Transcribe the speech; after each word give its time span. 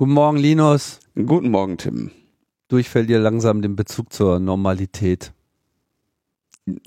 Guten 0.00 0.12
Morgen, 0.12 0.38
Linus. 0.38 1.00
Guten 1.16 1.50
Morgen, 1.50 1.76
Tim. 1.76 2.12
Du, 2.68 2.76
ich 2.76 2.88
verliere 2.88 3.18
langsam 3.18 3.62
den 3.62 3.74
Bezug 3.74 4.12
zur 4.12 4.38
Normalität. 4.38 5.32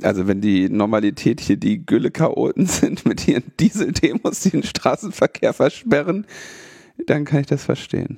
Also 0.02 0.28
wenn 0.28 0.40
die 0.40 0.70
Normalität 0.70 1.42
hier 1.42 1.58
die 1.58 1.86
Gülle-Chaoten 1.86 2.66
sind 2.68 3.06
mit 3.06 3.28
ihren 3.28 3.52
Diesel-Demos, 3.60 4.40
die 4.40 4.52
den 4.52 4.64
Straßenverkehr 4.64 5.52
versperren, 5.52 6.26
dann 7.06 7.26
kann 7.26 7.42
ich 7.42 7.48
das 7.48 7.66
verstehen. 7.66 8.18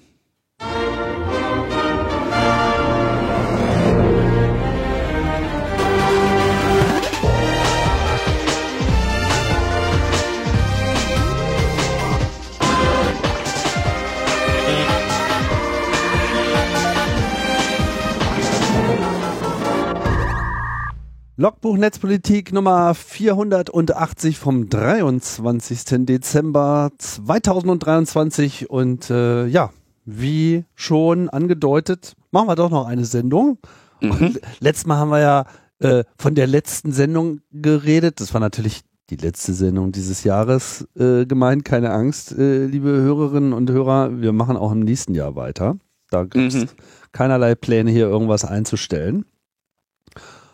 Logbuch 21.36 21.78
Netzpolitik 21.78 22.54
Nummer 22.54 22.94
480 22.94 24.38
vom 24.38 24.70
23. 24.70 26.06
Dezember 26.06 26.92
2023 27.00 28.70
und 28.70 29.10
äh, 29.10 29.48
ja, 29.48 29.72
wie 30.06 30.66
schon 30.76 31.30
angedeutet, 31.30 32.14
machen 32.30 32.48
wir 32.48 32.56
doch 32.56 32.70
noch 32.70 32.86
eine 32.86 33.06
Sendung. 33.06 33.58
Mhm. 34.00 34.38
Letztes 34.60 34.86
Mal 34.86 34.98
haben 34.98 35.10
wir 35.10 35.22
ja 35.22 35.46
äh, 35.80 36.04
von 36.20 36.36
der 36.36 36.46
letzten 36.46 36.92
Sendung 36.92 37.40
geredet. 37.52 38.22
Das 38.22 38.34
war 38.36 38.40
natürlich 38.42 38.82
die 39.10 39.16
letzte 39.16 39.54
Sendung 39.54 39.92
dieses 39.92 40.24
Jahres 40.24 40.88
äh, 40.96 41.26
gemeint. 41.26 41.66
Keine 41.66 41.92
Angst, 41.92 42.38
äh, 42.38 42.66
liebe 42.68 42.90
Hörerinnen 42.90 43.54
und 43.54 43.72
Hörer, 43.72 44.22
wir 44.22 44.34
machen 44.34 44.56
auch 44.56 44.72
im 44.72 44.82
nächsten 44.82 45.16
Jahr 45.16 45.36
weiter. 45.36 45.78
Da 46.12 46.26
gibt 46.26 46.54
es 46.54 46.62
Mhm. 46.66 46.70
keinerlei 47.12 47.56
Pläne, 47.56 47.90
hier 47.90 48.06
irgendwas 48.08 48.46
einzustellen. 48.46 49.26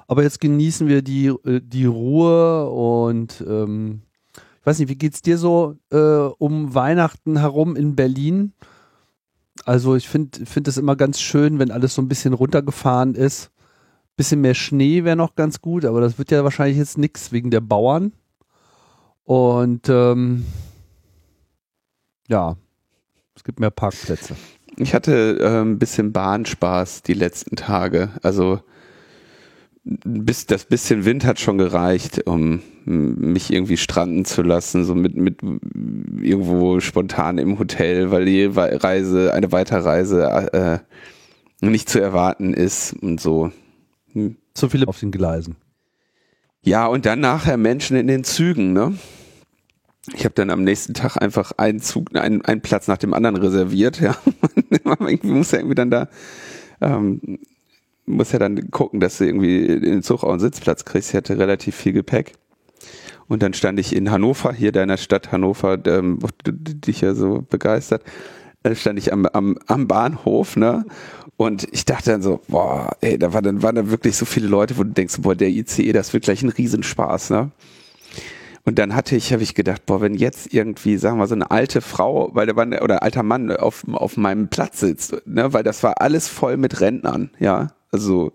Aber 0.09 0.23
jetzt 0.23 0.41
genießen 0.41 0.87
wir 0.87 1.03
die, 1.03 1.27
äh, 1.27 1.61
die 1.63 1.85
Ruhe 1.85 2.67
und 2.67 3.43
ähm, 3.47 4.01
ich 4.33 4.65
weiß 4.65 4.79
nicht, 4.79 4.89
wie 4.89 4.97
geht's 4.97 5.21
dir 5.21 5.37
so 5.37 5.75
äh, 5.91 5.97
um 6.39 6.73
Weihnachten 6.73 7.37
herum 7.37 7.75
in 7.75 7.95
Berlin? 7.95 8.53
Also 9.65 9.95
ich 9.95 10.09
finde 10.09 10.41
es 10.65 10.77
immer 10.77 10.95
ganz 10.95 11.21
schön, 11.21 11.59
wenn 11.59 11.69
alles 11.69 11.93
so 11.93 12.01
ein 12.01 12.07
bisschen 12.07 12.33
runtergefahren 12.33 13.13
ist. 13.13 13.51
Bisschen 14.17 14.41
mehr 14.41 14.55
Schnee 14.55 15.03
wäre 15.03 15.15
noch 15.15 15.35
ganz 15.35 15.61
gut, 15.61 15.85
aber 15.85 16.01
das 16.01 16.17
wird 16.17 16.31
ja 16.31 16.43
wahrscheinlich 16.43 16.79
jetzt 16.79 16.97
nix 16.97 17.31
wegen 17.31 17.51
der 17.51 17.61
Bauern. 17.61 18.11
Und 19.25 19.89
ähm, 19.89 20.43
ja, 22.27 22.57
es 23.35 23.43
gibt 23.43 23.59
mehr 23.59 23.69
Parkplätze. 23.69 24.35
Ich 24.75 24.95
hatte 24.95 25.37
äh, 25.39 25.61
ein 25.61 25.77
bisschen 25.77 26.13
Bahnspaß 26.13 27.03
die 27.03 27.13
letzten 27.13 27.55
Tage. 27.55 28.09
Also 28.23 28.61
bis, 29.83 30.45
das 30.45 30.65
bisschen 30.65 31.05
Wind 31.05 31.25
hat 31.25 31.39
schon 31.39 31.57
gereicht, 31.57 32.27
um 32.27 32.61
mich 32.85 33.51
irgendwie 33.51 33.77
stranden 33.77 34.25
zu 34.25 34.41
lassen, 34.41 34.83
so 34.83 34.95
mit, 34.95 35.15
mit 35.15 35.41
irgendwo 36.21 36.79
spontan 36.79 37.37
im 37.37 37.59
Hotel, 37.59 38.11
weil 38.11 38.25
die 38.25 38.45
Reise, 38.45 39.33
eine 39.33 39.51
Weiterreise 39.51 40.83
äh, 41.61 41.65
nicht 41.65 41.89
zu 41.89 42.01
erwarten 42.01 42.53
ist 42.53 42.93
und 42.93 43.19
so. 43.21 43.51
Zu 44.53 44.69
viele 44.69 44.87
auf 44.87 44.99
den 44.99 45.11
Gleisen. 45.11 45.55
Ja, 46.61 46.87
und 46.87 47.05
dann 47.05 47.19
nachher 47.19 47.57
Menschen 47.57 47.95
in 47.95 48.07
den 48.07 48.23
Zügen, 48.23 48.73
ne? 48.73 48.93
Ich 50.15 50.25
habe 50.25 50.33
dann 50.33 50.49
am 50.49 50.63
nächsten 50.63 50.93
Tag 50.93 51.17
einfach 51.17 51.51
einen 51.57 51.79
Zug, 51.79 52.15
einen, 52.15 52.43
einen 52.43 52.61
Platz 52.61 52.87
nach 52.87 52.97
dem 52.97 53.13
anderen 53.13 53.35
reserviert, 53.35 53.99
ja. 54.01 54.17
irgendwie 54.69 55.27
muss 55.27 55.51
ja 55.51 55.59
irgendwie 55.59 55.75
dann 55.75 55.91
da, 55.91 56.09
ähm, 56.81 57.39
muss 58.09 58.31
ja 58.31 58.39
dann 58.39 58.71
gucken, 58.71 58.99
dass 58.99 59.17
du 59.17 59.25
irgendwie 59.25 59.65
in 59.65 59.81
den 59.81 60.03
Zug 60.03 60.23
auch 60.23 60.31
einen 60.31 60.39
Sitzplatz 60.39 60.85
kriegst. 60.85 61.09
Ich 61.09 61.15
hatte 61.15 61.37
relativ 61.37 61.75
viel 61.75 61.93
Gepäck. 61.93 62.33
Und 63.27 63.43
dann 63.43 63.53
stand 63.53 63.79
ich 63.79 63.95
in 63.95 64.09
Hannover, 64.09 64.51
hier 64.51 64.71
deiner 64.71 64.97
Stadt 64.97 65.31
Hannover, 65.31 65.77
ähm, 65.85 66.19
dich 66.45 67.01
ja 67.01 67.13
so 67.13 67.45
begeistert, 67.47 68.03
äh, 68.63 68.73
stand 68.75 68.97
ich 68.97 69.13
am, 69.13 69.25
am, 69.27 69.57
am 69.67 69.87
Bahnhof, 69.87 70.55
ne? 70.55 70.85
Und 71.37 71.67
ich 71.71 71.85
dachte 71.85 72.11
dann 72.11 72.21
so, 72.21 72.41
boah, 72.47 72.97
ey, 73.01 73.17
da 73.17 73.31
war 73.31 73.41
dann, 73.41 73.63
waren 73.63 73.75
dann 73.75 73.91
wirklich 73.91 74.17
so 74.17 74.25
viele 74.25 74.47
Leute, 74.47 74.77
wo 74.77 74.83
du 74.83 74.89
denkst, 74.89 75.17
boah, 75.19 75.35
der 75.35 75.49
ICE, 75.49 75.93
das 75.93 76.11
wird 76.11 76.23
gleich 76.25 76.41
ein 76.41 76.49
Riesenspaß, 76.49 77.29
ne? 77.29 77.51
Und 78.65 78.77
dann 78.77 78.93
hatte 78.95 79.15
ich, 79.15 79.31
habe 79.31 79.43
ich 79.43 79.55
gedacht, 79.55 79.85
boah, 79.85 80.01
wenn 80.01 80.15
jetzt 80.15 80.53
irgendwie, 80.53 80.97
sagen 80.97 81.17
wir, 81.17 81.27
so 81.27 81.35
eine 81.35 81.49
alte 81.49 81.81
Frau, 81.81 82.29
weil 82.33 82.47
da 82.47 82.55
war 82.55 82.67
oder 82.83 83.03
alter 83.03 83.23
Mann 83.23 83.51
auf, 83.51 83.83
auf 83.91 84.17
meinem 84.17 84.49
Platz 84.49 84.79
sitzt, 84.81 85.15
ne, 85.25 85.53
weil 85.53 85.63
das 85.63 85.81
war 85.81 86.01
alles 86.01 86.27
voll 86.27 86.57
mit 86.57 86.81
Rentnern, 86.81 87.31
ja, 87.39 87.69
also 87.91 88.31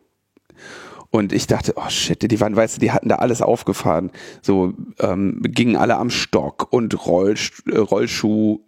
und 1.15 1.33
ich 1.33 1.47
dachte, 1.47 1.75
oh 1.77 1.89
shit, 1.89 2.29
die 2.29 2.41
waren, 2.41 2.57
weißt 2.57 2.77
du, 2.77 2.81
die 2.81 2.91
hatten 2.91 3.09
da 3.09 3.17
alles 3.17 3.41
aufgefahren. 3.41 4.11
So 4.43 4.75
ähm, 4.99 5.41
gingen 5.45 5.77
alle 5.77 5.97
am 5.97 6.11
Stock 6.11 6.73
und 6.73 7.07
Rollst 7.07 7.63
äh, 7.69 7.79
Rollschuh, 7.79 8.59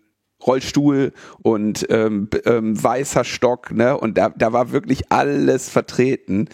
Rollstuhl 0.46 1.12
und 1.42 1.86
ähm, 1.90 2.28
ähm, 2.44 2.80
weißer 2.80 3.24
Stock, 3.24 3.72
ne? 3.72 3.98
Und 3.98 4.16
da, 4.16 4.28
da 4.28 4.52
war 4.52 4.70
wirklich 4.70 5.10
alles 5.10 5.68
vertreten. 5.68 6.48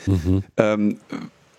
Ähm, 0.57 0.97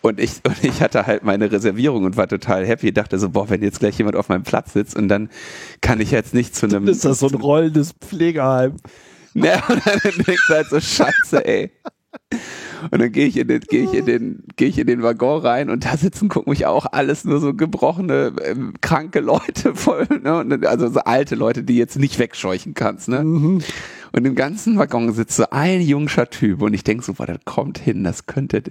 und 0.01 0.19
ich, 0.19 0.41
und 0.45 0.63
ich 0.63 0.81
hatte 0.81 1.05
halt 1.05 1.23
meine 1.23 1.51
Reservierung 1.51 2.03
und 2.03 2.17
war 2.17 2.27
total 2.27 2.65
happy. 2.65 2.91
Dachte 2.91 3.19
so, 3.19 3.29
boah, 3.29 3.51
wenn 3.51 3.61
jetzt 3.61 3.81
gleich 3.81 3.99
jemand 3.99 4.15
auf 4.15 4.29
meinem 4.29 4.43
Platz 4.43 4.73
sitzt 4.73 4.95
und 4.95 5.09
dann 5.09 5.29
kann 5.81 6.01
ich 6.01 6.09
jetzt 6.09 6.33
nicht 6.33 6.55
zu 6.55 6.65
einem. 6.65 6.87
Ist 6.87 7.05
das 7.05 7.19
so 7.19 7.27
ein 7.27 7.35
rollendes 7.35 7.93
Pflegeheim? 7.93 8.77
Ne, 9.35 9.61
und 9.69 9.85
dann 9.85 9.99
denkst 10.01 10.47
du 10.47 10.53
halt 10.55 10.69
so, 10.69 10.79
scheiße, 10.79 11.45
ey. 11.45 11.71
Und 12.91 13.01
dann 13.01 13.11
gehe 13.11 13.27
ich 13.27 13.37
in 13.37 13.47
den, 13.47 13.61
gehe 13.61 13.83
ich 13.83 13.93
in 13.93 14.05
den, 14.05 14.43
gehe 14.55 14.67
ich 14.67 14.77
in 14.77 14.87
den 14.87 15.03
Waggon 15.03 15.41
rein 15.41 15.69
und 15.69 15.85
da 15.85 15.95
sitzen, 15.97 16.29
gucken 16.29 16.51
mich 16.51 16.65
auch 16.65 16.85
alles 16.91 17.23
nur 17.23 17.39
so 17.39 17.53
gebrochene, 17.53 18.33
ähm, 18.43 18.73
kranke 18.81 19.19
Leute 19.19 19.75
voll, 19.75 20.07
ne? 20.21 20.59
Also 20.67 20.89
so 20.89 20.99
alte 21.01 21.35
Leute, 21.35 21.63
die 21.63 21.77
jetzt 21.77 21.97
nicht 21.97 22.19
wegscheuchen 22.19 22.73
kannst, 22.73 23.07
ne? 23.07 23.19
Und 23.19 24.25
im 24.25 24.35
ganzen 24.35 24.77
Waggon 24.77 25.11
sitzt 25.13 25.37
so 25.37 25.45
ein 25.49 25.81
jungscher 25.81 26.29
Typ 26.29 26.61
und 26.61 26.73
ich 26.73 26.83
denk 26.83 27.03
so, 27.03 27.13
boah, 27.13 27.25
das 27.25 27.39
kommt 27.45 27.79
hin, 27.79 28.03
das 28.03 28.25
könnte, 28.25 28.63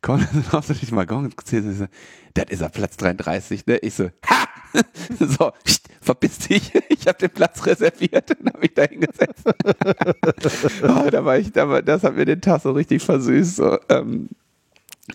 kommt 0.00 0.26
dann 0.32 0.44
auf 0.52 0.66
so 0.66 0.74
diesen 0.74 0.96
Waggon, 0.96 1.26
und 1.26 1.34
zählst 1.44 1.68
du 1.68 1.72
so, 1.72 1.86
das 2.34 2.46
ist 2.48 2.62
er, 2.62 2.68
Platz 2.70 2.96
33, 2.96 3.66
ne? 3.66 3.78
Ich 3.78 3.94
so, 3.94 4.04
ha! 4.26 4.48
So, 5.18 5.52
pst, 5.64 5.88
verpiss 6.00 6.38
dich, 6.38 6.72
ich 6.88 7.06
habe 7.06 7.18
den 7.18 7.30
Platz 7.30 7.64
reserviert 7.66 8.30
und 8.38 8.48
habe 8.48 8.60
mich 8.60 8.74
da 8.74 8.82
hingesetzt. 8.84 9.44
oh, 10.82 11.10
da 11.10 11.24
war 11.24 11.38
ich, 11.38 11.52
da 11.52 11.68
war, 11.68 11.82
das 11.82 12.02
hat 12.02 12.16
mir 12.16 12.24
den 12.24 12.40
Tag 12.40 12.62
so 12.62 12.72
richtig 12.72 13.02
versüßt. 13.02 13.56
So, 13.56 13.78
ähm, 13.88 14.28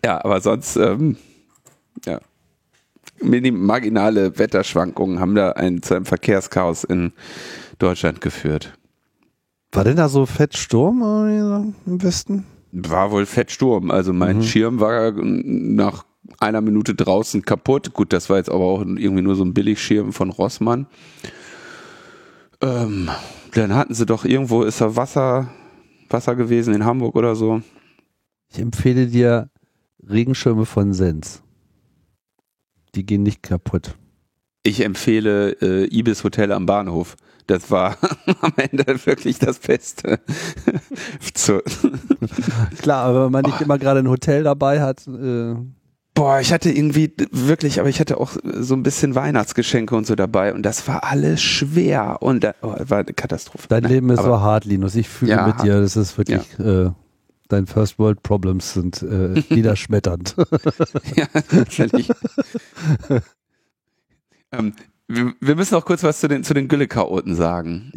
ja, 0.03 0.23
aber 0.23 0.41
sonst, 0.41 0.75
ähm, 0.77 1.17
ja, 2.05 2.19
minim- 3.21 3.65
marginale 3.65 4.37
Wetterschwankungen 4.37 5.19
haben 5.19 5.35
da 5.35 5.51
ein, 5.53 5.81
zu 5.81 5.95
einem 5.95 6.05
Verkehrschaos 6.05 6.83
in 6.83 7.13
Deutschland 7.79 8.21
geführt. 8.21 8.73
War 9.71 9.83
denn 9.83 9.97
da 9.97 10.07
so 10.09 10.25
fett 10.25 10.57
Sturm 10.57 11.01
irgendwie 11.01 11.39
so 11.39 11.73
im 11.91 12.03
Westen? 12.03 12.45
War 12.71 13.11
wohl 13.11 13.25
Fettsturm. 13.25 13.91
Also 13.91 14.13
mein 14.13 14.43
Schirm 14.43 14.79
war 14.79 15.11
nach 15.13 16.05
einer 16.39 16.61
Minute 16.61 16.95
draußen 16.95 17.43
kaputt. 17.43 17.93
Gut, 17.93 18.13
das 18.13 18.29
war 18.29 18.37
jetzt 18.37 18.49
aber 18.49 18.63
auch 18.63 18.81
irgendwie 18.81 19.21
nur 19.21 19.35
so 19.35 19.43
ein 19.43 19.53
Billigschirm 19.53 20.13
von 20.13 20.29
Rossmann. 20.29 20.87
Ähm, 22.61 23.09
dann 23.53 23.75
hatten 23.75 23.93
sie 23.93 24.05
doch 24.05 24.25
irgendwo, 24.25 24.63
ist 24.63 24.81
da 24.81 24.95
Wasser, 24.95 25.49
Wasser 26.09 26.35
gewesen 26.35 26.73
in 26.73 26.85
Hamburg 26.85 27.15
oder 27.15 27.35
so. 27.35 27.61
Ich 28.51 28.59
empfehle 28.59 29.07
dir 29.07 29.49
Regenschirme 30.07 30.65
von 30.65 30.93
Sens. 30.93 31.41
Die 32.95 33.05
gehen 33.05 33.23
nicht 33.23 33.43
kaputt. 33.43 33.95
Ich 34.63 34.83
empfehle 34.83 35.51
äh, 35.61 35.85
Ibis 35.85 36.23
Hotel 36.23 36.51
am 36.51 36.65
Bahnhof. 36.65 37.15
Das 37.45 37.71
war 37.71 37.97
am 38.41 38.53
Ende 38.57 39.05
wirklich 39.05 39.39
das 39.39 39.59
Beste. 39.59 40.19
Klar, 42.81 43.05
aber 43.05 43.25
wenn 43.25 43.31
man 43.31 43.45
nicht 43.45 43.61
immer 43.61 43.77
gerade 43.77 43.99
ein 44.01 44.09
Hotel 44.09 44.43
dabei 44.43 44.81
hat, 44.81 45.07
äh, 45.07 45.55
boah, 46.17 46.39
ich 46.39 46.51
hatte 46.51 46.71
irgendwie 46.71 47.13
wirklich, 47.31 47.79
aber 47.79 47.89
ich 47.89 47.99
hatte 47.99 48.19
auch 48.19 48.31
so 48.43 48.73
ein 48.73 48.81
bisschen 48.81 49.13
Weihnachtsgeschenke 49.13 49.95
und 49.95 50.07
so 50.07 50.15
dabei 50.15 50.53
und 50.53 50.63
das 50.63 50.87
war 50.87 51.03
alles 51.03 51.41
schwer 51.41 52.17
und 52.21 52.43
da, 52.43 52.55
oh, 52.63 52.73
war 52.79 52.99
eine 52.99 53.13
Katastrophe. 53.13 53.67
dein 53.69 53.83
Nein, 53.83 53.91
Leben 53.91 54.09
ist 54.09 54.23
so 54.23 54.39
hart, 54.41 54.65
Linus. 54.65 54.95
Ich 54.95 55.07
fühle 55.07 55.31
Ja, 55.31 55.47
mit 55.47 55.61
dir. 55.61 55.79
Das 55.79 55.95
ist 55.95 56.17
wirklich, 56.17 56.59
äh, 56.59 56.89
dein 57.49 57.67
First 57.67 57.99
World 57.99 58.23
Problems 58.23 58.73
sind 58.73 59.03
äh, 59.03 59.43
niederschmetternd. 59.53 60.35
Ja, 61.15 61.27
tatsächlich. 61.27 62.09
ähm, 64.51 64.73
wir, 65.07 65.33
wir 65.39 65.55
müssen 65.55 65.75
noch 65.75 65.85
kurz 65.85 66.03
was 66.03 66.19
zu 66.19 66.27
den, 66.27 66.43
zu 66.43 66.55
den 66.55 66.67
Gülle-Chaoten 66.67 67.35
sagen. 67.35 67.91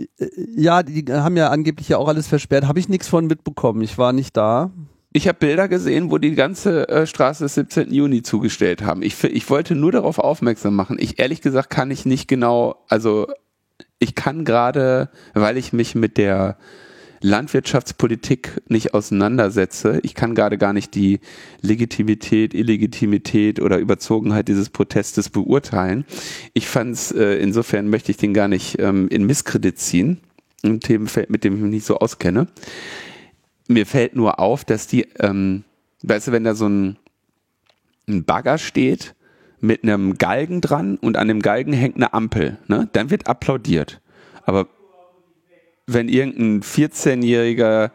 ja, 0.54 0.82
die 0.82 1.04
haben 1.10 1.36
ja 1.38 1.48
angeblich 1.48 1.88
ja 1.88 1.96
auch 1.96 2.08
alles 2.08 2.28
versperrt. 2.28 2.66
Habe 2.66 2.78
ich 2.78 2.88
nichts 2.88 3.08
von 3.08 3.26
mitbekommen. 3.26 3.80
Ich 3.80 3.96
war 3.96 4.12
nicht 4.12 4.36
da. 4.36 4.70
Ich 5.12 5.26
habe 5.26 5.38
Bilder 5.38 5.66
gesehen, 5.66 6.10
wo 6.12 6.18
die 6.18 6.36
ganze 6.36 6.88
äh, 6.88 7.06
Straße 7.06 7.42
des 7.44 7.54
17. 7.54 7.92
Juni 7.92 8.22
zugestellt 8.22 8.82
haben. 8.82 9.02
Ich, 9.02 9.22
ich 9.24 9.50
wollte 9.50 9.74
nur 9.74 9.90
darauf 9.90 10.20
aufmerksam 10.20 10.76
machen. 10.76 10.98
Ich 11.00 11.18
ehrlich 11.18 11.40
gesagt 11.40 11.68
kann 11.68 11.90
ich 11.90 12.06
nicht 12.06 12.28
genau, 12.28 12.84
also 12.88 13.26
ich 13.98 14.14
kann 14.14 14.44
gerade, 14.44 15.10
weil 15.34 15.56
ich 15.56 15.72
mich 15.72 15.96
mit 15.96 16.16
der 16.16 16.58
Landwirtschaftspolitik 17.22 18.62
nicht 18.68 18.94
auseinandersetze, 18.94 20.00
ich 20.04 20.14
kann 20.14 20.34
gerade 20.34 20.56
gar 20.56 20.72
nicht 20.72 20.94
die 20.94 21.20
Legitimität, 21.60 22.54
Illegitimität 22.54 23.60
oder 23.60 23.78
Überzogenheit 23.78 24.48
dieses 24.48 24.70
Protestes 24.70 25.28
beurteilen. 25.28 26.06
Ich 26.54 26.68
fand 26.68 26.94
es, 26.94 27.12
äh, 27.12 27.34
insofern 27.34 27.88
möchte 27.88 28.10
ich 28.12 28.16
den 28.16 28.32
gar 28.32 28.48
nicht 28.48 28.78
ähm, 28.78 29.08
in 29.08 29.26
Misskredit 29.26 29.76
ziehen, 29.76 30.20
ein 30.62 30.80
Themenfeld, 30.80 31.30
mit 31.30 31.44
dem 31.44 31.56
ich 31.56 31.60
mich 31.60 31.70
nicht 31.70 31.86
so 31.86 31.98
auskenne. 31.98 32.46
Mir 33.70 33.86
fällt 33.86 34.16
nur 34.16 34.40
auf, 34.40 34.64
dass 34.64 34.88
die, 34.88 35.06
ähm, 35.20 35.62
weißt 36.02 36.26
du, 36.26 36.32
wenn 36.32 36.42
da 36.42 36.56
so 36.56 36.68
ein, 36.68 36.96
ein 38.08 38.24
Bagger 38.24 38.58
steht 38.58 39.14
mit 39.60 39.84
einem 39.84 40.18
Galgen 40.18 40.60
dran 40.60 40.96
und 40.96 41.16
an 41.16 41.28
dem 41.28 41.40
Galgen 41.40 41.72
hängt 41.72 41.94
eine 41.94 42.12
Ampel, 42.12 42.58
ne? 42.66 42.88
dann 42.94 43.10
wird 43.10 43.28
applaudiert. 43.28 44.00
Aber 44.42 44.66
wenn 45.86 46.08
irgendein 46.08 46.62
14-Jähriger 46.62 47.92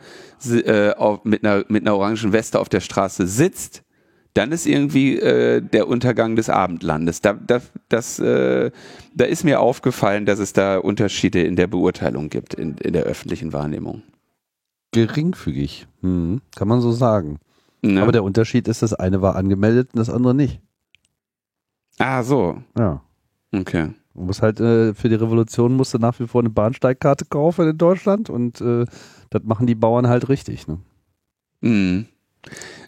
äh, 0.50 1.18
mit, 1.25 1.44
einer, 1.44 1.66
mit 1.68 1.83
einer 1.83 1.98
orangen 1.98 2.31
Weste 2.31 2.62
auf 2.62 2.69
der 2.69 2.80
Straße 2.80 3.28
sitzt, 3.28 3.83
dann 4.33 4.54
ist 4.54 4.66
irgendwie 4.66 5.19
äh, 5.19 5.60
der 5.60 5.89
Untergang 5.89 6.38
des 6.38 6.50
Abendlandes. 6.50 7.19
Da, 7.19 7.33
da, 7.33 7.60
das, 7.89 8.18
äh, 8.19 8.71
da 9.13 9.25
ist 9.25 9.44
mir 9.44 9.60
aufgefallen, 9.60 10.25
dass 10.25 10.39
es 10.39 10.54
da 10.54 10.78
Unterschiede 10.78 11.42
in 11.44 11.57
der 11.57 11.68
Beurteilung 11.68 12.30
gibt, 12.30 12.54
in, 12.54 12.78
in 12.78 12.94
der 12.94 13.04
öffentlichen 13.04 13.51
Wahrnehmung. 13.51 14.04
Geringfügig, 14.95 15.88
hm, 16.01 16.42
kann 16.56 16.68
man 16.68 16.81
so 16.81 16.92
sagen. 16.92 17.39
Ne? 17.81 18.01
Aber 18.01 18.12
der 18.12 18.24
Unterschied 18.24 18.68
ist, 18.68 18.81
das 18.81 18.94
eine 18.94 19.21
war 19.21 19.36
angemeldet 19.36 19.89
und 19.94 20.00
das 20.00 20.09
andere 20.09 20.33
nicht. 20.33 20.62
Ah, 22.00 22.24
so. 22.24 22.62
Ja. 22.77 23.01
Okay. 23.53 23.92
Man 24.13 24.25
muss 24.27 24.42
halt 24.42 24.59
äh, 24.59 24.94
für 24.94 25.09
die 25.09 25.15
Revolution 25.15 25.75
musste 25.75 26.00
nach 26.00 26.19
wie 26.19 26.27
vor 26.27 26.42
eine 26.42 26.50
Bahnsteigkarte 26.50 27.25
kaufen 27.25 27.69
in 27.69 27.77
Deutschland 27.77 28.30
und 28.30 28.62
äh, 28.62 28.86
das 29.30 29.44
machen 29.44 29.68
die 29.68 29.75
Bauern 29.75 30.07
halt 30.07 30.30
richtig. 30.30 30.68
Ne? 30.68 30.80
Mhm. 31.62 32.07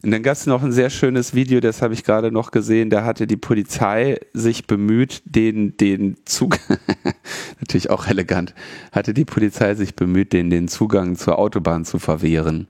Und 0.04 0.12
dann 0.12 0.24
gab 0.24 0.34
es 0.34 0.46
noch 0.46 0.64
ein 0.64 0.72
sehr 0.72 0.90
schönes 0.90 1.34
Video, 1.34 1.60
das 1.60 1.82
habe 1.82 1.94
ich 1.94 2.04
gerade 2.04 2.32
noch 2.32 2.52
gesehen. 2.52 2.90
Da 2.90 3.04
hatte 3.04 3.28
die 3.28 3.38
Polizei 3.38 4.20
sich 4.34 4.68
bemüht, 4.68 5.22
den, 5.26 5.76
den 5.78 6.18
Zug, 6.26 6.60
natürlich 7.60 7.90
auch 7.90 8.08
elegant, 8.08 8.54
hatte 8.92 9.14
die 9.14 9.26
Polizei 9.26 9.76
sich 9.76 9.96
bemüht, 9.96 10.34
den, 10.34 10.50
den 10.50 10.68
Zugang 10.68 11.16
zur 11.16 11.40
Autobahn 11.40 11.86
zu 11.86 12.00
verwehren, 12.00 12.68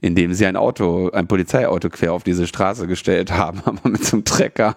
indem 0.00 0.32
sie 0.34 0.46
ein 0.46 0.56
Auto, 0.56 1.10
ein 1.10 1.28
Polizeiauto 1.28 1.90
quer 1.90 2.12
auf 2.12 2.24
diese 2.24 2.46
Straße 2.46 2.86
gestellt 2.86 3.32
haben, 3.32 3.60
aber 3.64 3.88
mit 3.88 4.04
so 4.04 4.16
einem 4.16 4.24
Trecker 4.24 4.74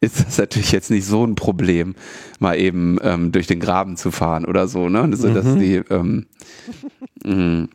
ist 0.00 0.24
das 0.24 0.38
natürlich 0.38 0.72
jetzt 0.72 0.90
nicht 0.90 1.06
so 1.06 1.24
ein 1.24 1.34
Problem, 1.34 1.94
mal 2.38 2.58
eben 2.58 2.98
ähm, 3.02 3.32
durch 3.32 3.46
den 3.46 3.60
Graben 3.60 3.96
zu 3.96 4.10
fahren 4.10 4.44
oder 4.44 4.66
so, 4.66 4.88
ne? 4.88 5.14
So, 5.14 5.32
dass 5.32 5.44
mhm. 5.44 5.58
die 5.58 5.74
ähm, 5.90 6.26
mh, 7.24 7.68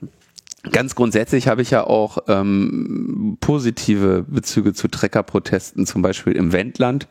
Ganz 0.71 0.95
grundsätzlich 0.95 1.47
habe 1.47 1.61
ich 1.61 1.71
ja 1.71 1.85
auch 1.85 2.17
ähm, 2.27 3.37
positive 3.39 4.25
Bezüge 4.27 4.73
zu 4.73 4.87
Treckerprotesten, 4.87 5.85
zum 5.85 6.01
Beispiel 6.01 6.33
im 6.33 6.51
Wendland 6.51 7.07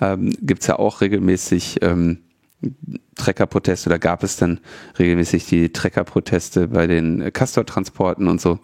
ähm, 0.00 0.32
gibt 0.40 0.62
es 0.62 0.66
ja 0.66 0.78
auch 0.78 1.00
regelmäßig 1.00 1.78
ähm, 1.82 2.18
Treckerproteste 3.16 3.88
oder 3.88 3.98
gab 3.98 4.22
es 4.22 4.36
dann 4.36 4.60
regelmäßig 4.98 5.46
die 5.46 5.72
Treckerproteste 5.72 6.68
bei 6.68 6.86
den 6.86 7.32
Castortransporten 7.32 8.28
und 8.28 8.40
so. 8.40 8.58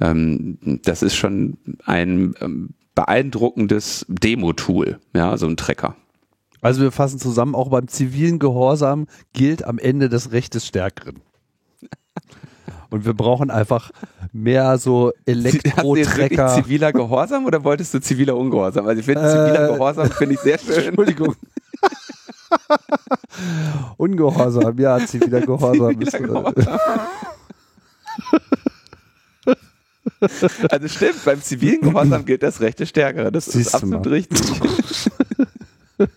Ähm, 0.00 0.58
das 0.82 1.02
ist 1.02 1.14
schon 1.14 1.56
ein 1.84 2.34
ähm, 2.40 2.70
beeindruckendes 2.94 4.06
Demo-Tool, 4.08 4.98
ja, 5.14 5.36
so 5.36 5.46
ein 5.46 5.56
Trecker. 5.56 5.96
Also 6.60 6.82
wir 6.82 6.92
fassen 6.92 7.18
zusammen, 7.18 7.54
auch 7.54 7.70
beim 7.70 7.88
zivilen 7.88 8.38
Gehorsam 8.38 9.06
gilt 9.32 9.64
am 9.64 9.78
Ende 9.78 10.08
das 10.08 10.32
Recht 10.32 10.54
des 10.54 10.66
Stärkeren. 10.66 11.20
Und 12.92 13.06
wir 13.06 13.14
brauchen 13.14 13.50
einfach 13.50 13.90
mehr 14.34 14.76
so 14.76 15.12
Elektro-Trecker. 15.24 16.48
ziviler 16.48 16.92
Gehorsam 16.92 17.46
oder 17.46 17.64
wolltest 17.64 17.94
du 17.94 18.02
ziviler 18.02 18.36
Ungehorsam? 18.36 18.86
Also 18.86 19.00
ich 19.00 19.06
finde 19.06 19.22
ziviler 19.22 19.64
äh, 19.64 19.72
Gehorsam 19.72 20.10
finde 20.10 20.34
ich 20.34 20.40
sehr 20.40 20.58
schön. 20.58 20.88
Entschuldigung. 20.88 21.34
Ungehorsam, 23.96 24.78
ja, 24.78 24.98
ziviler 25.06 25.40
Gehorsam. 25.40 25.98
Ziviler 25.98 26.06
ist, 26.06 26.18
Gehorsam. 26.18 26.78
Also 30.70 30.88
stimmt, 30.88 31.24
beim 31.24 31.40
zivilen 31.40 31.80
Gehorsam 31.80 32.26
gilt 32.26 32.42
das 32.42 32.60
Recht 32.60 32.78
der 32.78 32.84
Stärkere. 32.84 33.32
Das 33.32 33.46
Siehst 33.46 33.68
ist 33.68 33.74
absolut 33.74 34.06
richtig. 34.08 34.38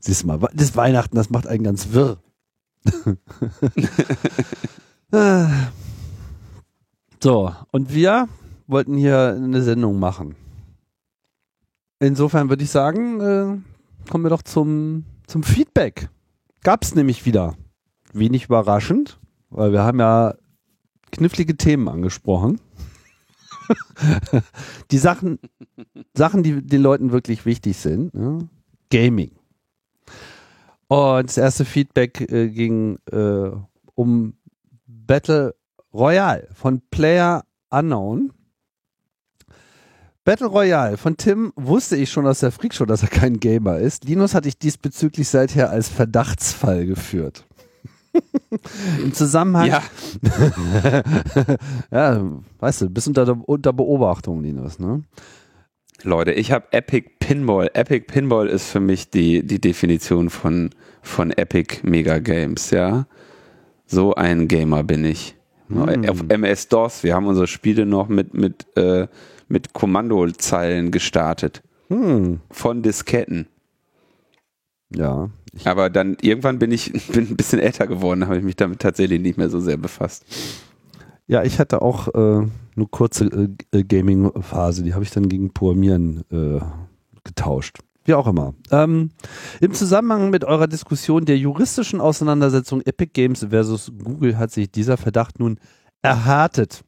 Siehst 0.00 0.24
du 0.24 0.26
mal, 0.26 0.40
das 0.52 0.76
Weihnachten, 0.76 1.16
das 1.16 1.30
macht 1.30 1.46
einen 1.46 1.64
ganz 1.64 1.88
wirr. 1.92 2.18
so, 7.22 7.52
und 7.70 7.92
wir 7.92 8.28
wollten 8.66 8.96
hier 8.96 9.34
eine 9.36 9.62
Sendung 9.62 9.98
machen. 9.98 10.34
Insofern 12.00 12.48
würde 12.48 12.64
ich 12.64 12.70
sagen, 12.70 13.20
äh, 13.20 13.58
kommen 14.10 14.24
wir 14.24 14.30
doch 14.30 14.42
zum, 14.42 15.04
zum 15.26 15.42
Feedback. 15.42 16.08
Gab 16.62 16.82
es 16.82 16.94
nämlich 16.94 17.26
wieder. 17.26 17.54
Wenig 18.12 18.46
überraschend, 18.46 19.18
weil 19.50 19.72
wir 19.72 19.82
haben 19.82 20.00
ja 20.00 20.34
knifflige 21.12 21.56
Themen 21.56 21.88
angesprochen. 21.88 22.60
die 24.90 24.98
Sachen, 24.98 25.38
Sachen, 26.14 26.42
die 26.42 26.62
den 26.62 26.82
Leuten 26.82 27.12
wirklich 27.12 27.46
wichtig 27.46 27.76
sind. 27.76 28.12
Ja? 28.14 28.38
Gaming. 28.90 29.30
Und 30.92 31.30
das 31.30 31.38
erste 31.38 31.64
Feedback 31.64 32.20
äh, 32.30 32.50
ging 32.50 32.98
äh, 33.10 33.50
um 33.94 34.34
Battle 34.86 35.54
Royale 35.94 36.48
von 36.52 36.82
Player 36.90 37.46
Unknown. 37.70 38.30
Battle 40.22 40.48
Royale 40.48 40.98
von 40.98 41.16
Tim 41.16 41.54
wusste 41.56 41.96
ich 41.96 42.12
schon 42.12 42.26
aus 42.26 42.40
der 42.40 42.52
Freakshow, 42.52 42.84
dass 42.84 43.02
er 43.02 43.08
kein 43.08 43.40
Gamer 43.40 43.78
ist. 43.78 44.04
Linus 44.04 44.34
hatte 44.34 44.48
ich 44.48 44.58
diesbezüglich 44.58 45.30
seither 45.30 45.70
als 45.70 45.88
Verdachtsfall 45.88 46.84
geführt. 46.84 47.46
Im 49.02 49.14
Zusammenhang. 49.14 49.68
Ja. 49.68 49.82
ja, 51.90 52.22
weißt 52.58 52.82
du, 52.82 52.90
bist 52.90 53.08
unter, 53.08 53.40
unter 53.48 53.72
Beobachtung, 53.72 54.42
Linus, 54.42 54.78
ne? 54.78 55.02
Leute, 56.04 56.32
ich 56.32 56.52
habe 56.52 56.66
Epic 56.72 57.10
Pinball. 57.18 57.70
Epic 57.74 58.06
Pinball 58.06 58.48
ist 58.48 58.70
für 58.70 58.80
mich 58.80 59.10
die, 59.10 59.44
die 59.44 59.60
Definition 59.60 60.30
von, 60.30 60.70
von 61.02 61.30
Epic 61.30 61.80
Mega 61.82 62.18
Games, 62.18 62.70
ja. 62.70 63.06
So 63.86 64.14
ein 64.14 64.48
Gamer 64.48 64.82
bin 64.82 65.04
ich. 65.04 65.36
Hm. 65.68 66.08
Auf 66.08 66.24
MS-DOS, 66.28 67.02
wir 67.02 67.14
haben 67.14 67.26
unsere 67.26 67.46
Spiele 67.46 67.86
noch 67.86 68.08
mit, 68.08 68.34
mit, 68.34 68.66
äh, 68.76 69.06
mit 69.48 69.72
Kommandozeilen 69.72 70.90
gestartet. 70.90 71.62
Hm. 71.88 72.40
Von 72.50 72.82
Disketten. 72.82 73.46
Ja. 74.94 75.30
Aber 75.64 75.90
dann 75.90 76.16
irgendwann 76.20 76.58
bin 76.58 76.72
ich 76.72 76.92
bin 77.12 77.28
ein 77.28 77.36
bisschen 77.36 77.58
älter 77.58 77.86
geworden, 77.86 78.26
habe 78.26 78.38
ich 78.38 78.44
mich 78.44 78.56
damit 78.56 78.80
tatsächlich 78.80 79.20
nicht 79.20 79.38
mehr 79.38 79.50
so 79.50 79.60
sehr 79.60 79.76
befasst. 79.76 80.24
Ja, 81.26 81.42
ich 81.44 81.58
hatte 81.58 81.82
auch 81.82 82.08
äh, 82.08 82.46
eine 82.76 82.86
kurze 82.90 83.26
äh, 83.26 83.78
äh, 83.78 83.84
Gaming-Phase, 83.84 84.82
die 84.82 84.94
habe 84.94 85.04
ich 85.04 85.10
dann 85.10 85.28
gegen 85.28 85.52
Programmieren 85.52 86.24
äh, 86.30 86.60
getauscht. 87.24 87.78
Wie 88.04 88.14
auch 88.14 88.26
immer. 88.26 88.54
Ähm, 88.70 89.10
Im 89.60 89.74
Zusammenhang 89.74 90.30
mit 90.30 90.44
eurer 90.44 90.66
Diskussion 90.66 91.24
der 91.24 91.38
juristischen 91.38 92.00
Auseinandersetzung 92.00 92.80
Epic 92.82 93.12
Games 93.12 93.46
versus 93.50 93.92
Google 94.02 94.38
hat 94.38 94.50
sich 94.50 94.70
dieser 94.72 94.96
Verdacht 94.96 95.38
nun 95.38 95.58
erhärtet. 96.02 96.82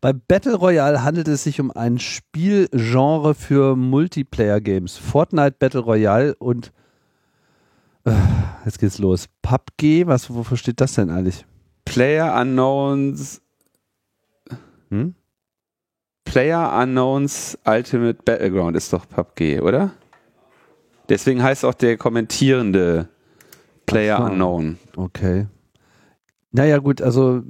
Bei 0.00 0.12
Battle 0.12 0.54
Royale 0.54 1.02
handelt 1.02 1.28
es 1.28 1.42
sich 1.42 1.60
um 1.60 1.70
ein 1.72 1.98
Spielgenre 1.98 3.34
für 3.34 3.76
Multiplayer-Games. 3.76 4.96
Fortnite 4.96 5.56
Battle 5.58 5.80
Royale 5.80 6.34
und 6.36 6.72
äh, 8.04 8.12
jetzt 8.64 8.78
geht's 8.78 8.98
los. 8.98 9.26
PUBG, 9.42 10.06
was, 10.06 10.32
wofür 10.32 10.56
steht 10.56 10.80
das 10.80 10.94
denn 10.94 11.10
eigentlich? 11.10 11.44
Player 11.88 12.40
Unknowns. 12.40 13.40
Hm? 14.90 15.14
Player 16.24 16.78
Unknowns 16.82 17.58
Ultimate 17.64 18.22
Battleground 18.24 18.76
ist 18.76 18.92
doch 18.92 19.08
PUBG, 19.08 19.60
oder? 19.60 19.92
Deswegen 21.08 21.42
heißt 21.42 21.64
auch 21.64 21.74
der 21.74 21.96
kommentierende 21.96 23.08
Player 23.86 24.18
Ach, 24.20 24.30
Unknown. 24.30 24.78
Okay. 24.96 25.46
Naja, 26.52 26.78
gut, 26.78 27.00
also. 27.00 27.42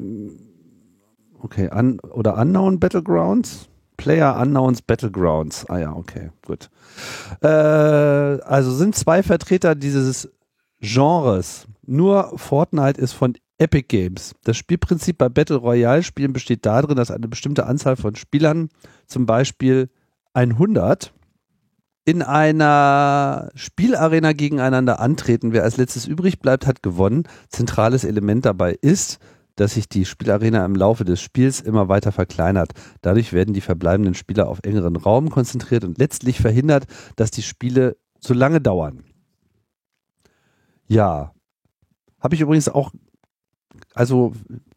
Okay, 1.40 1.68
un, 1.72 1.98
oder 2.00 2.36
Unknown 2.38 2.78
Battlegrounds? 2.78 3.68
Player 3.96 4.38
Unknowns 4.40 4.80
Battlegrounds. 4.82 5.68
Ah 5.68 5.78
ja, 5.78 5.92
okay, 5.92 6.30
gut. 6.46 6.70
Äh, 7.42 7.48
also 7.48 8.72
sind 8.72 8.94
zwei 8.94 9.24
Vertreter 9.24 9.74
dieses 9.74 10.30
Genres. 10.80 11.66
Nur 11.84 12.38
Fortnite 12.38 13.00
ist 13.00 13.12
von 13.12 13.34
Epic 13.58 13.88
Games. 13.88 14.34
Das 14.44 14.56
Spielprinzip 14.56 15.18
bei 15.18 15.28
Battle 15.28 15.56
Royale 15.56 16.02
Spielen 16.02 16.32
besteht 16.32 16.64
darin, 16.64 16.96
dass 16.96 17.10
eine 17.10 17.28
bestimmte 17.28 17.66
Anzahl 17.66 17.96
von 17.96 18.14
Spielern, 18.14 18.68
zum 19.06 19.26
Beispiel 19.26 19.90
100, 20.32 21.12
in 22.04 22.22
einer 22.22 23.50
Spielarena 23.54 24.32
gegeneinander 24.32 25.00
antreten. 25.00 25.52
Wer 25.52 25.64
als 25.64 25.76
letztes 25.76 26.06
übrig 26.06 26.38
bleibt, 26.38 26.66
hat 26.66 26.82
gewonnen. 26.82 27.24
Zentrales 27.50 28.04
Element 28.04 28.46
dabei 28.46 28.78
ist, 28.80 29.18
dass 29.56 29.74
sich 29.74 29.88
die 29.88 30.04
Spielarena 30.04 30.64
im 30.64 30.74
Laufe 30.74 31.04
des 31.04 31.20
Spiels 31.20 31.60
immer 31.60 31.88
weiter 31.88 32.12
verkleinert. 32.12 32.72
Dadurch 33.02 33.32
werden 33.32 33.52
die 33.52 33.60
verbleibenden 33.60 34.14
Spieler 34.14 34.48
auf 34.48 34.60
engeren 34.62 34.96
Raum 34.96 35.30
konzentriert 35.30 35.84
und 35.84 35.98
letztlich 35.98 36.40
verhindert, 36.40 36.86
dass 37.16 37.30
die 37.30 37.42
Spiele 37.42 37.96
so 38.20 38.32
lange 38.34 38.60
dauern. 38.60 39.04
Ja. 40.86 41.32
Habe 42.20 42.34
ich 42.36 42.40
übrigens 42.40 42.68
auch, 42.68 42.92
also 43.98 44.32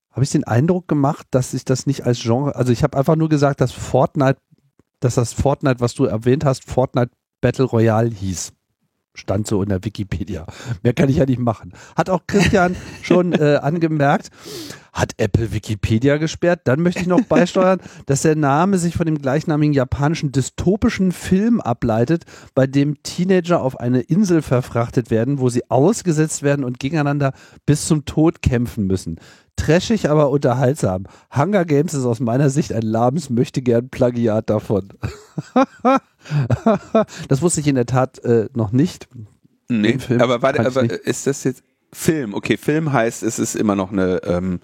habe 0.10 0.24
ich 0.24 0.32
den 0.32 0.44
Eindruck 0.44 0.88
gemacht, 0.88 1.28
dass 1.30 1.54
ich 1.54 1.64
das 1.64 1.86
nicht 1.86 2.06
als 2.06 2.22
Genre, 2.22 2.56
also 2.56 2.74
ich 2.74 2.84
habe 2.84 2.98
einfach 2.98 3.16
nur 3.16 3.30
gesagt, 3.30 3.62
dass 3.62 3.72
Fortnite, 3.72 4.40
dass 5.00 5.16
das 5.16 5.32
Fortnite, 5.32 5.80
was 5.80 5.94
du 5.94 6.06
erwähnt 6.06 6.44
hast, 6.44 6.66
Fortnite 6.66 7.12
Battle 7.40 7.66
Royale 7.66 8.10
hieß. 8.10 8.52
Stand 9.14 9.46
so 9.46 9.62
in 9.62 9.70
der 9.70 9.84
Wikipedia. 9.84 10.46
Mehr 10.84 10.94
kann 10.94 11.10
ich 11.10 11.18
ja 11.18 11.26
nicht 11.26 11.40
machen. 11.40 11.74
Hat 11.98 12.10
auch 12.10 12.22
Christian 12.28 12.76
schon 13.02 13.34
äh, 13.34 13.60
angemerkt. 13.62 14.30
Hat 14.94 15.14
Apple 15.18 15.54
Wikipedia 15.54 16.18
gesperrt? 16.18 16.62
Dann 16.66 16.82
möchte 16.82 17.02
ich 17.02 17.08
noch 17.08 17.22
beisteuern, 17.22 17.80
dass 18.06 18.22
der 18.22 18.36
Name 18.36 18.78
sich 18.78 18.96
von 18.96 19.06
dem 19.06 19.22
gleichnamigen 19.22 19.74
japanischen 19.74 20.32
dystopischen 20.32 21.12
Film 21.12 21.62
ableitet, 21.62 22.24
bei 22.56 22.68
dem 22.68 23.02
Teenager 23.04 23.62
auf 23.62 23.80
eine 23.80 24.02
Insel 24.02 24.42
verfrachtet 24.42 25.12
werden, 25.12 25.40
wo 25.40 25.50
sie 25.50 25.70
ausgesetzt 25.70 26.44
werden 26.44 26.66
und 26.66 26.80
gegeneinander 26.80 27.34
bis 27.66 27.88
zum 27.88 28.06
Tod 28.06 28.42
kämpfen 28.42 28.88
müssen. 28.88 29.20
Trashig, 29.56 30.10
aber 30.10 30.30
unterhaltsam. 30.30 31.06
Hunger 31.36 31.66
Games 31.66 31.94
ist 31.94 32.06
aus 32.06 32.20
meiner 32.20 32.50
Sicht 32.50 32.74
ein 32.74 32.82
lahmes 32.82 33.30
Möchtegern 33.30 33.90
Plagiat 33.90 34.50
davon. 34.50 34.90
das 37.28 37.42
wusste 37.42 37.62
ich 37.62 37.68
in 37.68 37.76
der 37.76 37.86
Tat 37.86 38.20
äh, 38.24 38.50
noch 38.54 38.72
nicht. 38.72 39.08
Nee, 39.70 39.98
aber 40.20 40.42
warte, 40.42 40.66
aber 40.66 40.84
ist 41.06 41.28
das 41.28 41.44
jetzt 41.44 41.64
Film? 41.94 42.34
Okay, 42.34 42.58
Film 42.58 42.92
heißt, 42.92 43.24
es 43.24 43.40
ist 43.40 43.56
immer 43.56 43.76
noch 43.76 43.92
eine, 43.92 44.22
ähm, 44.26 44.60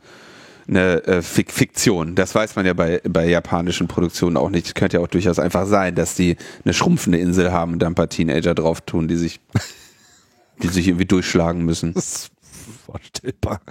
eine 0.67 1.03
äh, 1.05 1.21
Fiktion. 1.21 2.15
Das 2.15 2.35
weiß 2.35 2.55
man 2.55 2.65
ja 2.65 2.73
bei, 2.73 3.01
bei 3.07 3.27
japanischen 3.27 3.87
Produktionen 3.87 4.37
auch 4.37 4.49
nicht. 4.49 4.67
Es 4.67 4.73
könnte 4.73 4.97
ja 4.97 5.03
auch 5.03 5.07
durchaus 5.07 5.39
einfach 5.39 5.65
sein, 5.65 5.95
dass 5.95 6.15
die 6.15 6.35
eine 6.63 6.73
schrumpfende 6.73 7.17
Insel 7.17 7.51
haben 7.51 7.73
und 7.73 7.79
da 7.79 7.87
ein 7.87 7.95
paar 7.95 8.09
Teenager 8.09 8.53
drauf 8.53 8.81
tun, 8.81 9.07
die 9.07 9.15
sich, 9.15 9.39
die 10.63 10.67
sich 10.67 10.87
irgendwie 10.87 11.05
durchschlagen 11.05 11.63
müssen. 11.63 11.93
Das 11.93 12.05
ist 12.05 12.31
vorstellbar. 12.85 13.61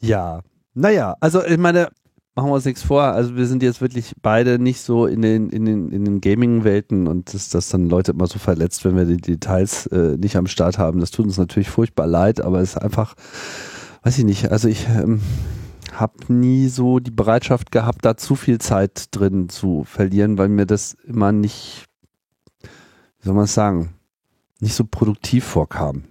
Ja, 0.00 0.40
naja, 0.74 1.16
also 1.20 1.44
ich 1.44 1.58
meine, 1.58 1.88
machen 2.34 2.48
wir 2.48 2.54
uns 2.54 2.64
nichts 2.64 2.82
vor. 2.82 3.02
Also 3.02 3.36
wir 3.36 3.46
sind 3.46 3.62
jetzt 3.62 3.80
wirklich 3.80 4.14
beide 4.22 4.58
nicht 4.58 4.80
so 4.80 5.06
in 5.06 5.22
den, 5.22 5.50
in 5.50 5.64
den, 5.64 5.90
in 5.90 6.04
den 6.04 6.20
Gaming-Welten 6.20 7.06
und 7.06 7.34
dass 7.34 7.50
das 7.50 7.68
dann 7.68 7.88
Leute 7.88 8.12
immer 8.12 8.26
so 8.26 8.38
verletzt, 8.38 8.84
wenn 8.84 8.96
wir 8.96 9.04
die 9.04 9.18
Details 9.18 9.86
äh, 9.88 10.16
nicht 10.16 10.36
am 10.36 10.46
Start 10.46 10.78
haben. 10.78 11.00
Das 11.00 11.10
tut 11.10 11.26
uns 11.26 11.38
natürlich 11.38 11.68
furchtbar 11.68 12.06
leid, 12.06 12.40
aber 12.40 12.60
es 12.60 12.70
ist 12.70 12.78
einfach, 12.78 13.14
weiß 14.02 14.18
ich 14.18 14.24
nicht, 14.24 14.50
also 14.50 14.68
ich 14.68 14.86
ähm, 14.88 15.20
habe 15.92 16.32
nie 16.32 16.68
so 16.68 17.00
die 17.00 17.10
Bereitschaft 17.10 17.70
gehabt, 17.70 18.04
da 18.04 18.16
zu 18.16 18.34
viel 18.34 18.58
Zeit 18.58 19.08
drin 19.10 19.48
zu 19.50 19.84
verlieren, 19.84 20.38
weil 20.38 20.48
mir 20.48 20.66
das 20.66 20.96
immer 21.06 21.32
nicht, 21.32 21.86
wie 22.62 23.26
soll 23.26 23.34
man 23.34 23.44
es 23.44 23.54
sagen, 23.54 23.94
nicht 24.58 24.74
so 24.74 24.84
produktiv 24.84 25.44
vorkam. 25.44 26.04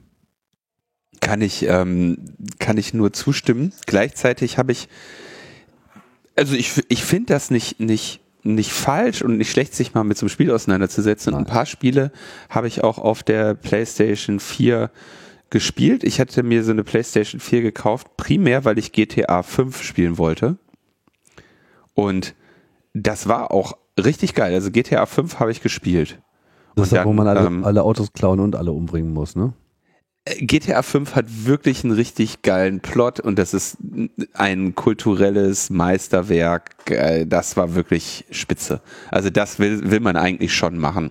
Kann 1.20 1.42
ich, 1.42 1.66
ähm, 1.68 2.36
kann 2.60 2.78
ich 2.78 2.94
nur 2.94 3.14
zustimmen. 3.14 3.74
Gleichzeitig 3.86 4.58
habe 4.58 4.72
ich 4.72 4.90
also 6.36 6.56
ich, 6.56 6.84
ich 6.88 7.04
finde 7.04 7.34
das 7.34 7.52
nicht, 7.52 7.80
nicht, 7.80 8.22
nicht 8.44 8.72
falsch 8.72 9.22
und 9.22 9.38
nicht 9.38 9.52
schlecht, 9.52 9.74
sich 9.74 9.94
mal 9.94 10.04
mit 10.04 10.18
so 10.18 10.26
einem 10.26 10.30
Spiel 10.30 10.52
auseinanderzusetzen. 10.52 11.34
Nein. 11.34 11.44
Ein 11.44 11.46
paar 11.46 11.66
Spiele 11.66 12.12
habe 12.50 12.68
ich 12.68 12.84
auch 12.84 12.98
auf 12.98 13.24
der 13.24 13.54
PlayStation 13.54 14.40
4 14.40 14.90
gespielt. 15.50 16.04
Ich 16.04 16.20
hatte 16.20 16.44
mir 16.44 16.64
so 16.64 16.72
eine 16.72 16.84
PlayStation 16.84 17.40
4 17.40 17.62
gekauft, 17.62 18.18
primär, 18.18 18.66
weil 18.66 18.80
ich 18.80 18.92
GTA 18.92 19.44
5 19.44 19.84
spielen 19.84 20.18
wollte. 20.18 20.58
Und 21.94 22.34
das 22.94 23.28
war 23.28 23.52
auch 23.52 23.78
richtig 24.02 24.34
geil. 24.34 24.54
Also 24.54 24.72
GTA 24.72 25.06
5 25.06 25.40
habe 25.40 25.52
ich 25.52 25.62
gespielt. 25.62 26.20
Das 26.76 26.88
ist 26.88 26.94
ja, 26.94 27.06
wo 27.06 27.14
man 27.14 27.28
alle, 27.28 27.46
ähm, 27.46 27.66
alle 27.66 27.84
Autos 27.84 28.14
klauen 28.14 28.40
und 28.40 28.56
alle 28.56 28.72
umbringen 28.72 29.14
muss, 29.14 29.36
ne? 29.36 29.54
GTA 30.26 30.84
5 30.84 31.16
hat 31.16 31.26
wirklich 31.46 31.84
einen 31.84 31.94
richtig 31.94 32.44
geilen 32.44 32.80
Plot 32.80 33.20
und 33.20 33.40
das 33.40 33.56
ist 33.56 33.78
ein 34.34 34.76
kulturelles 34.76 35.72
Meisterwerk. 35.72 36.76
Das 37.28 37.58
war 37.58 37.74
wirklich 37.74 38.26
spitze. 38.30 38.82
Also 39.10 39.32
das 39.32 39.58
will, 39.58 39.90
will 39.90 40.00
man 40.00 40.18
eigentlich 40.18 40.54
schon 40.54 40.78
machen, 40.78 41.10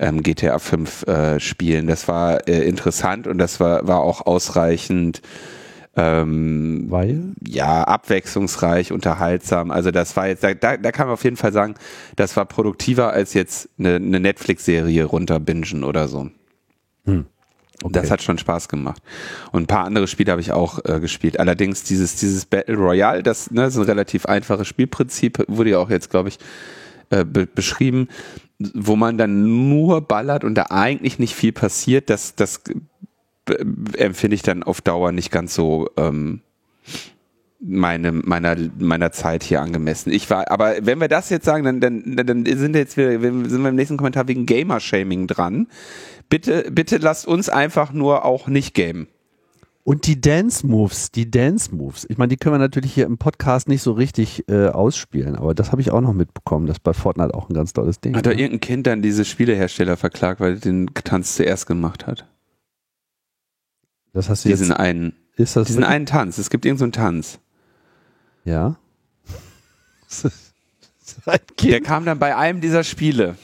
ähm, 0.00 0.24
GTA 0.24 0.58
5 0.58 1.06
äh, 1.06 1.38
spielen. 1.38 1.86
Das 1.86 2.08
war 2.08 2.48
äh, 2.48 2.66
interessant 2.66 3.28
und 3.28 3.38
das 3.38 3.60
war, 3.60 3.86
war 3.86 4.00
auch 4.00 4.26
ausreichend. 4.26 5.22
Ähm, 5.96 6.86
Weil? 6.88 7.34
Ja, 7.46 7.84
abwechslungsreich, 7.84 8.90
unterhaltsam. 8.90 9.70
Also 9.70 9.92
das 9.92 10.16
war 10.16 10.26
jetzt, 10.26 10.42
da, 10.42 10.54
da 10.54 10.92
kann 10.92 11.06
man 11.06 11.14
auf 11.14 11.22
jeden 11.22 11.36
Fall 11.36 11.52
sagen, 11.52 11.76
das 12.16 12.36
war 12.36 12.46
produktiver 12.46 13.12
als 13.12 13.32
jetzt 13.32 13.68
eine, 13.78 13.96
eine 13.96 14.18
Netflix-Serie 14.18 15.04
runterbingen 15.04 15.84
oder 15.84 16.08
so. 16.08 16.30
Hm. 17.04 17.26
Okay. 17.82 17.92
Das 17.94 18.10
hat 18.10 18.22
schon 18.22 18.36
Spaß 18.36 18.68
gemacht. 18.68 19.02
Und 19.52 19.62
ein 19.62 19.66
paar 19.66 19.84
andere 19.84 20.06
Spiele 20.06 20.32
habe 20.32 20.42
ich 20.42 20.52
auch 20.52 20.84
äh, 20.84 21.00
gespielt. 21.00 21.40
Allerdings 21.40 21.82
dieses, 21.82 22.16
dieses 22.16 22.44
Battle 22.44 22.76
Royale, 22.76 23.22
das, 23.22 23.50
ne, 23.50 23.64
ist 23.66 23.76
ein 23.76 23.84
relativ 23.84 24.26
einfaches 24.26 24.68
Spielprinzip, 24.68 25.44
wurde 25.48 25.70
ja 25.70 25.78
auch 25.78 25.88
jetzt, 25.88 26.10
glaube 26.10 26.28
ich, 26.28 26.38
äh, 27.08 27.24
be 27.24 27.46
beschrieben, 27.46 28.08
wo 28.58 28.96
man 28.96 29.16
dann 29.16 29.68
nur 29.70 30.02
ballert 30.02 30.44
und 30.44 30.54
da 30.54 30.66
eigentlich 30.68 31.18
nicht 31.18 31.34
viel 31.34 31.52
passiert, 31.52 32.10
das, 32.10 32.34
das 32.34 32.60
empfinde 33.96 34.34
ich 34.34 34.42
dann 34.42 34.62
auf 34.62 34.82
Dauer 34.82 35.12
nicht 35.12 35.32
ganz 35.32 35.54
so 35.54 35.88
ähm, 35.96 36.42
meine, 37.60 38.12
meiner, 38.12 38.56
meiner 38.78 39.12
Zeit 39.12 39.42
hier 39.42 39.60
angemessen. 39.60 40.12
Ich 40.12 40.30
war, 40.30 40.50
aber 40.50 40.76
wenn 40.82 41.00
wir 41.00 41.08
das 41.08 41.30
jetzt 41.30 41.44
sagen, 41.44 41.64
dann, 41.64 41.80
dann, 41.80 42.16
dann 42.16 42.46
sind 42.46 42.74
wir 42.74 42.80
jetzt 42.80 42.96
wieder, 42.96 43.10
sind 43.20 43.62
wir 43.62 43.68
im 43.68 43.74
nächsten 43.74 43.96
Kommentar 43.96 44.28
wegen 44.28 44.46
Gamer-Shaming 44.46 45.26
dran 45.26 45.66
bitte, 46.30 46.70
bitte 46.70 46.96
lasst 46.96 47.26
uns 47.26 47.50
einfach 47.50 47.92
nur 47.92 48.24
auch 48.24 48.46
nicht 48.48 48.74
gamen. 48.74 49.08
Und 49.82 50.06
die 50.06 50.20
Dance 50.20 50.66
Moves, 50.66 51.10
die 51.10 51.30
Dance 51.30 51.74
Moves, 51.74 52.06
ich 52.08 52.16
meine, 52.18 52.28
die 52.28 52.36
können 52.36 52.54
wir 52.54 52.58
natürlich 52.58 52.94
hier 52.94 53.06
im 53.06 53.18
Podcast 53.18 53.68
nicht 53.68 53.82
so 53.82 53.92
richtig 53.92 54.48
äh, 54.48 54.68
ausspielen, 54.68 55.36
aber 55.36 55.54
das 55.54 55.72
habe 55.72 55.80
ich 55.80 55.90
auch 55.90 56.00
noch 56.00 56.12
mitbekommen, 56.12 56.66
das 56.66 56.76
ist 56.76 56.82
bei 56.82 56.92
Fortnite 56.92 57.34
auch 57.34 57.48
ein 57.48 57.54
ganz 57.54 57.72
tolles 57.72 58.00
Ding. 58.00 58.14
Hat 58.14 58.26
da 58.26 58.30
irgendein 58.30 58.60
Kind 58.60 58.86
dann 58.86 59.02
diese 59.02 59.24
Spielehersteller 59.24 59.96
verklagt, 59.96 60.40
weil 60.40 60.54
er 60.54 60.60
den 60.60 60.90
Tanz 60.94 61.34
zuerst 61.34 61.66
gemacht 61.66 62.06
hat? 62.06 62.26
Das 64.12 64.28
hast 64.28 64.44
du 64.44 64.50
diesen 64.50 64.68
jetzt, 64.68 64.78
einen, 64.78 65.14
ist 65.36 65.56
das 65.56 65.66
diesen 65.66 65.84
einen 65.84 66.06
Tanz. 66.06 66.38
Es 66.38 66.50
gibt 66.50 66.66
irgendeinen 66.66 66.92
so 66.92 67.00
Tanz. 67.00 67.38
Ja. 68.44 68.76
Der 71.62 71.80
kam 71.80 72.04
dann 72.04 72.18
bei 72.18 72.36
einem 72.36 72.60
dieser 72.60 72.84
Spiele. 72.84 73.36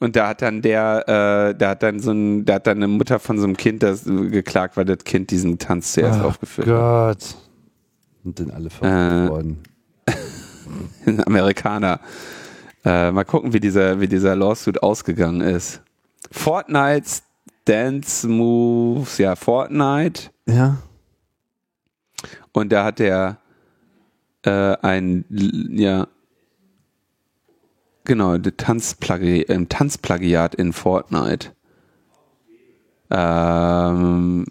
Und 0.00 0.14
da 0.14 0.28
hat 0.28 0.42
dann 0.42 0.62
der, 0.62 1.08
äh, 1.08 1.58
da 1.58 1.70
hat 1.70 1.82
dann 1.82 2.00
so 2.00 2.12
ein, 2.12 2.44
da 2.44 2.54
hat 2.54 2.66
dann 2.66 2.78
eine 2.78 2.88
Mutter 2.88 3.18
von 3.18 3.38
so 3.38 3.44
einem 3.44 3.56
Kind 3.56 3.82
das 3.82 4.04
geklagt, 4.04 4.76
weil 4.76 4.84
das 4.84 4.98
Kind 5.04 5.30
diesen 5.30 5.58
Tanz 5.58 5.92
zuerst 5.92 6.20
oh 6.22 6.28
aufgeführt 6.28 6.68
Gott. 6.68 6.76
hat. 6.76 7.36
Und 8.24 8.38
dann 8.38 8.50
alle 8.50 8.70
verrückt 8.70 9.26
äh, 9.26 9.28
worden. 9.28 9.58
Ein 11.06 11.24
Amerikaner. 11.26 12.00
Äh, 12.84 13.10
mal 13.10 13.24
gucken, 13.24 13.52
wie 13.52 13.60
dieser, 13.60 14.00
wie 14.00 14.06
dieser 14.06 14.36
Lawsuit 14.36 14.82
ausgegangen 14.82 15.40
ist. 15.40 15.82
Fortnite 16.30 17.22
Dance 17.64 18.26
Moves, 18.28 19.18
ja, 19.18 19.34
Fortnite. 19.34 20.30
Ja. 20.46 20.78
Und 22.52 22.72
da 22.72 22.84
hat 22.84 22.98
der 22.98 23.38
äh, 24.42 24.76
ein, 24.80 25.24
ja, 25.28 26.06
Genau, 28.08 28.38
Tanzplagi 28.38 29.42
äh, 29.42 29.66
Tanzplagiat 29.66 30.54
in 30.54 30.72
Fortnite. 30.72 31.50
Ähm, 33.10 34.46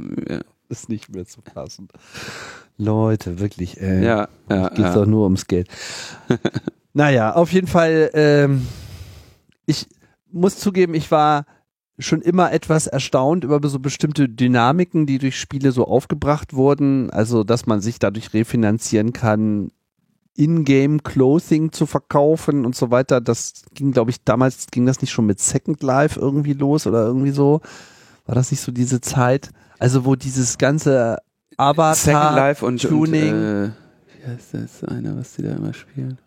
ist 0.69 0.89
nicht 0.89 1.09
mehr 1.09 1.25
zu 1.25 1.41
fassen. 1.41 1.87
Leute, 2.77 3.39
wirklich, 3.39 3.81
ey. 3.81 4.05
Ja, 4.05 4.27
ja. 4.47 4.69
Geht 4.69 4.77
ja. 4.77 4.93
doch 4.93 5.07
nur 5.07 5.23
ums 5.23 5.47
Geld. 5.47 5.69
naja, 6.93 7.33
auf 7.33 7.51
jeden 7.51 7.65
Fall, 7.65 8.11
ähm, 8.13 8.67
ich 9.65 9.87
muss 10.31 10.59
zugeben, 10.59 10.93
ich 10.93 11.09
war 11.09 11.45
schon 11.97 12.21
immer 12.21 12.51
etwas 12.51 12.85
erstaunt 12.85 13.43
über 13.43 13.59
so 13.67 13.79
bestimmte 13.79 14.29
Dynamiken, 14.29 15.07
die 15.07 15.17
durch 15.17 15.39
Spiele 15.39 15.71
so 15.71 15.87
aufgebracht 15.87 16.53
wurden. 16.53 17.09
Also, 17.09 17.43
dass 17.43 17.65
man 17.65 17.81
sich 17.81 17.97
dadurch 17.97 18.35
refinanzieren 18.35 19.13
kann, 19.13 19.71
in-Game-Clothing 20.37 21.71
zu 21.71 21.85
verkaufen 21.85 22.65
und 22.65 22.75
so 22.75 22.91
weiter. 22.91 23.19
Das 23.19 23.63
ging, 23.73 23.91
glaube 23.91 24.11
ich, 24.11 24.23
damals 24.23 24.67
ging 24.71 24.85
das 24.85 25.01
nicht 25.01 25.11
schon 25.11 25.25
mit 25.25 25.39
Second 25.39 25.83
Life 25.83 26.19
irgendwie 26.19 26.53
los 26.53 26.87
oder 26.87 27.05
irgendwie 27.05 27.31
so. 27.31 27.61
War 28.25 28.35
das 28.35 28.51
nicht 28.51 28.61
so 28.61 28.71
diese 28.71 29.01
Zeit? 29.01 29.49
Also 29.79 30.05
wo 30.05 30.15
dieses 30.15 30.57
ganze 30.57 31.17
Avatar 31.57 31.95
Second 31.95 32.35
Life 32.35 32.65
und 32.65 32.81
Tuning. 32.81 33.33
Und, 33.33 33.43
äh, 33.43 33.69
wie 34.15 34.31
heißt 34.31 34.53
das 34.53 34.83
eine, 34.83 35.17
was 35.17 35.33
die 35.33 35.41
da 35.43 35.53
immer 35.53 35.73
spielen? 35.73 36.19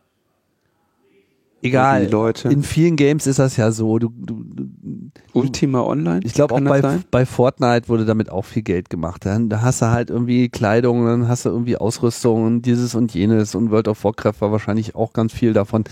Egal. 1.63 2.09
Leute. 2.11 2.49
In 2.49 2.63
vielen 2.63 2.97
Games 2.97 3.27
ist 3.27 3.39
das 3.39 3.57
ja 3.57 3.71
so. 3.71 3.99
Du, 3.99 4.11
du, 4.17 4.43
du 4.45 5.11
Ultima 5.33 5.83
Online? 5.83 6.21
ich 6.25 6.33
glaube 6.35 6.55
auch 6.55 6.61
bei, 6.61 6.99
bei 7.11 7.27
Fortnite 7.27 7.89
wurde 7.89 8.05
damit 8.07 8.31
auch 8.31 8.45
viel 8.45 8.63
Geld 8.63 8.89
gemacht. 8.91 9.27
Dann, 9.27 9.49
da 9.49 9.61
hast 9.61 9.83
du 9.83 9.87
halt 9.91 10.11
irgendwie 10.11 10.49
Kleidung, 10.49 11.05
dann 11.07 11.29
hast 11.29 11.45
du 11.45 11.51
irgendwie 11.51 11.77
Ausrüstung 11.77 12.45
und 12.45 12.63
dieses 12.63 12.95
und 12.95 13.13
jenes 13.15 13.55
und 13.55 13.71
World 13.71 13.89
of 13.89 14.03
Warcraft 14.05 14.41
war 14.41 14.53
wahrscheinlich 14.53 14.95
auch 14.95 15.13
ganz 15.13 15.33
viel 15.33 15.53
davon. 15.53 15.85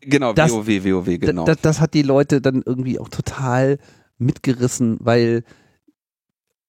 Genau, 0.00 0.32
Das- 0.32 0.50
WoW, 0.52 0.66
WoW, 0.84 1.18
genau. 1.20 1.44
Das, 1.44 1.58
das 1.60 1.80
hat 1.80 1.94
die 1.94 2.02
Leute 2.02 2.40
dann 2.40 2.62
irgendwie 2.64 2.98
auch 2.98 3.08
total 3.08 3.78
mitgerissen, 4.18 4.96
weil 5.00 5.44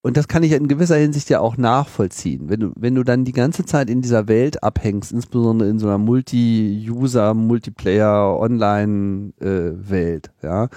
und 0.01 0.17
das 0.17 0.27
kann 0.27 0.41
ich 0.43 0.51
in 0.53 0.67
gewisser 0.67 0.96
Hinsicht 0.98 1.29
ja 1.29 1.39
auch 1.39 1.58
nachvollziehen. 1.58 2.50
Wenn 2.50 2.60
du, 2.60 2.72
wenn 2.75 2.96
du 2.96 3.03
dann 3.03 3.24
die 3.24 3.34
ganze 3.34 3.65
Zeit 3.65 3.89
in 3.89 4.01
dieser 4.01 4.27
Welt 4.27 4.63
abhängst, 4.63 5.12
insbesondere 5.12 5.70
in 5.70 5.77
so 5.77 5.88
einer 5.88 6.00
Multi-User, 6.00 7.36
Multiplayer, 7.36 8.38
Online-Welt, 8.39 10.31
ja, 10.41 10.70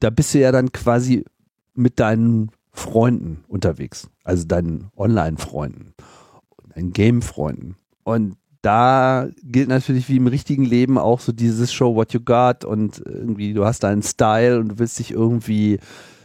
da 0.00 0.10
bist 0.10 0.32
du 0.34 0.40
ja 0.40 0.52
dann 0.52 0.72
quasi 0.72 1.24
mit 1.74 2.00
deinen 2.00 2.50
Freunden 2.72 3.44
unterwegs, 3.46 4.08
also 4.24 4.46
deinen 4.46 4.90
Online-Freunden, 4.96 5.92
deinen 6.74 6.92
Game-Freunden. 6.94 7.76
Und 8.04 8.36
da 8.62 9.28
gilt 9.42 9.68
natürlich 9.68 10.08
wie 10.08 10.16
im 10.16 10.28
richtigen 10.28 10.64
Leben 10.64 10.96
auch 10.96 11.20
so 11.20 11.32
dieses 11.32 11.72
Show 11.72 11.94
what 11.94 12.14
you 12.14 12.20
got 12.20 12.64
und 12.64 13.02
irgendwie 13.04 13.52
du 13.52 13.64
hast 13.66 13.82
deinen 13.82 14.02
Style 14.02 14.60
und 14.60 14.68
du 14.68 14.78
willst 14.78 14.98
dich 14.98 15.10
irgendwie 15.10 15.78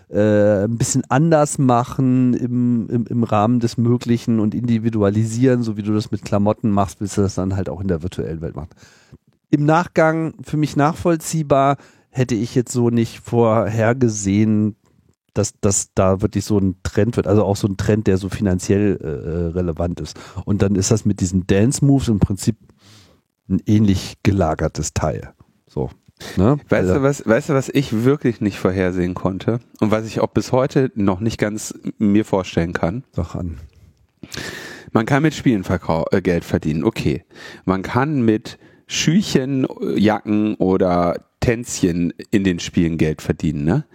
äh, 0.09 0.63
ein 0.63 0.77
bisschen 0.77 1.03
anders 1.09 1.57
machen 1.57 2.33
im, 2.33 2.87
im, 2.89 3.05
im 3.07 3.23
Rahmen 3.23 3.59
des 3.59 3.77
Möglichen 3.77 4.39
und 4.39 4.55
individualisieren, 4.55 5.63
so 5.63 5.77
wie 5.77 5.83
du 5.83 5.93
das 5.93 6.11
mit 6.11 6.23
Klamotten 6.23 6.71
machst, 6.71 7.01
willst 7.01 7.17
du 7.17 7.21
das 7.21 7.35
dann 7.35 7.55
halt 7.55 7.69
auch 7.69 7.81
in 7.81 7.87
der 7.87 8.03
virtuellen 8.03 8.41
Welt 8.41 8.55
machen. 8.55 8.69
Im 9.49 9.65
Nachgang 9.65 10.33
für 10.43 10.57
mich 10.57 10.75
nachvollziehbar 10.75 11.77
hätte 12.09 12.35
ich 12.35 12.55
jetzt 12.55 12.71
so 12.71 12.89
nicht 12.89 13.19
vorhergesehen, 13.19 14.75
dass, 15.33 15.53
dass 15.61 15.93
da 15.93 16.21
wirklich 16.21 16.45
so 16.45 16.57
ein 16.57 16.77
Trend 16.83 17.15
wird, 17.15 17.27
also 17.27 17.43
auch 17.43 17.55
so 17.55 17.67
ein 17.67 17.77
Trend, 17.77 18.07
der 18.07 18.17
so 18.17 18.29
finanziell 18.29 18.97
äh, 18.97 19.57
relevant 19.57 19.99
ist. 19.99 20.17
Und 20.45 20.61
dann 20.61 20.75
ist 20.75 20.89
das 20.89 21.05
mit 21.05 21.19
diesen 21.19 21.45
Dance 21.45 21.85
Moves 21.85 22.07
im 22.07 22.19
Prinzip 22.19 22.57
ein 23.49 23.61
ähnlich 23.65 24.17
gelagertes 24.23 24.93
Teil. 24.93 25.33
So. 25.69 25.89
Ne? 26.35 26.57
Weißt 26.69 26.89
Also- 26.89 26.93
du, 26.95 27.03
was, 27.03 27.25
weißt 27.25 27.49
du, 27.49 27.53
was 27.53 27.69
ich 27.69 28.03
wirklich 28.03 28.41
nicht 28.41 28.57
vorhersehen 28.57 29.13
konnte 29.13 29.59
und 29.79 29.91
was 29.91 30.05
ich 30.07 30.19
auch 30.19 30.27
bis 30.29 30.51
heute 30.51 30.91
noch 30.95 31.19
nicht 31.19 31.37
ganz 31.37 31.73
mir 31.97 32.25
vorstellen 32.25 32.73
kann? 32.73 33.03
Sag 33.11 33.35
an. 33.35 33.57
Man 34.91 35.05
kann 35.05 35.23
mit 35.23 35.33
Spielen 35.33 35.63
äh, 36.11 36.21
Geld 36.21 36.43
verdienen, 36.43 36.83
okay. 36.83 37.23
Man 37.65 37.81
kann 37.83 38.21
mit 38.21 38.57
Schüchen, 38.87 39.65
äh, 39.81 39.99
Jacken 39.99 40.55
oder 40.55 41.25
Tänzchen 41.39 42.13
in 42.31 42.43
den 42.43 42.59
Spielen 42.59 42.97
Geld 42.97 43.21
verdienen, 43.21 43.63
ne? 43.63 43.85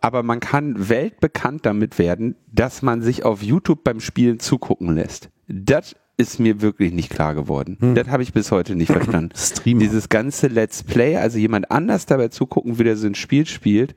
Aber 0.00 0.22
man 0.22 0.40
kann 0.40 0.88
weltbekannt 0.88 1.66
damit 1.66 1.98
werden, 1.98 2.36
dass 2.52 2.80
man 2.82 3.02
sich 3.02 3.24
auf 3.24 3.42
YouTube 3.42 3.82
beim 3.82 4.00
Spielen 4.00 4.38
zugucken 4.38 4.94
lässt. 4.94 5.30
Das 5.48 5.96
ist 6.16 6.40
mir 6.40 6.62
wirklich 6.62 6.92
nicht 6.92 7.10
klar 7.10 7.34
geworden. 7.34 7.76
Das 7.94 8.08
habe 8.08 8.22
ich 8.22 8.32
bis 8.32 8.50
heute 8.50 8.74
nicht 8.74 8.90
verstanden. 8.90 9.32
Streamer. 9.36 9.80
Dieses 9.80 10.08
ganze 10.08 10.46
Let's 10.48 10.82
Play, 10.82 11.16
also 11.16 11.38
jemand 11.38 11.70
anders 11.70 12.06
dabei 12.06 12.28
zugucken, 12.28 12.78
wie 12.78 12.84
der 12.84 12.96
so 12.96 13.06
ein 13.06 13.14
Spiel 13.14 13.46
spielt, 13.46 13.94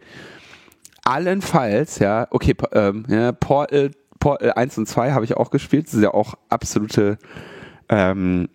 allenfalls, 1.04 2.00
ja, 2.00 2.28
okay, 2.32 2.56
ähm, 2.74 3.06
ja, 3.08 3.32
Portal, 3.32 3.92
Portal 4.20 4.52
1 4.54 4.78
und 4.78 4.88
2 4.88 5.12
habe 5.12 5.26
ich 5.26 5.38
auch 5.38 5.50
gespielt, 5.50 5.88
das 5.88 5.94
ist 5.94 6.04
ja 6.04 6.14
auch 6.14 6.36
absolute, 6.50 7.18
ähm, 7.88 8.50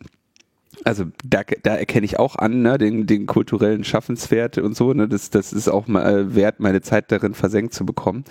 also 0.83 1.05
da, 1.25 1.43
da 1.63 1.77
erkenne 1.77 2.05
ich 2.05 2.19
auch 2.19 2.37
an, 2.37 2.63
ne, 2.63 2.79
den, 2.79 3.07
den 3.07 3.27
kulturellen 3.27 3.85
Schaffenswert 3.85 4.59
und 4.59 4.77
so, 4.77 4.93
ne, 4.93 5.09
das, 5.09 5.31
das 5.31 5.53
ist 5.53 5.69
auch 5.69 5.87
mal 5.87 6.35
wert, 6.35 6.61
meine 6.61 6.83
Zeit 6.83 7.13
darin 7.13 7.35
versenkt 7.35 7.75
zu 7.75 7.87
bekommen. 7.87 8.25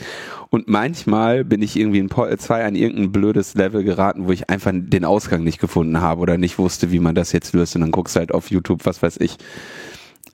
Und 0.49 0.67
manchmal 0.67 1.45
bin 1.45 1.61
ich 1.61 1.77
irgendwie 1.77 1.99
in 1.99 2.09
Portal 2.09 2.37
2 2.37 2.65
an 2.65 2.75
irgendein 2.75 3.11
blödes 3.11 3.55
Level 3.55 3.83
geraten, 3.83 4.27
wo 4.27 4.31
ich 4.31 4.49
einfach 4.49 4.71
den 4.73 5.05
Ausgang 5.05 5.43
nicht 5.43 5.59
gefunden 5.59 6.01
habe 6.01 6.21
oder 6.21 6.37
nicht 6.37 6.59
wusste, 6.59 6.91
wie 6.91 6.99
man 6.99 7.15
das 7.15 7.31
jetzt 7.31 7.53
löst 7.53 7.75
und 7.75 7.81
dann 7.81 7.91
guckst 7.91 8.15
du 8.15 8.19
halt 8.19 8.33
auf 8.33 8.51
YouTube, 8.51 8.85
was 8.85 9.01
weiß 9.01 9.17
ich, 9.19 9.37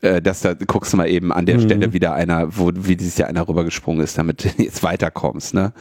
äh, 0.02 0.22
dass 0.22 0.42
da 0.42 0.54
guckst 0.54 0.94
du 0.94 0.98
mal 0.98 1.10
eben 1.10 1.32
an 1.32 1.46
der 1.46 1.58
Mhm. 1.58 1.62
Stelle 1.62 1.94
wieder 1.94 2.14
einer, 2.14 2.58
wo 2.58 2.72
wie 2.74 2.96
dieses 2.96 3.18
Jahr 3.18 3.30
einer 3.30 3.48
rübergesprungen 3.48 4.04
ist, 4.04 4.18
damit 4.18 4.44
du 4.44 4.50
jetzt 4.64 4.84
weiterkommst, 4.84 5.54
ne? 5.54 5.74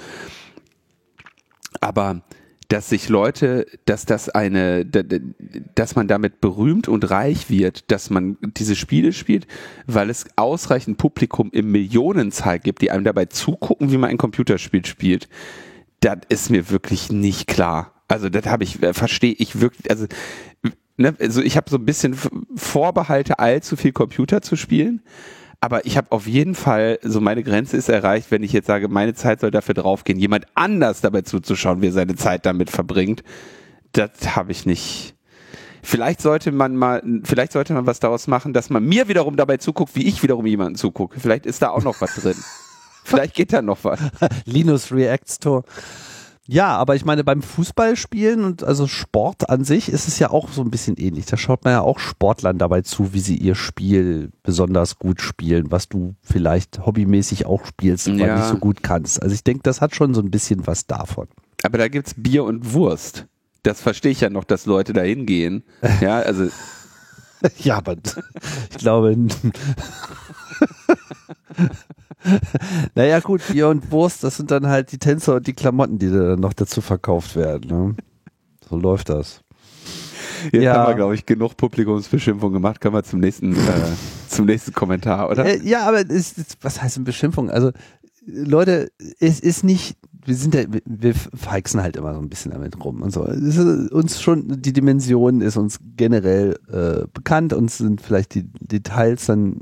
Aber 1.80 2.22
dass 2.68 2.90
sich 2.90 3.08
Leute, 3.08 3.66
dass 3.86 4.04
das 4.04 4.28
eine, 4.28 4.84
da- 4.84 5.02
da- 5.02 5.16
dass 5.74 5.96
man 5.96 6.06
damit 6.06 6.40
berühmt 6.40 6.86
und 6.86 7.10
reich 7.10 7.48
wird, 7.48 7.90
dass 7.90 8.10
man 8.10 8.36
diese 8.42 8.76
Spiele 8.76 9.12
spielt, 9.12 9.46
weil 9.86 10.10
es 10.10 10.26
ausreichend 10.36 10.98
Publikum 10.98 11.50
im 11.52 11.72
Millionenzahl 11.72 12.58
gibt, 12.58 12.82
die 12.82 12.90
einem 12.90 13.04
dabei 13.04 13.24
zugucken, 13.24 13.90
wie 13.90 13.96
man 13.96 14.10
ein 14.10 14.18
Computerspiel 14.18 14.84
spielt, 14.84 15.28
das 16.00 16.18
ist 16.28 16.50
mir 16.50 16.68
wirklich 16.70 17.10
nicht 17.10 17.46
klar. 17.46 17.94
Also 18.06 18.28
das 18.28 18.46
habe 18.46 18.64
ich, 18.64 18.82
äh, 18.82 18.92
verstehe 18.92 19.32
ich 19.38 19.60
wirklich, 19.60 19.90
also, 19.90 20.06
ne, 20.96 21.14
also 21.18 21.40
ich 21.42 21.56
habe 21.56 21.70
so 21.70 21.76
ein 21.76 21.84
bisschen 21.86 22.16
Vorbehalte, 22.54 23.38
allzu 23.38 23.76
viel 23.76 23.92
Computer 23.92 24.42
zu 24.42 24.56
spielen. 24.56 25.00
Aber 25.60 25.84
ich 25.86 25.96
habe 25.96 26.12
auf 26.12 26.26
jeden 26.26 26.54
Fall, 26.54 27.00
so 27.02 27.20
meine 27.20 27.42
Grenze 27.42 27.76
ist 27.76 27.88
erreicht, 27.88 28.30
wenn 28.30 28.44
ich 28.44 28.52
jetzt 28.52 28.66
sage, 28.66 28.88
meine 28.88 29.14
Zeit 29.14 29.40
soll 29.40 29.50
dafür 29.50 29.74
draufgehen, 29.74 30.18
jemand 30.18 30.46
anders 30.54 31.00
dabei 31.00 31.22
zuzuschauen, 31.22 31.82
wie 31.82 31.88
er 31.88 31.92
seine 31.92 32.14
Zeit 32.14 32.46
damit 32.46 32.70
verbringt. 32.70 33.24
Das 33.92 34.36
habe 34.36 34.52
ich 34.52 34.66
nicht. 34.66 35.14
Vielleicht 35.82 36.20
sollte 36.20 36.52
man 36.52 36.76
mal, 36.76 37.02
vielleicht 37.24 37.52
sollte 37.52 37.72
man 37.72 37.86
was 37.86 37.98
daraus 37.98 38.26
machen, 38.28 38.52
dass 38.52 38.70
man 38.70 38.84
mir 38.84 39.08
wiederum 39.08 39.36
dabei 39.36 39.56
zuguckt, 39.56 39.96
wie 39.96 40.06
ich 40.06 40.22
wiederum 40.22 40.46
jemanden 40.46 40.76
zugucke. 40.76 41.18
Vielleicht 41.18 41.46
ist 41.46 41.62
da 41.62 41.70
auch 41.70 41.82
noch 41.82 42.00
was 42.00 42.14
drin. 42.14 42.36
Vielleicht 43.04 43.34
geht 43.34 43.54
da 43.54 43.62
noch 43.62 43.84
was. 43.84 44.00
Linus 44.44 44.92
React 44.92 45.24
Store. 45.26 45.64
Ja, 46.50 46.74
aber 46.78 46.96
ich 46.96 47.04
meine, 47.04 47.24
beim 47.24 47.42
Fußballspielen 47.42 48.42
und 48.42 48.64
also 48.64 48.86
Sport 48.86 49.50
an 49.50 49.64
sich 49.64 49.90
ist 49.90 50.08
es 50.08 50.18
ja 50.18 50.30
auch 50.30 50.48
so 50.50 50.62
ein 50.62 50.70
bisschen 50.70 50.96
ähnlich. 50.96 51.26
Da 51.26 51.36
schaut 51.36 51.62
man 51.64 51.74
ja 51.74 51.82
auch 51.82 51.98
Sportlern 51.98 52.56
dabei 52.56 52.80
zu, 52.80 53.12
wie 53.12 53.20
sie 53.20 53.36
ihr 53.36 53.54
Spiel 53.54 54.30
besonders 54.42 54.98
gut 54.98 55.20
spielen, 55.20 55.70
was 55.70 55.90
du 55.90 56.14
vielleicht 56.22 56.86
hobbymäßig 56.86 57.44
auch 57.44 57.66
spielst, 57.66 58.08
aber 58.08 58.16
Ja. 58.16 58.36
nicht 58.38 58.48
so 58.48 58.56
gut 58.56 58.82
kannst. 58.82 59.22
Also 59.22 59.34
ich 59.34 59.44
denke, 59.44 59.62
das 59.62 59.82
hat 59.82 59.94
schon 59.94 60.14
so 60.14 60.22
ein 60.22 60.30
bisschen 60.30 60.66
was 60.66 60.86
davon. 60.86 61.28
Aber 61.64 61.76
da 61.76 61.88
gibt's 61.88 62.14
Bier 62.16 62.44
und 62.44 62.72
Wurst. 62.72 63.26
Das 63.62 63.82
verstehe 63.82 64.12
ich 64.12 64.22
ja 64.22 64.30
noch, 64.30 64.44
dass 64.44 64.64
Leute 64.64 64.94
da 64.94 65.02
hingehen. 65.02 65.64
Ja, 66.00 66.20
also 66.20 66.48
Ja, 67.58 67.76
aber 67.76 67.96
ich 68.70 68.78
glaube. 68.78 69.14
naja, 72.94 73.20
gut, 73.20 73.42
Bier 73.50 73.68
und 73.68 73.90
Wurst, 73.90 74.24
das 74.24 74.36
sind 74.36 74.50
dann 74.50 74.66
halt 74.66 74.92
die 74.92 74.98
Tänzer 74.98 75.36
und 75.36 75.46
die 75.46 75.52
Klamotten, 75.52 75.98
die 75.98 76.10
dann 76.10 76.40
noch 76.40 76.52
dazu 76.52 76.80
verkauft 76.80 77.36
werden. 77.36 77.68
Ne? 77.70 77.96
So 78.68 78.76
läuft 78.76 79.08
das. 79.08 79.42
jetzt 80.52 80.62
Ja. 80.62 80.74
haben 80.74 80.90
wir, 80.90 80.94
glaube 80.96 81.14
ich, 81.14 81.26
genug 81.26 81.56
Publikumsbeschimpfung 81.56 82.52
gemacht. 82.52 82.80
Können 82.80 82.94
wir 82.94 83.02
zum 83.04 83.20
nächsten, 83.20 83.54
äh, 83.54 83.58
zum 84.28 84.46
nächsten 84.46 84.72
Kommentar, 84.72 85.30
oder? 85.30 85.44
Äh, 85.44 85.60
ja, 85.62 85.86
aber 85.86 86.00
es, 86.00 86.36
es, 86.36 86.56
was 86.60 86.82
heißt 86.82 86.96
denn 86.96 87.04
Beschimpfung? 87.04 87.50
Also, 87.50 87.72
Leute, 88.30 88.90
es 89.20 89.40
ist 89.40 89.64
nicht, 89.64 89.96
wir 90.24 90.34
sind 90.34 90.54
ja, 90.54 90.64
wir- 90.84 91.14
feixen 91.14 91.80
halt 91.80 91.96
immer 91.96 92.12
so 92.14 92.20
ein 92.20 92.28
bisschen 92.28 92.52
damit 92.52 92.82
rum 92.84 93.00
und 93.00 93.10
so. 93.10 93.24
Es 93.24 93.56
ist 93.56 93.90
uns 93.90 94.20
schon, 94.20 94.60
die 94.60 94.74
Dimension 94.74 95.40
ist 95.40 95.56
uns 95.56 95.78
generell 95.96 96.58
äh, 96.70 97.06
bekannt, 97.12 97.54
uns 97.54 97.78
sind 97.78 98.02
vielleicht 98.02 98.34
die 98.34 98.44
Details 98.60 99.26
dann 99.26 99.56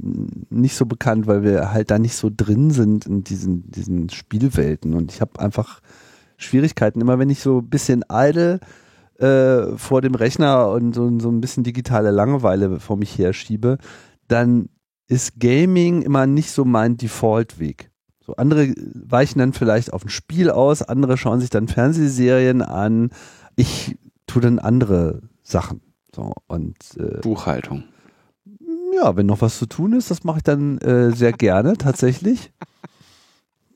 nicht 0.50 0.74
so 0.74 0.84
bekannt, 0.84 1.28
weil 1.28 1.44
wir 1.44 1.72
halt 1.72 1.90
da 1.92 1.98
nicht 2.00 2.16
so 2.16 2.28
drin 2.34 2.70
sind 2.72 3.06
in 3.06 3.22
diesen, 3.22 3.70
diesen 3.70 4.08
Spielwelten 4.10 4.94
und 4.94 5.12
ich 5.12 5.20
habe 5.20 5.38
einfach 5.38 5.80
Schwierigkeiten, 6.36 7.00
immer 7.00 7.18
wenn 7.20 7.30
ich 7.30 7.40
so 7.40 7.58
ein 7.60 7.68
bisschen 7.70 8.04
idle 8.10 8.58
äh, 9.18 9.76
vor 9.76 10.02
dem 10.02 10.14
Rechner 10.16 10.70
und 10.70 10.94
so, 10.94 11.18
so 11.20 11.30
ein 11.30 11.40
bisschen 11.40 11.62
digitale 11.62 12.10
Langeweile 12.10 12.80
vor 12.80 12.96
mich 12.96 13.16
herschiebe, 13.16 13.78
dann 14.26 14.68
ist 15.08 15.38
Gaming 15.38 16.02
immer 16.02 16.26
nicht 16.26 16.50
so 16.50 16.64
mein 16.64 16.96
Default-Weg. 16.96 17.90
So 18.26 18.34
andere 18.34 18.74
weichen 18.92 19.38
dann 19.38 19.52
vielleicht 19.52 19.92
auf 19.92 20.04
ein 20.04 20.08
Spiel 20.08 20.50
aus, 20.50 20.82
andere 20.82 21.16
schauen 21.16 21.40
sich 21.40 21.48
dann 21.50 21.68
Fernsehserien 21.68 22.60
an. 22.60 23.10
Ich 23.54 23.96
tue 24.26 24.42
dann 24.42 24.58
andere 24.58 25.22
Sachen. 25.44 25.80
So 26.12 26.32
und 26.48 26.76
äh, 26.98 27.20
Buchhaltung. 27.20 27.84
ja, 28.96 29.14
wenn 29.16 29.26
noch 29.26 29.42
was 29.42 29.58
zu 29.58 29.66
tun 29.66 29.92
ist, 29.92 30.10
das 30.10 30.24
mache 30.24 30.38
ich 30.38 30.42
dann 30.42 30.78
äh, 30.78 31.12
sehr 31.12 31.32
gerne 31.32 31.74
tatsächlich. 31.74 32.52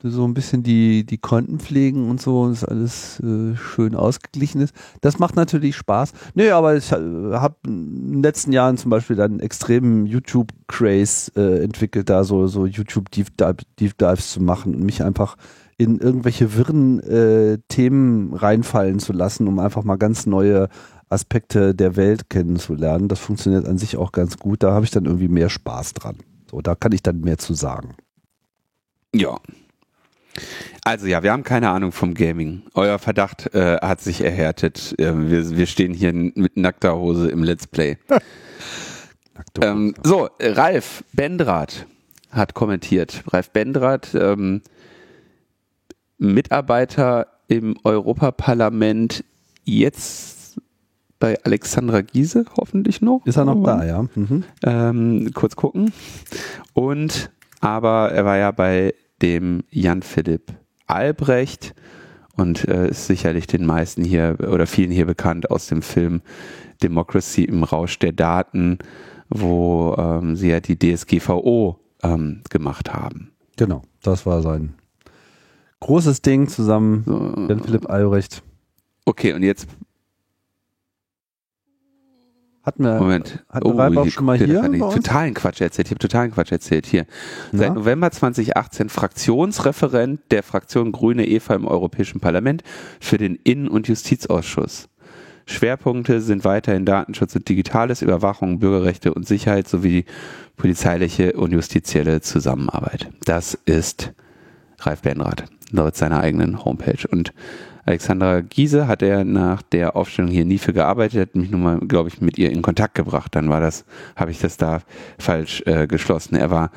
So 0.03 0.25
ein 0.25 0.33
bisschen 0.33 0.63
die, 0.63 1.05
die 1.05 1.17
Konten 1.17 1.59
pflegen 1.59 2.09
und 2.09 2.21
so, 2.21 2.49
dass 2.49 2.63
alles 2.63 3.19
äh, 3.19 3.55
schön 3.55 3.95
ausgeglichen 3.95 4.61
ist. 4.61 4.73
Das 5.01 5.19
macht 5.19 5.35
natürlich 5.35 5.75
Spaß. 5.75 6.13
Nö, 6.33 6.51
aber 6.51 6.75
ich 6.75 6.91
habe 6.91 7.55
in 7.65 8.13
den 8.13 8.23
letzten 8.23 8.51
Jahren 8.51 8.77
zum 8.77 8.89
Beispiel 8.89 9.15
dann 9.15 9.39
extremen 9.39 10.05
YouTube-Craze 10.05 11.31
äh, 11.35 11.63
entwickelt, 11.63 12.09
da 12.09 12.23
so, 12.23 12.47
so 12.47 12.65
YouTube-Deep 12.65 13.37
Dive, 13.37 13.93
Dives 13.99 14.31
zu 14.31 14.41
machen 14.41 14.73
und 14.75 14.83
mich 14.83 15.03
einfach 15.03 15.37
in 15.77 15.99
irgendwelche 15.99 16.55
wirren 16.55 16.99
äh, 16.99 17.57
Themen 17.67 18.33
reinfallen 18.33 18.99
zu 18.99 19.13
lassen, 19.13 19.47
um 19.47 19.57
einfach 19.59 19.83
mal 19.83 19.97
ganz 19.97 20.25
neue 20.25 20.69
Aspekte 21.09 21.75
der 21.75 21.95
Welt 21.95 22.29
kennenzulernen. 22.29 23.07
Das 23.07 23.19
funktioniert 23.19 23.67
an 23.67 23.77
sich 23.77 23.97
auch 23.97 24.11
ganz 24.11 24.37
gut. 24.37 24.63
Da 24.63 24.73
habe 24.73 24.85
ich 24.85 24.91
dann 24.91 25.05
irgendwie 25.05 25.27
mehr 25.27 25.49
Spaß 25.49 25.93
dran. 25.93 26.17
So, 26.49 26.61
da 26.61 26.75
kann 26.75 26.91
ich 26.91 27.03
dann 27.03 27.21
mehr 27.21 27.37
zu 27.37 27.53
sagen. 27.53 27.95
Ja. 29.13 29.39
Also 30.83 31.07
ja, 31.07 31.21
wir 31.23 31.31
haben 31.31 31.43
keine 31.43 31.69
Ahnung 31.69 31.91
vom 31.91 32.13
Gaming. 32.13 32.63
Euer 32.73 32.97
Verdacht 32.99 33.53
äh, 33.53 33.77
hat 33.77 34.01
sich 34.01 34.21
erhärtet. 34.21 34.95
Äh, 34.97 35.13
wir, 35.29 35.57
wir 35.57 35.65
stehen 35.67 35.93
hier 35.93 36.13
mit 36.13 36.57
nackter 36.57 36.95
Hose 36.97 37.29
im 37.29 37.43
Let's 37.43 37.67
Play. 37.67 37.97
ähm, 39.61 39.93
so, 40.03 40.29
Ralf 40.39 41.03
Bendrath 41.13 41.85
hat 42.31 42.53
kommentiert. 42.53 43.23
Ralf 43.27 43.51
Bendrath, 43.51 44.15
ähm, 44.15 44.61
Mitarbeiter 46.17 47.27
im 47.47 47.75
Europaparlament, 47.83 49.23
jetzt 49.65 50.59
bei 51.19 51.37
Alexandra 51.43 52.01
Giese 52.01 52.45
hoffentlich 52.57 53.01
noch. 53.01 53.21
Ist 53.25 53.37
er 53.37 53.45
noch 53.45 53.63
da, 53.63 53.85
ja. 53.85 54.05
Mhm. 54.15 54.43
Ähm, 54.63 55.31
kurz 55.33 55.55
gucken. 55.55 55.93
Und 56.73 57.29
aber 57.59 58.11
er 58.11 58.25
war 58.25 58.37
ja 58.37 58.51
bei 58.51 58.93
dem 59.21 59.63
Jan 59.69 60.01
Philipp 60.01 60.53
Albrecht 60.87 61.73
und 62.35 62.67
äh, 62.67 62.89
ist 62.89 63.07
sicherlich 63.07 63.47
den 63.47 63.65
meisten 63.65 64.03
hier 64.03 64.37
oder 64.39 64.67
vielen 64.67 64.91
hier 64.91 65.05
bekannt 65.05 65.51
aus 65.51 65.67
dem 65.67 65.81
Film 65.81 66.21
Democracy 66.81 67.43
im 67.43 67.63
Rausch 67.63 67.99
der 67.99 68.11
Daten, 68.11 68.79
wo 69.29 69.95
ähm, 69.97 70.35
sie 70.35 70.49
ja 70.49 70.59
die 70.59 70.77
DSGVO 70.77 71.79
ähm, 72.03 72.41
gemacht 72.49 72.93
haben. 72.93 73.31
Genau, 73.57 73.83
das 74.01 74.25
war 74.25 74.41
sein 74.41 74.73
großes 75.79 76.21
Ding 76.21 76.47
zusammen 76.47 77.03
mit 77.41 77.49
Jan 77.49 77.63
Philipp 77.63 77.89
Albrecht. 77.89 78.43
Okay, 79.05 79.33
und 79.33 79.43
jetzt 79.43 79.67
hatten 82.63 82.83
wir, 82.83 82.99
Moment. 82.99 83.43
hatten 83.49 83.65
wir 83.65 83.97
oh, 83.97 84.01
auch 84.01 84.07
schon 84.07 84.25
mal 84.25 84.37
hier? 84.37 84.61
Totalen 84.61 85.33
Quatsch 85.33 85.61
erzählt. 85.61 85.87
Ich 85.87 85.91
habe 85.91 85.99
totalen 85.99 86.31
Quatsch 86.31 86.51
erzählt. 86.51 86.85
Hier. 86.85 87.05
Na? 87.51 87.59
Seit 87.59 87.73
November 87.73 88.11
2018 88.11 88.89
Fraktionsreferent 88.89 90.21
der 90.31 90.43
Fraktion 90.43 90.91
Grüne 90.91 91.27
Eva 91.27 91.55
im 91.55 91.65
Europäischen 91.65 92.19
Parlament 92.19 92.63
für 92.99 93.17
den 93.17 93.35
Innen- 93.35 93.67
und 93.67 93.87
Justizausschuss. 93.87 94.89
Schwerpunkte 95.47 96.21
sind 96.21 96.45
weiterhin 96.45 96.85
Datenschutz 96.85 97.35
und 97.35 97.49
digitales, 97.49 98.01
Überwachung, 98.01 98.59
Bürgerrechte 98.59 99.13
und 99.13 99.27
Sicherheit 99.27 99.67
sowie 99.67 100.05
polizeiliche 100.55 101.33
und 101.33 101.51
justizielle 101.51 102.21
Zusammenarbeit. 102.21 103.09
Das 103.25 103.55
ist 103.65 104.13
Ralf 104.79 105.01
Benrath 105.01 105.45
laut 105.71 105.95
seiner 105.95 106.21
eigenen 106.21 106.63
Homepage. 106.63 107.07
Und 107.09 107.33
Alexandra 107.85 108.41
Giese 108.41 108.87
hat 108.87 109.01
er 109.01 109.23
nach 109.23 109.61
der 109.61 109.95
Aufstellung 109.95 110.31
hier 110.31 110.45
nie 110.45 110.57
für 110.57 110.73
gearbeitet, 110.73 111.21
hat 111.21 111.35
mich 111.35 111.49
nun 111.49 111.63
mal, 111.63 111.79
glaube 111.79 112.09
ich, 112.09 112.21
mit 112.21 112.37
ihr 112.37 112.51
in 112.51 112.61
Kontakt 112.61 112.95
gebracht. 112.95 113.35
Dann 113.35 113.49
war 113.49 113.61
das, 113.61 113.85
habe 114.15 114.31
ich 114.31 114.39
das 114.39 114.57
da 114.57 114.81
falsch 115.17 115.63
äh, 115.65 115.87
geschlossen. 115.87 116.35
Er 116.35 116.51
war 116.51 116.71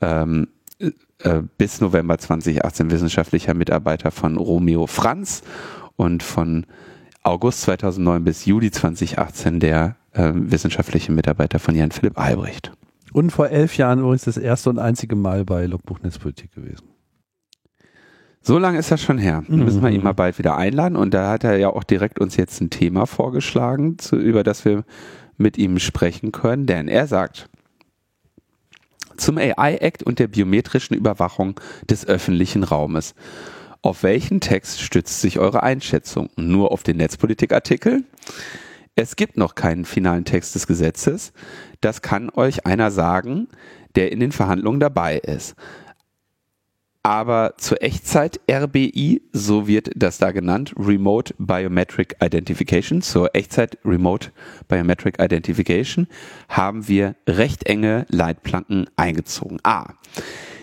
ähm, 0.00 0.48
äh, 1.18 1.42
bis 1.58 1.80
November 1.80 2.18
2018 2.18 2.90
wissenschaftlicher 2.90 3.54
Mitarbeiter 3.54 4.10
von 4.10 4.36
Romeo 4.36 4.86
Franz 4.86 5.42
und 5.96 6.22
von 6.22 6.66
August 7.22 7.62
2009 7.62 8.24
bis 8.24 8.44
Juli 8.44 8.70
2018 8.70 9.60
der 9.60 9.96
äh, 10.12 10.32
wissenschaftliche 10.34 11.12
Mitarbeiter 11.12 11.58
von 11.58 11.74
Jan 11.74 11.90
Philipp 11.90 12.18
Albrecht. 12.18 12.72
Und 13.12 13.30
vor 13.30 13.48
elf 13.48 13.76
Jahren 13.76 14.00
übrigens 14.00 14.24
das 14.24 14.36
erste 14.36 14.70
und 14.70 14.78
einzige 14.78 15.16
Mal 15.16 15.44
bei 15.44 15.66
Logbuch 15.66 16.00
Netzpolitik 16.02 16.52
gewesen. 16.52 16.93
So 18.46 18.58
lange 18.58 18.78
ist 18.78 18.90
das 18.90 19.02
schon 19.02 19.16
her. 19.16 19.42
Da 19.48 19.56
müssen 19.56 19.82
wir 19.82 19.88
ihn 19.88 19.98
mhm. 19.98 20.04
mal 20.04 20.12
bald 20.12 20.38
wieder 20.38 20.58
einladen. 20.58 20.96
Und 20.96 21.14
da 21.14 21.30
hat 21.30 21.44
er 21.44 21.56
ja 21.56 21.70
auch 21.70 21.82
direkt 21.82 22.20
uns 22.20 22.36
jetzt 22.36 22.60
ein 22.60 22.68
Thema 22.68 23.06
vorgeschlagen, 23.06 23.98
zu, 23.98 24.16
über 24.16 24.42
das 24.42 24.66
wir 24.66 24.84
mit 25.38 25.56
ihm 25.56 25.78
sprechen 25.78 26.30
können. 26.30 26.66
Denn 26.66 26.86
er 26.86 27.06
sagt, 27.06 27.48
zum 29.16 29.38
AI-Act 29.38 30.02
und 30.02 30.18
der 30.18 30.28
biometrischen 30.28 30.94
Überwachung 30.94 31.58
des 31.88 32.06
öffentlichen 32.06 32.64
Raumes. 32.64 33.14
Auf 33.80 34.02
welchen 34.02 34.40
Text 34.40 34.82
stützt 34.82 35.22
sich 35.22 35.38
eure 35.38 35.62
Einschätzung? 35.62 36.28
Nur 36.36 36.70
auf 36.70 36.82
den 36.82 36.98
Netzpolitikartikel? 36.98 38.04
Es 38.94 39.16
gibt 39.16 39.38
noch 39.38 39.54
keinen 39.54 39.86
finalen 39.86 40.26
Text 40.26 40.54
des 40.54 40.66
Gesetzes. 40.66 41.32
Das 41.80 42.02
kann 42.02 42.28
euch 42.28 42.66
einer 42.66 42.90
sagen, 42.90 43.48
der 43.94 44.12
in 44.12 44.20
den 44.20 44.32
Verhandlungen 44.32 44.80
dabei 44.80 45.16
ist 45.16 45.54
aber 47.04 47.54
zur 47.58 47.82
Echtzeit 47.82 48.40
RBI, 48.50 49.20
so 49.32 49.68
wird 49.68 49.90
das 49.94 50.16
da 50.18 50.32
genannt, 50.32 50.74
Remote 50.76 51.34
Biometric 51.38 52.16
Identification, 52.20 53.02
zur 53.02 53.34
Echtzeit 53.34 53.78
Remote 53.84 54.32
Biometric 54.68 55.22
Identification, 55.22 56.08
haben 56.48 56.88
wir 56.88 57.14
recht 57.28 57.66
enge 57.66 58.06
Leitplanken 58.08 58.88
eingezogen. 58.96 59.58
A. 59.62 59.92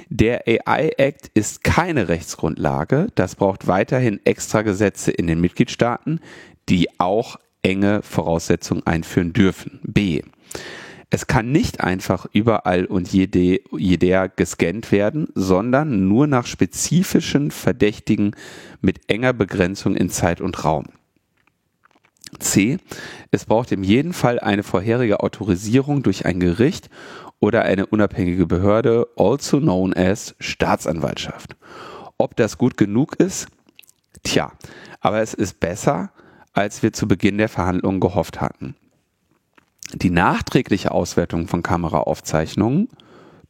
Der 0.09 0.41
AI 0.47 0.91
Act 0.97 1.29
ist 1.35 1.63
keine 1.63 2.09
Rechtsgrundlage. 2.09 3.07
Das 3.15 3.35
braucht 3.35 3.67
weiterhin 3.67 4.19
extra 4.25 4.63
Gesetze 4.63 5.11
in 5.11 5.27
den 5.27 5.39
Mitgliedstaaten, 5.39 6.19
die 6.67 6.89
auch 6.97 7.37
enge 7.61 8.01
Voraussetzungen 8.01 8.85
einführen 8.85 9.31
dürfen. 9.31 9.79
B. 9.83 10.23
Es 11.13 11.27
kann 11.27 11.51
nicht 11.51 11.81
einfach 11.81 12.25
überall 12.31 12.85
und 12.85 13.11
jede, 13.11 13.59
jeder 13.77 14.29
gescannt 14.29 14.93
werden, 14.93 15.27
sondern 15.35 16.07
nur 16.07 16.25
nach 16.25 16.45
spezifischen 16.45 17.51
Verdächtigen 17.51 18.33
mit 18.79 19.01
enger 19.09 19.33
Begrenzung 19.33 19.97
in 19.97 20.09
Zeit 20.09 20.39
und 20.39 20.63
Raum. 20.63 20.85
C. 22.39 22.77
Es 23.29 23.43
braucht 23.43 23.73
in 23.73 23.83
jedem 23.83 24.13
Fall 24.13 24.39
eine 24.39 24.63
vorherige 24.63 25.19
Autorisierung 25.19 26.01
durch 26.01 26.25
ein 26.25 26.39
Gericht 26.39 26.89
oder 27.41 27.63
eine 27.63 27.87
unabhängige 27.87 28.45
Behörde, 28.45 29.05
also 29.17 29.59
known 29.59 29.93
as 29.93 30.33
Staatsanwaltschaft. 30.39 31.57
Ob 32.17 32.37
das 32.37 32.57
gut 32.57 32.77
genug 32.77 33.15
ist? 33.17 33.47
Tja, 34.23 34.53
aber 35.01 35.19
es 35.19 35.33
ist 35.33 35.59
besser, 35.59 36.13
als 36.53 36.83
wir 36.83 36.93
zu 36.93 37.05
Beginn 37.05 37.37
der 37.37 37.49
Verhandlungen 37.49 37.99
gehofft 37.99 38.39
hatten. 38.39 38.75
Die 39.93 40.09
nachträgliche 40.09 40.91
Auswertung 40.91 41.47
von 41.47 41.63
Kameraaufzeichnungen 41.63 42.89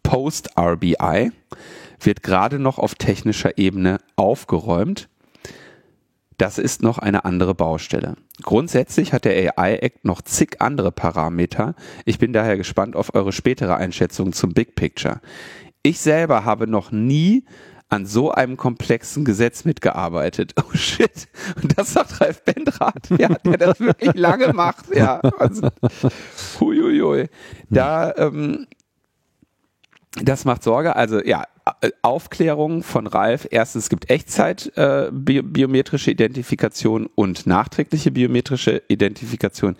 post 0.04 0.58
RBI 0.58 1.32
wird 2.00 2.24
gerade 2.24 2.60
noch 2.60 2.80
auf 2.80 2.96
technischer 2.96 3.58
Ebene 3.58 4.00
aufgeräumt. 4.16 5.08
Das 6.38 6.58
ist 6.58 6.82
noch 6.82 6.98
eine 6.98 7.24
andere 7.26 7.54
Baustelle. 7.54 8.16
Grundsätzlich 8.42 9.14
hat 9.14 9.26
der 9.26 9.60
AI 9.60 9.76
Act 9.76 10.06
noch 10.06 10.24
zig 10.24 10.60
andere 10.60 10.92
Parameter. 10.92 11.76
Ich 12.06 12.18
bin 12.18 12.34
daher 12.34 12.58
gespannt 12.58 12.96
auf 12.96 13.14
eure 13.14 13.32
spätere 13.32 13.76
Einschätzung 13.76 14.34
zum 14.34 14.54
Big 14.54 14.74
Picture. 14.74 15.22
Ich 15.84 16.00
selber 16.00 16.44
habe 16.44 16.66
noch 16.66 16.92
nie 16.92 17.44
an 17.92 18.06
so 18.06 18.32
einem 18.32 18.58
komplexen 18.58 19.26
Gesetz 19.26 19.66
mitgearbeitet. 19.66 20.54
Oh 20.62 20.78
shit. 20.78 21.28
Und 21.62 21.78
das 21.78 21.94
sagt 21.94 22.22
Ralf 22.22 22.44
Bendrath, 22.44 23.10
ja, 23.18 23.30
der 23.44 23.58
das 23.58 23.80
wirklich 23.80 24.14
lange 24.14 24.54
macht, 24.54 24.96
ja. 24.96 25.20
Also, 25.38 25.70
huiuiui. 26.60 27.28
Da, 27.70 28.14
ähm, 28.16 28.68
das 30.22 30.46
macht 30.46 30.64
Sorge. 30.64 30.96
Also 30.96 31.22
ja, 31.22 31.44
Aufklärung 32.02 32.84
von 32.84 33.08
Ralf. 33.08 33.48
Erstens, 33.50 33.86
es 33.86 33.90
gibt 33.90 34.10
Echtzeit 34.10 34.72
äh, 34.78 35.10
bi 35.12 35.42
biometrische 35.42 36.12
Identifikation 36.12 37.10
und 37.16 37.48
nachträgliche 37.48 38.12
biometrische 38.12 38.82
Identifikation. 38.88 39.76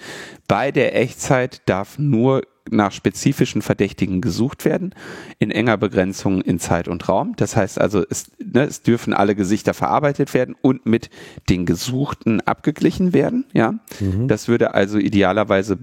Bei 0.48 0.72
der 0.72 1.00
Echtzeit 1.00 1.62
darf 1.68 1.98
nur 2.00 2.42
nach 2.70 2.92
spezifischen 2.92 3.62
Verdächtigen 3.62 4.22
gesucht 4.22 4.66
werden, 4.66 4.94
in 5.40 5.52
enger 5.52 5.78
Begrenzung 5.78 6.42
in 6.42 6.60
Zeit 6.60 6.88
und 6.88 7.08
Raum. 7.10 7.34
Das 7.38 7.56
heißt 7.56 7.80
also, 7.80 8.04
es, 8.10 8.32
ne, 8.40 8.64
es 8.64 8.82
dürfen 8.84 9.14
alle 9.14 9.36
Gesichter 9.36 9.74
verarbeitet 9.74 10.34
werden 10.34 10.56
und 10.62 10.86
mit 10.86 11.10
den 11.50 11.66
Gesuchten 11.66 12.42
abgeglichen 12.42 13.14
werden. 13.14 13.46
Ja, 13.54 13.74
mhm. 14.00 14.28
das 14.28 14.48
würde 14.48 14.74
also 14.74 14.98
idealerweise 14.98 15.80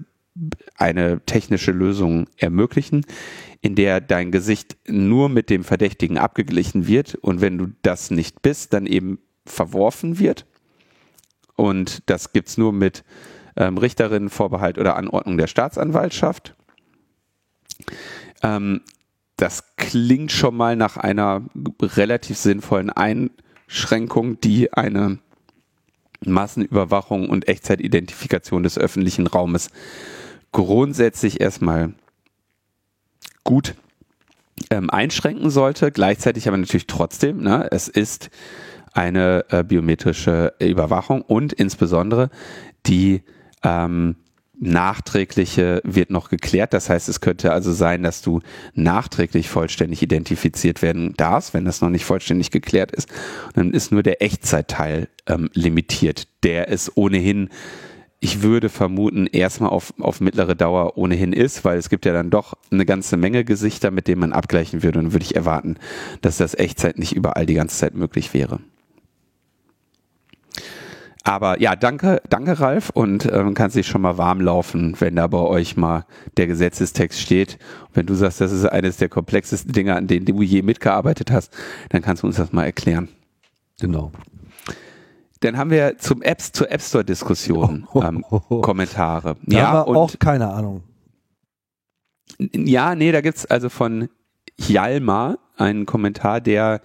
eine 0.76 1.20
technische 1.26 1.72
Lösung 1.72 2.26
ermöglichen, 2.36 3.04
in 3.60 3.74
der 3.74 4.00
dein 4.00 4.30
Gesicht 4.30 4.76
nur 4.86 5.28
mit 5.28 5.50
dem 5.50 5.64
Verdächtigen 5.64 6.16
abgeglichen 6.16 6.86
wird 6.86 7.16
und 7.16 7.40
wenn 7.40 7.58
du 7.58 7.68
das 7.82 8.10
nicht 8.10 8.40
bist, 8.42 8.72
dann 8.72 8.86
eben 8.86 9.18
verworfen 9.46 10.18
wird. 10.18 10.46
Und 11.56 12.02
das 12.06 12.32
gibt's 12.32 12.56
nur 12.56 12.72
mit 12.72 13.02
ähm, 13.56 13.78
Richterinnenvorbehalt 13.78 14.78
oder 14.78 14.96
Anordnung 14.96 15.36
der 15.36 15.48
Staatsanwaltschaft. 15.48 16.54
Ähm, 18.42 18.82
das 19.36 19.76
klingt 19.76 20.32
schon 20.32 20.56
mal 20.56 20.76
nach 20.76 20.96
einer 20.96 21.42
relativ 21.80 22.36
sinnvollen 22.36 22.90
Einschränkung, 22.90 24.40
die 24.40 24.72
eine 24.72 25.18
Massenüberwachung 26.24 27.30
und 27.30 27.46
Echtzeitidentifikation 27.46 28.64
des 28.64 28.78
öffentlichen 28.78 29.28
Raumes 29.28 29.70
grundsätzlich 30.50 31.40
erstmal 31.40 31.92
gut 33.44 33.74
ähm, 34.70 34.90
einschränken 34.90 35.50
sollte. 35.50 35.92
Gleichzeitig 35.92 36.48
aber 36.48 36.56
natürlich 36.56 36.88
trotzdem, 36.88 37.42
ne, 37.42 37.68
es 37.70 37.86
ist 37.88 38.30
eine 38.92 39.44
äh, 39.50 39.62
biometrische 39.62 40.54
Überwachung 40.58 41.22
und 41.22 41.52
insbesondere 41.52 42.30
die 42.86 43.22
ähm, 43.62 44.16
nachträgliche 44.60 45.80
wird 45.84 46.10
noch 46.10 46.30
geklärt. 46.30 46.72
Das 46.72 46.90
heißt, 46.90 47.08
es 47.08 47.20
könnte 47.20 47.52
also 47.52 47.72
sein, 47.72 48.02
dass 48.02 48.22
du 48.22 48.40
nachträglich 48.74 49.48
vollständig 49.48 50.02
identifiziert 50.02 50.82
werden 50.82 51.14
darfst, 51.16 51.54
wenn 51.54 51.64
das 51.64 51.80
noch 51.80 51.90
nicht 51.90 52.04
vollständig 52.04 52.50
geklärt 52.50 52.92
ist. 52.92 53.08
Und 53.48 53.56
dann 53.56 53.70
ist 53.72 53.92
nur 53.92 54.02
der 54.02 54.22
Echtzeitteil 54.22 55.08
ähm, 55.26 55.50
limitiert. 55.54 56.28
Der 56.42 56.68
ist 56.68 56.92
ohnehin, 56.96 57.50
ich 58.20 58.42
würde 58.42 58.68
vermuten, 58.68 59.26
erstmal 59.26 59.70
auf, 59.70 59.94
auf 60.00 60.20
mittlere 60.20 60.56
Dauer 60.56 60.98
ohnehin 60.98 61.32
ist, 61.32 61.64
weil 61.64 61.78
es 61.78 61.88
gibt 61.88 62.04
ja 62.04 62.12
dann 62.12 62.30
doch 62.30 62.54
eine 62.70 62.84
ganze 62.84 63.16
Menge 63.16 63.44
Gesichter, 63.44 63.90
mit 63.90 64.08
denen 64.08 64.20
man 64.20 64.32
abgleichen 64.32 64.82
würde. 64.82 64.98
Und 64.98 65.12
würde 65.12 65.24
ich 65.24 65.36
erwarten, 65.36 65.76
dass 66.20 66.36
das 66.36 66.54
Echtzeit 66.54 66.98
nicht 66.98 67.14
überall 67.14 67.46
die 67.46 67.54
ganze 67.54 67.76
Zeit 67.78 67.94
möglich 67.94 68.34
wäre. 68.34 68.60
Aber 71.28 71.60
ja, 71.60 71.76
danke, 71.76 72.22
danke 72.30 72.58
Ralf 72.58 72.88
und 72.88 73.30
ähm, 73.30 73.52
kannst 73.52 73.76
dich 73.76 73.86
schon 73.86 74.00
mal 74.00 74.16
warm 74.16 74.40
laufen, 74.40 74.96
wenn 74.98 75.14
da 75.14 75.26
bei 75.26 75.36
euch 75.36 75.76
mal 75.76 76.06
der 76.38 76.46
Gesetzestext 76.46 77.20
steht. 77.20 77.58
Und 77.88 77.96
wenn 77.96 78.06
du 78.06 78.14
sagst, 78.14 78.40
das 78.40 78.50
ist 78.50 78.64
eines 78.64 78.96
der 78.96 79.10
komplexesten 79.10 79.72
Dinge, 79.72 79.94
an 79.94 80.06
denen 80.06 80.24
du 80.24 80.40
je 80.40 80.62
mitgearbeitet 80.62 81.30
hast, 81.30 81.52
dann 81.90 82.00
kannst 82.00 82.22
du 82.22 82.28
uns 82.28 82.36
das 82.36 82.52
mal 82.52 82.64
erklären. 82.64 83.10
Genau. 83.78 84.10
Dann 85.40 85.58
haben 85.58 85.70
wir 85.70 85.98
zum 85.98 86.22
Apps 86.22 86.50
zur 86.52 86.72
App 86.72 86.80
Store 86.80 87.04
Diskussion 87.04 87.86
ähm, 87.94 88.24
Kommentare. 88.62 89.36
Da 89.44 89.56
ja, 89.58 89.66
haben 89.68 89.92
wir 89.92 89.98
auch 89.98 90.18
keine 90.18 90.48
Ahnung. 90.50 90.82
ja, 92.38 92.94
nee, 92.94 93.12
da 93.12 93.20
gibt's 93.20 93.44
also 93.44 93.68
von 93.68 94.08
Hjalmar 94.58 95.38
einen 95.58 95.84
Kommentar, 95.84 96.40
der 96.40 96.80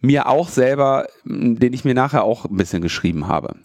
mir 0.00 0.28
auch 0.28 0.48
selber, 0.48 1.06
den 1.24 1.72
ich 1.72 1.84
mir 1.84 1.94
nachher 1.94 2.24
auch 2.24 2.44
ein 2.44 2.56
bisschen 2.56 2.82
geschrieben 2.82 3.28
habe. 3.28 3.56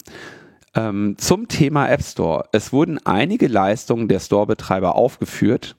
Ähm, 0.74 1.16
zum 1.18 1.48
Thema 1.48 1.88
App 1.88 2.02
Store. 2.02 2.44
Es 2.52 2.72
wurden 2.72 2.98
einige 3.04 3.46
Leistungen 3.46 4.08
der 4.08 4.20
Store-Betreiber 4.20 4.94
aufgeführt, 4.94 5.76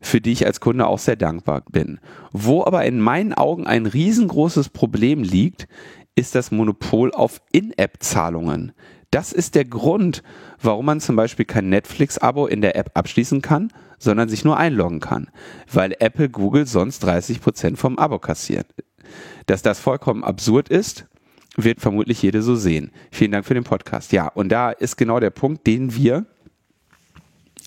für 0.00 0.20
die 0.20 0.32
ich 0.32 0.46
als 0.46 0.60
Kunde 0.60 0.86
auch 0.86 0.98
sehr 0.98 1.16
dankbar 1.16 1.62
bin. 1.70 2.00
Wo 2.32 2.64
aber 2.64 2.84
in 2.84 3.00
meinen 3.00 3.32
Augen 3.32 3.66
ein 3.66 3.86
riesengroßes 3.86 4.70
Problem 4.70 5.22
liegt, 5.22 5.68
ist 6.16 6.34
das 6.34 6.50
Monopol 6.50 7.12
auf 7.12 7.40
In-App-Zahlungen. 7.52 8.72
Das 9.10 9.32
ist 9.32 9.54
der 9.54 9.64
Grund, 9.64 10.22
warum 10.60 10.86
man 10.86 11.00
zum 11.00 11.14
Beispiel 11.14 11.44
kein 11.44 11.68
Netflix-Abo 11.68 12.46
in 12.46 12.60
der 12.60 12.76
App 12.76 12.90
abschließen 12.94 13.42
kann, 13.42 13.72
sondern 13.98 14.28
sich 14.28 14.44
nur 14.44 14.56
einloggen 14.56 15.00
kann, 15.00 15.30
weil 15.72 15.94
Apple 16.00 16.28
Google 16.28 16.66
sonst 16.66 17.00
30 17.04 17.40
Prozent 17.40 17.78
vom 17.78 17.98
Abo 17.98 18.18
kassiert. 18.18 18.66
Dass 19.46 19.62
das 19.62 19.78
vollkommen 19.80 20.24
absurd 20.24 20.68
ist, 20.68 21.06
wird 21.56 21.80
vermutlich 21.80 22.22
jede 22.22 22.42
so 22.42 22.56
sehen. 22.56 22.90
Vielen 23.10 23.32
Dank 23.32 23.46
für 23.46 23.54
den 23.54 23.64
Podcast. 23.64 24.12
Ja, 24.12 24.28
und 24.28 24.50
da 24.50 24.70
ist 24.70 24.96
genau 24.96 25.20
der 25.20 25.30
Punkt, 25.30 25.66
den 25.66 25.94
wir 25.94 26.26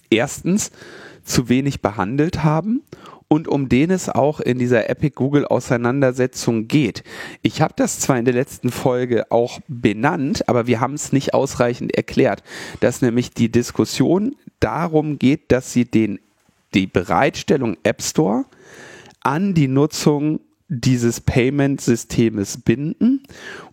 erstens 0.09 0.71
zu 1.23 1.49
wenig 1.49 1.81
behandelt 1.81 2.43
haben 2.43 2.83
und 3.27 3.47
um 3.47 3.67
den 3.67 3.91
es 3.91 4.09
auch 4.09 4.39
in 4.39 4.57
dieser 4.57 4.89
Epic 4.89 5.15
Google 5.15 5.45
Auseinandersetzung 5.45 6.67
geht. 6.67 7.03
Ich 7.41 7.61
habe 7.61 7.73
das 7.75 7.99
zwar 7.99 8.17
in 8.17 8.25
der 8.25 8.33
letzten 8.33 8.71
Folge 8.71 9.31
auch 9.31 9.59
benannt, 9.67 10.47
aber 10.47 10.67
wir 10.67 10.79
haben 10.79 10.93
es 10.93 11.11
nicht 11.11 11.33
ausreichend 11.33 11.95
erklärt, 11.95 12.43
dass 12.79 13.01
nämlich 13.01 13.31
die 13.31 13.51
Diskussion 13.51 14.35
darum 14.59 15.19
geht, 15.19 15.51
dass 15.51 15.73
sie 15.73 15.85
den 15.85 16.19
die 16.73 16.87
Bereitstellung 16.87 17.77
App 17.83 18.01
Store 18.01 18.45
an 19.21 19.53
die 19.53 19.67
Nutzung 19.67 20.41
dieses 20.69 21.21
Payment-Systemes 21.21 22.61
binden 22.61 23.23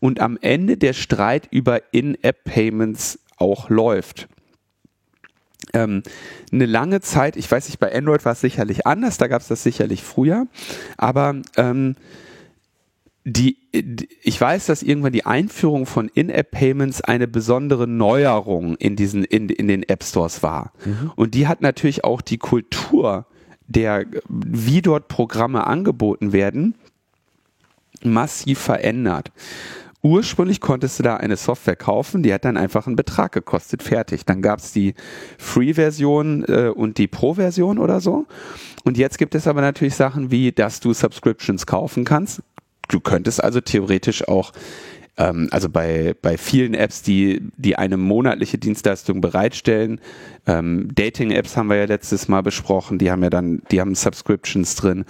und 0.01 0.21
am 0.21 0.39
Ende 0.41 0.77
der 0.77 0.93
Streit 0.93 1.49
über 1.51 1.93
In-App-Payments 1.93 3.19
auch 3.37 3.69
läuft. 3.69 4.29
Ähm, 5.73 6.03
eine 6.53 6.67
lange 6.67 7.01
Zeit, 7.01 7.37
ich 7.37 7.51
weiß 7.51 7.69
nicht, 7.69 7.81
bei 7.81 7.95
Android 7.95 8.25
war 8.25 8.33
es 8.33 8.41
sicherlich 8.41 8.87
anders, 8.87 9.19
da 9.19 9.27
gab 9.27 9.43
es 9.43 9.49
das 9.49 9.63
sicherlich 9.63 10.03
früher, 10.03 10.47
aber 10.97 11.37
ähm, 11.57 11.97
die, 13.25 13.57
ich 14.23 14.39
weiß, 14.39 14.67
dass 14.67 14.83
irgendwann 14.83 15.15
die 15.15 15.25
Einführung 15.25 15.87
von 15.87 16.09
In-App-Payments 16.09 17.01
eine 17.01 17.27
besondere 17.27 17.89
Neuerung 17.89 18.77
in 18.77 18.97
diesen, 18.97 19.25
in, 19.25 19.49
in 19.49 19.67
den 19.67 19.83
App 19.83 20.05
Stores 20.05 20.43
war. 20.43 20.73
Mhm. 20.85 21.11
Und 21.17 21.35
die 21.35 21.49
hat 21.49 21.63
natürlich 21.63 22.05
auch 22.05 22.21
die 22.21 22.37
Kultur 22.37 23.27
der, 23.67 24.05
wie 24.29 24.83
dort 24.83 25.09
Programme 25.09 25.67
angeboten 25.67 26.33
werden, 26.35 26.75
massiv 28.03 28.59
verändert. 28.59 29.31
Ursprünglich 30.03 30.61
konntest 30.61 30.99
du 30.99 31.03
da 31.03 31.17
eine 31.17 31.37
Software 31.37 31.77
kaufen, 31.77 32.23
die 32.23 32.35
hat 32.35 32.45
dann 32.45 32.59
einfach 32.59 32.87
einen 32.87 32.95
Betrag 32.95 33.33
gekostet, 33.33 33.83
fertig. 33.83 34.27
Dann 34.27 34.43
gab 34.43 34.59
es 34.59 34.71
die 34.71 34.95
Free-Version 35.39 36.45
äh, 36.47 36.69
und 36.69 36.99
die 36.99 37.07
Pro-Version 37.07 37.79
oder 37.79 38.01
so. 38.01 38.27
Und 38.85 38.99
jetzt 38.99 39.17
gibt 39.17 39.35
es 39.35 39.47
aber 39.47 39.63
natürlich 39.63 39.95
Sachen 39.95 40.31
wie, 40.31 40.53
dass 40.53 40.81
du 40.81 40.93
Subscriptions 40.93 41.65
kaufen 41.67 42.05
kannst. 42.05 42.43
Du 42.89 43.01
könntest 43.01 43.43
also 43.43 43.63
theoretisch 43.63 44.29
auch 44.29 44.53
ähm, 45.17 45.49
also 45.51 45.69
bei, 45.69 46.15
bei 46.21 46.37
vielen 46.37 46.75
Apps, 46.75 47.03
die, 47.03 47.41
die 47.57 47.77
eine 47.77 47.97
monatliche 47.97 48.59
Dienstleistung 48.59 49.21
bereitstellen. 49.21 50.01
Ähm, 50.47 50.89
Dating-Apps 50.95 51.57
haben 51.57 51.69
wir 51.69 51.77
ja 51.77 51.85
letztes 51.85 52.29
Mal 52.29 52.43
besprochen, 52.43 52.99
die 52.99 53.11
haben 53.11 53.23
ja 53.23 53.31
dann, 53.31 53.63
die 53.71 53.81
haben 53.81 53.95
Subscriptions 53.95 54.75
drin. 54.77 55.05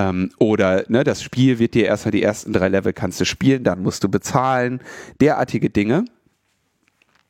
Ähm, 0.00 0.30
oder 0.38 0.84
ne, 0.88 1.04
das 1.04 1.22
Spiel 1.22 1.58
wird 1.58 1.74
dir 1.74 1.86
erstmal 1.86 2.12
die 2.12 2.22
ersten 2.22 2.52
drei 2.52 2.68
Level 2.68 2.92
kannst 2.92 3.20
du 3.20 3.26
spielen, 3.26 3.64
dann 3.64 3.82
musst 3.82 4.02
du 4.02 4.08
bezahlen. 4.08 4.80
Derartige 5.20 5.68
Dinge 5.68 6.04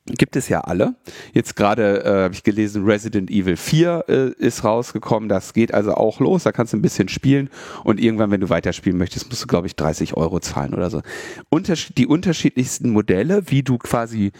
gibt 0.05 0.35
es 0.35 0.49
ja 0.49 0.61
alle. 0.61 0.95
Jetzt 1.33 1.55
gerade 1.55 2.03
äh, 2.03 2.23
habe 2.23 2.33
ich 2.33 2.43
gelesen, 2.43 2.85
Resident 2.85 3.29
Evil 3.29 3.57
4 3.57 4.05
äh, 4.07 4.29
ist 4.37 4.63
rausgekommen. 4.63 5.29
Das 5.29 5.53
geht 5.53 5.73
also 5.73 5.93
auch 5.93 6.19
los. 6.19 6.43
Da 6.43 6.51
kannst 6.51 6.73
du 6.73 6.77
ein 6.77 6.81
bisschen 6.81 7.07
spielen 7.07 7.49
und 7.83 7.99
irgendwann, 7.99 8.31
wenn 8.31 8.41
du 8.41 8.49
weiterspielen 8.49 8.97
möchtest, 8.97 9.29
musst 9.29 9.43
du, 9.43 9.47
glaube 9.47 9.67
ich, 9.67 9.75
30 9.75 10.15
Euro 10.15 10.39
zahlen 10.39 10.73
oder 10.73 10.89
so. 10.89 11.01
Unterschied 11.49 11.97
die 11.97 12.07
unterschiedlichsten 12.07 12.89
Modelle, 12.89 13.43
wie 13.51 13.63
du 13.63 13.77
quasi 13.77 14.31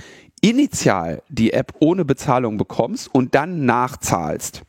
initial 0.42 1.22
die 1.30 1.54
App 1.54 1.74
ohne 1.80 2.06
Bezahlung 2.06 2.58
bekommst 2.58 3.14
und 3.14 3.36
dann 3.36 3.66
nachzahlst 3.66 4.64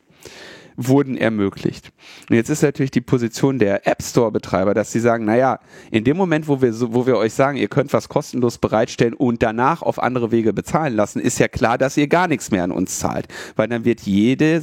wurden 0.86 1.16
ermöglicht. 1.16 1.92
Und 2.28 2.36
jetzt 2.36 2.48
ist 2.48 2.62
natürlich 2.62 2.90
die 2.90 3.00
Position 3.00 3.58
der 3.58 3.86
App 3.86 4.02
Store 4.02 4.30
Betreiber, 4.30 4.74
dass 4.74 4.92
sie 4.92 5.00
sagen, 5.00 5.24
naja, 5.24 5.60
in 5.90 6.04
dem 6.04 6.16
Moment, 6.16 6.48
wo 6.48 6.62
wir, 6.62 6.72
wo 6.92 7.06
wir 7.06 7.16
euch 7.16 7.32
sagen, 7.34 7.56
ihr 7.56 7.68
könnt 7.68 7.92
was 7.92 8.08
kostenlos 8.08 8.58
bereitstellen 8.58 9.14
und 9.14 9.42
danach 9.42 9.82
auf 9.82 10.02
andere 10.02 10.30
Wege 10.30 10.52
bezahlen 10.52 10.94
lassen, 10.94 11.20
ist 11.20 11.38
ja 11.38 11.48
klar, 11.48 11.78
dass 11.78 11.96
ihr 11.96 12.08
gar 12.08 12.28
nichts 12.28 12.50
mehr 12.50 12.64
an 12.64 12.72
uns 12.72 12.98
zahlt. 12.98 13.28
Weil 13.56 13.68
dann 13.68 13.84
wird 13.84 14.00
jede, 14.02 14.62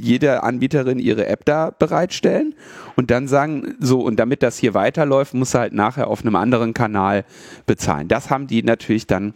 jede 0.00 0.42
Anbieterin 0.42 0.98
ihre 0.98 1.26
App 1.26 1.44
da 1.44 1.70
bereitstellen 1.70 2.54
und 2.96 3.10
dann 3.10 3.28
sagen, 3.28 3.74
so, 3.80 4.00
und 4.00 4.16
damit 4.16 4.42
das 4.42 4.58
hier 4.58 4.74
weiterläuft, 4.74 5.34
muss 5.34 5.54
er 5.54 5.60
halt 5.60 5.72
nachher 5.72 6.08
auf 6.08 6.22
einem 6.22 6.36
anderen 6.36 6.74
Kanal 6.74 7.24
bezahlen. 7.66 8.08
Das 8.08 8.30
haben 8.30 8.46
die 8.46 8.62
natürlich 8.62 9.06
dann 9.06 9.34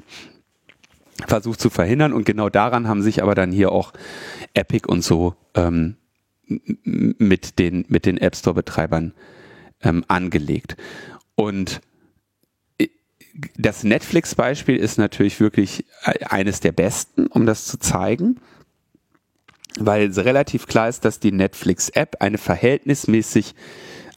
versucht 1.27 1.61
zu 1.61 1.71
verhindern 1.71 2.13
und 2.13 2.25
genau 2.25 2.49
daran 2.49 2.87
haben 2.89 3.03
sich 3.03 3.23
aber 3.23 3.35
dann 3.35 3.51
hier 3.51 3.73
auch 3.73 3.93
Epic 4.55 4.87
und 4.89 5.03
so 5.03 5.35
ähm, 5.55 5.97
mit 6.49 7.59
den, 7.59 7.85
mit 7.89 8.07
den 8.07 8.19
App 8.19 8.37
Store 8.37 8.55
Betreibern 8.55 9.13
ähm, 9.83 10.05
angelegt. 10.09 10.77
Und 11.35 11.81
äh, 12.79 12.89
das 13.57 13.85
Netflix-Beispiel 13.85 14.77
ist 14.77 14.99
natürlich 14.99 15.41
wirklich 15.41 15.85
äh, 16.05 16.25
eines 16.25 16.61
der 16.61 16.73
besten, 16.73 17.27
um 17.27 17.47
das 17.47 17.67
zu 17.67 17.79
zeigen, 17.79 18.41
weil 19.79 20.09
es 20.09 20.19
relativ 20.19 20.67
klar 20.67 20.89
ist, 20.89 21.05
dass 21.05 21.21
die 21.21 21.33
Netflix-App 21.33 22.17
eine 22.21 22.39
verhältnismäßig 22.39 23.55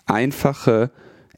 einfache 0.05 0.91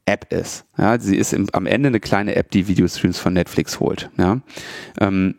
App 0.06 0.32
ist. 0.32 0.64
Ja, 0.76 0.98
sie 0.98 1.16
ist 1.16 1.32
im, 1.32 1.48
am 1.52 1.66
Ende 1.66 1.88
eine 1.88 2.00
kleine 2.00 2.36
App, 2.36 2.50
die 2.50 2.68
Videostreams 2.68 3.18
von 3.18 3.32
Netflix 3.32 3.80
holt. 3.80 4.10
Ja, 4.18 4.40
ähm, 5.00 5.36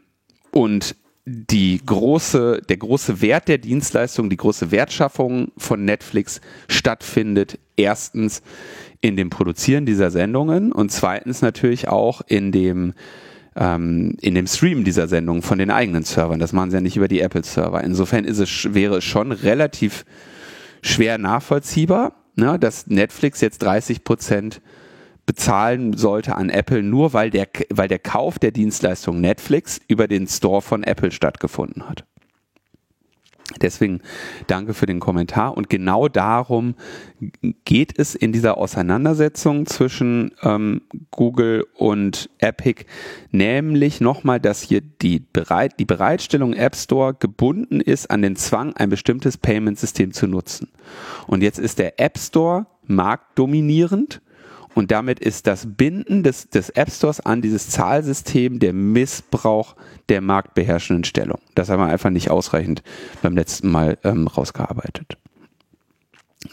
und 0.52 0.96
die 1.26 1.82
große, 1.84 2.62
der 2.70 2.78
große 2.78 3.22
Wert 3.22 3.48
der 3.48 3.58
Dienstleistung, 3.58 4.30
die 4.30 4.38
große 4.38 4.72
Wertschaffung 4.72 5.52
von 5.58 5.84
Netflix 5.84 6.40
stattfindet. 6.68 7.58
Erstens 7.78 8.44
in 9.02 9.18
dem 9.18 9.30
Produzieren 9.30 9.86
dieser 9.86 10.12
Sendungen 10.12 10.72
und 10.72 10.92
zweitens 10.92 11.42
natürlich 11.42 11.88
auch 11.88 12.22
in 12.28 12.52
dem 12.52 12.94
ähm, 13.56 14.18
in 14.22 14.36
dem 14.36 14.48
Stream 14.48 14.84
dieser 14.84 15.08
Sendungen 15.08 15.42
von 15.42 15.58
den 15.58 15.72
eigenen 15.72 16.04
Servern. 16.04 16.40
Das 16.40 16.54
machen 16.54 16.72
sie 16.72 16.78
ja 16.78 16.82
nicht 16.82 16.98
über 16.98 17.08
die 17.08 17.22
Apple-Server. 17.22 17.84
Insofern 17.84 18.26
ist 18.26 18.40
es, 18.40 18.74
wäre 18.74 18.98
es 18.98 19.04
schon 19.04 19.32
relativ 19.32 20.06
schwer 20.82 21.18
nachvollziehbar, 21.18 22.14
ne, 22.36 22.60
dass 22.60 22.88
Netflix 22.88 23.42
jetzt 23.42 23.60
30 23.64 24.04
Prozent 24.04 24.62
bezahlen 25.26 25.94
sollte 25.98 26.36
an 26.36 26.50
Apple, 26.50 26.84
nur 26.84 27.14
weil 27.14 27.30
der, 27.30 27.48
weil 27.70 27.88
der 27.88 28.00
Kauf 28.00 28.40
der 28.40 28.52
Dienstleistung 28.52 29.22
Netflix 29.22 29.80
über 29.88 30.08
den 30.08 30.28
Store 30.28 30.62
von 30.62 30.84
Apple 30.84 31.12
stattgefunden 31.12 31.88
hat. 31.90 32.06
Deswegen 33.62 34.02
danke 34.48 34.74
für 34.74 34.88
den 34.88 35.00
Kommentar. 35.00 35.56
Und 35.56 35.70
genau 35.70 36.08
darum 36.08 36.74
geht 37.64 37.98
es 37.98 38.16
in 38.16 38.32
dieser 38.32 38.58
Auseinandersetzung 38.58 39.68
zwischen 39.68 40.32
ähm, 40.42 40.82
Google 41.12 41.66
und 41.76 42.30
Epic, 42.40 42.86
nämlich 43.32 44.02
nochmal, 44.02 44.40
dass 44.40 44.64
hier 44.64 44.82
die, 44.82 45.20
Bereit 45.20 45.80
die 45.80 45.86
Bereitstellung 45.86 46.54
App 46.54 46.76
Store 46.76 47.14
gebunden 47.14 47.82
ist 47.82 48.10
an 48.10 48.24
den 48.24 48.36
Zwang, 48.36 48.76
ein 48.76 48.90
bestimmtes 48.90 49.38
Payment-System 49.38 50.12
zu 50.12 50.26
nutzen. 50.26 50.70
Und 51.28 51.44
jetzt 51.44 51.60
ist 51.60 51.78
der 51.78 52.00
App 52.00 52.18
Store 52.18 52.66
marktdominierend 52.88 54.22
und 54.76 54.92
damit 54.92 55.20
ist 55.22 55.48
das 55.48 55.66
Binden 55.66 56.22
des, 56.22 56.50
des 56.50 56.70
App 56.70 56.92
Stores 56.92 57.22
an 57.22 57.42
dieses 57.42 57.70
Zahlsystem 57.70 58.60
der 58.60 58.74
Missbrauch 58.74 59.76
der 60.10 60.20
marktbeherrschenden 60.20 61.06
Stellung. 61.06 61.40
Das 61.56 61.70
haben 61.70 61.80
wir 61.80 61.88
einfach 61.88 62.10
nicht 62.10 62.30
ausreichend 62.30 62.84
beim 63.24 63.36
letzten 63.36 63.72
Mal 63.72 63.98
ähm, 64.04 64.28
rausgearbeitet. 64.28 65.18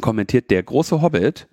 Kommentiert 0.00 0.50
der 0.50 0.62
große 0.62 1.02
Hobbit. 1.02 1.48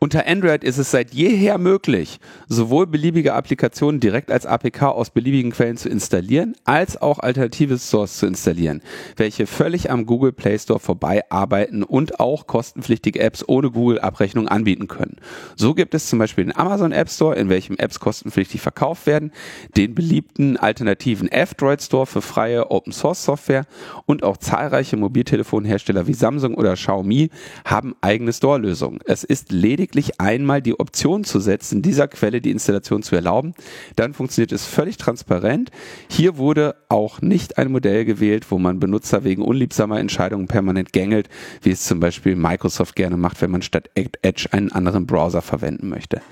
Unter 0.00 0.26
Android 0.26 0.64
ist 0.64 0.78
es 0.78 0.90
seit 0.90 1.14
jeher 1.14 1.56
möglich, 1.58 2.18
sowohl 2.48 2.86
beliebige 2.86 3.34
Applikationen 3.34 4.00
direkt 4.00 4.30
als 4.30 4.44
APK 4.44 4.82
aus 4.82 5.10
beliebigen 5.10 5.52
Quellen 5.52 5.76
zu 5.76 5.88
installieren, 5.88 6.56
als 6.64 7.00
auch 7.00 7.20
alternative 7.20 7.78
Source 7.78 8.18
zu 8.18 8.26
installieren, 8.26 8.82
welche 9.16 9.46
völlig 9.46 9.90
am 9.90 10.04
Google 10.06 10.32
Play 10.32 10.58
Store 10.58 10.80
vorbei 10.80 11.22
arbeiten 11.30 11.82
und 11.82 12.20
auch 12.20 12.46
kostenpflichtige 12.46 13.20
Apps 13.20 13.44
ohne 13.46 13.70
Google-Abrechnung 13.70 14.48
anbieten 14.48 14.88
können. 14.88 15.16
So 15.56 15.74
gibt 15.74 15.94
es 15.94 16.08
zum 16.08 16.18
Beispiel 16.18 16.44
den 16.44 16.56
Amazon 16.56 16.92
App 16.92 17.08
Store, 17.08 17.36
in 17.36 17.48
welchem 17.48 17.76
Apps 17.76 18.00
kostenpflichtig 18.00 18.60
verkauft 18.60 19.06
werden, 19.06 19.32
den 19.76 19.94
beliebten 19.94 20.56
alternativen 20.56 21.28
F-Droid 21.30 21.82
Store 21.82 22.06
für 22.06 22.22
freie 22.22 22.70
Open 22.70 22.92
Source 22.92 23.24
Software 23.24 23.64
und 24.06 24.22
auch 24.22 24.36
zahlreiche 24.36 24.96
Mobiltelefonhersteller 24.96 26.06
wie 26.06 26.14
Samsung 26.14 26.54
oder 26.54 26.74
Xiaomi 26.74 27.30
haben 27.64 27.94
eigene 28.00 28.32
Store-Lösungen. 28.32 28.98
Es 29.04 29.24
ist 29.24 29.52
lediglich 29.52 29.83
lediglich 29.84 30.18
einmal 30.18 30.62
die 30.62 30.80
Option 30.80 31.24
zu 31.24 31.40
setzen, 31.40 31.82
dieser 31.82 32.08
Quelle 32.08 32.40
die 32.40 32.50
Installation 32.50 33.02
zu 33.02 33.16
erlauben. 33.16 33.52
Dann 33.96 34.14
funktioniert 34.14 34.50
es 34.50 34.64
völlig 34.64 34.96
transparent. 34.96 35.70
Hier 36.08 36.38
wurde 36.38 36.76
auch 36.88 37.20
nicht 37.20 37.58
ein 37.58 37.70
Modell 37.70 38.06
gewählt, 38.06 38.50
wo 38.50 38.58
man 38.58 38.80
Benutzer 38.80 39.24
wegen 39.24 39.42
unliebsamer 39.42 40.00
Entscheidungen 40.00 40.46
permanent 40.46 40.94
gängelt, 40.94 41.28
wie 41.60 41.70
es 41.70 41.84
zum 41.84 42.00
Beispiel 42.00 42.34
Microsoft 42.34 42.96
gerne 42.96 43.18
macht, 43.18 43.42
wenn 43.42 43.50
man 43.50 43.60
statt 43.60 43.90
Edge 43.94 44.48
einen 44.52 44.72
anderen 44.72 45.06
Browser 45.06 45.42
verwenden 45.42 45.90
möchte. 45.90 46.22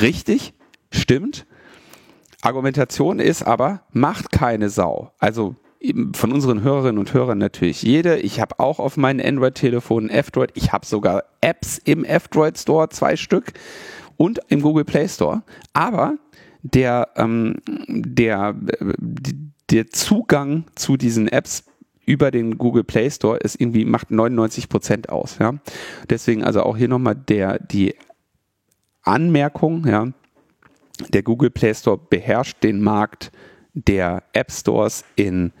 Richtig, 0.00 0.52
stimmt. 0.90 1.46
Argumentation 2.42 3.20
ist 3.20 3.44
aber, 3.44 3.82
macht 3.92 4.32
keine 4.32 4.68
Sau. 4.68 5.12
Also 5.20 5.54
von 6.12 6.32
unseren 6.32 6.62
Hörerinnen 6.62 6.98
und 6.98 7.14
Hörern 7.14 7.38
natürlich 7.38 7.82
jede. 7.82 8.18
Ich 8.18 8.40
habe 8.40 8.58
auch 8.58 8.78
auf 8.78 8.96
meinen 8.96 9.20
Android-Telefonen 9.20 10.10
F-Droid. 10.10 10.50
Ich 10.54 10.72
habe 10.72 10.84
sogar 10.84 11.24
Apps 11.40 11.78
im 11.78 12.04
F-Droid 12.04 12.58
Store, 12.58 12.90
zwei 12.90 13.16
Stück 13.16 13.52
und 14.16 14.40
im 14.48 14.60
Google 14.60 14.84
Play 14.84 15.08
Store. 15.08 15.42
Aber 15.72 16.16
der, 16.62 17.08
ähm, 17.16 17.56
der, 17.88 18.54
der 19.70 19.88
Zugang 19.88 20.64
zu 20.74 20.98
diesen 20.98 21.28
Apps 21.28 21.64
über 22.04 22.30
den 22.30 22.58
Google 22.58 22.84
Play 22.84 23.10
Store 23.10 23.38
ist 23.38 23.58
irgendwie, 23.58 23.84
macht 23.86 24.10
99 24.10 24.68
Prozent 24.68 25.08
aus, 25.08 25.38
ja. 25.38 25.54
Deswegen 26.10 26.44
also 26.44 26.62
auch 26.62 26.76
hier 26.76 26.88
nochmal 26.88 27.14
der, 27.14 27.58
die 27.58 27.94
Anmerkung, 29.02 29.86
ja. 29.86 30.08
Der 31.08 31.22
Google 31.22 31.50
Play 31.50 31.74
Store 31.74 31.98
beherrscht 31.98 32.62
den 32.62 32.82
Markt 32.82 33.32
der 33.74 34.22
App 34.32 34.50
Stores 34.50 35.04
in 35.16 35.52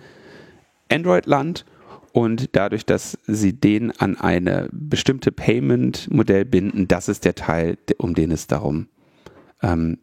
Android-Land 0.90 1.64
und 2.12 2.56
dadurch, 2.56 2.84
dass 2.84 3.18
sie 3.26 3.52
den 3.52 3.92
an 3.92 4.16
eine 4.16 4.68
bestimmte 4.72 5.30
Payment-Modell 5.30 6.44
binden, 6.44 6.88
das 6.88 7.08
ist 7.08 7.24
der 7.24 7.34
Teil, 7.34 7.78
um 7.98 8.14
den 8.14 8.32
es 8.32 8.46
darum 8.46 8.88
ähm, 9.62 9.98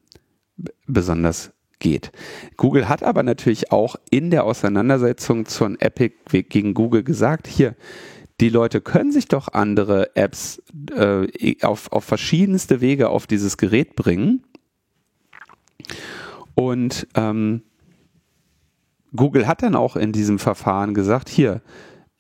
besonders 0.86 1.52
geht. 1.80 2.12
Google 2.56 2.90
hat 2.90 3.04
aber 3.04 3.24
natürlich 3.24 3.72
auch 3.72 3.98
in 4.10 4.32
der 4.32 4.46
Auseinandersetzung 4.46 5.46
von 5.46 5.80
Epic 5.80 6.16
gegen 6.50 6.74
Google 6.74 7.04
gesagt, 7.04 7.48
hier, 7.48 7.76
die 8.40 8.50
Leute 8.50 8.82
können 8.82 9.12
sich 9.12 9.28
doch 9.28 9.48
andere 9.50 10.16
Apps 10.16 10.62
äh, 10.96 11.56
auf, 11.64 11.92
auf 11.92 12.04
verschiedenste 12.04 12.82
Wege 12.82 13.10
auf 13.10 13.26
dieses 13.28 13.58
Gerät 13.58 13.96
bringen. 13.96 14.44
Und 16.54 17.08
ähm, 17.16 17.64
Google 19.18 19.48
hat 19.48 19.62
dann 19.62 19.76
auch 19.76 19.98
in 19.98 20.14
diesem 20.14 20.40
Verfahren 20.40 20.94
gesagt, 20.94 21.28
hier, 21.28 21.62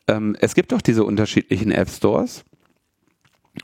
ähm, 0.10 0.36
es 0.41 0.53
gibt 0.53 0.73
doch 0.73 0.81
diese 0.81 1.05
unterschiedlichen 1.05 1.71
App 1.71 1.89
Stores. 1.89 2.43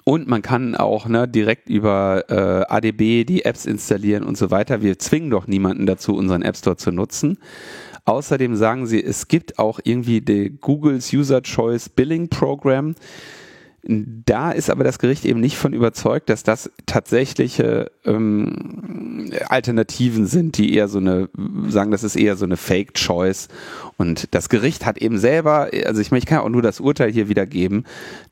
Und 0.06 0.28
man 0.28 0.42
kann 0.42 0.76
auch 0.76 1.08
ne, 1.08 1.28
direkt 1.28 1.70
über 1.70 2.24
äh, 2.30 2.74
ADB 2.74 3.26
die 3.26 3.46
Apps 3.46 3.66
installieren 3.66 4.24
und 4.24 4.38
so 4.38 4.50
weiter. 4.50 4.82
Wir 4.82 4.98
zwingen 4.98 5.30
doch 5.30 5.48
niemanden 5.48 5.86
dazu, 5.86 6.16
unseren 6.16 6.42
App 6.42 6.58
Store 6.58 6.78
zu 6.78 6.92
nutzen. 6.92 7.38
Außerdem 8.06 8.56
sagen 8.56 8.86
sie, 8.86 9.04
es 9.04 9.28
gibt 9.28 9.60
auch 9.60 9.80
irgendwie 9.84 10.22
die 10.22 10.58
Googles 10.60 11.14
User 11.14 11.42
Choice 11.42 11.90
Billing 11.90 12.28
Program. 12.28 12.96
Da 13.86 14.52
ist 14.52 14.70
aber 14.70 14.86
das 14.86 14.98
Gericht 14.98 15.26
eben 15.26 15.42
nicht 15.42 15.58
von 15.58 15.74
überzeugt, 15.74 16.30
dass 16.30 16.44
das 16.44 16.72
tatsächliche 16.86 17.92
ähm, 18.06 19.30
Alternativen 19.50 20.26
sind, 20.26 20.58
die 20.58 20.74
eher 20.74 20.88
so 20.88 21.00
eine, 21.00 21.28
sagen, 21.68 21.92
das 21.92 22.06
ist 22.06 22.16
eher 22.16 22.38
so 22.38 22.46
eine 22.46 22.56
Fake 22.56 22.94
Choice. 22.94 23.50
Und 23.98 24.34
das 24.34 24.48
Gericht 24.48 24.86
hat 24.86 25.00
eben 25.00 25.18
selber, 25.18 25.70
also 25.86 26.00
ich 26.00 26.12
meine, 26.12 26.20
ich 26.20 26.26
kann 26.26 26.40
auch 26.40 26.50
nur 26.50 26.62
das 26.62 26.80
Urteil 26.80 27.12
hier 27.12 27.28
wiedergeben, 27.28 27.84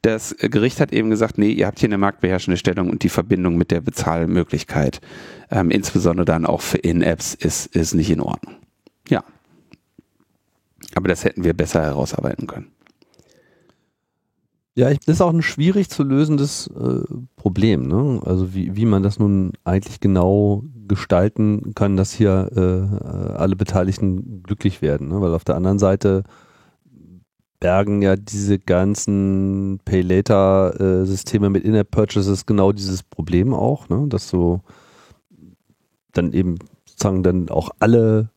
das 0.01 0.33
Gericht 0.39 0.79
hat 0.79 0.93
eben 0.93 1.09
gesagt, 1.09 1.37
nee, 1.37 1.51
ihr 1.51 1.67
habt 1.67 1.79
hier 1.79 1.89
eine 1.89 1.97
marktbeherrschende 1.97 2.57
Stellung 2.57 2.89
und 2.89 3.03
die 3.03 3.09
Verbindung 3.09 3.57
mit 3.57 3.71
der 3.71 3.81
Bezahlmöglichkeit, 3.81 5.01
ähm, 5.49 5.69
insbesondere 5.69 6.23
dann 6.23 6.45
auch 6.45 6.61
für 6.61 6.77
In-Apps, 6.77 7.33
ist, 7.33 7.75
ist 7.75 7.93
nicht 7.93 8.09
in 8.09 8.21
Ordnung. 8.21 8.55
Ja. 9.09 9.25
Aber 10.95 11.09
das 11.09 11.25
hätten 11.25 11.43
wir 11.43 11.53
besser 11.53 11.81
herausarbeiten 11.81 12.47
können. 12.47 12.71
Ja, 14.73 14.89
ich, 14.89 14.99
das 14.99 15.15
ist 15.15 15.21
auch 15.21 15.33
ein 15.33 15.41
schwierig 15.41 15.89
zu 15.89 16.03
lösendes 16.03 16.67
äh, 16.67 17.03
Problem. 17.35 17.87
Ne? 17.87 18.21
Also 18.25 18.53
wie, 18.53 18.75
wie 18.75 18.85
man 18.85 19.03
das 19.03 19.19
nun 19.19 19.51
eigentlich 19.65 19.99
genau 19.99 20.63
gestalten 20.87 21.73
kann, 21.75 21.97
dass 21.97 22.13
hier 22.13 22.49
äh, 22.55 23.33
alle 23.33 23.57
Beteiligten 23.57 24.43
glücklich 24.43 24.81
werden. 24.81 25.09
Ne? 25.09 25.19
Weil 25.19 25.33
auf 25.33 25.43
der 25.43 25.55
anderen 25.55 25.79
Seite 25.79 26.23
bergen 27.59 28.01
ja 28.01 28.15
diese 28.15 28.59
ganzen 28.59 29.79
Pay-Later-Systeme 29.83 31.49
mit 31.49 31.65
In-App-Purchases 31.65 32.45
genau 32.45 32.71
dieses 32.71 33.03
Problem 33.03 33.53
auch, 33.53 33.89
ne? 33.89 34.05
dass 34.07 34.29
so 34.29 34.61
dann 36.13 36.31
eben 36.31 36.55
sozusagen 36.85 37.23
dann 37.23 37.49
auch 37.49 37.71
alle 37.79 38.29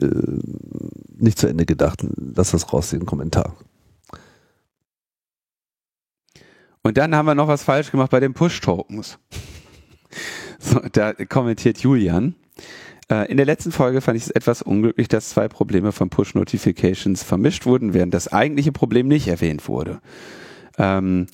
äh, 0.00 1.22
nicht 1.22 1.38
zu 1.38 1.46
Ende 1.46 1.66
gedacht. 1.66 2.04
Lass 2.16 2.52
das 2.52 2.72
raus, 2.72 2.90
den 2.90 3.06
Kommentar. 3.06 3.54
Und 6.82 6.96
dann 6.96 7.14
haben 7.14 7.26
wir 7.26 7.34
noch 7.34 7.48
was 7.48 7.62
falsch 7.62 7.90
gemacht 7.90 8.10
bei 8.10 8.20
den 8.20 8.34
Push-Tokens. 8.34 9.18
So, 10.64 10.78
da 10.92 11.12
kommentiert 11.12 11.78
Julian. 11.78 12.36
Äh, 13.10 13.28
in 13.30 13.36
der 13.36 13.46
letzten 13.46 13.72
Folge 13.72 14.00
fand 14.00 14.16
ich 14.16 14.24
es 14.24 14.30
etwas 14.30 14.62
unglücklich, 14.62 15.08
dass 15.08 15.30
zwei 15.30 15.48
Probleme 15.48 15.90
von 15.90 16.08
Push-Notifications 16.08 17.24
vermischt 17.24 17.66
wurden, 17.66 17.94
während 17.94 18.14
das 18.14 18.28
eigentliche 18.28 18.70
Problem 18.70 19.08
nicht 19.08 19.26
erwähnt 19.26 19.66
wurde. 19.66 20.00
Ähm, 20.78 21.26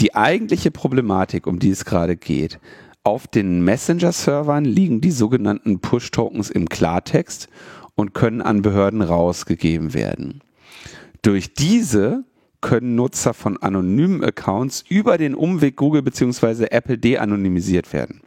die 0.00 0.14
eigentliche 0.14 0.70
Problematik, 0.70 1.46
um 1.46 1.58
die 1.58 1.68
es 1.68 1.84
gerade 1.84 2.16
geht, 2.16 2.58
auf 3.02 3.26
den 3.26 3.62
Messenger-Servern 3.64 4.64
liegen 4.64 5.00
die 5.00 5.10
sogenannten 5.10 5.80
Push-Tokens 5.80 6.50
im 6.50 6.68
Klartext 6.68 7.48
und 8.00 8.14
können 8.14 8.40
an 8.40 8.62
Behörden 8.62 9.02
rausgegeben 9.02 9.92
werden. 9.92 10.40
Durch 11.22 11.52
diese 11.52 12.24
können 12.62 12.94
Nutzer 12.94 13.34
von 13.34 13.58
anonymen 13.58 14.24
Accounts 14.24 14.84
über 14.88 15.18
den 15.18 15.34
Umweg 15.34 15.76
Google 15.76 16.02
bzw. 16.02 16.66
Apple 16.70 16.98
de-anonymisiert 16.98 17.92
werden. 17.92 18.22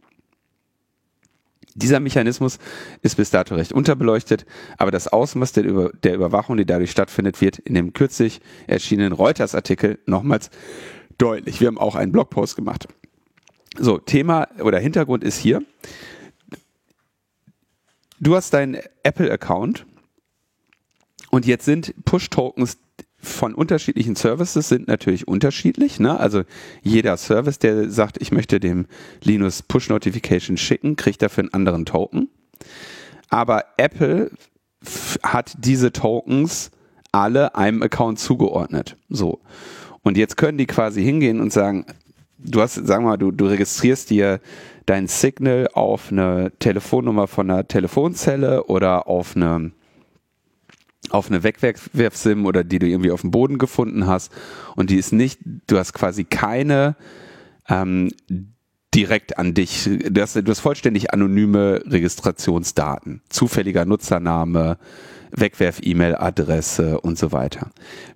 Dieser 1.74 1.98
Mechanismus 1.98 2.58
ist 3.02 3.16
bis 3.16 3.30
dato 3.30 3.56
recht 3.56 3.72
unterbeleuchtet, 3.72 4.46
aber 4.78 4.92
das 4.92 5.08
Ausmaß 5.08 5.52
der, 5.52 5.64
Über 5.64 5.90
der 5.90 6.14
Überwachung, 6.14 6.56
die 6.56 6.66
dadurch 6.66 6.92
stattfindet, 6.92 7.40
wird 7.40 7.58
in 7.58 7.74
dem 7.74 7.92
kürzlich 7.92 8.40
erschienenen 8.68 9.12
Reuters-Artikel 9.12 9.98
nochmals 10.06 10.50
deutlich. 11.18 11.60
Wir 11.60 11.66
haben 11.66 11.78
auch 11.78 11.96
einen 11.96 12.12
Blogpost 12.12 12.54
gemacht. 12.54 12.86
So, 13.76 13.98
Thema 13.98 14.46
oder 14.60 14.78
Hintergrund 14.78 15.24
ist 15.24 15.36
hier 15.36 15.64
du 18.24 18.34
hast 18.34 18.52
deinen 18.52 18.78
Apple-Account 19.02 19.86
und 21.30 21.46
jetzt 21.46 21.64
sind 21.64 21.94
Push-Tokens 22.04 22.78
von 23.18 23.54
unterschiedlichen 23.54 24.16
Services 24.16 24.68
sind 24.68 24.86
natürlich 24.86 25.26
unterschiedlich. 25.26 25.98
Ne? 25.98 26.18
Also 26.20 26.42
jeder 26.82 27.16
Service, 27.16 27.58
der 27.58 27.90
sagt, 27.90 28.20
ich 28.20 28.32
möchte 28.32 28.60
dem 28.60 28.86
Linus 29.22 29.62
Push-Notification 29.62 30.56
schicken, 30.56 30.96
kriegt 30.96 31.22
dafür 31.22 31.44
einen 31.44 31.54
anderen 31.54 31.86
Token. 31.86 32.28
Aber 33.30 33.64
Apple 33.78 34.30
hat 35.22 35.54
diese 35.58 35.92
Tokens 35.92 36.70
alle 37.12 37.54
einem 37.54 37.82
Account 37.82 38.18
zugeordnet. 38.18 38.96
So. 39.08 39.40
Und 40.02 40.18
jetzt 40.18 40.36
können 40.36 40.58
die 40.58 40.66
quasi 40.66 41.02
hingehen 41.02 41.40
und 41.40 41.52
sagen, 41.52 41.86
du 42.38 42.60
hast, 42.60 42.74
sagen 42.74 43.04
wir 43.04 43.10
mal, 43.10 43.16
du, 43.16 43.30
du 43.30 43.46
registrierst 43.46 44.10
dir 44.10 44.40
dein 44.86 45.06
Signal 45.06 45.68
auf 45.72 46.10
eine 46.10 46.52
Telefonnummer 46.58 47.26
von 47.26 47.50
einer 47.50 47.66
Telefonzelle 47.66 48.64
oder 48.64 49.06
auf 49.06 49.36
eine 49.36 49.72
auf 51.10 51.28
eine 51.28 51.42
Wegwerf-SIM 51.42 52.46
oder 52.46 52.64
die 52.64 52.78
du 52.78 52.86
irgendwie 52.86 53.10
auf 53.10 53.20
dem 53.20 53.30
Boden 53.30 53.58
gefunden 53.58 54.06
hast. 54.06 54.32
Und 54.74 54.88
die 54.88 54.96
ist 54.96 55.12
nicht, 55.12 55.38
du 55.66 55.76
hast 55.78 55.92
quasi 55.92 56.24
keine 56.24 56.96
ähm, 57.68 58.10
direkt 58.94 59.38
an 59.38 59.54
dich, 59.54 59.84
du 59.84 60.20
hast, 60.20 60.36
du 60.36 60.46
hast 60.46 60.60
vollständig 60.60 61.12
anonyme 61.12 61.82
Registrationsdaten, 61.86 63.22
zufälliger 63.28 63.84
Nutzername, 63.84 64.78
Wegwerf-E-Mail-Adresse 65.36 67.00
und 67.00 67.18
so 67.18 67.32
weiter. 67.32 67.70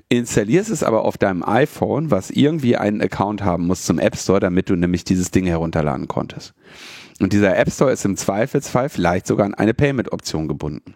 Installierst 0.08 0.70
es 0.70 0.82
aber 0.82 1.04
auf 1.04 1.18
deinem 1.18 1.42
iPhone, 1.42 2.10
was 2.10 2.30
irgendwie 2.30 2.76
einen 2.76 3.02
Account 3.02 3.44
haben 3.44 3.66
muss 3.66 3.84
zum 3.84 3.98
App 3.98 4.16
Store, 4.16 4.40
damit 4.40 4.70
du 4.70 4.76
nämlich 4.76 5.04
dieses 5.04 5.30
Ding 5.30 5.46
herunterladen 5.46 6.08
konntest. 6.08 6.54
Und 7.20 7.32
dieser 7.32 7.56
App 7.56 7.70
Store 7.70 7.92
ist 7.92 8.04
im 8.04 8.16
Zweifelsfall 8.16 8.88
vielleicht 8.88 9.26
sogar 9.26 9.46
an 9.46 9.54
eine 9.54 9.74
Payment-Option 9.74 10.48
gebunden. 10.48 10.94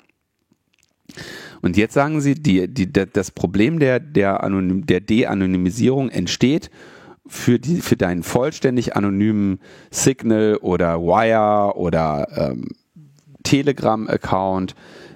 Und 1.61 1.77
jetzt 1.77 1.95
sagen 1.95 2.21
sie, 2.21 2.35
die, 2.35 2.69
die, 2.69 2.91
das 2.91 3.31
Problem 3.31 3.79
der, 3.79 4.01
der, 4.01 4.43
Anonym, 4.43 4.87
der 4.87 5.01
De-Anonymisierung 5.01 6.09
entsteht 6.09 6.71
für, 7.27 7.59
die, 7.59 7.81
für 7.81 7.97
deinen 7.97 8.23
vollständig 8.23 8.97
anonymen 8.97 9.61
Signal 9.91 10.57
oder 10.57 11.01
Wire 11.01 11.77
oder 11.77 12.29
ähm, 12.37 12.69
Telegram-Account, 13.45 14.75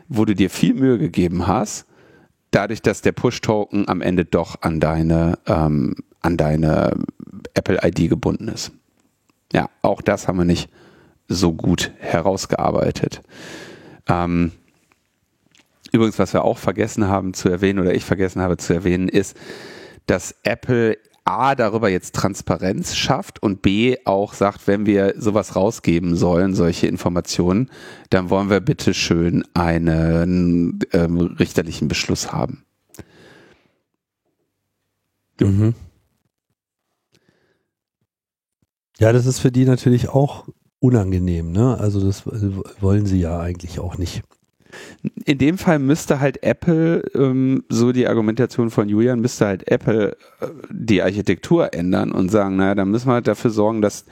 wo 0.08 0.24
du 0.24 0.34
dir 0.34 0.50
viel 0.50 0.74
Mühe 0.74 0.98
gegeben 0.98 1.46
hast, 1.46 1.86
dadurch, 2.50 2.82
dass 2.82 3.02
der 3.02 3.12
Push-Token 3.12 3.88
am 3.88 4.00
Ende 4.00 4.24
doch 4.24 4.62
an 4.62 4.80
deine, 4.80 5.38
ähm, 5.46 5.96
an 6.20 6.36
deine 6.36 6.92
Apple-ID 7.54 8.08
gebunden 8.08 8.48
ist. 8.48 8.72
Ja, 9.52 9.68
auch 9.82 10.02
das 10.02 10.28
haben 10.28 10.38
wir 10.38 10.44
nicht 10.44 10.70
so 11.28 11.52
gut 11.52 11.92
herausgearbeitet. 11.98 13.20
Ähm, 14.08 14.52
übrigens, 15.92 16.18
was 16.18 16.32
wir 16.32 16.44
auch 16.44 16.58
vergessen 16.58 17.08
haben 17.08 17.34
zu 17.34 17.48
erwähnen 17.48 17.78
oder 17.78 17.94
ich 17.94 18.04
vergessen 18.04 18.42
habe 18.42 18.56
zu 18.56 18.72
erwähnen, 18.72 19.08
ist, 19.08 19.36
dass 20.06 20.34
Apple 20.44 20.98
A 21.26 21.56
darüber 21.56 21.88
jetzt 21.88 22.14
Transparenz 22.14 22.94
schafft 22.94 23.42
und 23.42 23.60
B 23.60 23.96
auch 24.04 24.32
sagt, 24.32 24.66
wenn 24.68 24.86
wir 24.86 25.14
sowas 25.18 25.56
rausgeben 25.56 26.14
sollen, 26.14 26.54
solche 26.54 26.86
Informationen, 26.86 27.68
dann 28.10 28.30
wollen 28.30 28.48
wir 28.48 28.60
bitte 28.60 28.94
schön 28.94 29.44
einen 29.52 30.78
ähm, 30.92 31.18
richterlichen 31.18 31.88
Beschluss 31.88 32.32
haben. 32.32 32.64
Mhm. 35.40 35.74
Ja, 38.98 39.12
das 39.12 39.26
ist 39.26 39.40
für 39.40 39.50
die 39.50 39.64
natürlich 39.64 40.08
auch 40.08 40.46
unangenehm, 40.78 41.50
ne? 41.50 41.76
Also 41.78 42.00
das 42.00 42.24
wollen 42.80 43.04
sie 43.04 43.20
ja 43.20 43.40
eigentlich 43.40 43.80
auch 43.80 43.98
nicht 43.98 44.22
in 45.24 45.38
dem 45.38 45.58
Fall 45.58 45.78
müsste 45.78 46.20
halt 46.20 46.42
Apple, 46.42 47.02
ähm, 47.14 47.64
so 47.68 47.92
die 47.92 48.06
Argumentation 48.06 48.70
von 48.70 48.88
Julian, 48.88 49.20
müsste 49.20 49.46
halt 49.46 49.70
Apple 49.70 50.16
äh, 50.40 50.46
die 50.70 51.02
Architektur 51.02 51.74
ändern 51.74 52.12
und 52.12 52.30
sagen, 52.30 52.56
naja, 52.56 52.74
dann 52.74 52.90
müssen 52.90 53.08
wir 53.08 53.14
halt 53.14 53.26
dafür 53.26 53.50
sorgen, 53.50 53.82
dass 53.82 54.04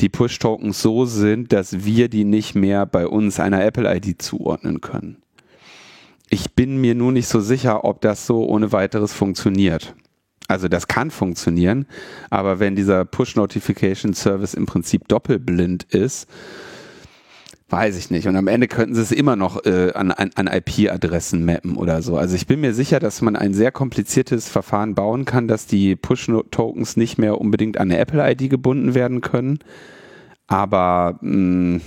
die 0.00 0.08
Push-Tokens 0.08 0.80
so 0.80 1.04
sind, 1.04 1.52
dass 1.52 1.84
wir 1.84 2.08
die 2.08 2.24
nicht 2.24 2.54
mehr 2.54 2.86
bei 2.86 3.06
uns 3.06 3.38
einer 3.40 3.64
Apple-ID 3.64 4.20
zuordnen 4.20 4.80
können. 4.80 5.18
Ich 6.30 6.54
bin 6.54 6.80
mir 6.80 6.94
nur 6.94 7.12
nicht 7.12 7.28
so 7.28 7.40
sicher, 7.40 7.84
ob 7.84 8.00
das 8.00 8.26
so 8.26 8.44
ohne 8.46 8.72
weiteres 8.72 9.12
funktioniert. 9.12 9.94
Also 10.48 10.68
das 10.68 10.88
kann 10.88 11.10
funktionieren, 11.10 11.86
aber 12.28 12.58
wenn 12.58 12.76
dieser 12.76 13.04
Push-Notification-Service 13.04 14.54
im 14.54 14.66
Prinzip 14.66 15.08
doppelblind 15.08 15.84
ist, 15.84 16.28
Weiß 17.74 17.96
ich 17.96 18.08
nicht. 18.08 18.28
Und 18.28 18.36
am 18.36 18.46
Ende 18.46 18.68
könnten 18.68 18.94
sie 18.94 19.02
es 19.02 19.10
immer 19.10 19.34
noch 19.34 19.66
äh, 19.66 19.90
an, 19.94 20.12
an, 20.12 20.30
an 20.36 20.46
IP-Adressen 20.46 21.44
mappen 21.44 21.74
oder 21.74 22.02
so. 22.02 22.16
Also 22.16 22.36
ich 22.36 22.46
bin 22.46 22.60
mir 22.60 22.72
sicher, 22.72 23.00
dass 23.00 23.20
man 23.20 23.34
ein 23.34 23.52
sehr 23.52 23.72
kompliziertes 23.72 24.48
Verfahren 24.48 24.94
bauen 24.94 25.24
kann, 25.24 25.48
dass 25.48 25.66
die 25.66 25.96
Push-Tokens 25.96 26.96
nicht 26.96 27.18
mehr 27.18 27.40
unbedingt 27.40 27.76
an 27.76 27.90
eine 27.90 27.98
Apple-ID 27.98 28.48
gebunden 28.48 28.94
werden 28.94 29.22
können. 29.22 29.58
Aber 30.46 31.18
mh, 31.20 31.78
mm, 31.78 31.80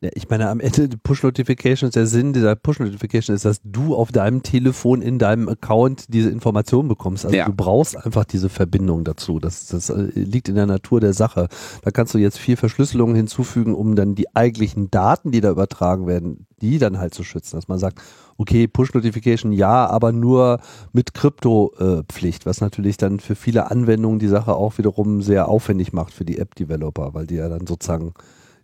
ja, 0.00 0.10
ich 0.14 0.28
meine, 0.28 0.48
am 0.48 0.60
Ende 0.60 0.88
Push-Notifications, 1.02 1.92
der 1.92 2.06
Sinn 2.06 2.32
dieser 2.32 2.54
Push-Notification 2.54 3.34
ist, 3.34 3.44
dass 3.44 3.60
du 3.64 3.96
auf 3.96 4.12
deinem 4.12 4.44
Telefon 4.44 5.02
in 5.02 5.18
deinem 5.18 5.48
Account 5.48 6.04
diese 6.08 6.30
Information 6.30 6.86
bekommst. 6.86 7.24
Also 7.24 7.36
ja. 7.36 7.46
du 7.46 7.52
brauchst 7.52 7.96
einfach 7.96 8.24
diese 8.24 8.48
Verbindung 8.48 9.02
dazu. 9.02 9.40
Das, 9.40 9.66
das 9.66 9.90
äh, 9.90 10.10
liegt 10.14 10.48
in 10.48 10.54
der 10.54 10.66
Natur 10.66 11.00
der 11.00 11.14
Sache. 11.14 11.48
Da 11.82 11.90
kannst 11.90 12.14
du 12.14 12.18
jetzt 12.18 12.38
viel 12.38 12.56
Verschlüsselung 12.56 13.16
hinzufügen, 13.16 13.74
um 13.74 13.96
dann 13.96 14.14
die 14.14 14.36
eigentlichen 14.36 14.88
Daten, 14.88 15.32
die 15.32 15.40
da 15.40 15.50
übertragen 15.50 16.06
werden, 16.06 16.46
die 16.62 16.78
dann 16.78 16.98
halt 16.98 17.12
zu 17.12 17.24
schützen. 17.24 17.56
Dass 17.56 17.66
man 17.66 17.80
sagt, 17.80 18.00
okay, 18.36 18.68
Push-Notification 18.68 19.50
ja, 19.50 19.84
aber 19.86 20.12
nur 20.12 20.60
mit 20.92 21.12
Krypto-Pflicht, 21.12 22.46
was 22.46 22.60
natürlich 22.60 22.98
dann 22.98 23.18
für 23.18 23.34
viele 23.34 23.68
Anwendungen 23.68 24.20
die 24.20 24.28
Sache 24.28 24.54
auch 24.54 24.78
wiederum 24.78 25.22
sehr 25.22 25.48
aufwendig 25.48 25.92
macht 25.92 26.14
für 26.14 26.24
die 26.24 26.38
App-Developer, 26.38 27.14
weil 27.14 27.26
die 27.26 27.34
ja 27.34 27.48
dann 27.48 27.66
sozusagen 27.66 28.14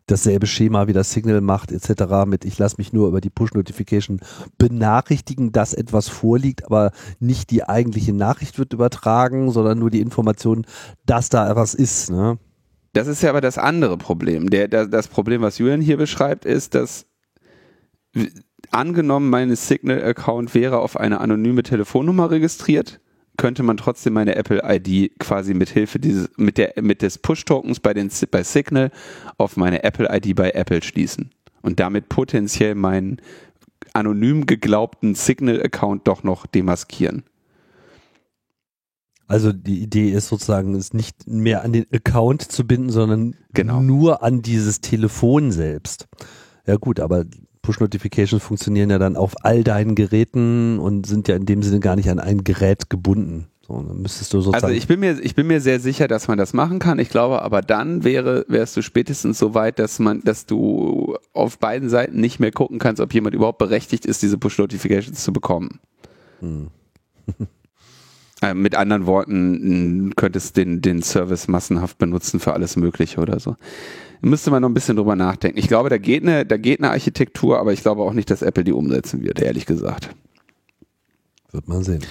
dasselbe 0.06 0.46
Schema 0.46 0.86
wie 0.86 0.92
das 0.92 1.12
Signal 1.12 1.40
macht 1.40 1.72
etc. 1.72 2.26
mit 2.26 2.44
ich 2.44 2.58
lasse 2.58 2.76
mich 2.78 2.92
nur 2.92 3.08
über 3.08 3.20
die 3.20 3.30
Push-Notification 3.30 4.20
benachrichtigen, 4.58 5.52
dass 5.52 5.74
etwas 5.74 6.08
vorliegt, 6.08 6.66
aber 6.66 6.92
nicht 7.20 7.50
die 7.50 7.64
eigentliche 7.64 8.12
Nachricht 8.12 8.58
wird 8.58 8.72
übertragen, 8.72 9.50
sondern 9.50 9.78
nur 9.78 9.90
die 9.90 10.00
Information, 10.00 10.66
dass 11.06 11.28
da 11.28 11.50
etwas 11.50 11.74
ist. 11.74 12.10
Ne? 12.10 12.38
Das 12.92 13.08
ist 13.08 13.22
ja 13.22 13.30
aber 13.30 13.40
das 13.40 13.58
andere 13.58 13.96
Problem. 13.96 14.50
Der, 14.50 14.68
der, 14.68 14.86
das 14.86 15.08
Problem, 15.08 15.42
was 15.42 15.58
Julian 15.58 15.80
hier 15.80 15.96
beschreibt, 15.96 16.44
ist, 16.44 16.74
dass 16.74 17.06
angenommen, 18.70 19.30
mein 19.30 19.54
Signal-Account 19.54 20.54
wäre 20.54 20.78
auf 20.78 20.96
eine 20.96 21.20
anonyme 21.20 21.62
Telefonnummer 21.62 22.30
registriert, 22.30 23.00
könnte 23.36 23.62
man 23.62 23.76
trotzdem 23.76 24.12
meine 24.12 24.36
Apple 24.36 24.62
ID 24.64 25.18
quasi 25.18 25.54
mit 25.54 25.70
Hilfe 25.70 25.98
dieses 25.98 26.30
mit 26.36 26.58
der 26.58 26.74
mit 26.80 27.02
des 27.02 27.18
Push 27.18 27.44
Tokens 27.44 27.80
bei 27.80 27.94
den 27.94 28.10
bei 28.30 28.42
Signal 28.42 28.90
auf 29.38 29.56
meine 29.56 29.82
Apple 29.82 30.08
ID 30.10 30.36
bei 30.36 30.50
Apple 30.50 30.82
schließen 30.82 31.30
und 31.62 31.80
damit 31.80 32.08
potenziell 32.08 32.74
meinen 32.74 33.20
anonym 33.92 34.46
geglaubten 34.46 35.14
Signal 35.14 35.62
Account 35.62 36.06
doch 36.06 36.22
noch 36.22 36.46
demaskieren. 36.46 37.24
Also 39.26 39.52
die 39.52 39.82
Idee 39.82 40.10
ist 40.10 40.28
sozusagen, 40.28 40.74
es 40.74 40.92
nicht 40.92 41.26
mehr 41.26 41.64
an 41.64 41.72
den 41.72 41.86
Account 41.92 42.42
zu 42.42 42.66
binden, 42.66 42.90
sondern 42.90 43.36
genau. 43.54 43.80
nur 43.80 44.22
an 44.22 44.42
dieses 44.42 44.82
Telefon 44.82 45.50
selbst. 45.50 46.08
Ja 46.66 46.76
gut, 46.76 47.00
aber 47.00 47.24
Push-Notifications 47.64 48.42
funktionieren 48.42 48.90
ja 48.90 48.98
dann 48.98 49.16
auf 49.16 49.32
all 49.42 49.64
deinen 49.64 49.94
Geräten 49.94 50.78
und 50.78 51.06
sind 51.06 51.28
ja 51.28 51.34
in 51.34 51.46
dem 51.46 51.62
Sinne 51.62 51.80
gar 51.80 51.96
nicht 51.96 52.10
an 52.10 52.20
ein 52.20 52.44
Gerät 52.44 52.90
gebunden. 52.90 53.48
So, 53.66 53.82
dann 53.82 54.02
müsstest 54.02 54.32
du 54.34 54.42
sozusagen 54.42 54.62
also 54.62 54.76
ich 54.76 54.86
bin 54.86 55.00
mir 55.00 55.18
ich 55.20 55.34
bin 55.34 55.46
mir 55.46 55.62
sehr 55.62 55.80
sicher, 55.80 56.06
dass 56.06 56.28
man 56.28 56.36
das 56.36 56.52
machen 56.52 56.78
kann. 56.78 56.98
Ich 56.98 57.08
glaube, 57.08 57.40
aber 57.40 57.62
dann 57.62 58.04
wäre 58.04 58.44
wärst 58.48 58.76
du 58.76 58.82
spätestens 58.82 59.38
so 59.38 59.54
weit, 59.54 59.78
dass 59.78 59.98
man 59.98 60.20
dass 60.20 60.44
du 60.44 61.16
auf 61.32 61.58
beiden 61.58 61.88
Seiten 61.88 62.20
nicht 62.20 62.40
mehr 62.40 62.52
gucken 62.52 62.78
kannst, 62.78 63.00
ob 63.00 63.14
jemand 63.14 63.34
überhaupt 63.34 63.58
berechtigt 63.58 64.04
ist, 64.04 64.22
diese 64.22 64.36
Push 64.36 64.58
Notifications 64.58 65.24
zu 65.24 65.32
bekommen. 65.32 65.80
Hm. 66.40 66.68
äh, 68.42 68.52
mit 68.52 68.74
anderen 68.74 69.06
Worten, 69.06 70.12
könntest 70.14 70.58
den 70.58 70.82
den 70.82 71.02
Service 71.02 71.48
massenhaft 71.48 71.96
benutzen 71.96 72.40
für 72.40 72.52
alles 72.52 72.76
Mögliche 72.76 73.18
oder 73.18 73.40
so 73.40 73.56
müsste 74.24 74.50
man 74.50 74.62
noch 74.62 74.68
ein 74.68 74.74
bisschen 74.74 74.96
drüber 74.96 75.16
nachdenken. 75.16 75.58
Ich 75.58 75.68
glaube, 75.68 75.88
da 75.88 75.98
geht 75.98 76.22
eine, 76.22 76.46
da 76.46 76.56
geht 76.56 76.80
eine 76.80 76.90
Architektur, 76.90 77.58
aber 77.58 77.72
ich 77.72 77.82
glaube 77.82 78.02
auch 78.02 78.12
nicht, 78.12 78.30
dass 78.30 78.42
Apple 78.42 78.64
die 78.64 78.72
umsetzen 78.72 79.22
wird, 79.22 79.40
ehrlich 79.40 79.66
gesagt. 79.66 80.10
Wird 81.52 81.68
man 81.68 81.82
sehen. 81.82 82.04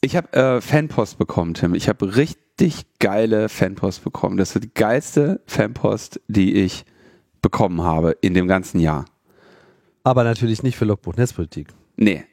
Ich 0.00 0.16
habe 0.16 0.32
äh, 0.32 0.60
Fanpost 0.60 1.18
bekommen, 1.18 1.54
Tim. 1.54 1.74
Ich 1.74 1.88
habe 1.88 2.16
richtig 2.16 2.84
geile 2.98 3.48
Fanpost 3.48 4.02
bekommen. 4.02 4.36
Das 4.36 4.54
ist 4.54 4.64
die 4.64 4.74
geilste 4.74 5.40
Fanpost, 5.46 6.20
die 6.28 6.54
ich 6.54 6.84
bekommen 7.42 7.82
habe 7.82 8.16
in 8.20 8.34
dem 8.34 8.48
ganzen 8.48 8.80
Jahr. 8.80 9.04
Aber 10.02 10.24
natürlich 10.24 10.62
nicht 10.62 10.76
für 10.76 10.86
Logbuch 10.86 11.16
Netzpolitik. 11.16 11.68
Nee, 11.96 12.24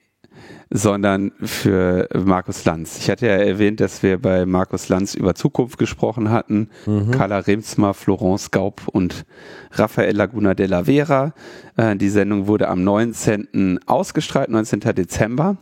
sondern 0.69 1.31
für 1.41 2.09
Markus 2.13 2.65
Lanz. 2.65 2.97
Ich 2.97 3.09
hatte 3.09 3.27
ja 3.27 3.33
erwähnt, 3.33 3.79
dass 3.79 4.03
wir 4.03 4.21
bei 4.21 4.45
Markus 4.45 4.89
Lanz 4.89 5.13
über 5.13 5.35
Zukunft 5.35 5.77
gesprochen 5.77 6.29
hatten. 6.29 6.69
Mhm. 6.85 7.11
Carla 7.11 7.39
Remsmar, 7.39 7.93
Florence 7.93 8.51
Gaub 8.51 8.87
und 8.87 9.25
Rafael 9.71 10.15
Laguna 10.15 10.53
de 10.53 10.67
la 10.67 10.83
Vera. 10.83 11.33
Äh, 11.77 11.95
die 11.95 12.09
Sendung 12.09 12.47
wurde 12.47 12.67
am 12.67 12.83
19. 12.83 13.79
ausgestrahlt, 13.85 14.49
19. 14.49 14.81
Dezember. 14.95 15.57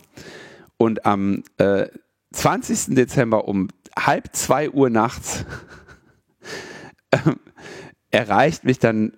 Und 0.78 1.06
am 1.06 1.44
äh, 1.58 1.88
20. 2.32 2.96
Dezember 2.96 3.48
um 3.48 3.70
halb 3.98 4.36
zwei 4.36 4.70
Uhr 4.70 4.90
nachts 4.90 5.46
äh, 7.12 7.18
erreicht 8.10 8.64
mich 8.64 8.80
dann, 8.80 9.14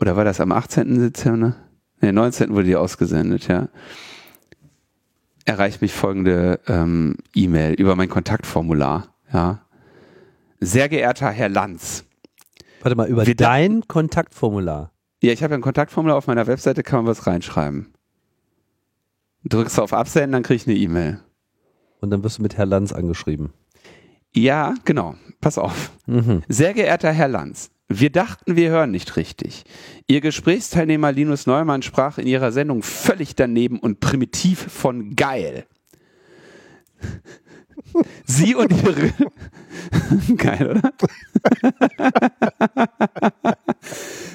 oder 0.00 0.16
war 0.16 0.24
das 0.24 0.40
am 0.40 0.52
18. 0.52 0.98
Dezember? 0.98 1.56
Ne, 2.00 2.12
19. 2.12 2.52
wurde 2.52 2.64
die 2.64 2.76
ausgesendet, 2.76 3.48
ja. 3.48 3.68
Erreicht 5.44 5.82
mich 5.82 5.92
folgende 5.92 6.60
ähm, 6.66 7.16
E-Mail 7.34 7.74
über 7.74 7.96
mein 7.96 8.08
Kontaktformular, 8.08 9.14
ja. 9.32 9.60
Sehr 10.60 10.88
geehrter 10.88 11.30
Herr 11.30 11.50
Lanz. 11.50 12.04
Warte 12.80 12.96
mal, 12.96 13.08
über 13.08 13.24
dein 13.24 13.86
Kontaktformular. 13.86 14.92
Ja, 15.22 15.32
ich 15.32 15.42
habe 15.42 15.54
ein 15.54 15.60
Kontaktformular 15.60 16.16
auf 16.16 16.26
meiner 16.26 16.46
Webseite, 16.46 16.82
kann 16.82 17.00
man 17.00 17.06
was 17.06 17.26
reinschreiben. 17.26 17.92
Drückst 19.44 19.78
du 19.78 19.82
auf 19.82 19.92
Absenden, 19.92 20.32
dann 20.32 20.42
krieg 20.42 20.56
ich 20.56 20.66
eine 20.66 20.76
E-Mail. 20.76 21.20
Und 22.00 22.10
dann 22.10 22.22
wirst 22.22 22.38
du 22.38 22.42
mit 22.42 22.56
Herr 22.56 22.66
Lanz 22.66 22.92
angeschrieben. 22.92 23.52
Ja, 24.34 24.74
genau. 24.84 25.14
Pass 25.40 25.58
auf. 25.58 25.92
Mhm. 26.06 26.42
Sehr 26.48 26.74
geehrter 26.74 27.12
Herr 27.12 27.28
Lanz, 27.28 27.70
wir 27.88 28.10
dachten, 28.10 28.56
wir 28.56 28.70
hören 28.70 28.90
nicht 28.90 29.16
richtig. 29.16 29.64
Ihr 30.06 30.20
Gesprächsteilnehmer 30.20 31.12
Linus 31.12 31.46
Neumann 31.46 31.82
sprach 31.82 32.18
in 32.18 32.26
Ihrer 32.26 32.50
Sendung 32.52 32.82
völlig 32.82 33.34
daneben 33.34 33.78
und 33.78 34.00
primitiv 34.00 34.58
von 34.58 35.14
geil. 35.14 35.66
Sie 38.24 38.54
und 38.54 38.72
Ihre... 38.72 39.12
geil, 40.36 40.70
oder? 40.70 40.92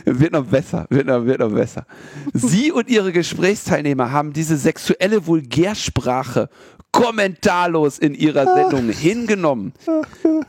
wird 0.19 0.33
noch 0.33 0.45
besser, 0.45 0.85
wird 0.89 1.07
noch, 1.07 1.25
wird 1.25 1.39
noch 1.39 1.51
besser. 1.51 1.85
Sie 2.33 2.71
und 2.71 2.89
Ihre 2.89 3.11
Gesprächsteilnehmer 3.11 4.11
haben 4.11 4.33
diese 4.33 4.57
sexuelle 4.57 5.25
Vulgärsprache 5.25 6.49
kommentarlos 6.99 7.97
in 7.97 8.13
ihrer 8.13 8.45
Sendung 8.53 8.89
hingenommen. 8.89 9.73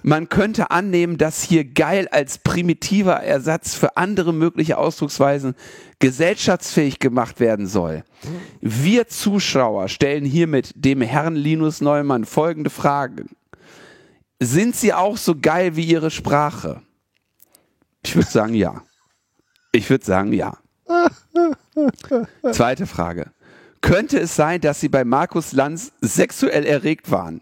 Man 0.03 0.29
könnte 0.29 0.71
annehmen, 0.71 1.17
dass 1.19 1.43
hier 1.43 1.65
geil 1.65 2.09
als 2.11 2.39
primitiver 2.39 3.17
Ersatz 3.23 3.75
für 3.75 3.97
andere 3.97 4.33
mögliche 4.33 4.79
Ausdrucksweisen 4.79 5.55
gesellschaftsfähig 5.99 6.99
gemacht 6.99 7.41
werden 7.41 7.67
soll. 7.67 8.05
Wir 8.61 9.07
Zuschauer 9.09 9.89
stellen 9.89 10.25
hiermit 10.25 10.73
dem 10.75 11.03
Herrn 11.03 11.37
Linus 11.37 11.81
Neumann 11.81 12.25
folgende 12.25 12.71
Fragen. 12.71 13.29
Sind 14.41 14.75
sie 14.75 14.93
auch 14.93 15.17
so 15.17 15.35
geil 15.41 15.77
wie 15.77 15.85
ihre 15.85 16.11
Sprache? 16.11 16.83
Ich 18.03 18.17
würde 18.17 18.31
sagen 18.31 18.55
ja. 18.55 18.83
Ich 19.73 19.89
würde 19.89 20.05
sagen 20.05 20.33
ja. 20.33 20.57
Zweite 22.53 22.87
Frage. 22.87 23.31
Könnte 23.81 24.19
es 24.21 24.37
sein, 24.37 24.61
dass 24.61 24.81
Sie 24.81 24.89
bei 24.89 25.05
Markus 25.05 25.53
Lanz 25.53 25.93
sexuell 26.01 26.65
erregt 26.67 27.11
waren? 27.11 27.41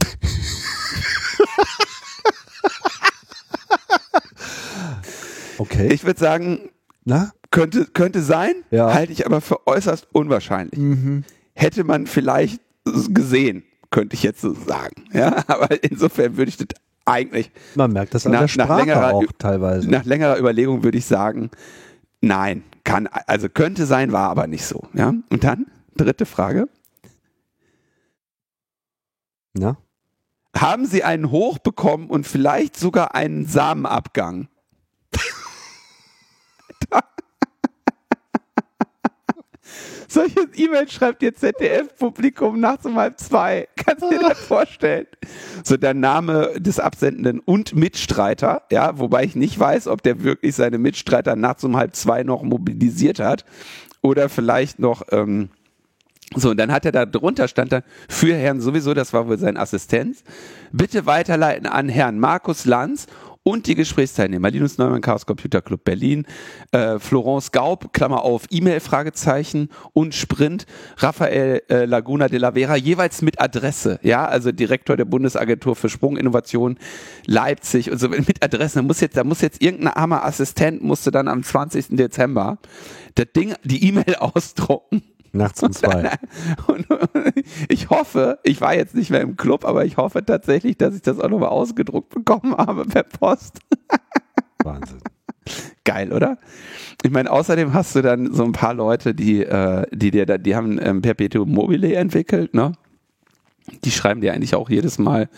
Okay. 5.58 5.88
Ich 5.92 6.04
würde 6.04 6.20
sagen, 6.20 6.70
Na? 7.04 7.32
könnte, 7.50 7.86
könnte 7.86 8.22
sein, 8.22 8.52
Ja. 8.70 8.92
halte 8.94 9.12
ich 9.12 9.26
aber 9.26 9.40
für 9.40 9.66
äußerst 9.66 10.06
unwahrscheinlich. 10.12 10.78
Hätte 11.54 11.84
man 11.84 12.06
vielleicht 12.06 12.60
gesehen, 13.08 13.64
könnte 13.90 14.14
ich 14.14 14.22
jetzt 14.22 14.40
so 14.40 14.54
sagen. 14.54 15.04
Ja, 15.12 15.42
aber 15.48 15.82
insofern 15.82 16.36
würde 16.36 16.50
ich 16.50 16.56
das 16.56 16.68
eigentlich, 17.04 17.50
Man 17.74 17.92
merkt 17.92 18.14
das 18.14 18.26
an 18.26 18.32
Nach- 18.32 18.40
der 18.40 18.46
nach 18.46 18.50
Sprache 18.66 18.80
längerer 18.80 19.14
auch 19.14 19.24
teilweise. 19.38 19.90
nach 19.90 20.04
längerer 20.04 20.38
Überlegung 20.38 20.84
würde 20.84 20.98
ich 20.98 21.06
sagen, 21.06 21.50
nein, 22.20 22.64
kann, 22.84 23.06
also 23.06 23.48
könnte 23.48 23.86
sein, 23.86 24.12
war 24.12 24.30
aber 24.30 24.46
nicht 24.46 24.64
so. 24.64 24.88
Ja, 24.94 25.14
und 25.30 25.44
dann, 25.44 25.66
dritte 25.96 26.26
Frage. 26.26 26.68
Na? 29.54 29.76
Haben 30.56 30.86
Sie 30.86 31.04
einen 31.04 31.30
Hoch 31.30 31.58
bekommen 31.58 32.08
und 32.08 32.26
vielleicht 32.26 32.76
sogar 32.76 33.14
einen 33.14 33.46
Samenabgang? 33.46 34.48
Solche 40.08 40.40
E-Mails 40.54 40.92
schreibt 40.92 41.22
ihr 41.22 41.34
ZDF-Publikum 41.34 42.58
nachts 42.58 42.86
um 42.86 42.96
halb 42.96 43.20
zwei. 43.20 43.68
Kannst 43.76 44.02
du 44.02 44.08
dir 44.08 44.20
das 44.20 44.38
vorstellen? 44.38 45.06
So 45.62 45.76
der 45.76 45.92
Name 45.92 46.52
des 46.58 46.80
Absendenden 46.80 47.40
und 47.40 47.74
Mitstreiter, 47.76 48.62
ja, 48.72 48.98
wobei 48.98 49.24
ich 49.24 49.36
nicht 49.36 49.58
weiß, 49.58 49.86
ob 49.86 50.02
der 50.02 50.24
wirklich 50.24 50.54
seine 50.54 50.78
Mitstreiter 50.78 51.36
nachts 51.36 51.62
um 51.62 51.76
halb 51.76 51.94
zwei 51.94 52.22
noch 52.22 52.42
mobilisiert 52.42 53.20
hat 53.20 53.44
oder 54.00 54.30
vielleicht 54.30 54.78
noch 54.78 55.02
ähm, 55.10 55.50
so, 56.34 56.50
und 56.50 56.58
dann 56.58 56.70
hat 56.70 56.84
er 56.84 56.92
da 56.92 57.06
drunter 57.06 57.48
stand 57.48 57.72
dann 57.72 57.82
für 58.08 58.34
Herrn 58.34 58.60
sowieso, 58.60 58.92
das 58.92 59.14
war 59.14 59.28
wohl 59.28 59.38
sein 59.38 59.56
Assistent, 59.56 60.18
bitte 60.72 61.06
weiterleiten 61.06 61.66
an 61.66 61.88
Herrn 61.88 62.18
Markus 62.18 62.66
Lanz 62.66 63.06
und 63.42 63.66
die 63.66 63.74
Gesprächsteilnehmer, 63.74 64.50
Linus 64.50 64.78
Neumann, 64.78 65.00
Chaos 65.00 65.26
Computer 65.26 65.62
Club 65.62 65.84
Berlin, 65.84 66.26
äh, 66.72 66.98
Florence 66.98 67.52
Gaub, 67.52 67.92
Klammer 67.92 68.22
auf, 68.22 68.44
E-Mail, 68.50 68.80
Fragezeichen 68.80 69.68
und 69.92 70.14
Sprint, 70.14 70.66
Raphael 70.98 71.62
äh, 71.68 71.84
Laguna 71.84 72.28
de 72.28 72.38
la 72.38 72.52
Vera, 72.52 72.76
jeweils 72.76 73.22
mit 73.22 73.40
Adresse, 73.40 73.98
ja, 74.02 74.26
also 74.26 74.52
Direktor 74.52 74.96
der 74.96 75.04
Bundesagentur 75.04 75.76
für 75.76 75.88
Sprunginnovation 75.88 76.78
Leipzig 77.26 77.90
und 77.90 77.98
so 77.98 78.08
mit 78.08 78.42
Adresse. 78.42 78.76
Da 78.76 78.82
muss 78.82 79.00
jetzt, 79.00 79.16
da 79.16 79.24
muss 79.24 79.40
jetzt 79.40 79.62
irgendein 79.62 79.94
armer 79.94 80.24
Assistent 80.24 80.82
musste 80.82 81.10
dann 81.10 81.28
am 81.28 81.42
20. 81.42 81.96
Dezember 81.96 82.58
das 83.14 83.26
Ding, 83.34 83.54
die 83.64 83.88
E-Mail 83.88 84.14
ausdrucken 84.18 85.02
Nachts 85.32 85.62
um 85.62 85.72
zwei. 85.72 86.10
und 86.66 86.86
ich 87.68 87.90
hoffe, 87.90 88.38
ich 88.44 88.60
war 88.60 88.74
jetzt 88.74 88.94
nicht 88.94 89.10
mehr 89.10 89.20
im 89.20 89.36
Club, 89.36 89.64
aber 89.64 89.84
ich 89.84 89.96
hoffe 89.96 90.24
tatsächlich, 90.24 90.76
dass 90.78 90.94
ich 90.94 91.02
das 91.02 91.20
auch 91.20 91.28
nochmal 91.28 91.50
ausgedruckt 91.50 92.10
bekommen 92.10 92.56
habe 92.56 92.84
per 92.84 93.02
Post. 93.02 93.60
Wahnsinn. 94.64 94.98
Geil, 95.84 96.12
oder? 96.12 96.38
Ich 97.02 97.10
meine, 97.10 97.30
außerdem 97.30 97.72
hast 97.72 97.94
du 97.94 98.02
dann 98.02 98.32
so 98.34 98.44
ein 98.44 98.52
paar 98.52 98.74
Leute, 98.74 99.14
die, 99.14 99.42
äh, 99.42 99.86
die 99.92 100.10
dir 100.10 100.26
da, 100.26 100.36
die 100.36 100.54
haben 100.54 100.78
ähm, 100.82 101.00
Perpetuum 101.00 101.50
mobile 101.50 101.94
entwickelt, 101.94 102.54
ne? 102.54 102.72
Die 103.84 103.90
schreiben 103.90 104.20
dir 104.20 104.32
eigentlich 104.32 104.54
auch 104.54 104.70
jedes 104.70 104.98
Mal, 104.98 105.28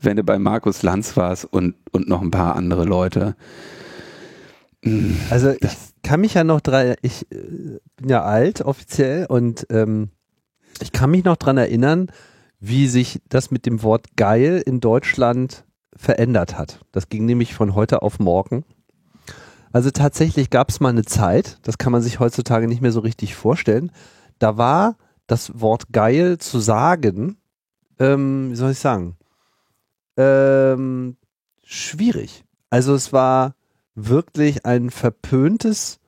wenn 0.00 0.16
du 0.16 0.24
bei 0.24 0.38
Markus 0.38 0.82
Lanz 0.82 1.16
warst 1.16 1.44
und, 1.44 1.76
und 1.92 2.08
noch 2.08 2.20
ein 2.20 2.32
paar 2.32 2.56
andere 2.56 2.84
Leute. 2.84 3.36
Also 5.30 5.50
ich 5.50 5.76
kann 6.06 6.20
mich 6.20 6.34
ja 6.34 6.44
noch 6.44 6.60
dran, 6.60 6.94
ich 7.02 7.30
äh, 7.32 7.80
bin 7.96 8.08
ja 8.08 8.22
alt 8.22 8.60
offiziell 8.60 9.26
und 9.26 9.66
ähm, 9.70 10.10
ich 10.80 10.92
kann 10.92 11.10
mich 11.10 11.24
noch 11.24 11.36
dran 11.36 11.58
erinnern, 11.58 12.12
wie 12.60 12.86
sich 12.86 13.20
das 13.28 13.50
mit 13.50 13.66
dem 13.66 13.82
Wort 13.82 14.16
geil 14.16 14.62
in 14.64 14.78
Deutschland 14.78 15.64
verändert 15.96 16.56
hat. 16.56 16.78
Das 16.92 17.08
ging 17.08 17.24
nämlich 17.24 17.54
von 17.54 17.74
heute 17.74 18.02
auf 18.02 18.20
morgen. 18.20 18.64
Also 19.72 19.90
tatsächlich 19.90 20.48
gab 20.50 20.68
es 20.68 20.78
mal 20.78 20.90
eine 20.90 21.04
Zeit, 21.04 21.58
das 21.62 21.76
kann 21.76 21.90
man 21.90 22.02
sich 22.02 22.20
heutzutage 22.20 22.68
nicht 22.68 22.82
mehr 22.82 22.92
so 22.92 23.00
richtig 23.00 23.34
vorstellen, 23.34 23.90
da 24.38 24.56
war 24.56 24.96
das 25.26 25.60
Wort 25.60 25.92
geil 25.92 26.38
zu 26.38 26.60
sagen, 26.60 27.36
ähm, 27.98 28.52
wie 28.52 28.56
soll 28.56 28.70
ich 28.70 28.78
sagen, 28.78 29.16
ähm, 30.16 31.16
schwierig. 31.64 32.44
Also 32.70 32.94
es 32.94 33.12
war 33.12 33.55
wirklich 33.96 34.64
ein 34.64 34.90
verpöntes 34.90 35.98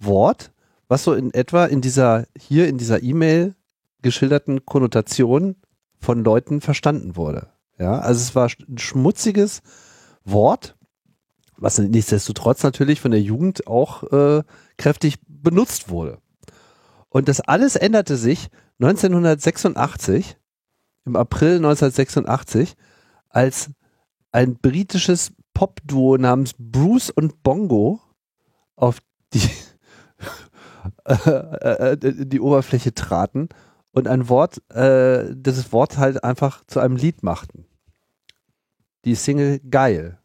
Wort, 0.00 0.52
was 0.88 1.04
so 1.04 1.14
in 1.14 1.32
etwa 1.32 1.66
in 1.66 1.80
dieser, 1.80 2.26
hier 2.36 2.66
in 2.66 2.78
dieser 2.78 3.02
E-Mail 3.02 3.54
geschilderten 4.02 4.66
Konnotation 4.66 5.56
von 6.00 6.24
Leuten 6.24 6.60
verstanden 6.60 7.16
wurde. 7.16 7.48
Ja, 7.78 7.98
also 7.98 8.20
es 8.20 8.34
war 8.34 8.48
ein 8.68 8.78
schmutziges 8.78 9.62
Wort, 10.24 10.76
was 11.56 11.78
nichtsdestotrotz 11.78 12.62
natürlich 12.62 13.00
von 13.00 13.10
der 13.10 13.20
Jugend 13.20 13.66
auch 13.66 14.02
äh, 14.12 14.42
kräftig 14.76 15.16
benutzt 15.26 15.88
wurde. 15.88 16.18
Und 17.08 17.28
das 17.28 17.40
alles 17.40 17.76
änderte 17.76 18.16
sich 18.16 18.48
1986, 18.80 20.36
im 21.04 21.16
April 21.16 21.56
1986, 21.56 22.74
als 23.28 23.70
ein 24.32 24.56
britisches 24.56 25.32
Popduo 25.54 26.16
namens 26.18 26.52
Bruce 26.58 27.10
und 27.10 27.42
Bongo 27.42 28.00
auf 28.76 28.98
die, 29.32 29.48
äh, 31.04 31.92
äh, 31.92 31.96
die 32.26 32.40
Oberfläche 32.40 32.92
traten 32.92 33.48
und 33.92 34.08
ein 34.08 34.28
Wort, 34.28 34.58
äh, 34.70 35.34
das 35.34 35.72
Wort 35.72 35.98
halt 35.98 36.22
einfach 36.24 36.64
zu 36.66 36.80
einem 36.80 36.96
Lied 36.96 37.22
machten. 37.22 37.64
Die 39.04 39.14
Single 39.14 39.60
Geil. 39.70 40.18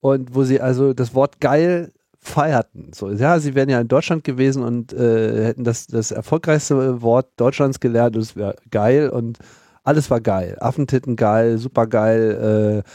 Und 0.00 0.34
wo 0.34 0.44
sie 0.44 0.60
also 0.60 0.92
das 0.92 1.14
Wort 1.14 1.40
geil 1.40 1.92
feierten. 2.18 2.92
So, 2.92 3.10
ja, 3.10 3.38
sie 3.38 3.54
wären 3.54 3.68
ja 3.68 3.80
in 3.80 3.88
Deutschland 3.88 4.24
gewesen 4.24 4.62
und 4.62 4.92
äh, 4.92 5.44
hätten 5.44 5.64
das, 5.64 5.86
das 5.86 6.10
erfolgreichste 6.10 7.00
Wort 7.02 7.28
Deutschlands 7.36 7.80
gelernt 7.80 8.16
und 8.16 8.22
es 8.22 8.36
wäre 8.36 8.56
geil 8.70 9.08
und 9.08 9.38
alles 9.84 10.10
war 10.10 10.20
geil. 10.20 10.56
Affentitten 10.60 11.16
geil, 11.16 11.58
super 11.58 11.86
geil. 11.86 12.84
Äh, 12.84 12.90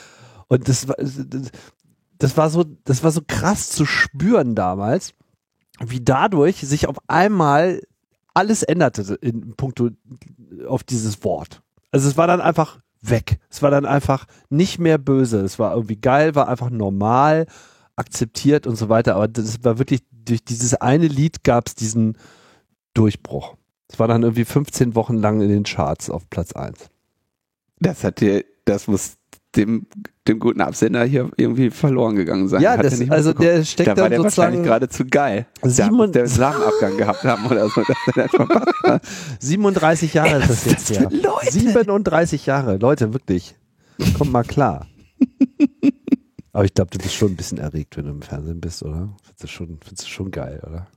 und 0.51 0.67
das 0.67 0.85
war, 0.89 0.97
das, 2.17 2.35
war 2.35 2.49
so, 2.49 2.65
das 2.83 3.05
war 3.05 3.11
so 3.11 3.21
krass 3.25 3.69
zu 3.69 3.85
spüren 3.85 4.53
damals, 4.53 5.13
wie 5.79 6.01
dadurch 6.01 6.57
sich 6.57 6.87
auf 6.87 6.97
einmal 7.07 7.81
alles 8.33 8.61
änderte 8.61 9.15
in 9.21 9.55
puncto 9.55 9.91
auf 10.67 10.83
dieses 10.83 11.23
Wort. 11.23 11.61
Also 11.91 12.09
es 12.09 12.17
war 12.17 12.27
dann 12.27 12.41
einfach 12.41 12.81
weg. 12.99 13.39
Es 13.49 13.61
war 13.61 13.71
dann 13.71 13.85
einfach 13.85 14.25
nicht 14.49 14.77
mehr 14.77 14.97
böse. 14.97 15.39
Es 15.39 15.57
war 15.57 15.73
irgendwie 15.73 15.95
geil, 15.95 16.35
war 16.35 16.49
einfach 16.49 16.69
normal, 16.69 17.45
akzeptiert 17.95 18.67
und 18.67 18.75
so 18.75 18.89
weiter, 18.89 19.15
aber 19.15 19.29
das 19.29 19.63
war 19.63 19.79
wirklich, 19.79 20.01
durch 20.11 20.43
dieses 20.43 20.73
eine 20.73 21.07
Lied 21.07 21.45
gab 21.45 21.67
es 21.67 21.75
diesen 21.75 22.17
Durchbruch. 22.93 23.55
Es 23.87 23.99
war 23.99 24.09
dann 24.09 24.23
irgendwie 24.23 24.43
15 24.43 24.95
Wochen 24.95 25.15
lang 25.15 25.39
in 25.39 25.47
den 25.47 25.63
Charts 25.63 26.09
auf 26.09 26.29
Platz 26.29 26.51
1. 26.51 26.89
Das 27.79 28.03
hat 28.03 28.19
dir, 28.19 28.43
das 28.65 28.87
muss 28.87 29.15
dem, 29.55 29.85
dem 30.27 30.39
guten 30.39 30.61
Absender 30.61 31.03
hier 31.03 31.29
irgendwie 31.35 31.69
verloren 31.69 32.15
gegangen 32.15 32.47
sein. 32.47 32.61
Ja, 32.61 32.77
das, 32.77 33.09
also 33.09 33.33
der 33.33 33.63
steckt 33.65 33.89
da 33.89 33.97
war 33.97 34.09
der 34.09 34.23
wahrscheinlich 34.23 34.59
sozusagen 34.59 34.63
gerade 34.63 34.89
zu 34.89 35.05
geil. 35.05 35.45
Simon- 35.63 36.11
der, 36.11 36.27
Samenabgang 36.27 36.97
gehabt 36.97 37.23
haben 37.23 37.45
oder 37.47 37.67
so. 37.69 37.81
dass 37.81 37.97
er 38.07 38.13
das 38.23 38.31
verpasst 38.31 38.83
hat. 38.83 39.03
37 39.39 40.13
Jahre 40.13 40.39
ist 40.39 40.49
das 40.49 40.65
jetzt 40.65 40.89
Leute? 41.11 41.51
37 41.51 42.45
Jahre, 42.45 42.77
Leute, 42.77 43.13
wirklich. 43.13 43.55
Kommt 44.17 44.31
mal 44.31 44.43
klar. 44.43 44.87
Aber 46.53 46.65
ich 46.65 46.73
glaube, 46.73 46.91
du 46.91 46.97
bist 46.97 47.13
schon 47.15 47.29
ein 47.31 47.35
bisschen 47.35 47.57
erregt, 47.57 47.97
wenn 47.97 48.05
du 48.05 48.11
im 48.11 48.21
Fernsehen 48.21 48.59
bist, 48.61 48.83
oder? 48.83 49.15
Findest 49.23 49.43
du 49.43 49.47
schon, 49.47 49.79
findest 49.83 50.07
du 50.07 50.11
schon 50.11 50.31
geil, 50.31 50.61
oder? 50.65 50.87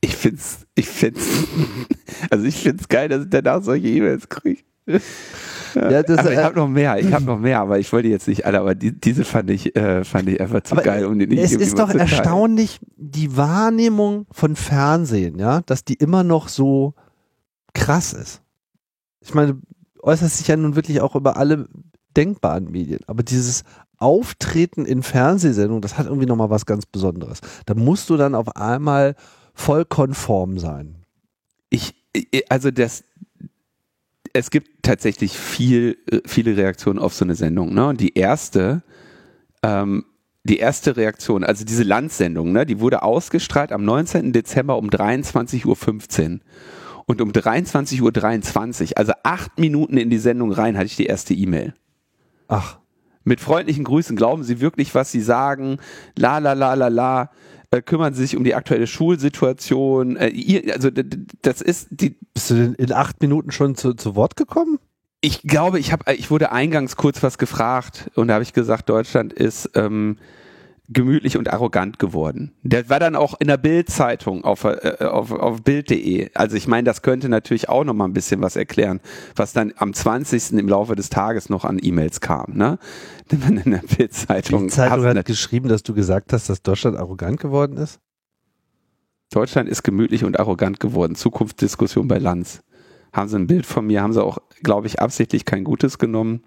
Ich 0.00 0.14
find's, 0.16 0.66
ich 0.74 0.86
find's, 0.88 1.26
also 2.30 2.44
ich 2.44 2.56
find's 2.56 2.88
geil, 2.88 3.08
dass 3.08 3.24
ich 3.24 3.30
danach 3.30 3.62
solche 3.62 3.88
E-Mails 3.88 4.28
kriege. 4.28 4.62
Ja, 4.86 6.02
das, 6.02 6.18
aber 6.18 6.32
ich 6.32 6.38
äh, 6.38 6.42
habe 6.42 6.56
noch 6.56 6.68
mehr, 6.68 6.98
ich 6.98 7.12
habe 7.12 7.24
noch 7.24 7.38
mehr, 7.38 7.60
aber 7.60 7.78
ich 7.78 7.92
wollte 7.92 8.08
jetzt 8.08 8.28
nicht 8.28 8.46
alle, 8.46 8.60
aber 8.60 8.74
die, 8.74 8.98
diese 8.98 9.24
fand 9.24 9.50
ich, 9.50 9.76
äh, 9.76 10.04
fand 10.04 10.28
ich 10.28 10.40
einfach 10.40 10.62
zu 10.62 10.72
Aber 10.72 10.82
geil, 10.82 11.04
um 11.04 11.18
die 11.18 11.26
nicht 11.26 11.42
es 11.42 11.52
ist 11.52 11.78
doch 11.78 11.88
erstaunlich, 12.00 12.80
die 12.96 13.36
Wahrnehmung 13.36 14.26
von 14.30 14.56
Fernsehen, 14.56 15.38
ja, 15.38 15.60
dass 15.62 15.84
die 15.84 15.94
immer 15.94 16.22
noch 16.24 16.48
so 16.48 16.94
krass 17.74 18.12
ist. 18.14 18.40
Ich 19.20 19.34
meine, 19.34 19.58
äußert 20.02 20.30
sich 20.30 20.48
ja 20.48 20.56
nun 20.56 20.76
wirklich 20.76 21.00
auch 21.02 21.14
über 21.14 21.36
alle 21.36 21.68
denkbaren 22.16 22.70
Medien, 22.70 23.00
aber 23.06 23.22
dieses 23.22 23.64
Auftreten 23.98 24.86
in 24.86 25.02
Fernsehsendungen, 25.02 25.82
das 25.82 25.98
hat 25.98 26.06
irgendwie 26.06 26.26
nochmal 26.26 26.48
was 26.50 26.64
ganz 26.64 26.86
Besonderes. 26.86 27.40
Da 27.66 27.74
musst 27.74 28.08
du 28.08 28.16
dann 28.16 28.34
auf 28.34 28.56
einmal 28.56 29.14
voll 29.52 29.84
konform 29.84 30.58
sein. 30.58 31.02
ich- 31.70 31.94
also 32.48 32.70
das, 32.70 33.04
es 34.38 34.50
gibt 34.50 34.82
tatsächlich 34.82 35.36
viel, 35.38 35.98
äh, 36.10 36.20
viele 36.26 36.56
Reaktionen 36.56 36.98
auf 36.98 37.14
so 37.14 37.24
eine 37.24 37.34
Sendung. 37.34 37.74
Ne? 37.74 37.86
Und 37.86 38.00
die 38.00 38.14
erste, 38.14 38.82
ähm, 39.62 40.04
die 40.44 40.58
erste 40.58 40.96
Reaktion, 40.96 41.44
also 41.44 41.64
diese 41.64 41.82
Landsendung, 41.82 42.52
ne, 42.52 42.66
die 42.66 42.78
wurde 42.78 43.02
ausgestrahlt 43.02 43.72
am 43.72 43.84
19. 43.84 44.32
Dezember 44.32 44.78
um 44.78 44.88
23.15 44.88 45.66
Uhr. 45.66 46.40
Und 47.06 47.20
um 47.20 47.30
23.23 47.30 48.02
Uhr, 48.90 48.98
also 48.98 49.12
acht 49.22 49.58
Minuten 49.58 49.96
in 49.96 50.10
die 50.10 50.18
Sendung 50.18 50.52
rein, 50.52 50.76
hatte 50.76 50.86
ich 50.86 50.96
die 50.96 51.06
erste 51.06 51.34
E-Mail. 51.34 51.74
Ach, 52.48 52.78
Mit 53.24 53.40
freundlichen 53.40 53.84
Grüßen, 53.84 54.16
glauben 54.16 54.44
Sie 54.44 54.60
wirklich, 54.60 54.94
was 54.94 55.10
Sie 55.10 55.20
sagen? 55.20 55.78
La 56.16 56.38
la 56.38 56.52
la 56.52 56.74
la 56.74 56.88
la. 56.88 57.30
Äh, 57.76 57.82
kümmern 57.82 58.14
Sie 58.14 58.22
sich 58.22 58.36
um 58.36 58.44
die 58.44 58.54
aktuelle 58.54 58.86
Schulsituation. 58.86 60.16
Äh, 60.16 60.28
ihr, 60.28 60.74
also 60.74 60.90
das 61.42 61.60
ist 61.60 61.88
die. 61.90 62.16
bist 62.34 62.50
du 62.50 62.54
denn 62.54 62.74
in 62.74 62.92
acht 62.92 63.20
Minuten 63.20 63.50
schon 63.50 63.74
zu, 63.74 63.94
zu 63.94 64.16
Wort 64.16 64.36
gekommen? 64.36 64.78
Ich 65.20 65.42
glaube, 65.42 65.78
ich 65.78 65.92
habe, 65.92 66.14
ich 66.14 66.30
wurde 66.30 66.52
eingangs 66.52 66.96
kurz 66.96 67.22
was 67.22 67.38
gefragt 67.38 68.10
und 68.14 68.28
da 68.28 68.34
habe 68.34 68.42
ich 68.42 68.52
gesagt, 68.52 68.88
Deutschland 68.88 69.32
ist 69.32 69.70
ähm, 69.74 70.18
gemütlich 70.88 71.36
und 71.36 71.52
arrogant 71.52 71.98
geworden. 71.98 72.52
Der 72.62 72.88
war 72.88 73.00
dann 73.00 73.16
auch 73.16 73.34
in 73.40 73.48
der 73.48 73.56
Bild-Zeitung 73.56 74.44
auf, 74.44 74.64
äh, 74.64 74.96
auf, 75.00 75.32
auf 75.32 75.62
Bild.de. 75.62 76.30
Also 76.34 76.56
ich 76.56 76.68
meine, 76.68 76.84
das 76.84 77.02
könnte 77.02 77.28
natürlich 77.28 77.68
auch 77.68 77.84
noch 77.84 77.94
mal 77.94 78.04
ein 78.04 78.12
bisschen 78.12 78.40
was 78.40 78.56
erklären, 78.56 79.00
was 79.34 79.52
dann 79.52 79.72
am 79.76 79.92
20. 79.92 80.52
im 80.52 80.68
Laufe 80.68 80.94
des 80.94 81.10
Tages 81.10 81.48
noch 81.48 81.64
an 81.64 81.78
E-Mails 81.82 82.20
kam. 82.20 82.52
Ne? 82.54 82.78
Wenn 83.28 83.58
in 83.58 83.72
der 83.72 83.82
Bild-Zeitung 83.96 84.64
Die 84.64 84.72
Zeitung 84.72 85.04
hat 85.04 85.24
geschrieben, 85.24 85.68
dass 85.68 85.82
du 85.82 85.94
gesagt 85.94 86.32
hast, 86.32 86.48
dass 86.48 86.62
Deutschland 86.62 86.96
arrogant 86.96 87.40
geworden 87.40 87.76
ist. 87.76 88.00
Deutschland 89.30 89.68
ist 89.68 89.82
gemütlich 89.82 90.24
und 90.24 90.38
arrogant 90.38 90.78
geworden. 90.78 91.16
Zukunftsdiskussion 91.16 92.06
bei 92.06 92.18
Lanz. 92.18 92.60
Haben 93.12 93.28
sie 93.28 93.36
ein 93.36 93.46
Bild 93.46 93.66
von 93.66 93.86
mir, 93.86 94.02
haben 94.02 94.12
sie 94.12 94.22
auch, 94.22 94.38
glaube 94.62 94.86
ich, 94.86 95.00
absichtlich 95.00 95.44
kein 95.44 95.64
Gutes 95.64 95.98
genommen. 95.98 96.44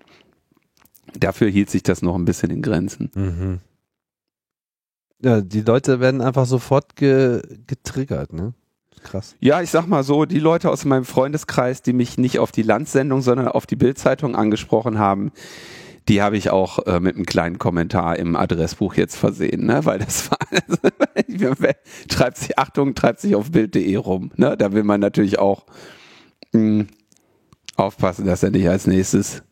Dafür 1.13 1.49
hielt 1.49 1.69
sich 1.69 1.83
das 1.83 2.01
noch 2.01 2.15
ein 2.15 2.25
bisschen 2.25 2.51
in 2.51 2.61
Grenzen. 2.61 3.11
Mhm. 3.15 3.59
Ja, 5.21 5.41
die 5.41 5.61
Leute 5.61 5.99
werden 5.99 6.21
einfach 6.21 6.45
sofort 6.45 6.95
ge 6.95 7.41
getriggert, 7.67 8.31
ne? 8.33 8.53
Krass. 9.03 9.35
Ja, 9.39 9.61
ich 9.61 9.69
sag 9.69 9.87
mal 9.87 10.03
so, 10.03 10.25
die 10.25 10.39
Leute 10.39 10.69
aus 10.69 10.83
meinem 10.85 11.05
Freundeskreis, 11.05 11.81
die 11.81 11.93
mich 11.93 12.17
nicht 12.17 12.39
auf 12.39 12.51
die 12.51 12.63
Landsendung, 12.63 13.21
sondern 13.21 13.47
auf 13.47 13.65
die 13.65 13.77
Bildzeitung 13.77 14.35
angesprochen 14.35 14.99
haben, 14.99 15.31
die 16.09 16.21
habe 16.21 16.37
ich 16.37 16.49
auch 16.49 16.79
äh, 16.85 16.99
mit 16.99 17.15
einem 17.15 17.25
kleinen 17.25 17.59
Kommentar 17.59 18.17
im 18.17 18.35
Adressbuch 18.35 18.95
jetzt 18.95 19.15
versehen, 19.15 19.65
ne? 19.65 19.85
Weil 19.85 19.99
das 19.99 20.29
war, 20.31 20.37
treibt 22.09 22.37
sich, 22.37 22.57
Achtung, 22.57 22.95
treibt 22.95 23.19
sich 23.19 23.35
auf 23.35 23.51
Bild.de 23.51 23.95
rum, 23.95 24.31
ne? 24.35 24.57
Da 24.57 24.73
will 24.73 24.83
man 24.83 24.99
natürlich 24.99 25.39
auch 25.39 25.65
mh, 26.53 26.85
aufpassen, 27.75 28.25
dass 28.25 28.43
er 28.43 28.51
nicht 28.51 28.67
als 28.69 28.87
nächstes, 28.87 29.43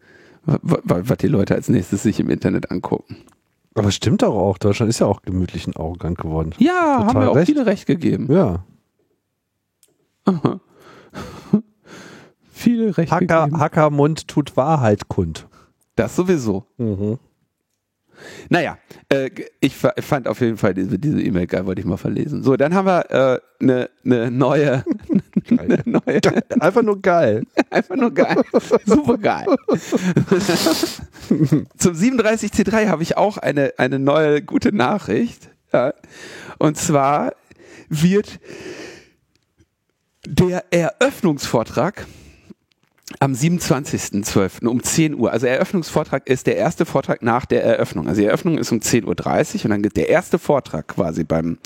wa- 0.45 0.59
wa- 0.61 1.01
was 1.03 1.17
die 1.19 1.27
Leute 1.27 1.55
als 1.55 1.69
nächstes 1.69 2.03
sich 2.03 2.19
im 2.19 2.29
Internet 2.29 2.71
angucken. 2.71 3.17
Aber 3.77 3.91
stimmt 3.91 4.21
doch 4.23 4.33
auch, 4.35 4.57
Deutschland 4.57 4.89
ist 4.89 4.99
ja 4.99 5.05
auch 5.07 5.21
gemütlich 5.21 5.67
und 5.67 5.77
arrogant 5.77 6.17
geworden. 6.17 6.53
Ja, 6.57 6.99
haben 6.99 7.07
Total 7.07 7.21
wir 7.21 7.31
auch 7.31 7.35
recht. 7.35 7.45
viele 7.47 7.65
recht 7.65 7.85
gegeben. 7.85 8.27
Ja. 8.31 8.63
Viele 12.51 12.97
recht 12.97 13.11
Hacker, 13.11 13.43
gegeben. 13.45 13.59
Hackermund 13.59 14.27
tut 14.27 14.57
Wahrheit 14.57 15.07
kund. 15.07 15.47
Das 15.95 16.15
sowieso. 16.15 16.65
Mhm. 16.77 17.19
Naja, 18.49 18.79
äh, 19.09 19.29
ich 19.59 19.75
fa- 19.75 19.93
fand 19.99 20.27
auf 20.27 20.41
jeden 20.41 20.57
Fall 20.57 20.73
diese 20.73 20.97
diese 20.97 21.21
E-Mail 21.21 21.45
geil, 21.45 21.67
wollte 21.67 21.81
ich 21.81 21.87
mal 21.87 21.97
verlesen. 21.97 22.41
So, 22.41 22.57
dann 22.57 22.73
haben 22.73 22.87
wir 22.87 23.11
eine 23.11 23.35
äh, 23.35 23.63
ne, 23.63 23.89
ne 24.03 24.31
neue, 24.31 24.83
ne 25.65 25.81
neue, 25.85 26.21
Einfach 26.59 26.83
nur 26.83 27.01
geil. 27.01 27.43
einfach 27.69 27.95
nur 27.95 28.13
geil, 28.13 28.41
super 28.85 29.17
geil. 29.17 29.45
Zum 31.77 31.93
37C3 31.93 32.87
habe 32.87 33.03
ich 33.03 33.17
auch 33.17 33.37
eine, 33.37 33.73
eine 33.77 33.99
neue 33.99 34.41
gute 34.41 34.75
Nachricht. 34.75 35.49
Ja. 35.73 35.93
Und 36.57 36.77
zwar 36.77 37.33
wird 37.89 38.39
der 40.25 40.65
Eröffnungsvortrag 40.71 42.05
am 43.19 43.33
27.12. 43.33 44.67
um 44.67 44.83
10 44.83 45.15
Uhr. 45.15 45.31
Also 45.31 45.47
Eröffnungsvortrag 45.47 46.27
ist 46.27 46.47
der 46.47 46.57
erste 46.57 46.85
Vortrag 46.85 47.21
nach 47.21 47.45
der 47.45 47.63
Eröffnung. 47.63 48.07
Also 48.07 48.21
die 48.21 48.27
Eröffnung 48.27 48.57
ist 48.57 48.71
um 48.71 48.79
10.30 48.79 49.05
Uhr 49.59 49.65
und 49.65 49.71
dann 49.71 49.83
geht 49.83 49.95
der 49.97 50.09
erste 50.09 50.39
Vortrag 50.39 50.87
quasi 50.87 51.23
beim 51.23 51.57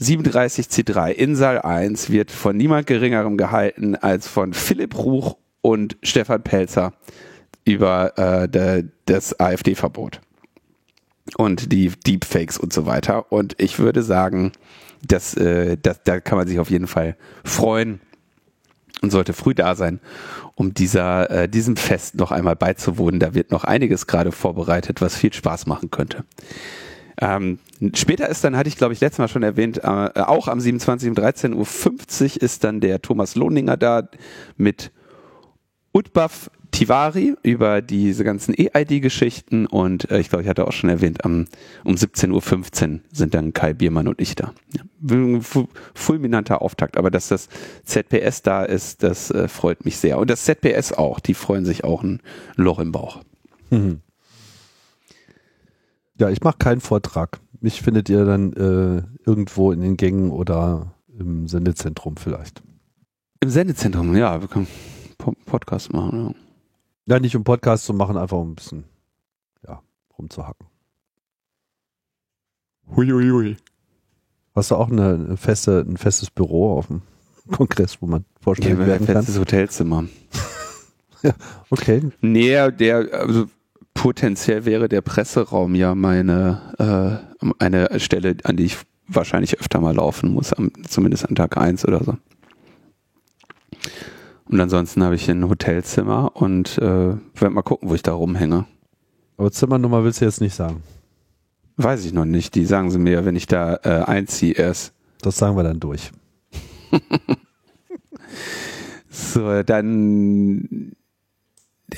37C3 0.00 1.10
in 1.10 1.36
Saal 1.36 1.60
1 1.60 2.10
wird 2.10 2.30
von 2.30 2.56
niemand 2.56 2.86
geringerem 2.86 3.36
gehalten 3.36 3.96
als 3.96 4.26
von 4.26 4.54
Philipp 4.54 4.96
Ruch 4.96 5.36
und 5.60 5.98
Stefan 6.02 6.42
Pelzer 6.42 6.94
über 7.64 8.16
äh, 8.18 8.48
der, 8.48 8.84
das 9.04 9.38
AfD-Verbot 9.38 10.20
und 11.36 11.72
die 11.72 11.90
Deepfakes 11.90 12.58
und 12.58 12.72
so 12.72 12.86
weiter. 12.86 13.30
Und 13.30 13.54
ich 13.58 13.78
würde 13.78 14.02
sagen, 14.02 14.52
dass, 15.06 15.34
äh, 15.34 15.76
dass, 15.76 16.02
da 16.02 16.20
kann 16.20 16.38
man 16.38 16.48
sich 16.48 16.58
auf 16.58 16.70
jeden 16.70 16.86
Fall 16.86 17.16
freuen 17.44 18.00
und 19.02 19.10
sollte 19.10 19.32
früh 19.32 19.54
da 19.54 19.74
sein, 19.74 20.00
um 20.54 20.74
dieser, 20.74 21.30
äh, 21.30 21.48
diesem 21.48 21.76
Fest 21.76 22.16
noch 22.16 22.32
einmal 22.32 22.56
beizuwohnen. 22.56 23.20
Da 23.20 23.34
wird 23.34 23.50
noch 23.50 23.64
einiges 23.64 24.06
gerade 24.06 24.32
vorbereitet, 24.32 25.00
was 25.00 25.16
viel 25.16 25.32
Spaß 25.32 25.66
machen 25.66 25.90
könnte. 25.90 26.24
Ähm, 27.20 27.58
später 27.94 28.28
ist 28.28 28.44
dann, 28.44 28.56
hatte 28.56 28.68
ich 28.68 28.76
glaube 28.76 28.92
ich 28.92 29.00
letztes 29.00 29.18
Mal 29.18 29.28
schon 29.28 29.42
erwähnt, 29.42 29.78
äh, 29.78 30.10
auch 30.20 30.48
am 30.48 30.60
27. 30.60 31.10
um 31.10 31.14
13.50 31.14 32.36
Uhr 32.36 32.42
ist 32.42 32.64
dann 32.64 32.80
der 32.80 33.02
Thomas 33.02 33.34
Lohninger 33.34 33.76
da 33.76 34.08
mit 34.56 34.92
Utbaf 35.92 36.50
Tivari 36.70 37.34
über 37.42 37.82
diese 37.82 38.24
ganzen 38.24 38.54
EID-Geschichten 38.56 39.66
und 39.66 40.10
äh, 40.10 40.20
ich 40.20 40.28
glaube, 40.28 40.42
ich 40.42 40.48
hatte 40.48 40.66
auch 40.66 40.72
schon 40.72 40.90
erwähnt, 40.90 41.24
am, 41.24 41.46
um 41.84 41.94
17.15 41.94 42.92
Uhr 42.92 43.00
sind 43.12 43.34
dann 43.34 43.52
Kai 43.52 43.72
Biermann 43.72 44.08
und 44.08 44.20
ich 44.20 44.34
da. 44.34 44.54
Ja, 44.76 44.82
fulminanter 45.94 46.62
Auftakt, 46.62 46.96
aber 46.96 47.10
dass 47.10 47.28
das 47.28 47.48
ZPS 47.84 48.42
da 48.42 48.64
ist, 48.64 49.02
das 49.02 49.30
äh, 49.30 49.48
freut 49.48 49.84
mich 49.84 49.96
sehr. 49.96 50.18
Und 50.18 50.30
das 50.30 50.44
ZPS 50.44 50.92
auch, 50.92 51.20
die 51.20 51.34
freuen 51.34 51.64
sich 51.64 51.84
auch 51.84 52.02
ein 52.02 52.20
Loch 52.56 52.78
im 52.78 52.92
Bauch. 52.92 53.20
Mhm. 53.70 54.00
Ja, 56.20 56.28
ich 56.28 56.42
mache 56.42 56.58
keinen 56.58 56.80
Vortrag. 56.82 57.40
Mich 57.60 57.80
findet 57.80 58.08
ihr 58.10 58.24
dann 58.26 58.52
äh, 58.52 59.02
irgendwo 59.26 59.72
in 59.72 59.80
den 59.80 59.96
Gängen 59.96 60.30
oder 60.30 60.94
im 61.18 61.48
Sendezentrum 61.48 62.16
vielleicht. 62.18 62.62
Im 63.40 63.48
Sendezentrum, 63.48 64.14
ja, 64.16 64.40
wir 64.40 64.48
können 64.48 64.66
Po- 65.18 65.34
Podcast 65.46 65.92
machen. 65.92 66.34
Ja. 67.06 67.14
Ja, 67.14 67.20
nicht 67.20 67.34
um 67.36 67.42
Podcast 67.44 67.86
zu 67.86 67.94
machen, 67.94 68.16
einfach 68.18 68.36
um 68.36 68.50
ein 68.52 68.54
bisschen 68.54 68.84
ja, 69.66 69.82
rumzuhacken. 70.18 70.66
Huiuiui. 72.94 73.56
Hast 74.54 74.70
du 74.70 74.76
auch 74.76 74.90
eine, 74.90 75.14
eine 75.14 75.36
feste, 75.36 75.80
ein 75.88 75.96
festes 75.96 76.30
Büro 76.30 76.76
auf 76.78 76.88
dem 76.88 77.02
Kongress, 77.50 78.00
wo 78.02 78.06
man 78.06 78.20
Ja, 78.22 78.40
vorstellen 78.42 78.78
wir 78.78 78.86
werden 78.86 79.00
haben 79.00 79.14
kann? 79.14 79.16
festes 79.24 79.38
Hotelzimmer. 79.38 80.04
Okay. 81.68 82.00
Nee, 82.22 82.70
der, 82.70 83.12
also, 83.12 83.44
potenziell 84.00 84.64
wäre 84.64 84.88
der 84.88 85.02
Presseraum 85.02 85.74
ja 85.74 85.94
meine 85.94 87.22
äh, 87.42 87.52
eine 87.58 88.00
Stelle, 88.00 88.34
an 88.44 88.56
die 88.56 88.64
ich 88.64 88.78
wahrscheinlich 89.06 89.60
öfter 89.60 89.78
mal 89.78 89.94
laufen 89.94 90.32
muss, 90.32 90.54
am, 90.54 90.72
zumindest 90.88 91.28
an 91.28 91.34
Tag 91.34 91.58
1 91.58 91.84
oder 91.84 92.02
so. 92.02 92.16
Und 94.46 94.58
ansonsten 94.58 95.04
habe 95.04 95.16
ich 95.16 95.30
ein 95.30 95.46
Hotelzimmer 95.46 96.34
und 96.34 96.78
äh, 96.78 96.82
werde 96.82 97.50
mal 97.50 97.60
gucken, 97.60 97.90
wo 97.90 97.94
ich 97.94 98.02
da 98.02 98.14
rumhänge. 98.14 98.64
Aber 99.36 99.52
Zimmernummer 99.52 100.02
willst 100.02 100.22
du 100.22 100.24
jetzt 100.24 100.40
nicht 100.40 100.54
sagen? 100.54 100.82
Weiß 101.76 102.02
ich 102.06 102.14
noch 102.14 102.24
nicht. 102.24 102.54
Die 102.54 102.64
sagen 102.64 102.90
sie 102.90 102.98
mir, 102.98 103.26
wenn 103.26 103.36
ich 103.36 103.48
da 103.48 103.80
äh, 103.82 104.04
einziehe 104.04 104.54
erst. 104.54 104.94
Das 105.20 105.36
sagen 105.36 105.58
wir 105.58 105.62
dann 105.62 105.78
durch. 105.78 106.10
so, 109.10 109.62
dann 109.62 110.96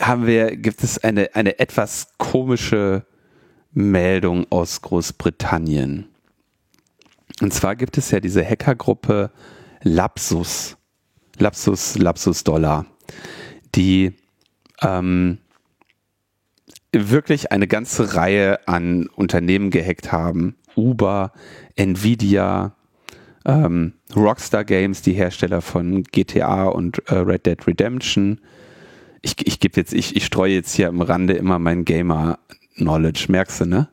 haben 0.01 0.27
wir, 0.27 0.57
gibt 0.57 0.83
es 0.83 1.03
eine, 1.03 1.35
eine 1.35 1.59
etwas 1.59 2.09
komische 2.19 3.07
Meldung 3.73 4.47
aus 4.51 4.83
Großbritannien. 4.83 6.09
Und 7.41 7.53
zwar 7.53 7.77
gibt 7.77 7.99
es 7.99 8.11
ja 8.11 8.21
diese 8.21 8.45
Hackergruppe 8.45 9.31
Lapsus. 9.83 10.77
Lapsus, 11.39 11.97
Lapsus 11.99 12.45
Dollar, 12.45 12.87
die 13.75 14.13
ähm, 14.83 15.39
wirklich 16.93 17.53
eine 17.53 17.67
ganze 17.67 18.15
Reihe 18.15 18.67
an 18.69 19.09
Unternehmen 19.09 19.71
gehackt 19.71 20.13
haben. 20.13 20.57
Uber, 20.77 21.33
Nvidia, 21.77 22.75
ähm, 23.45 23.95
Rockstar 24.15 24.65
Games, 24.65 25.03
die 25.03 25.13
Hersteller 25.13 25.61
von 25.63 26.05
GTA 26.05 26.65
und 26.65 27.03
äh, 27.09 27.15
Red 27.15 27.47
Dead 27.47 27.67
Redemption. 27.67 28.41
Ich, 29.23 29.47
ich 29.47 29.61
gebe 29.61 29.77
jetzt, 29.77 29.93
ich, 29.95 30.17
ich 30.17 30.27
streue 30.27 30.53
jetzt 30.53 30.75
hier 30.75 30.89
am 30.89 31.01
Rande 31.01 31.35
immer 31.35 31.59
mein 31.59 31.85
Gamer-Knowledge, 31.85 33.27
merkst 33.29 33.61
du, 33.63 33.67
ne? 33.67 33.89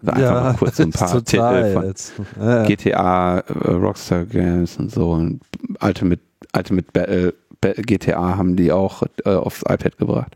Also 0.00 0.12
einfach 0.12 0.34
ja, 0.34 0.42
mal 0.42 0.54
kurz 0.54 0.76
so 0.76 0.82
ein 0.82 0.90
paar 0.92 1.24
Titel 1.24 1.72
von. 1.72 1.94
Ja, 2.40 2.62
ja. 2.62 2.66
GTA, 2.66 3.38
äh, 3.38 3.70
Rockstar 3.70 4.26
Games 4.26 4.76
und 4.76 4.90
so 4.90 5.12
und 5.12 5.40
Ultimate, 5.80 6.20
Ultimate 6.54 6.88
Battle, 6.92 7.34
GTA 7.60 8.36
haben 8.36 8.56
die 8.56 8.70
auch 8.72 9.02
äh, 9.24 9.30
aufs 9.30 9.62
iPad 9.62 9.96
gebracht. 9.96 10.34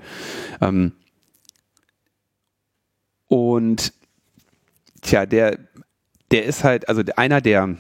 Ähm, 0.63 0.93
und 3.27 3.93
tja, 5.03 5.27
der, 5.27 5.59
der 6.31 6.45
ist 6.47 6.65
halt, 6.65 6.89
also 6.89 7.03
einer 7.17 7.43
der, 7.43 7.77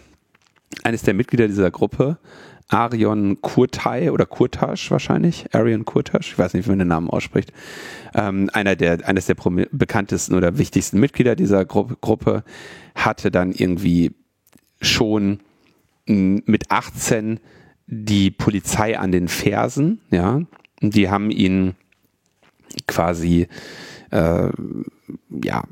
eines 0.82 1.02
der 1.02 1.14
Mitglieder 1.14 1.48
dieser 1.48 1.70
Gruppe, 1.70 2.18
Arion 2.68 3.40
Kurtai 3.40 4.12
oder 4.12 4.26
Kurtasch 4.26 4.90
wahrscheinlich, 4.90 5.54
Arion 5.54 5.84
Kurtasch, 5.84 6.32
ich 6.32 6.38
weiß 6.38 6.54
nicht, 6.54 6.66
wie 6.66 6.70
man 6.70 6.80
den 6.80 6.88
Namen 6.88 7.10
ausspricht, 7.10 7.52
ähm, 8.14 8.50
einer 8.52 8.76
der, 8.76 9.06
eines 9.08 9.26
der 9.26 9.36
bekanntesten 9.72 10.34
oder 10.34 10.58
wichtigsten 10.58 11.00
Mitglieder 11.00 11.34
dieser 11.34 11.64
Gru 11.64 11.88
Gruppe, 12.00 12.44
hatte 12.94 13.30
dann 13.30 13.52
irgendwie 13.52 14.12
schon 14.80 15.40
mit 16.06 16.70
18 16.70 17.40
die 17.86 18.30
Polizei 18.30 18.98
an 18.98 19.12
den 19.12 19.28
Fersen, 19.28 20.00
ja, 20.10 20.42
die 20.80 21.08
haben 21.08 21.30
ihn 21.30 21.74
quasi 22.86 23.48
äh, 24.10 24.50
ja, 25.42 25.62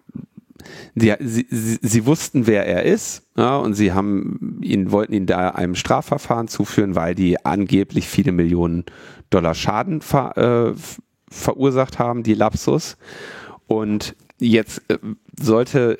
Sie, 0.94 1.14
sie, 1.20 1.46
sie, 1.50 2.06
wussten, 2.06 2.46
wer 2.46 2.66
er 2.66 2.84
ist, 2.84 3.24
ja, 3.36 3.56
und 3.56 3.74
sie 3.74 3.92
haben 3.92 4.60
ihn, 4.62 4.90
wollten 4.90 5.12
ihn 5.12 5.26
da 5.26 5.50
einem 5.50 5.74
Strafverfahren 5.74 6.48
zuführen, 6.48 6.94
weil 6.94 7.14
die 7.14 7.44
angeblich 7.44 8.08
viele 8.08 8.32
Millionen 8.32 8.84
Dollar 9.30 9.54
Schaden 9.54 10.00
ver, 10.00 10.74
äh, 10.74 10.74
verursacht 11.30 11.98
haben, 11.98 12.22
die 12.22 12.34
Lapsus. 12.34 12.96
Und 13.66 14.16
jetzt 14.38 14.82
äh, 14.88 14.98
sollte 15.38 15.98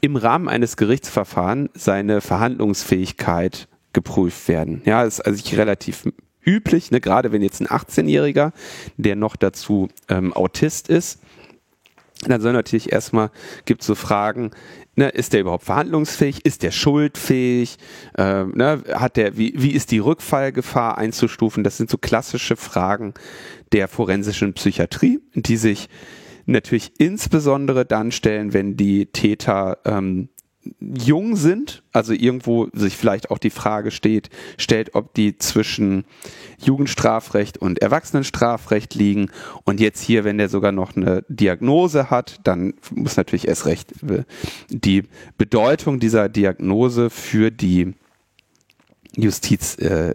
im 0.00 0.16
Rahmen 0.16 0.48
eines 0.48 0.76
Gerichtsverfahrens 0.76 1.70
seine 1.74 2.20
Verhandlungsfähigkeit 2.20 3.68
geprüft 3.92 4.48
werden. 4.48 4.82
Ja, 4.84 5.04
ist 5.04 5.20
also 5.20 5.56
relativ 5.56 6.04
üblich, 6.44 6.90
ne, 6.90 7.00
gerade 7.00 7.32
wenn 7.32 7.42
jetzt 7.42 7.60
ein 7.60 7.66
18-Jähriger, 7.66 8.52
der 8.96 9.16
noch 9.16 9.36
dazu 9.36 9.88
ähm, 10.08 10.32
Autist 10.32 10.88
ist, 10.88 11.20
dann 12.26 12.40
soll 12.40 12.52
natürlich 12.52 12.92
erstmal, 12.92 13.30
gibt 13.64 13.82
so 13.82 13.94
Fragen, 13.94 14.50
ne, 14.96 15.08
ist 15.08 15.32
der 15.32 15.40
überhaupt 15.40 15.64
verhandlungsfähig, 15.64 16.44
ist 16.44 16.62
der 16.62 16.70
schuldfähig, 16.70 17.76
äh, 18.16 18.44
ne, 18.44 18.82
hat 18.94 19.16
der, 19.16 19.36
wie, 19.36 19.54
wie 19.56 19.72
ist 19.72 19.90
die 19.90 19.98
Rückfallgefahr 19.98 20.98
einzustufen? 20.98 21.64
Das 21.64 21.76
sind 21.76 21.90
so 21.90 21.98
klassische 21.98 22.56
Fragen 22.56 23.14
der 23.72 23.88
forensischen 23.88 24.54
Psychiatrie, 24.54 25.20
die 25.34 25.56
sich 25.56 25.88
natürlich 26.46 26.92
insbesondere 26.98 27.84
dann 27.84 28.12
stellen, 28.12 28.52
wenn 28.52 28.76
die 28.76 29.06
Täter 29.06 29.78
ähm, 29.84 30.28
jung 30.80 31.36
sind, 31.36 31.82
also 31.92 32.12
irgendwo 32.12 32.68
sich 32.72 32.96
vielleicht 32.96 33.30
auch 33.30 33.38
die 33.38 33.50
Frage 33.50 33.90
steht, 33.90 34.30
stellt, 34.56 34.94
ob 34.94 35.14
die 35.14 35.38
zwischen 35.38 36.04
Jugendstrafrecht 36.58 37.58
und 37.58 37.80
Erwachsenenstrafrecht 37.80 38.94
liegen. 38.94 39.30
Und 39.64 39.80
jetzt 39.80 40.00
hier, 40.00 40.24
wenn 40.24 40.38
der 40.38 40.48
sogar 40.48 40.72
noch 40.72 40.96
eine 40.96 41.24
Diagnose 41.28 42.10
hat, 42.10 42.40
dann 42.44 42.74
muss 42.94 43.16
natürlich 43.16 43.48
erst 43.48 43.66
recht 43.66 43.92
äh, 44.02 44.24
die 44.68 45.04
Bedeutung 45.36 46.00
dieser 46.00 46.28
Diagnose 46.28 47.10
für 47.10 47.50
die 47.50 47.94
Justiz 49.16 49.76
äh, 49.76 50.14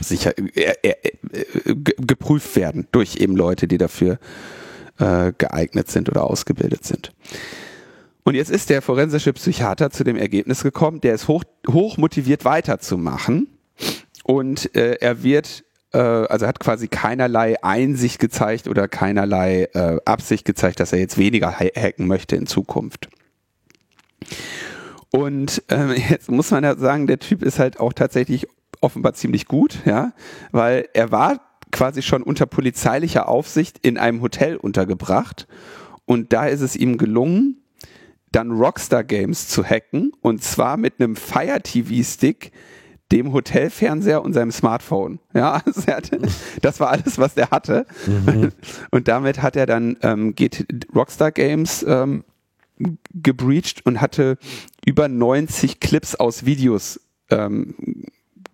sicher 0.00 0.36
äh, 0.38 0.74
äh, 0.82 0.94
äh 1.02 1.74
geprüft 1.74 2.56
werden 2.56 2.88
durch 2.92 3.16
eben 3.16 3.36
Leute, 3.36 3.68
die 3.68 3.78
dafür 3.78 4.18
äh, 4.98 5.32
geeignet 5.36 5.90
sind 5.90 6.08
oder 6.08 6.24
ausgebildet 6.24 6.84
sind. 6.84 7.12
Und 8.24 8.34
jetzt 8.34 8.50
ist 8.50 8.70
der 8.70 8.82
forensische 8.82 9.32
Psychiater 9.32 9.90
zu 9.90 10.04
dem 10.04 10.16
Ergebnis 10.16 10.62
gekommen, 10.62 11.00
der 11.00 11.14
ist 11.14 11.28
hoch, 11.28 11.44
hoch 11.68 11.96
motiviert 11.96 12.44
weiterzumachen. 12.44 13.48
Und 14.24 14.74
äh, 14.76 14.98
er 15.00 15.24
wird, 15.24 15.64
äh, 15.92 15.98
also 15.98 16.46
hat 16.46 16.60
quasi 16.60 16.86
keinerlei 16.86 17.62
Einsicht 17.64 18.20
gezeigt 18.20 18.68
oder 18.68 18.86
keinerlei 18.86 19.64
äh, 19.74 19.98
Absicht 20.04 20.44
gezeigt, 20.44 20.78
dass 20.78 20.92
er 20.92 21.00
jetzt 21.00 21.18
weniger 21.18 21.50
hacken 21.58 22.06
möchte 22.06 22.36
in 22.36 22.46
Zukunft. 22.46 23.08
Und 25.10 25.62
ähm, 25.68 25.94
jetzt 26.10 26.30
muss 26.30 26.50
man 26.52 26.62
ja 26.62 26.76
sagen, 26.76 27.08
der 27.08 27.18
Typ 27.18 27.42
ist 27.42 27.58
halt 27.58 27.80
auch 27.80 27.92
tatsächlich 27.92 28.46
offenbar 28.80 29.14
ziemlich 29.14 29.46
gut, 29.46 29.78
ja, 29.84 30.12
weil 30.50 30.88
er 30.92 31.10
war 31.10 31.40
quasi 31.70 32.02
schon 32.02 32.22
unter 32.22 32.46
polizeilicher 32.46 33.28
Aufsicht 33.28 33.78
in 33.82 33.96
einem 33.96 34.20
Hotel 34.20 34.56
untergebracht 34.56 35.46
und 36.04 36.32
da 36.32 36.46
ist 36.46 36.60
es 36.60 36.76
ihm 36.76 36.98
gelungen, 36.98 37.61
dann 38.32 38.50
Rockstar 38.52 39.04
Games 39.04 39.48
zu 39.48 39.64
hacken 39.64 40.12
und 40.20 40.42
zwar 40.42 40.76
mit 40.76 40.94
einem 40.98 41.16
Fire 41.16 41.60
TV 41.62 42.02
Stick, 42.02 42.52
dem 43.12 43.32
Hotelfernseher 43.32 44.22
und 44.22 44.32
seinem 44.32 44.50
Smartphone. 44.50 45.18
Ja, 45.34 45.62
also 45.64 45.86
hatte, 45.86 46.18
das 46.60 46.80
war 46.80 46.90
alles, 46.90 47.18
was 47.18 47.34
der 47.34 47.50
hatte. 47.50 47.86
Mhm. 48.06 48.52
Und 48.90 49.08
damit 49.08 49.40
hat 49.40 49.56
er 49.56 49.64
dann 49.64 49.96
ähm, 50.02 50.34
geht 50.34 50.66
Rockstar 50.94 51.32
Games 51.32 51.82
ähm, 51.88 52.24
gebreached 53.14 53.86
und 53.86 54.00
hatte 54.00 54.38
über 54.84 55.08
90 55.08 55.80
Clips 55.80 56.14
aus 56.14 56.44
Videos 56.44 57.00
ähm, 57.30 57.74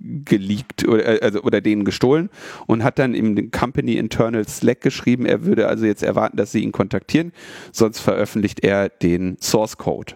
geleakt 0.00 0.86
oder, 0.86 1.06
äh, 1.06 1.20
also, 1.20 1.42
oder 1.42 1.60
denen 1.60 1.84
gestohlen 1.84 2.30
und 2.66 2.84
hat 2.84 2.98
dann 2.98 3.14
im 3.14 3.50
Company 3.50 3.94
Internal 3.94 4.46
Slack 4.46 4.80
geschrieben, 4.80 5.26
er 5.26 5.44
würde 5.44 5.68
also 5.68 5.86
jetzt 5.86 6.02
erwarten, 6.02 6.36
dass 6.36 6.52
sie 6.52 6.62
ihn 6.62 6.72
kontaktieren, 6.72 7.32
sonst 7.72 8.00
veröffentlicht 8.00 8.60
er 8.60 8.88
den 8.88 9.36
Source 9.40 9.76
Code. 9.76 10.14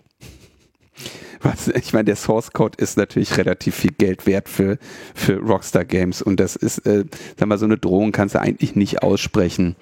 Was, 1.41 1.67
ich 1.67 1.93
meine, 1.93 2.05
der 2.05 2.17
Source 2.17 2.53
Code 2.53 2.79
ist 2.79 2.97
natürlich 2.97 3.37
relativ 3.37 3.75
viel 3.75 3.91
Geld 3.99 4.27
wert 4.27 4.49
für, 4.49 4.79
für 5.15 5.39
Rockstar 5.39 5.85
Games 5.85 6.23
und 6.23 6.39
das 6.39 6.55
ist, 6.55 6.87
äh, 6.87 7.05
sag 7.37 7.49
mal, 7.49 7.59
so 7.59 7.65
eine 7.65 7.79
Drohung 7.79 8.13
kannst 8.13 8.37
du 8.37 8.41
eigentlich 8.41 8.77
nicht 8.77 9.03
aussprechen, 9.03 9.75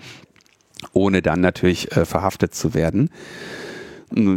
ohne 0.95 1.21
dann 1.21 1.41
natürlich 1.41 1.95
äh, 1.95 2.07
verhaftet 2.07 2.55
zu 2.55 2.73
werden. 2.73 3.11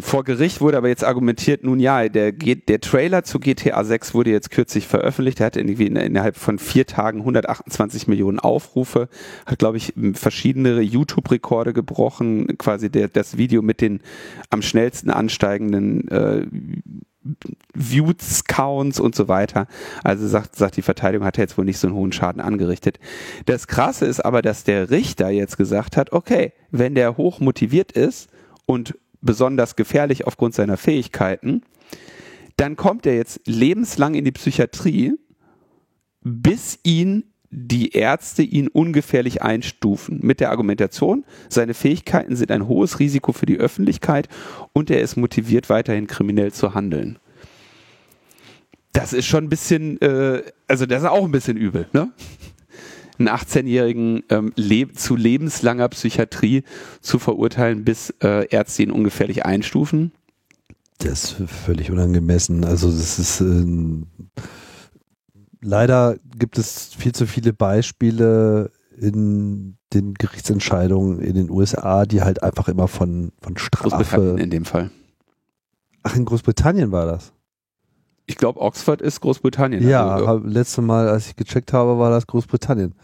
Vor 0.01 0.23
Gericht 0.23 0.61
wurde 0.61 0.77
aber 0.77 0.89
jetzt 0.89 1.03
argumentiert, 1.03 1.63
nun 1.63 1.79
ja, 1.79 2.07
der, 2.07 2.31
der 2.31 2.79
Trailer 2.79 3.23
zu 3.23 3.39
GTA 3.39 3.83
6 3.83 4.13
wurde 4.13 4.29
jetzt 4.29 4.51
kürzlich 4.51 4.87
veröffentlicht. 4.87 5.39
Er 5.39 5.47
hat 5.47 5.57
irgendwie 5.57 5.87
innerhalb 5.87 6.37
von 6.37 6.59
vier 6.59 6.85
Tagen 6.85 7.19
128 7.19 8.07
Millionen 8.07 8.39
Aufrufe, 8.39 9.09
hat, 9.47 9.57
glaube 9.57 9.77
ich, 9.77 9.93
verschiedene 10.13 10.81
YouTube-Rekorde 10.81 11.73
gebrochen, 11.73 12.57
quasi 12.59 12.91
der, 12.91 13.07
das 13.07 13.37
Video 13.37 13.63
mit 13.63 13.81
den 13.81 14.01
am 14.51 14.61
schnellsten 14.61 15.09
ansteigenden 15.09 16.07
äh, 16.09 16.45
Views-Counts 17.73 18.99
und 18.99 19.15
so 19.15 19.27
weiter. 19.27 19.67
Also 20.03 20.27
sagt, 20.27 20.55
sagt 20.55 20.77
die 20.77 20.81
Verteidigung, 20.81 21.25
hat 21.25 21.37
er 21.37 21.45
jetzt 21.45 21.57
wohl 21.57 21.65
nicht 21.65 21.79
so 21.79 21.87
einen 21.87 21.95
hohen 21.95 22.11
Schaden 22.11 22.41
angerichtet. 22.41 22.99
Das 23.45 23.67
Krasse 23.67 24.05
ist 24.05 24.23
aber, 24.23 24.41
dass 24.41 24.63
der 24.63 24.91
Richter 24.91 25.29
jetzt 25.29 25.57
gesagt 25.57 25.97
hat, 25.97 26.11
okay, 26.11 26.53
wenn 26.71 26.95
der 26.95 27.17
hoch 27.17 27.39
motiviert 27.39 27.91
ist 27.91 28.29
und 28.65 28.95
besonders 29.23 29.75
gefährlich 29.75 30.27
aufgrund 30.27 30.53
seiner 30.53 30.77
Fähigkeiten, 30.77 31.63
dann 32.57 32.75
kommt 32.75 33.05
er 33.05 33.15
jetzt 33.15 33.41
lebenslang 33.45 34.13
in 34.13 34.25
die 34.25 34.31
Psychiatrie, 34.31 35.13
bis 36.21 36.79
ihn 36.83 37.23
die 37.55 37.91
Ärzte 37.91 38.41
ihn 38.41 38.67
ungefährlich 38.67 39.43
einstufen 39.43 40.19
mit 40.23 40.39
der 40.39 40.49
Argumentation, 40.49 41.23
seine 41.49 41.75
Fähigkeiten 41.75 42.35
sind 42.35 42.51
ein 42.51 42.67
hohes 42.67 42.99
Risiko 42.99 43.31
für 43.31 43.45
die 43.45 43.57
Öffentlichkeit 43.57 44.27
und 44.73 44.89
er 44.89 45.01
ist 45.01 45.17
motiviert, 45.17 45.69
weiterhin 45.69 46.07
kriminell 46.07 46.51
zu 46.51 46.73
handeln. 46.73 47.19
Das 48.91 49.13
ist 49.13 49.25
schon 49.25 49.45
ein 49.45 49.49
bisschen, 49.49 50.01
äh, 50.01 50.41
also 50.67 50.85
das 50.85 51.03
ist 51.03 51.09
auch 51.09 51.25
ein 51.25 51.31
bisschen 51.31 51.57
übel, 51.57 51.87
ne? 51.93 52.11
Einen 53.19 53.29
18-Jährigen 53.29 54.23
ähm, 54.29 54.53
leb 54.55 54.97
zu 54.97 55.15
lebenslanger 55.15 55.89
Psychiatrie 55.89 56.63
zu 57.01 57.19
verurteilen, 57.19 57.83
bis 57.83 58.11
äh, 58.23 58.47
Ärzte 58.49 58.83
ihn 58.83 58.91
ungefährlich 58.91 59.45
einstufen. 59.45 60.11
Das 60.99 61.23
ist 61.39 61.49
völlig 61.49 61.91
unangemessen. 61.91 62.63
Also 62.65 62.89
das 62.89 63.19
ist 63.19 63.41
äh, 63.41 63.65
leider 65.61 66.17
gibt 66.37 66.57
es 66.57 66.93
viel 66.97 67.13
zu 67.13 67.25
viele 67.25 67.53
Beispiele 67.53 68.71
in 68.97 69.77
den 69.93 70.13
Gerichtsentscheidungen 70.13 71.19
in 71.19 71.35
den 71.35 71.49
USA, 71.49 72.05
die 72.05 72.21
halt 72.21 72.43
einfach 72.43 72.67
immer 72.67 72.87
von, 72.87 73.31
von 73.41 73.57
Strafe. 73.57 74.35
in 74.39 74.49
dem 74.49 74.65
Fall. 74.65 74.91
Ach, 76.03 76.15
in 76.15 76.25
Großbritannien 76.25 76.91
war 76.91 77.05
das. 77.05 77.31
Ich 78.25 78.37
glaube, 78.37 78.61
Oxford 78.61 79.01
ist 79.01 79.19
Großbritannien. 79.21 79.87
Ja, 79.87 80.15
also, 80.15 80.45
letzte 80.45 80.81
Mal, 80.81 81.09
als 81.09 81.27
ich 81.27 81.35
gecheckt 81.35 81.73
habe, 81.73 81.99
war 81.99 82.09
das 82.09 82.25
Großbritannien. 82.27 82.95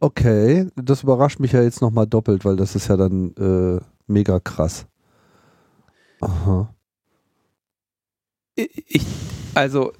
Okay, 0.00 0.68
das 0.76 1.02
überrascht 1.02 1.38
mich 1.40 1.52
ja 1.52 1.62
jetzt 1.62 1.80
nochmal 1.80 2.06
doppelt, 2.06 2.44
weil 2.44 2.56
das 2.56 2.74
ist 2.74 2.88
ja 2.88 2.96
dann 2.96 3.34
äh, 3.36 3.80
mega 4.06 4.40
krass. 4.40 4.86
Aha. 6.20 6.74
Ich, 8.56 9.06
also 9.54 9.92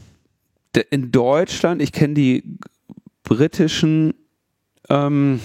in 0.91 1.12
Deutschland, 1.12 1.81
ich 1.81 1.93
kenne 1.93 2.14
die 2.14 2.59
britischen 3.22 4.14
ähm, 4.89 5.41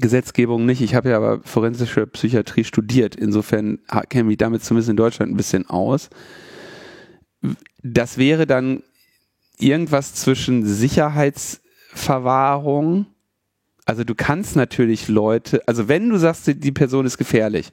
Gesetzgebungen 0.00 0.66
nicht. 0.66 0.80
Ich 0.80 0.94
habe 0.94 1.10
ja 1.10 1.16
aber 1.16 1.40
forensische 1.42 2.06
Psychiatrie 2.06 2.64
studiert. 2.64 3.16
Insofern 3.16 3.78
kenne 4.08 4.22
ich 4.22 4.28
mich 4.28 4.36
damit 4.38 4.64
zumindest 4.64 4.90
in 4.90 4.96
Deutschland 4.96 5.32
ein 5.32 5.36
bisschen 5.36 5.68
aus. 5.68 6.10
Das 7.82 8.18
wäre 8.18 8.46
dann 8.46 8.82
irgendwas 9.58 10.14
zwischen 10.14 10.66
Sicherheitsverwahrung. 10.66 13.06
Also 13.84 14.04
du 14.04 14.14
kannst 14.14 14.54
natürlich 14.56 15.08
Leute, 15.08 15.66
also 15.66 15.88
wenn 15.88 16.10
du 16.10 16.18
sagst, 16.18 16.46
die 16.46 16.72
Person 16.72 17.06
ist 17.06 17.18
gefährlich, 17.18 17.70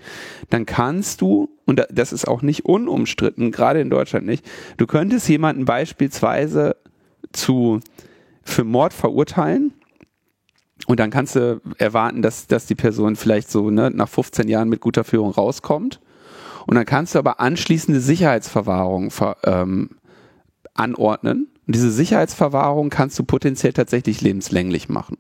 dann 0.50 0.66
kannst 0.66 1.22
du, 1.22 1.50
und 1.66 1.86
das 1.92 2.12
ist 2.12 2.28
auch 2.28 2.42
nicht 2.42 2.66
unumstritten, 2.66 3.52
gerade 3.52 3.80
in 3.82 3.92
Deutschland 3.92 4.26
nicht, 4.26 4.44
du 4.78 4.88
könntest 4.88 5.30
jemanden 5.30 5.66
beispielsweise 5.66 6.76
zu, 7.34 7.82
für 8.44 8.64
Mord 8.64 8.94
verurteilen 8.94 9.74
und 10.88 11.00
dann 11.00 11.10
kannst 11.10 11.36
du 11.36 11.62
erwarten, 11.78 12.22
dass, 12.22 12.48
dass 12.48 12.66
die 12.66 12.76
Person 12.76 13.16
vielleicht 13.16 13.52
so 13.52 13.70
ne, 13.70 13.92
nach 13.92 14.10
15 14.10 14.48
Jahren 14.48 14.70
mit 14.70 14.82
guter 14.82 15.04
Führung 15.04 15.32
rauskommt. 15.32 16.00
Und 16.68 16.76
dann 16.76 16.86
kannst 16.86 17.16
du 17.16 17.20
aber 17.20 17.40
anschließende 17.40 18.00
Sicherheitsverwahrung 18.02 19.10
ver, 19.10 19.38
ähm, 19.44 19.92
anordnen. 20.76 21.48
Und 21.66 21.76
diese 21.76 21.92
Sicherheitsverwahrung 21.92 22.90
kannst 22.90 23.18
du 23.18 23.24
potenziell 23.24 23.74
tatsächlich 23.74 24.22
lebenslänglich 24.22 24.90
machen. 24.90 25.18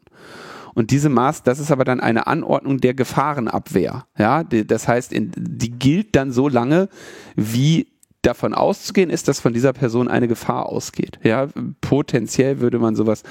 Und 0.75 0.91
diese 0.91 1.09
Maß, 1.09 1.43
das 1.43 1.59
ist 1.59 1.71
aber 1.71 1.85
dann 1.85 1.99
eine 2.01 2.27
Anordnung 2.27 2.79
der 2.79 2.93
Gefahrenabwehr. 2.93 4.05
Ja, 4.17 4.43
das 4.43 4.87
heißt, 4.87 5.11
die 5.15 5.71
gilt 5.71 6.15
dann 6.15 6.31
so 6.31 6.49
lange, 6.49 6.89
wie 7.35 7.87
davon 8.21 8.53
auszugehen 8.53 9.09
ist, 9.09 9.27
dass 9.27 9.39
von 9.39 9.53
dieser 9.53 9.73
Person 9.73 10.07
eine 10.07 10.27
Gefahr 10.27 10.67
ausgeht. 10.67 11.17
Ja, 11.23 11.47
potenziell 11.81 12.59
würde 12.59 12.77
man 12.77 12.95
sowas 12.95 13.23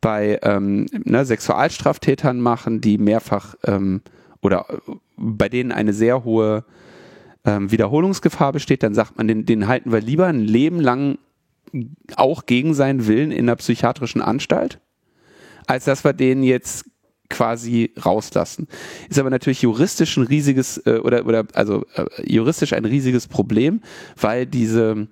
bei 0.00 0.40
ähm, 0.42 0.86
ne, 1.04 1.24
Sexualstraftätern 1.24 2.40
machen, 2.40 2.80
die 2.80 2.98
mehrfach 2.98 3.54
ähm, 3.64 4.00
oder 4.40 4.66
bei 5.16 5.48
denen 5.48 5.70
eine 5.70 5.92
sehr 5.92 6.24
hohe 6.24 6.64
ähm, 7.44 7.70
Wiederholungsgefahr 7.70 8.52
besteht, 8.52 8.82
dann 8.82 8.94
sagt 8.94 9.16
man, 9.16 9.28
den, 9.28 9.46
den 9.46 9.68
halten 9.68 9.92
wir 9.92 10.00
lieber 10.00 10.26
ein 10.26 10.40
Leben 10.40 10.80
lang 10.80 11.18
auch 12.16 12.46
gegen 12.46 12.74
seinen 12.74 13.06
Willen 13.06 13.30
in 13.30 13.44
einer 13.44 13.56
psychiatrischen 13.56 14.22
Anstalt, 14.22 14.80
als 15.66 15.84
dass 15.84 16.04
wir 16.04 16.12
den 16.12 16.42
jetzt 16.42 16.86
quasi 17.28 17.92
rauslassen. 18.02 18.68
Ist 19.08 19.18
aber 19.18 19.30
natürlich 19.30 19.62
juristisch 19.62 20.16
ein 20.16 20.24
riesiges 20.24 20.78
äh, 20.86 20.98
oder 20.98 21.26
oder 21.26 21.44
also 21.52 21.84
äh, 21.94 22.06
juristisch 22.24 22.72
ein 22.72 22.86
riesiges 22.86 23.28
Problem, 23.28 23.82
weil 24.18 24.46
diese 24.46 25.08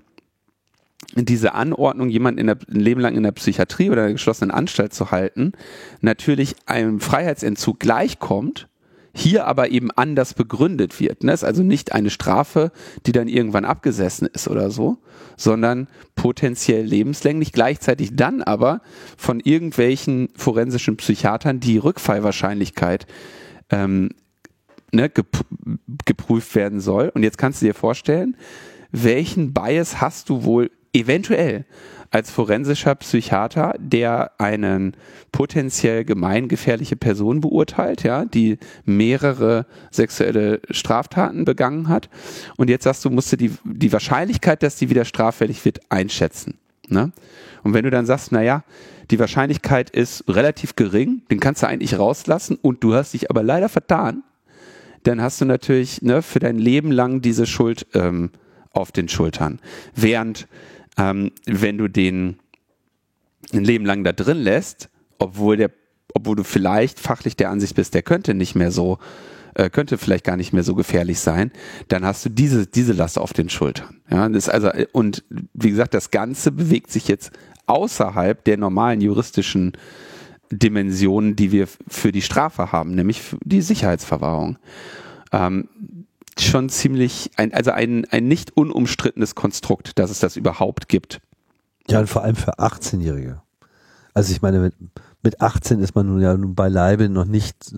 diese 1.15 1.55
Anordnung, 1.55 2.09
jemanden 2.09 2.41
in 2.41 2.47
der, 2.47 2.59
ein 2.69 2.81
Leben 2.81 3.01
lang 3.01 3.17
in 3.17 3.23
der 3.23 3.33
Psychiatrie 3.33 3.91
oder 3.91 4.03
einer 4.03 4.13
geschlossenen 4.13 4.51
Anstalt 4.51 4.93
zu 4.93 5.11
halten, 5.11 5.53
natürlich 6.01 6.57
einem 6.67 7.01
Freiheitsentzug 7.01 7.79
gleichkommt, 7.79 8.69
hier 9.17 9.47
aber 9.47 9.71
eben 9.71 9.91
anders 9.91 10.35
begründet 10.35 11.01
wird. 11.01 11.25
Ne? 11.25 11.33
ist 11.33 11.43
also 11.43 11.63
nicht 11.63 11.93
eine 11.93 12.11
Strafe, 12.11 12.71
die 13.07 13.13
dann 13.13 13.29
irgendwann 13.29 13.65
abgesessen 13.65 14.29
ist 14.31 14.47
oder 14.47 14.71
so, 14.71 14.99
sondern 15.39 15.89
potenziell 16.15 16.85
lebenslänglich, 16.85 17.53
gleichzeitig 17.53 18.15
dann 18.15 18.43
aber 18.43 18.83
von 19.17 19.41
irgendwelchen 19.41 20.29
forensischen 20.37 20.99
Psychiatern 20.99 21.61
die 21.61 21.79
Rückfallwahrscheinlichkeit 21.79 23.07
ähm, 23.71 24.11
ne, 24.93 25.11
geprüft 26.05 26.55
werden 26.55 26.81
soll. 26.81 27.11
Und 27.15 27.23
jetzt 27.23 27.39
kannst 27.39 27.63
du 27.63 27.67
dir 27.67 27.75
vorstellen, 27.75 28.37
welchen 28.93 29.55
Bias 29.55 30.01
hast 30.03 30.29
du 30.29 30.45
wohl 30.45 30.71
eventuell 30.93 31.65
als 32.11 32.31
forensischer 32.31 32.95
Psychiater, 32.95 33.75
der 33.79 34.33
einen 34.39 34.97
potenziell 35.33 36.05
gemeingefährliche 36.05 36.97
Person 36.97 37.41
beurteilt, 37.41 38.03
ja, 38.03 38.25
die 38.25 38.59
mehrere 38.85 39.67
sexuelle 39.91 40.61
Straftaten 40.71 41.45
begangen 41.45 41.89
hat. 41.89 42.09
Und 42.57 42.71
jetzt 42.71 42.85
sagst 42.85 43.05
du, 43.05 43.11
musst 43.11 43.33
du 43.33 43.37
die, 43.37 43.53
die 43.65 43.93
Wahrscheinlichkeit, 43.93 44.63
dass 44.63 44.77
die 44.77 44.91
wieder 44.91 45.05
straffällig 45.05 45.65
wird, 45.65 45.81
einschätzen. 45.91 46.59
Ne? 46.89 47.13
Und 47.63 47.75
wenn 47.75 47.85
du 47.85 47.91
dann 47.91 48.07
sagst, 48.07 48.33
naja, 48.33 48.63
die 49.11 49.19
Wahrscheinlichkeit 49.19 49.91
ist 49.91 50.25
relativ 50.29 50.77
gering, 50.77 51.23
den 51.31 51.41
kannst 51.41 51.63
du 51.63 51.69
eigentlich 51.69 51.99
rauslassen 51.99 52.59
und 52.61 52.83
du 52.83 52.95
hast 52.95 53.15
dich 53.15 53.31
aber 53.31 53.43
leider 53.43 53.69
vertan, 53.69 54.23
dann 55.05 55.21
hast 55.21 55.41
du 55.41 55.45
natürlich 55.45 56.03
ne, 56.03 56.23
für 56.23 56.41
dein 56.41 56.59
Leben 56.59 56.91
lang 56.91 57.21
diese 57.21 57.47
Schuld 57.47 57.87
ähm, 57.95 58.31
auf 58.73 58.93
den 58.93 59.09
Schultern. 59.09 59.61
Während 59.95 60.49
ähm, 60.97 61.33
wenn 61.47 61.79
du 61.79 61.89
den 61.89 62.39
ein 63.53 63.65
Leben 63.65 63.85
lang 63.85 64.05
da 64.05 64.13
drin 64.13 64.39
lässt, 64.39 64.89
obwohl 65.19 65.57
der, 65.57 65.71
obwohl 66.15 66.37
du 66.37 66.45
vielleicht 66.45 66.99
fachlich 66.99 67.37
der 67.37 67.51
Ansicht 67.51 67.75
bist, 67.75 67.95
der 67.95 68.03
könnte 68.03 68.35
nicht 68.35 68.55
mehr 68.55 68.71
so, 68.71 68.99
äh, 69.55 69.71
könnte 69.71 69.99
vielleicht 69.99 70.25
gar 70.25 70.37
nicht 70.37 70.53
mehr 70.53 70.65
so 70.65 70.75
gefährlich 70.75 71.21
sein, 71.21 71.53
dann 71.89 72.05
hast 72.05 72.25
du 72.25 72.29
diese, 72.29 72.67
diese 72.67 72.93
Last 72.93 73.19
auf 73.19 73.33
den 73.33 73.49
Schultern. 73.49 74.01
Ja, 74.11 74.29
das 74.29 74.49
also, 74.49 74.71
und 74.93 75.25
wie 75.55 75.71
gesagt, 75.71 75.95
das 75.95 76.11
Ganze 76.11 76.53
bewegt 76.53 76.91
sich 76.91 77.09
jetzt 77.09 77.31
außerhalb 77.67 78.43
der 78.45 78.57
normalen 78.57 79.01
juristischen 79.01 79.73
Dimensionen, 80.51 81.35
die 81.35 81.51
wir 81.51 81.67
für 81.89 82.13
die 82.13 82.23
Strafe 82.23 82.71
haben, 82.73 82.95
nämlich 82.95 83.23
die 83.45 83.63
Sicherheitsverwahrung. 83.63 84.59
Ähm, 85.33 85.69
schon 86.39 86.69
ziemlich, 86.69 87.31
ein, 87.37 87.53
also 87.53 87.71
ein, 87.71 88.05
ein 88.11 88.29
nicht 88.29 88.57
unumstrittenes 88.57 89.35
Konstrukt, 89.35 89.99
dass 89.99 90.11
es 90.11 90.21
das 90.21 90.37
überhaupt 90.37 90.89
gibt. 90.89 91.21
Ja, 91.89 92.01
und 92.01 92.09
vor 92.09 92.23
allem 92.23 92.37
für 92.37 92.59
18-Jährige. 92.59 93.43
Also 94.15 94.33
ich 94.33 94.43
meine, 94.43 94.59
mit, 94.59 94.75
mit 95.23 95.41
18 95.41 95.81
ist 95.81 95.95
man 95.95 96.07
nun 96.07 96.21
ja 96.21 96.37
nun 96.37 96.55
beileibe 96.55 97.09
noch 97.09 97.27
nicht 97.27 97.75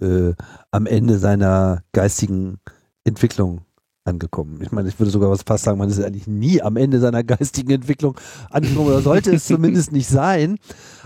äh, 0.00 0.34
am 0.70 0.86
Ende 0.86 1.18
seiner 1.18 1.82
geistigen 1.92 2.60
Entwicklung 3.04 3.62
angekommen. 4.04 4.60
Ich 4.62 4.72
meine, 4.72 4.88
ich 4.88 4.98
würde 4.98 5.10
sogar 5.10 5.30
was 5.30 5.42
fast 5.42 5.64
sagen, 5.64 5.78
man 5.78 5.88
ist 5.88 6.02
eigentlich 6.02 6.26
nie 6.26 6.62
am 6.62 6.76
Ende 6.76 7.00
seiner 7.00 7.22
geistigen 7.22 7.70
Entwicklung 7.70 8.16
angekommen 8.50 8.88
oder 8.88 9.02
sollte 9.02 9.34
es 9.34 9.44
zumindest 9.46 9.92
nicht 9.92 10.08
sein. 10.08 10.58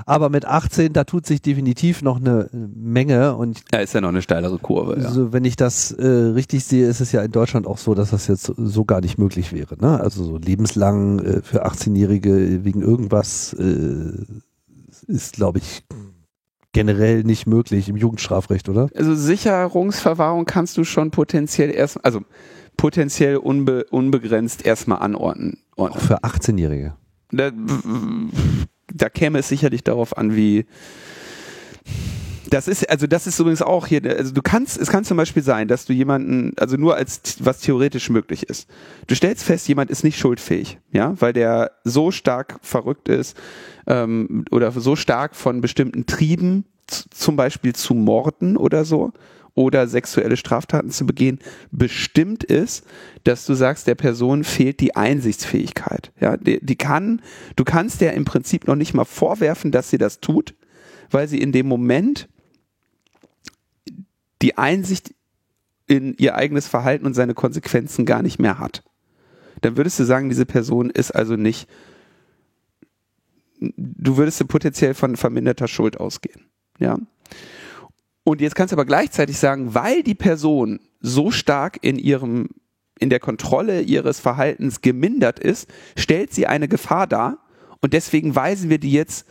Aber 0.07 0.31
mit 0.31 0.45
18, 0.45 0.93
da 0.93 1.05
tut 1.05 1.27
sich 1.27 1.43
definitiv 1.43 2.03
noch 2.03 2.21
eine 2.21 2.49
Menge 2.53 3.37
und 3.37 3.63
ja, 3.73 3.81
ist 3.81 3.95
ja 3.95 4.01
noch 4.01 4.11
eine 4.11 4.23
steilere 4.23 4.59
Kurve. 4.59 5.01
Ja. 5.01 5.09
Also 5.09 5.33
wenn 5.33 5.45
ich 5.45 5.57
das 5.57 5.91
äh, 5.93 6.07
richtig 6.07 6.65
sehe, 6.65 6.87
ist 6.87 7.01
es 7.01 7.11
ja 7.13 7.23
in 7.23 7.33
Deutschland 7.33 7.67
auch 7.67 7.79
so, 7.79 7.95
dass 7.95 8.11
das 8.11 8.29
jetzt 8.29 8.53
so 8.57 8.85
gar 8.85 9.01
nicht 9.01 9.19
möglich 9.19 9.53
wäre. 9.53 9.77
Ne? 9.81 10.01
Also 10.01 10.23
so 10.23 10.39
lebenslang 10.39 11.19
äh, 11.19 11.43
für 11.43 11.67
18-Jährige 11.67 12.65
wegen 12.65 12.81
irgendwas 12.81 13.55
äh, 13.55 14.25
ist, 15.07 15.35
glaube 15.35 15.59
ich, 15.59 15.85
generell 16.73 17.23
nicht 17.23 17.47
möglich 17.47 17.89
im 17.89 17.97
Jugendstrafrecht, 17.97 18.69
oder? 18.69 18.89
Also 18.95 19.15
Sicherungsverwahrung 19.15 20.45
kannst 20.45 20.77
du 20.77 20.85
schon 20.85 21.11
potenziell 21.11 21.71
erst, 21.71 22.05
also 22.05 22.23
potenziell 22.77 23.37
unbe 23.37 23.85
unbegrenzt 23.91 24.65
erstmal 24.65 24.99
anordnen. 25.01 25.59
Auch 25.77 25.99
für 25.99 26.23
18-Jährige. 26.23 26.95
Da, 27.31 27.51
da 28.93 29.09
käme 29.09 29.39
es 29.39 29.49
sicherlich 29.49 29.83
darauf 29.83 30.17
an, 30.17 30.37
wie 30.37 30.67
Das 32.51 32.69
ist, 32.69 32.89
also 32.89 33.07
das 33.07 33.27
ist 33.27 33.41
übrigens 33.41 33.63
auch 33.63 33.87
hier, 33.87 34.03
also 34.17 34.33
du 34.33 34.43
kannst, 34.43 34.79
es 34.79 34.89
kann 34.89 35.05
zum 35.05 35.17
Beispiel 35.17 35.43
sein, 35.43 35.67
dass 35.67 35.87
du 35.87 35.93
jemanden, 35.93 36.53
also 36.57 36.77
nur 36.77 36.95
als 36.95 37.21
was 37.41 37.61
theoretisch 37.61 38.11
möglich 38.11 38.49
ist. 38.49 38.69
Du 39.09 39.15
stellst 39.17 39.43
fest, 39.43 39.67
jemand 39.67 39.91
ist 39.91 40.05
nicht 40.05 40.19
schuldfähig, 40.19 40.79
ja, 40.93 41.21
weil 41.21 41.33
der 41.33 41.73
so 41.83 42.11
stark 42.11 42.59
verrückt 42.63 43.09
ist 43.09 43.37
ähm, 43.87 44.45
oder 44.51 44.71
so 44.71 44.95
stark 44.95 45.35
von 45.35 45.61
bestimmten 45.61 46.07
Trieben, 46.07 46.65
zum 46.87 47.35
Beispiel 47.35 47.75
zu 47.75 47.95
morden 47.95 48.57
oder 48.57 48.85
so, 48.85 49.13
oder 49.55 49.87
sexuelle 49.87 50.37
Straftaten 50.37 50.91
zu 50.91 51.07
begehen, 51.07 51.39
bestimmt 51.71 52.43
ist, 52.43 52.85
dass 53.23 53.47
du 53.47 53.55
sagst, 53.55 53.87
der 53.87 53.95
Person 53.95 54.45
fehlt 54.45 54.81
die 54.81 54.97
Einsichtsfähigkeit. 54.97 56.13
Ja, 56.21 56.37
die, 56.37 56.65
die 56.65 56.77
kann, 56.77 57.23
du 57.57 57.65
kannst 57.65 58.01
der 58.01 58.15
im 58.15 58.25
Prinzip 58.25 58.67
noch 58.67 58.77
nicht 58.77 58.95
mal 58.95 59.05
vorwerfen, 59.05 59.71
dass 59.71 59.91
sie 59.91 59.99
das 59.99 60.21
tut, 60.21 60.55
weil 61.11 61.29
sie 61.29 61.39
in 61.39 61.53
dem 61.53 61.69
Moment 61.69 62.29
die 64.43 64.59
Einsicht 64.59 65.15
in 65.87 66.15
ihr 66.17 66.35
eigenes 66.35 66.67
Verhalten 66.67 67.07
und 67.07 67.15
seine 67.15 67.35
Konsequenzen 67.35 68.07
gar 68.07 68.23
nicht 68.23 68.39
mehr 68.39 68.59
hat. 68.59 68.83
Dann 69.61 69.77
würdest 69.77 69.99
du 70.01 70.05
sagen, 70.05 70.29
diese 70.29 70.47
Person 70.47 70.91
ist 70.91 71.13
also 71.13 71.37
nicht, 71.37 71.69
du 73.61 74.17
würdest 74.17 74.47
potenziell 74.49 74.95
von 74.95 75.17
verminderter 75.17 75.69
Schuld 75.69 75.99
ausgehen. 75.99 76.47
Ja. 76.79 76.99
Und 78.25 78.41
jetzt 78.41 78.55
kannst 78.55 78.73
du 78.73 78.77
aber 78.77 78.87
gleichzeitig 78.87 79.39
sagen, 79.39 79.75
weil 79.75 80.03
die 80.03 80.15
Person 80.15 80.81
so 81.01 81.31
stark 81.31 81.79
in 81.83 81.99
ihrem, 81.99 82.49
in 82.99 83.11
der 83.11 83.21
Kontrolle 83.21 83.83
ihres 83.83 84.19
Verhaltens 84.19 84.81
gemindert 84.81 85.39
ist, 85.39 85.69
stellt 85.97 86.33
sie 86.33 86.47
eine 86.47 86.69
Gefahr 86.69 87.07
dar 87.07 87.39
und 87.81 87.93
deswegen 87.93 88.35
weisen 88.35 88.71
wir 88.71 88.79
die 88.79 88.93
jetzt 88.93 89.27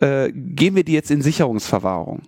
äh, 0.00 0.32
gehen 0.32 0.76
wir 0.76 0.84
die 0.84 0.92
jetzt 0.92 1.10
in 1.10 1.22
Sicherungsverwahrung. 1.22 2.22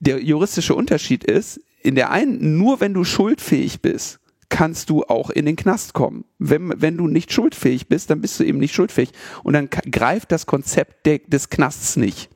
Der 0.00 0.22
juristische 0.22 0.74
Unterschied 0.74 1.24
ist, 1.24 1.60
in 1.82 1.94
der 1.94 2.10
einen, 2.10 2.58
nur 2.58 2.80
wenn 2.80 2.94
du 2.94 3.04
schuldfähig 3.04 3.80
bist, 3.82 4.20
kannst 4.48 4.90
du 4.90 5.04
auch 5.04 5.30
in 5.30 5.46
den 5.46 5.56
Knast 5.56 5.92
kommen. 5.92 6.24
Wenn, 6.38 6.80
wenn 6.80 6.96
du 6.96 7.06
nicht 7.06 7.32
schuldfähig 7.32 7.88
bist, 7.88 8.10
dann 8.10 8.20
bist 8.20 8.38
du 8.40 8.44
eben 8.44 8.58
nicht 8.58 8.74
schuldfähig. 8.74 9.10
Und 9.42 9.52
dann 9.52 9.68
greift 9.68 10.32
das 10.32 10.46
Konzept 10.46 11.06
de, 11.06 11.20
des 11.26 11.50
Knasts 11.50 11.96
nicht. 11.96 12.30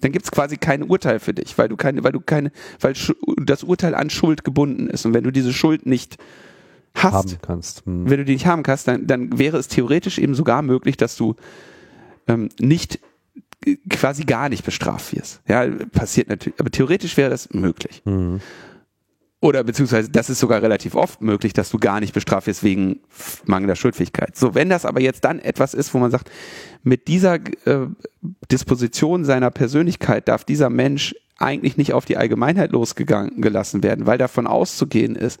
Dann 0.00 0.12
gibt 0.12 0.24
es 0.26 0.30
quasi 0.30 0.56
kein 0.56 0.82
Urteil 0.82 1.20
für 1.20 1.32
dich, 1.32 1.56
weil 1.56 1.68
du 1.68 1.76
keine, 1.76 2.04
weil 2.04 2.12
du 2.12 2.20
keine, 2.20 2.52
weil 2.80 2.94
das 3.38 3.64
Urteil 3.64 3.94
an 3.94 4.10
Schuld 4.10 4.44
gebunden 4.44 4.88
ist. 4.88 5.06
Und 5.06 5.14
wenn 5.14 5.24
du 5.24 5.30
diese 5.30 5.52
Schuld 5.52 5.86
nicht 5.86 6.18
hast, 6.94 7.14
haben 7.14 7.38
kannst. 7.40 7.86
Hm. 7.86 8.08
wenn 8.08 8.18
du 8.18 8.24
die 8.24 8.34
nicht 8.34 8.46
haben 8.46 8.62
kannst, 8.62 8.88
dann, 8.88 9.06
dann 9.06 9.38
wäre 9.38 9.56
es 9.56 9.68
theoretisch 9.68 10.18
eben 10.18 10.34
sogar 10.34 10.62
möglich, 10.62 10.96
dass 10.96 11.16
du 11.16 11.36
ähm, 12.26 12.48
nicht 12.60 13.00
quasi 13.88 14.24
gar 14.24 14.48
nicht 14.48 14.64
bestraft 14.64 15.14
wirst. 15.14 15.40
Ja, 15.48 15.66
passiert 15.92 16.28
natürlich, 16.28 16.60
aber 16.60 16.70
theoretisch 16.70 17.16
wäre 17.16 17.30
das 17.30 17.52
möglich. 17.52 18.02
Mhm. 18.04 18.40
Oder 19.40 19.64
beziehungsweise 19.64 20.10
das 20.10 20.30
ist 20.30 20.40
sogar 20.40 20.62
relativ 20.62 20.94
oft 20.94 21.20
möglich, 21.20 21.52
dass 21.52 21.70
du 21.70 21.78
gar 21.78 22.00
nicht 22.00 22.14
bestraft 22.14 22.46
wirst 22.46 22.64
wegen 22.64 23.00
mangelnder 23.44 23.76
Schuldfähigkeit. 23.76 24.34
So, 24.34 24.54
wenn 24.54 24.70
das 24.70 24.86
aber 24.86 25.00
jetzt 25.00 25.24
dann 25.24 25.40
etwas 25.40 25.74
ist, 25.74 25.92
wo 25.92 25.98
man 25.98 26.10
sagt, 26.10 26.30
mit 26.82 27.06
dieser 27.06 27.34
äh, 27.34 27.86
Disposition 28.50 29.24
seiner 29.24 29.50
Persönlichkeit 29.50 30.28
darf 30.28 30.44
dieser 30.44 30.70
Mensch 30.70 31.14
eigentlich 31.38 31.76
nicht 31.76 31.92
auf 31.92 32.06
die 32.06 32.16
Allgemeinheit 32.16 32.72
losgegangen 32.72 33.42
gelassen 33.42 33.82
werden, 33.82 34.06
weil 34.06 34.16
davon 34.16 34.46
auszugehen 34.46 35.14
ist, 35.16 35.38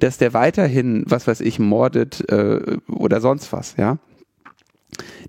dass 0.00 0.18
der 0.18 0.34
weiterhin, 0.34 1.04
was 1.06 1.28
weiß 1.28 1.40
ich, 1.40 1.60
mordet 1.60 2.28
äh, 2.28 2.78
oder 2.88 3.20
sonst 3.20 3.52
was, 3.52 3.76
ja 3.76 3.98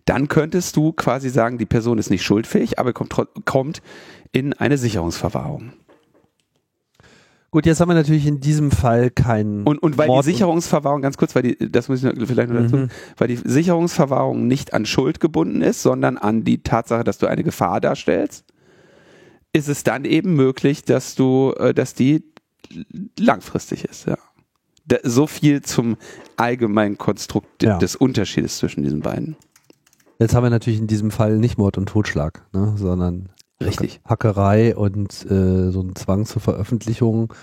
dann 0.06 0.28
könntest 0.28 0.76
du 0.76 0.94
quasi 0.94 1.30
sagen, 1.30 1.58
die 1.58 1.66
Person 1.66 1.98
ist 1.98 2.10
nicht 2.10 2.24
schuldfähig, 2.24 2.80
aber 2.80 2.94
kommt, 2.94 3.14
kommt 3.46 3.82
in 4.32 4.54
eine 4.54 4.78
Sicherungsverwahrung. 4.78 5.74
Gut, 7.58 7.66
jetzt 7.66 7.82
haben 7.82 7.90
wir 7.90 7.96
natürlich 7.96 8.28
in 8.28 8.40
diesem 8.40 8.70
Fall 8.70 9.10
keinen. 9.10 9.64
Und, 9.64 9.80
und 9.80 9.98
weil 9.98 10.06
Mord 10.06 10.24
die 10.24 10.32
Sicherungsverwahrung, 10.32 11.02
ganz 11.02 11.18
kurz, 11.18 11.34
weil 11.34 11.42
die, 11.42 11.72
das 11.72 11.90
muss 11.90 12.04
ich 12.04 12.28
vielleicht 12.28 12.52
noch 12.52 12.62
dazu, 12.62 12.78
mhm. 12.78 12.90
weil 13.18 13.30
die 13.30 13.38
Sicherungsverwahrung 13.38 14.46
nicht 14.46 14.76
an 14.76 14.86
Schuld 14.86 15.20
gebunden 15.20 15.64
ist, 15.64 15.82
sondern 15.82 16.20
an 16.20 16.44
die 16.44 16.62
Tatsache, 16.62 17.04
dass 17.04 17.18
du 17.18 17.26
eine 17.26 17.44
Gefahr 17.44 17.82
darstellst, 17.82 18.46
ist 19.54 19.70
es 19.70 19.82
dann 19.82 20.06
eben 20.06 20.36
möglich, 20.36 20.84
dass 20.84 21.16
du, 21.16 21.52
äh, 21.58 21.74
dass 21.74 21.96
die 21.96 22.26
langfristig 23.18 23.86
ist, 23.86 24.06
ja. 24.06 24.18
so 25.02 25.26
viel 25.26 25.64
zum 25.64 25.98
allgemeinen 26.36 27.00
Konstrukt 27.00 27.64
ja. 27.64 27.80
des 27.80 27.96
Unterschiedes 27.96 28.60
zwischen 28.60 28.84
diesen 28.84 29.00
beiden. 29.00 29.36
Jetzt 30.20 30.36
haben 30.36 30.44
wir 30.44 30.52
natürlich 30.52 30.78
in 30.78 30.86
diesem 30.86 31.10
Fall 31.10 31.40
nicht 31.40 31.58
Mord 31.58 31.80
und 31.80 31.90
Totschlag, 31.90 32.46
ne, 32.54 32.76
sondern 32.78 33.30
Richtig. 33.62 34.02
Hackerei 34.06 34.76
und 34.76 35.26
äh, 35.30 35.72
so 35.72 35.82
ein 35.82 35.96
Zwang 35.96 36.26
zur 36.26 36.42
Veröffentlichung. 36.42 37.34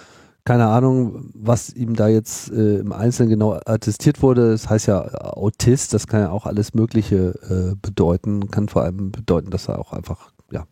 Keine 0.44 0.66
Ahnung, 0.66 1.30
was 1.34 1.72
ihm 1.72 1.96
da 1.96 2.08
jetzt 2.08 2.52
äh, 2.52 2.78
im 2.78 2.92
Einzelnen 2.92 3.30
genau 3.30 3.54
attestiert 3.64 4.22
wurde. 4.22 4.50
Das 4.50 4.68
heißt 4.68 4.86
ja 4.86 5.02
Autist, 5.34 5.94
das 5.94 6.06
kann 6.06 6.20
ja 6.20 6.30
auch 6.30 6.46
alles 6.46 6.74
Mögliche 6.74 7.34
äh, 7.48 7.76
bedeuten. 7.80 8.50
Kann 8.50 8.68
vor 8.68 8.82
allem 8.82 9.10
bedeuten, 9.10 9.50
dass 9.50 9.68
er 9.68 9.78
auch 9.78 9.92
einfach, 9.92 10.32
ja, 10.52 10.66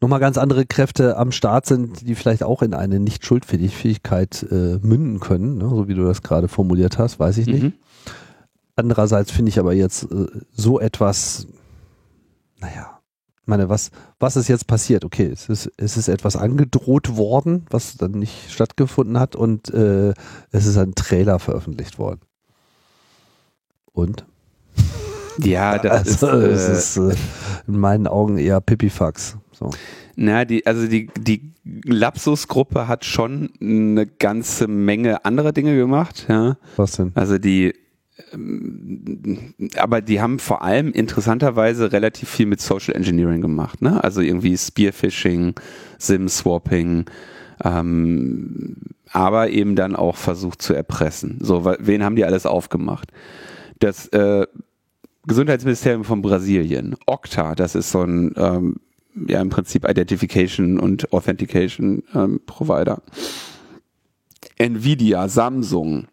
nochmal 0.00 0.20
ganz 0.20 0.38
andere 0.38 0.66
Kräfte 0.66 1.16
am 1.16 1.32
Start 1.32 1.66
sind, 1.66 2.06
die 2.06 2.14
vielleicht 2.14 2.42
auch 2.42 2.62
in 2.62 2.74
eine 2.74 3.00
Nicht-Schuldfähigkeit 3.00 4.46
äh, 4.50 4.78
münden 4.80 5.20
können, 5.20 5.58
ne? 5.58 5.68
so 5.68 5.88
wie 5.88 5.94
du 5.94 6.04
das 6.04 6.22
gerade 6.22 6.48
formuliert 6.48 6.98
hast, 6.98 7.18
weiß 7.18 7.38
ich 7.38 7.46
nicht. 7.46 7.62
Mhm. 7.64 7.72
Andererseits 8.76 9.30
finde 9.30 9.50
ich 9.50 9.58
aber 9.58 9.74
jetzt 9.74 10.04
äh, 10.04 10.26
so 10.52 10.80
etwas, 10.80 11.46
naja, 12.60 12.99
meine, 13.50 13.68
was, 13.68 13.90
was 14.18 14.36
ist 14.36 14.48
jetzt 14.48 14.66
passiert? 14.66 15.04
Okay, 15.04 15.26
es 15.26 15.50
ist, 15.50 15.70
es 15.76 15.98
ist 15.98 16.08
etwas 16.08 16.36
angedroht 16.36 17.16
worden, 17.16 17.66
was 17.68 17.96
dann 17.96 18.12
nicht 18.12 18.50
stattgefunden 18.50 19.20
hat 19.20 19.36
und 19.36 19.68
äh, 19.74 20.14
es 20.50 20.64
ist 20.64 20.78
ein 20.78 20.94
Trailer 20.94 21.38
veröffentlicht 21.38 21.98
worden. 21.98 22.20
Und? 23.92 24.24
Ja, 25.38 25.78
das 25.82 26.22
also, 26.22 26.38
ist, 26.38 26.66
äh, 26.66 26.72
ist 26.72 26.96
äh, 26.96 27.14
in 27.66 27.78
meinen 27.78 28.06
Augen 28.06 28.38
eher 28.38 28.62
Pipifax. 28.62 29.36
So. 29.52 29.70
Na, 30.16 30.44
die, 30.44 30.66
also 30.66 30.86
die, 30.86 31.10
die 31.18 31.52
Lapsus-Gruppe 31.64 32.88
hat 32.88 33.04
schon 33.04 33.50
eine 33.60 34.06
ganze 34.06 34.66
Menge 34.68 35.24
anderer 35.24 35.52
Dinge 35.52 35.76
gemacht, 35.76 36.26
ja. 36.28 36.56
Was 36.76 36.92
denn? 36.92 37.12
Also 37.14 37.38
die 37.38 37.74
aber 39.76 40.00
die 40.00 40.20
haben 40.20 40.38
vor 40.38 40.62
allem 40.62 40.92
interessanterweise 40.92 41.92
relativ 41.92 42.28
viel 42.28 42.46
mit 42.46 42.60
Social 42.60 42.94
Engineering 42.94 43.40
gemacht, 43.40 43.82
ne? 43.82 44.02
Also 44.02 44.20
irgendwie 44.20 44.56
Spearfishing, 44.56 45.54
Sim-Swapping, 45.98 47.06
ähm, 47.64 48.76
aber 49.12 49.50
eben 49.50 49.76
dann 49.76 49.96
auch 49.96 50.16
versucht 50.16 50.62
zu 50.62 50.74
erpressen. 50.74 51.38
So, 51.40 51.64
wen 51.64 52.04
haben 52.04 52.16
die 52.16 52.24
alles 52.24 52.46
aufgemacht? 52.46 53.10
Das 53.78 54.06
äh, 54.08 54.46
Gesundheitsministerium 55.26 56.04
von 56.04 56.22
Brasilien, 56.22 56.96
Okta, 57.06 57.54
das 57.54 57.74
ist 57.74 57.90
so 57.90 58.02
ein 58.02 58.32
ähm, 58.36 58.76
ja 59.28 59.40
im 59.40 59.48
Prinzip 59.50 59.88
Identification 59.88 60.78
und 60.78 61.12
Authentication 61.12 62.02
ähm, 62.14 62.40
Provider. 62.46 63.02
Nvidia, 64.56 65.28
Samsung, 65.28 66.06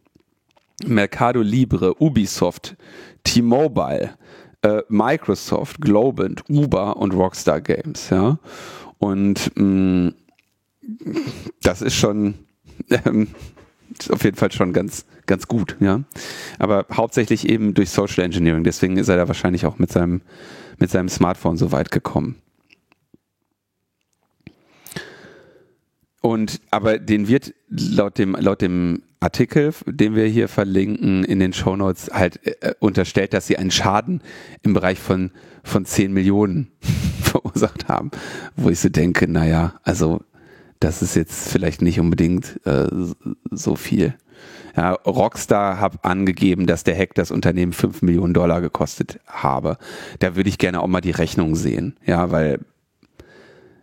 Mercado 0.86 1.42
Libre, 1.42 1.96
Ubisoft, 2.02 2.76
T-Mobile, 3.24 4.12
äh, 4.62 4.82
Microsoft, 4.90 5.82
Globant, 5.82 6.44
Uber 6.50 6.98
und 6.98 7.14
Rockstar 7.14 7.62
Games, 7.62 8.10
ja. 8.10 8.40
Und 9.00 9.52
mh, 9.56 9.64
mm, 9.64 10.14
das 11.62 11.82
ist 11.82 11.96
schon 11.96 12.36
ähm, 12.90 13.28
ist 13.98 14.12
auf 14.12 14.24
jeden 14.24 14.38
Fall 14.38 14.52
schon 14.52 14.74
ganz 14.74 15.06
ganz 15.26 15.48
gut, 15.48 15.76
ja. 15.80 16.02
Aber 16.60 16.86
hauptsächlich 16.92 17.50
eben 17.50 17.74
durch 17.74 17.90
Social 17.90 18.24
Engineering. 18.24 18.64
Deswegen 18.64 18.98
ist 18.98 19.10
er 19.10 19.18
da 19.18 19.28
wahrscheinlich 19.28 19.66
auch 19.66 19.80
mit 19.80 19.92
seinem 19.92 20.22
mit 20.80 20.92
seinem 20.92 21.10
Smartphone 21.10 21.58
so 21.58 21.72
weit 21.72 21.92
gekommen. 21.92 22.36
Und 26.28 26.60
aber 26.72 27.00
den 27.00 27.30
wird 27.30 27.54
laut 27.70 28.18
dem 28.18 28.36
laut 28.38 28.62
dem 28.62 29.02
Artikel, 29.22 29.74
den 29.86 30.14
wir 30.14 30.26
hier 30.26 30.50
verlinken 30.50 31.24
in 31.24 31.40
den 31.40 31.54
Shownotes, 31.54 32.10
halt 32.12 32.46
äh, 32.46 32.74
unterstellt, 32.80 33.32
dass 33.32 33.48
sie 33.48 33.58
einen 33.58 33.72
Schaden 33.72 34.22
im 34.62 34.74
Bereich 34.74 35.00
von, 35.00 35.32
von 35.64 35.86
10 35.86 36.12
Millionen 36.12 36.68
verursacht 37.22 37.88
haben. 37.88 38.12
Wo 38.58 38.70
ich 38.70 38.82
so 38.82 38.90
denke, 38.90 39.32
naja, 39.32 39.76
also 39.84 40.20
das 40.82 41.02
ist 41.02 41.16
jetzt 41.16 41.50
vielleicht 41.50 41.82
nicht 41.82 41.98
unbedingt 41.98 42.60
äh, 42.66 42.88
so 43.50 43.78
viel. 43.78 44.14
Ja, 44.76 44.92
Rockstar 44.92 45.80
hat 45.80 46.04
angegeben, 46.04 46.68
dass 46.68 46.84
der 46.84 46.98
Hack 46.98 47.16
das 47.16 47.32
Unternehmen 47.32 47.72
5 47.72 48.02
Millionen 48.02 48.34
Dollar 48.34 48.60
gekostet 48.60 49.22
habe. 49.28 49.78
Da 50.20 50.36
würde 50.36 50.50
ich 50.50 50.58
gerne 50.58 50.82
auch 50.82 50.88
mal 50.88 51.00
die 51.00 51.12
Rechnung 51.12 51.56
sehen. 51.56 51.96
Ja, 52.06 52.32
weil 52.32 52.60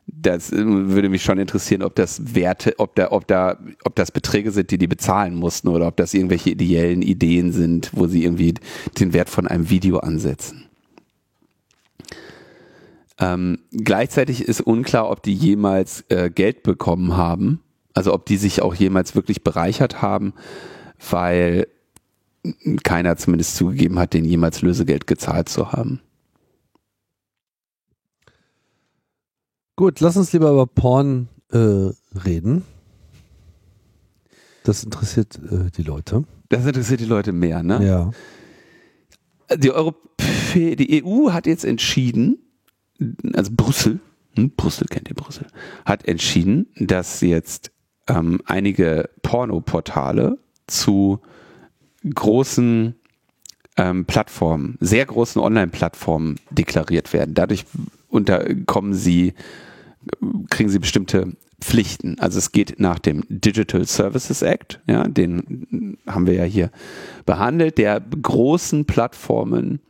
das 0.07 0.53
äh, 0.53 0.65
würde 0.65 1.09
mich 1.09 1.23
schon 1.23 1.39
interessieren, 1.39 1.83
ob 1.83 1.95
das 1.95 2.35
Werte, 2.35 2.75
ob 2.79 2.95
da, 2.95 3.11
ob 3.13 3.27
da, 3.27 3.59
ob 3.85 3.95
das 3.95 4.11
Beträge 4.11 4.51
sind, 4.51 4.71
die 4.71 4.79
die 4.79 4.87
bezahlen 4.87 5.35
mussten 5.35 5.69
oder 5.69 5.87
ob 5.87 5.97
das 5.97 6.15
irgendwelche 6.15 6.51
ideellen 6.51 7.03
Ideen 7.03 7.53
sind, 7.53 7.91
wo 7.93 8.07
sie 8.07 8.25
irgendwie 8.25 8.55
den 8.99 9.13
Wert 9.13 9.31
von 9.31 9.47
einem 9.47 9.71
Video 9.71 9.99
ansetzen. 9.99 10.67
Ähm, 13.19 13.59
gleichzeitig 13.71 14.43
ist 14.43 14.61
unklar, 14.61 15.11
ob 15.11 15.23
die 15.23 15.35
jemals 15.35 16.05
äh, 16.09 16.31
Geld 16.31 16.65
bekommen 16.65 17.17
haben, 17.17 17.61
also 17.95 18.13
ob 18.13 18.27
die 18.27 18.37
sich 18.37 18.61
auch 18.61 18.75
jemals 18.75 19.15
wirklich 19.15 19.45
bereichert 19.45 20.03
haben, 20.03 20.35
weil 21.11 21.69
keiner 22.83 23.17
zumindest 23.17 23.57
zugegeben 23.57 23.99
hat, 23.99 24.13
den 24.15 24.25
jemals 24.25 24.63
Lösegeld 24.63 25.07
gezahlt 25.07 25.49
zu 25.49 25.73
haben. 25.73 26.01
Gut, 29.77 30.01
lass 30.01 30.17
uns 30.17 30.33
lieber 30.33 30.51
über 30.51 30.67
Porn 30.67 31.29
äh, 31.51 31.91
reden. 32.25 32.63
Das 34.63 34.85
interessiert 34.85 35.39
äh, 35.51 35.71
die 35.77 35.83
Leute. 35.83 36.25
Das 36.49 36.65
interessiert 36.65 37.01
die 37.01 37.07
Leute 37.07 37.33
mehr, 37.33 37.63
ne? 37.63 37.85
Ja. 37.85 38.11
Die, 39.57 39.73
Europä 39.73 40.05
die 40.77 41.05
EU 41.05 41.33
hat 41.33 41.47
jetzt 41.47 41.65
entschieden, 41.65 42.39
also 43.35 43.51
Brüssel, 43.55 44.01
hm, 44.37 44.53
Brüssel 44.57 44.87
kennt 44.87 45.09
ihr 45.09 45.17
Brüssel, 45.17 45.47
hat 45.85 46.07
entschieden, 46.07 46.69
dass 46.77 47.21
jetzt 47.21 47.73
ähm, 48.09 48.41
einige 48.47 49.11
Pornoportale 49.23 50.39
zu 50.67 51.21
großen 52.09 52.95
ähm, 53.77 54.05
Plattformen, 54.05 54.77
sehr 54.81 55.05
großen 55.05 55.43
Online-Plattformen 55.43 56.37
deklariert 56.51 57.13
werden. 57.13 57.35
Dadurch 57.35 57.65
unterkommen 58.15 58.95
sie, 58.95 59.35
kriegen 60.51 60.71
sie 60.71 60.79
bestimmte 60.79 61.37
Pflichten. 61.61 62.19
Also 62.19 62.39
es 62.39 62.53
geht 62.53 62.79
nach 62.79 62.99
dem 62.99 63.25
Digital 63.29 63.87
Services 63.87 64.43
Act, 64.43 64.81
ja, 64.87 65.09
den 65.09 65.99
haben 66.07 66.27
wir 66.27 66.35
ja 66.35 66.45
hier 66.45 66.71
behandelt, 67.27 67.79
der 67.79 68.01
großen 68.01 68.85
Plattformen, 68.85 69.81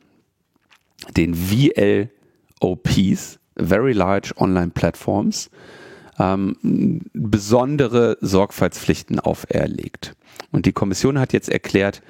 den 1.17 1.35
VLOPs, 1.35 2.11
Very 3.57 3.93
Large 3.93 4.33
Online 4.37 4.71
Platforms, 4.73 5.51
ähm, 6.19 7.03
besondere 7.13 8.19
Sorgfaltspflichten 8.21 9.19
auferlegt. 9.21 10.15
Und 10.53 10.67
die 10.67 10.73
Kommission 10.73 11.19
hat 11.19 11.33
jetzt 11.33 11.49
erklärt, 11.49 12.03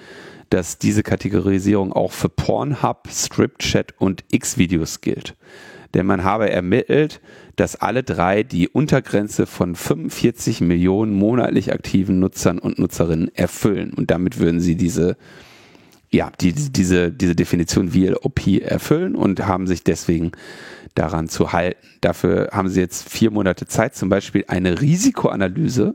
dass 0.51 0.79
diese 0.79 1.03
Kategorisierung 1.03 1.93
auch 1.93 2.13
für 2.13 2.29
Pornhub, 2.29 3.09
StripChat 3.11 3.95
und 3.99 4.25
X-Videos 4.31 5.01
gilt. 5.01 5.37
Denn 5.95 6.07
man 6.07 6.25
habe 6.25 6.51
ermittelt, 6.51 7.21
dass 7.57 7.77
alle 7.77 8.03
drei 8.03 8.43
die 8.43 8.69
Untergrenze 8.69 9.47
von 9.47 9.77
45 9.77 10.61
Millionen 10.61 11.15
monatlich 11.15 11.73
aktiven 11.73 12.19
Nutzern 12.19 12.59
und 12.59 12.79
Nutzerinnen 12.79 13.35
erfüllen. 13.35 13.95
Und 13.95 14.11
damit 14.11 14.39
würden 14.39 14.61
sie 14.61 14.75
diese, 14.75 15.17
ja, 16.11 16.33
die, 16.41 16.53
diese, 16.53 17.13
diese 17.13 17.37
Definition 17.37 17.91
VLOP 17.91 18.61
erfüllen 18.61 19.15
und 19.15 19.47
haben 19.47 19.69
sich 19.69 19.85
deswegen 19.85 20.33
daran 20.97 21.29
zu 21.29 21.53
halten. 21.53 21.87
Dafür 22.01 22.51
haben 22.53 22.69
sie 22.69 22.81
jetzt 22.81 23.09
vier 23.09 23.31
Monate 23.31 23.67
Zeit, 23.67 23.95
zum 23.95 24.09
Beispiel 24.09 24.45
eine 24.49 24.81
Risikoanalyse 24.81 25.95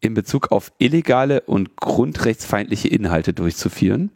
in 0.00 0.12
Bezug 0.12 0.52
auf 0.52 0.70
illegale 0.78 1.40
und 1.42 1.76
grundrechtsfeindliche 1.76 2.88
Inhalte 2.88 3.32
durchzuführen 3.32 4.10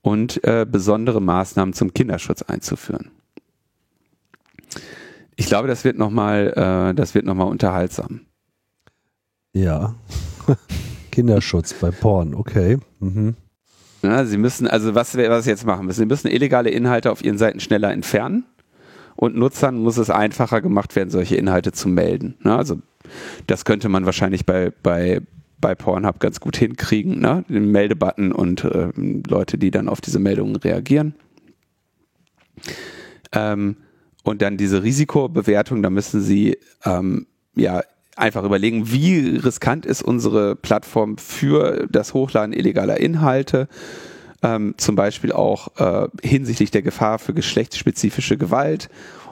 und 0.00 0.42
äh, 0.44 0.64
besondere 0.64 1.20
Maßnahmen 1.20 1.74
zum 1.74 1.92
Kinderschutz 1.92 2.42
einzuführen. 2.42 3.10
Ich 5.38 5.46
glaube, 5.46 5.68
das 5.68 5.84
wird 5.84 5.96
nochmal, 5.96 6.52
äh, 6.56 6.94
das 6.94 7.14
wird 7.14 7.24
nochmal 7.24 7.46
unterhaltsam. 7.46 8.22
Ja. 9.52 9.94
Kinderschutz 11.12 11.74
bei 11.74 11.92
Porn, 11.92 12.34
okay. 12.34 12.78
Mhm. 12.98 13.36
Ja, 14.02 14.24
sie 14.24 14.36
müssen, 14.36 14.66
also 14.66 14.96
was, 14.96 15.16
was 15.16 15.44
sie 15.44 15.50
jetzt 15.50 15.64
machen 15.64 15.86
müssen, 15.86 16.00
sie 16.00 16.06
müssen 16.06 16.26
illegale 16.26 16.70
Inhalte 16.70 17.12
auf 17.12 17.22
ihren 17.22 17.38
Seiten 17.38 17.60
schneller 17.60 17.92
entfernen 17.92 18.46
und 19.14 19.36
Nutzern 19.36 19.78
muss 19.78 19.96
es 19.96 20.10
einfacher 20.10 20.60
gemacht 20.60 20.96
werden, 20.96 21.10
solche 21.10 21.36
Inhalte 21.36 21.70
zu 21.70 21.88
melden. 21.88 22.36
Ne? 22.42 22.56
Also 22.56 22.80
das 23.46 23.64
könnte 23.64 23.88
man 23.88 24.06
wahrscheinlich 24.06 24.44
bei, 24.44 24.72
bei, 24.82 25.20
bei 25.60 25.76
Pornhub 25.76 26.18
ganz 26.18 26.40
gut 26.40 26.56
hinkriegen, 26.56 27.20
ne? 27.20 27.44
den 27.48 27.70
Meldebutton 27.70 28.32
und 28.32 28.64
äh, 28.64 28.90
Leute, 29.28 29.56
die 29.56 29.70
dann 29.70 29.88
auf 29.88 30.00
diese 30.00 30.18
Meldungen 30.18 30.56
reagieren. 30.56 31.14
Ähm, 33.30 33.76
und 34.28 34.42
dann 34.42 34.58
diese 34.58 34.82
Risikobewertung, 34.82 35.82
da 35.82 35.88
müssen 35.88 36.20
Sie 36.20 36.58
ähm, 36.84 37.26
ja 37.56 37.80
einfach 38.14 38.44
überlegen, 38.44 38.92
wie 38.92 39.38
riskant 39.38 39.86
ist 39.86 40.02
unsere 40.02 40.54
Plattform 40.54 41.16
für 41.16 41.86
das 41.90 42.12
Hochladen 42.12 42.52
illegaler 42.52 43.00
Inhalte, 43.00 43.68
ähm, 44.42 44.74
zum 44.76 44.96
Beispiel 44.96 45.32
auch 45.32 45.68
äh, 45.78 46.08
hinsichtlich 46.22 46.70
der 46.70 46.82
Gefahr 46.82 47.18
für 47.18 47.32
geschlechtsspezifische 47.32 48.36
Gewalt 48.36 48.90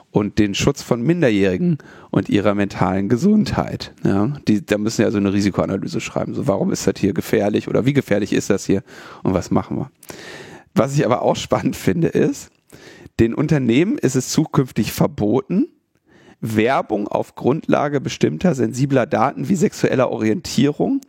und 0.09 0.39
den 0.39 0.55
Schutz 0.55 0.81
von 0.81 1.03
Minderjährigen 1.03 1.77
und 2.09 2.27
ihrer 2.27 2.55
mentalen 2.55 3.07
Gesundheit. 3.07 3.93
Ja, 4.03 4.33
die, 4.47 4.65
da 4.65 4.79
müssen 4.79 5.03
ja 5.03 5.11
so 5.11 5.19
eine 5.19 5.31
Risikoanalyse 5.31 6.01
schreiben. 6.01 6.33
So, 6.33 6.47
warum 6.47 6.71
ist 6.71 6.87
das 6.87 6.95
hier 6.97 7.13
gefährlich 7.13 7.67
oder 7.67 7.85
wie 7.85 7.93
gefährlich 7.93 8.33
ist 8.33 8.49
das 8.49 8.65
hier 8.65 8.81
und 9.21 9.35
was 9.35 9.51
machen 9.51 9.77
wir? 9.77 9.91
Was 10.73 10.95
ich 10.95 11.05
aber 11.05 11.21
auch 11.21 11.35
spannend 11.35 11.75
finde, 11.75 12.07
ist, 12.07 12.49
den 13.19 13.33
Unternehmen 13.33 13.97
ist 13.97 14.15
es 14.15 14.29
zukünftig 14.29 14.91
verboten, 14.91 15.67
Werbung 16.39 17.07
auf 17.07 17.35
Grundlage 17.35 17.99
bestimmter 17.99 18.53
sensibler 18.53 19.05
Daten 19.07 19.49
wie 19.49 19.55
sexueller 19.55 20.11
Orientierung, 20.11 21.01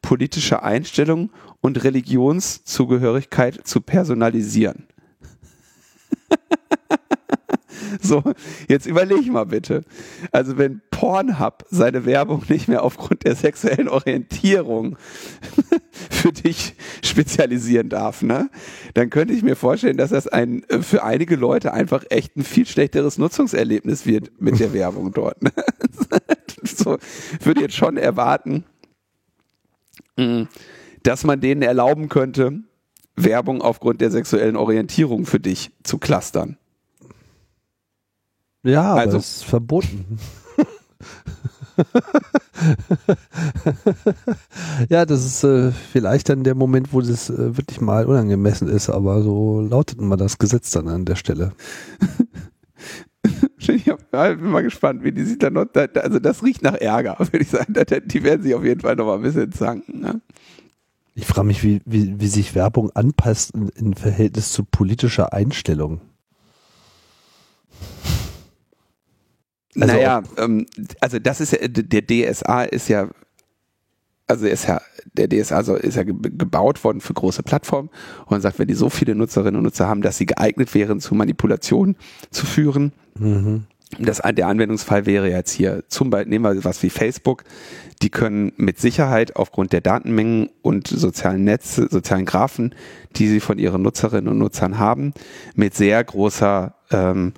politischer 0.00 0.62
Einstellung 0.62 1.30
und 1.60 1.84
Religionszugehörigkeit 1.84 3.66
zu 3.66 3.80
personalisieren. 3.80 4.86
So, 8.00 8.22
jetzt 8.68 8.86
überleg 8.86 9.26
mal 9.32 9.46
bitte. 9.46 9.82
Also 10.30 10.58
wenn 10.58 10.80
Pornhub 11.00 11.64
seine 11.70 12.04
Werbung 12.04 12.42
nicht 12.50 12.68
mehr 12.68 12.84
aufgrund 12.84 13.24
der 13.24 13.34
sexuellen 13.34 13.88
Orientierung 13.88 14.98
für 16.10 16.30
dich 16.30 16.74
spezialisieren 17.02 17.88
darf, 17.88 18.20
ne, 18.20 18.50
dann 18.92 19.08
könnte 19.08 19.32
ich 19.32 19.42
mir 19.42 19.56
vorstellen, 19.56 19.96
dass 19.96 20.10
das 20.10 20.28
ein 20.28 20.62
für 20.82 21.02
einige 21.02 21.36
Leute 21.36 21.72
einfach 21.72 22.04
echt 22.10 22.36
ein 22.36 22.44
viel 22.44 22.66
schlechteres 22.66 23.16
Nutzungserlebnis 23.16 24.04
wird 24.04 24.30
mit 24.42 24.60
der 24.60 24.74
Werbung 24.74 25.10
dort. 25.14 25.42
Ne? 25.42 25.52
so 26.62 26.98
würde 27.42 27.62
jetzt 27.62 27.76
schon 27.76 27.96
erwarten, 27.96 28.64
mm, 30.18 30.42
dass 31.02 31.24
man 31.24 31.40
denen 31.40 31.62
erlauben 31.62 32.10
könnte, 32.10 32.60
Werbung 33.16 33.62
aufgrund 33.62 34.02
der 34.02 34.10
sexuellen 34.10 34.56
Orientierung 34.56 35.24
für 35.24 35.40
dich 35.40 35.70
zu 35.82 35.96
clustern. 35.96 36.58
Ja, 38.62 38.96
also 38.96 39.16
das 39.16 39.36
ist 39.36 39.44
verboten. 39.44 40.18
ja, 44.88 45.04
das 45.06 45.24
ist 45.24 45.44
äh, 45.44 45.70
vielleicht 45.72 46.28
dann 46.28 46.42
der 46.44 46.54
Moment, 46.54 46.92
wo 46.92 47.00
das 47.00 47.30
äh, 47.30 47.56
wirklich 47.56 47.80
mal 47.80 48.04
unangemessen 48.06 48.68
ist, 48.68 48.90
aber 48.90 49.22
so 49.22 49.60
lautet 49.60 50.00
mal 50.00 50.16
das 50.16 50.38
Gesetz 50.38 50.70
dann 50.72 50.88
an 50.88 51.04
der 51.04 51.16
Stelle. 51.16 51.52
ich 53.58 53.84
bin 53.84 54.50
mal 54.50 54.62
gespannt, 54.62 55.04
wie 55.04 55.12
die 55.12 55.24
sich 55.24 55.38
dann 55.38 55.54
noch, 55.54 55.66
also 55.74 56.18
das 56.18 56.42
riecht 56.42 56.62
nach 56.62 56.74
Ärger, 56.74 57.16
würde 57.32 57.40
ich 57.40 57.48
sagen. 57.48 57.74
Die 58.06 58.22
werden 58.22 58.42
sich 58.42 58.54
auf 58.54 58.64
jeden 58.64 58.80
Fall 58.80 58.96
noch 58.96 59.06
mal 59.06 59.16
ein 59.16 59.22
bisschen 59.22 59.52
zanken. 59.52 60.00
Ne? 60.00 60.20
Ich 61.14 61.26
frage 61.26 61.46
mich, 61.46 61.62
wie, 61.62 61.80
wie, 61.84 62.20
wie 62.20 62.28
sich 62.28 62.54
Werbung 62.54 62.90
anpasst 62.94 63.52
in 63.76 63.94
Verhältnis 63.94 64.52
zu 64.52 64.64
politischer 64.64 65.32
Einstellung. 65.32 66.00
Also 69.78 69.94
naja, 69.94 70.22
ähm, 70.36 70.66
also 71.00 71.18
das 71.18 71.40
ist 71.40 71.52
ja, 71.52 71.58
der 71.68 72.02
DSA 72.02 72.64
ist 72.64 72.88
ja, 72.88 73.08
also 74.26 74.46
ist 74.46 74.66
ja, 74.66 74.80
der 75.12 75.28
DSA 75.28 75.60
ist 75.76 75.96
ja 75.96 76.02
gebaut 76.04 76.82
worden 76.82 77.00
für 77.00 77.14
große 77.14 77.42
Plattformen 77.42 77.88
und 78.20 78.30
man 78.30 78.40
sagt, 78.40 78.58
wenn 78.58 78.68
die 78.68 78.74
so 78.74 78.90
viele 78.90 79.14
Nutzerinnen 79.14 79.56
und 79.56 79.62
Nutzer 79.62 79.86
haben, 79.86 80.02
dass 80.02 80.18
sie 80.18 80.26
geeignet 80.26 80.74
wären, 80.74 81.00
zu 81.00 81.14
Manipulationen 81.14 81.96
zu 82.30 82.46
führen. 82.46 82.92
Mhm. 83.18 83.64
Das, 83.98 84.22
der 84.24 84.46
Anwendungsfall 84.46 85.04
wäre 85.06 85.28
jetzt 85.28 85.50
hier 85.50 85.82
zum 85.88 86.10
Beispiel, 86.10 86.30
nehmen 86.30 86.44
wir 86.44 86.64
was 86.64 86.80
wie 86.84 86.90
Facebook, 86.90 87.42
die 88.02 88.10
können 88.10 88.52
mit 88.56 88.78
Sicherheit 88.78 89.34
aufgrund 89.34 89.72
der 89.72 89.80
Datenmengen 89.80 90.48
und 90.62 90.86
sozialen 90.86 91.42
Netze, 91.42 91.88
sozialen 91.90 92.24
Graphen, 92.24 92.74
die 93.16 93.26
sie 93.26 93.40
von 93.40 93.58
ihren 93.58 93.82
Nutzerinnen 93.82 94.28
und 94.28 94.38
Nutzern 94.38 94.78
haben, 94.78 95.12
mit 95.54 95.74
sehr 95.74 96.02
großer 96.02 96.74
ähm, 96.92 97.34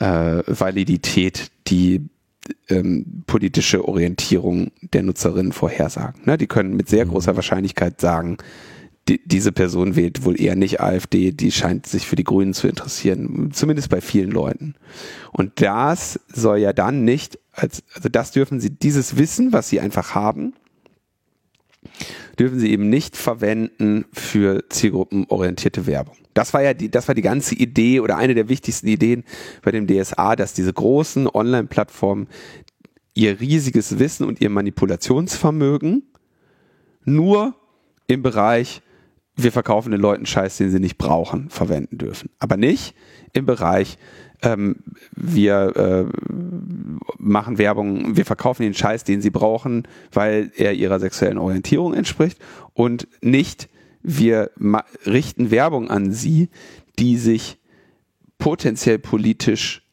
äh, 0.00 0.42
Validität 0.46 1.50
die 1.66 2.08
ähm, 2.68 3.24
politische 3.26 3.86
Orientierung 3.86 4.70
der 4.80 5.02
Nutzerinnen 5.02 5.52
vorhersagen. 5.52 6.22
Ne? 6.24 6.36
Die 6.36 6.46
können 6.46 6.76
mit 6.76 6.88
sehr 6.88 7.06
mhm. 7.06 7.10
großer 7.10 7.36
Wahrscheinlichkeit 7.36 8.00
sagen, 8.00 8.38
die, 9.08 9.20
diese 9.26 9.52
Person 9.52 9.96
wählt 9.96 10.24
wohl 10.24 10.40
eher 10.40 10.56
nicht 10.56 10.80
AfD, 10.80 11.32
die 11.32 11.52
scheint 11.52 11.86
sich 11.86 12.06
für 12.06 12.16
die 12.16 12.24
Grünen 12.24 12.54
zu 12.54 12.68
interessieren, 12.68 13.50
zumindest 13.52 13.90
bei 13.90 14.00
vielen 14.00 14.30
Leuten. 14.30 14.74
Und 15.30 15.60
das 15.60 16.20
soll 16.28 16.58
ja 16.58 16.72
dann 16.72 17.04
nicht, 17.04 17.38
als, 17.52 17.82
also 17.94 18.08
das 18.08 18.30
dürfen 18.32 18.60
sie, 18.60 18.70
dieses 18.70 19.18
Wissen, 19.18 19.52
was 19.52 19.68
sie 19.68 19.80
einfach 19.80 20.14
haben, 20.14 20.54
dürfen 22.38 22.58
sie 22.58 22.70
eben 22.70 22.88
nicht 22.88 23.16
verwenden 23.16 24.04
für 24.12 24.68
zielgruppenorientierte 24.68 25.86
Werbung. 25.86 26.16
Das 26.34 26.52
war 26.52 26.62
ja 26.62 26.74
die, 26.74 26.90
das 26.90 27.08
war 27.08 27.14
die 27.14 27.22
ganze 27.22 27.54
Idee 27.54 28.00
oder 28.00 28.16
eine 28.16 28.34
der 28.34 28.48
wichtigsten 28.48 28.88
Ideen 28.88 29.24
bei 29.62 29.70
dem 29.70 29.86
DSA, 29.86 30.36
dass 30.36 30.52
diese 30.52 30.72
großen 30.72 31.28
Online-Plattformen 31.28 32.28
ihr 33.14 33.40
riesiges 33.40 33.98
Wissen 33.98 34.26
und 34.26 34.40
ihr 34.40 34.50
Manipulationsvermögen 34.50 36.02
nur 37.04 37.54
im 38.06 38.22
Bereich, 38.22 38.82
wir 39.36 39.52
verkaufen 39.52 39.92
den 39.92 40.00
Leuten 40.00 40.26
Scheiß, 40.26 40.56
den 40.56 40.70
sie 40.70 40.80
nicht 40.80 40.98
brauchen, 40.98 41.50
verwenden 41.50 41.98
dürfen. 41.98 42.30
Aber 42.38 42.56
nicht 42.56 42.94
im 43.32 43.46
Bereich, 43.46 43.98
ähm, 44.44 44.76
wir 45.16 45.76
äh, 45.76 46.32
machen 47.18 47.58
Werbung, 47.58 48.16
wir 48.16 48.24
verkaufen 48.24 48.62
den 48.62 48.74
Scheiß, 48.74 49.04
den 49.04 49.20
sie 49.20 49.30
brauchen, 49.30 49.88
weil 50.12 50.52
er 50.56 50.74
ihrer 50.74 51.00
sexuellen 51.00 51.38
Orientierung 51.38 51.94
entspricht 51.94 52.38
und 52.74 53.08
nicht, 53.22 53.68
wir 54.02 54.50
richten 55.06 55.50
Werbung 55.50 55.90
an 55.90 56.12
sie, 56.12 56.50
die 56.98 57.16
sich 57.16 57.58
potenziell 58.38 58.98
politisch 58.98 59.84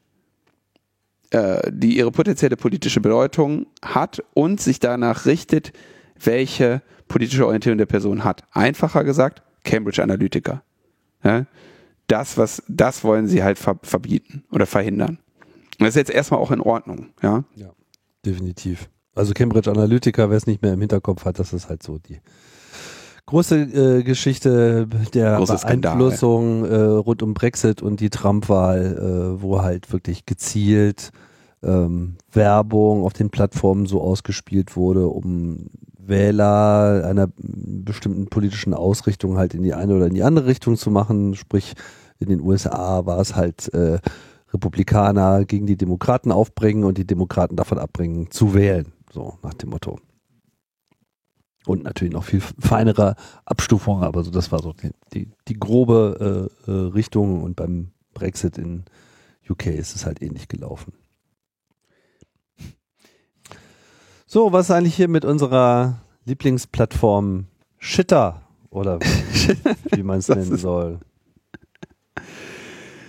äh, 1.32 1.72
die 1.72 1.98
ihre 1.98 2.12
potenzielle 2.12 2.58
politische 2.58 3.00
Bedeutung 3.00 3.68
hat 3.82 4.22
und 4.34 4.60
sich 4.60 4.80
danach 4.80 5.26
richtet, 5.26 5.72
welche 6.22 6.82
politische 7.08 7.46
Orientierung 7.46 7.78
der 7.78 7.86
Person 7.86 8.26
hat. 8.26 8.44
Einfacher 8.52 9.06
gesagt, 9.06 9.42
Cambridge 9.64 10.04
Analytica. 10.04 10.62
Ja? 11.24 11.46
Das, 12.12 12.38
was, 12.38 12.62
das 12.68 13.06
wollen 13.06 13.28
sie 13.28 13.42
halt 13.42 13.58
ver 13.58 13.80
verbieten 13.84 14.44
oder 14.52 14.66
verhindern. 14.66 15.20
Und 15.80 15.86
das 15.86 15.90
ist 15.90 15.96
jetzt 15.96 16.12
erstmal 16.12 16.42
auch 16.42 16.52
in 16.52 16.60
Ordnung, 16.60 17.08
ja. 17.24 17.46
Ja, 17.56 17.72
definitiv. 18.26 18.90
Also 19.16 19.34
Cambridge 19.34 19.72
Analytica, 19.72 20.30
wer 20.30 20.36
es 20.36 20.46
nicht 20.46 20.62
mehr 20.62 20.74
im 20.74 20.82
Hinterkopf 20.82 21.24
hat, 21.24 21.40
das 21.40 21.54
ist 21.54 21.70
halt 21.70 21.82
so 21.84 22.00
die 22.00 22.20
große 23.28 23.62
äh, 23.62 24.04
Geschichte 24.04 24.88
der 25.14 25.38
Große 25.38 25.60
Beeinflussung 25.62 26.66
äh, 26.66 26.76
rund 26.76 27.24
um 27.24 27.34
Brexit 27.34 27.82
und 27.82 28.02
die 28.02 28.10
Trump-Wahl, 28.10 29.38
äh, 29.38 29.42
wo 29.42 29.62
halt 29.62 29.94
wirklich 29.94 30.26
gezielt 30.26 31.12
ähm, 31.64 32.18
Werbung 32.30 33.06
auf 33.06 33.14
den 33.14 33.30
Plattformen 33.30 33.86
so 33.86 34.02
ausgespielt 34.02 34.76
wurde, 34.76 35.08
um 35.08 35.70
Wähler 36.12 37.04
einer 37.08 37.30
bestimmten 37.36 38.28
politischen 38.28 38.76
Ausrichtung 38.76 39.38
halt 39.38 39.56
in 39.56 39.64
die 39.64 39.74
eine 39.74 39.96
oder 39.96 40.06
in 40.06 40.14
die 40.14 40.24
andere 40.24 40.46
Richtung 40.46 40.78
zu 40.78 40.92
machen. 40.92 41.34
Sprich, 41.34 41.74
in 42.20 42.30
den 42.30 42.42
USA 42.42 43.08
war 43.08 43.20
es 43.20 43.36
halt 43.36 43.74
äh, 43.74 44.00
Republikaner 44.54 45.46
gegen 45.46 45.66
die 45.66 45.78
Demokraten 45.78 46.32
aufbringen 46.32 46.84
und 46.84 47.00
die 47.00 47.08
Demokraten 47.08 47.56
davon 47.56 47.80
abbringen 47.80 48.30
zu 48.30 48.54
wählen. 48.54 48.94
So 49.12 49.40
nach 49.42 49.56
dem 49.56 49.72
Motto. 49.72 50.00
Und 51.66 51.84
natürlich 51.84 52.14
noch 52.14 52.24
viel 52.24 52.42
feinere 52.60 53.16
Abstufungen, 53.46 54.04
aber 54.04 54.24
so 54.24 54.32
das 54.32 54.52
war 54.52 54.62
so 54.62 54.74
die, 54.74 54.92
die, 55.14 55.32
die 55.48 55.60
grobe 55.60 56.50
äh, 56.68 56.72
äh, 56.72 56.76
Richtung 56.94 57.44
und 57.44 57.56
beim 57.56 57.92
Brexit 58.14 58.58
in 58.58 58.84
UK 59.50 59.68
ist 59.68 59.96
es 59.96 60.06
halt 60.06 60.22
ähnlich 60.22 60.48
gelaufen. 60.48 60.94
So, 64.34 64.54
was 64.54 64.68
ist 64.68 64.72
eigentlich 64.72 64.96
hier 64.96 65.10
mit 65.10 65.26
unserer 65.26 66.00
Lieblingsplattform 66.24 67.48
Shitter 67.80 68.42
oder 68.70 68.98
wie 69.92 70.04
man 70.04 70.20
es 70.20 70.30
nennen 70.30 70.56
soll? 70.56 71.02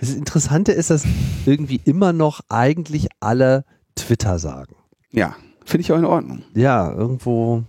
Das 0.01 0.13
Interessante 0.13 0.73
ist, 0.73 0.89
dass 0.89 1.05
irgendwie 1.45 1.79
immer 1.85 2.11
noch 2.11 2.41
eigentlich 2.49 3.07
alle 3.21 3.63
Twitter 3.95 4.37
sagen. 4.37 4.75
Ja, 5.11 5.37
finde 5.63 5.83
ich 5.83 5.93
auch 5.93 5.97
in 5.97 6.03
Ordnung. 6.03 6.43
Ja, 6.55 6.91
irgendwo 6.91 7.63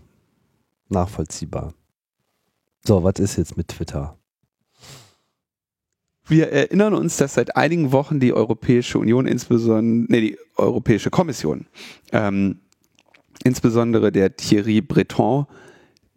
nachvollziehbar. 0.89 1.75
So, 2.85 3.05
was 3.05 3.21
ist 3.21 3.37
jetzt 3.37 3.57
mit 3.57 3.69
Twitter? 3.69 4.19
Wir 6.27 6.51
erinnern 6.51 6.95
uns, 6.95 7.19
dass 7.19 7.35
seit 7.35 7.55
einigen 7.57 7.93
Wochen 7.93 8.19
die 8.19 8.33
Europäische 8.33 8.99
Union, 8.99 9.27
insbesondere 9.27 9.85
nee, 9.85 10.21
die 10.21 10.39
Europäische 10.57 11.11
Kommission, 11.11 11.67
ähm, 12.11 12.61
insbesondere 13.43 14.13
der 14.13 14.37
Thierry 14.37 14.81
Breton, 14.81 15.47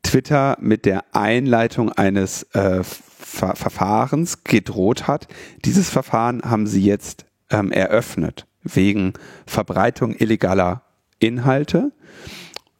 Twitter 0.03 0.57
mit 0.61 0.85
der 0.85 1.03
Einleitung 1.14 1.91
eines 1.91 2.44
äh, 2.53 2.84
Ver 2.84 3.56
Verfahrens 3.56 4.44
gedroht 4.44 5.07
hat. 5.07 5.27
Dieses 5.65 5.89
Verfahren 5.89 6.41
haben 6.44 6.65
sie 6.65 6.84
jetzt 6.84 7.26
ähm, 7.49 7.72
eröffnet 7.72 8.45
wegen 8.64 9.14
Verbreitung 9.45 10.15
illegaler 10.18 10.84
Inhalte. 11.19 11.91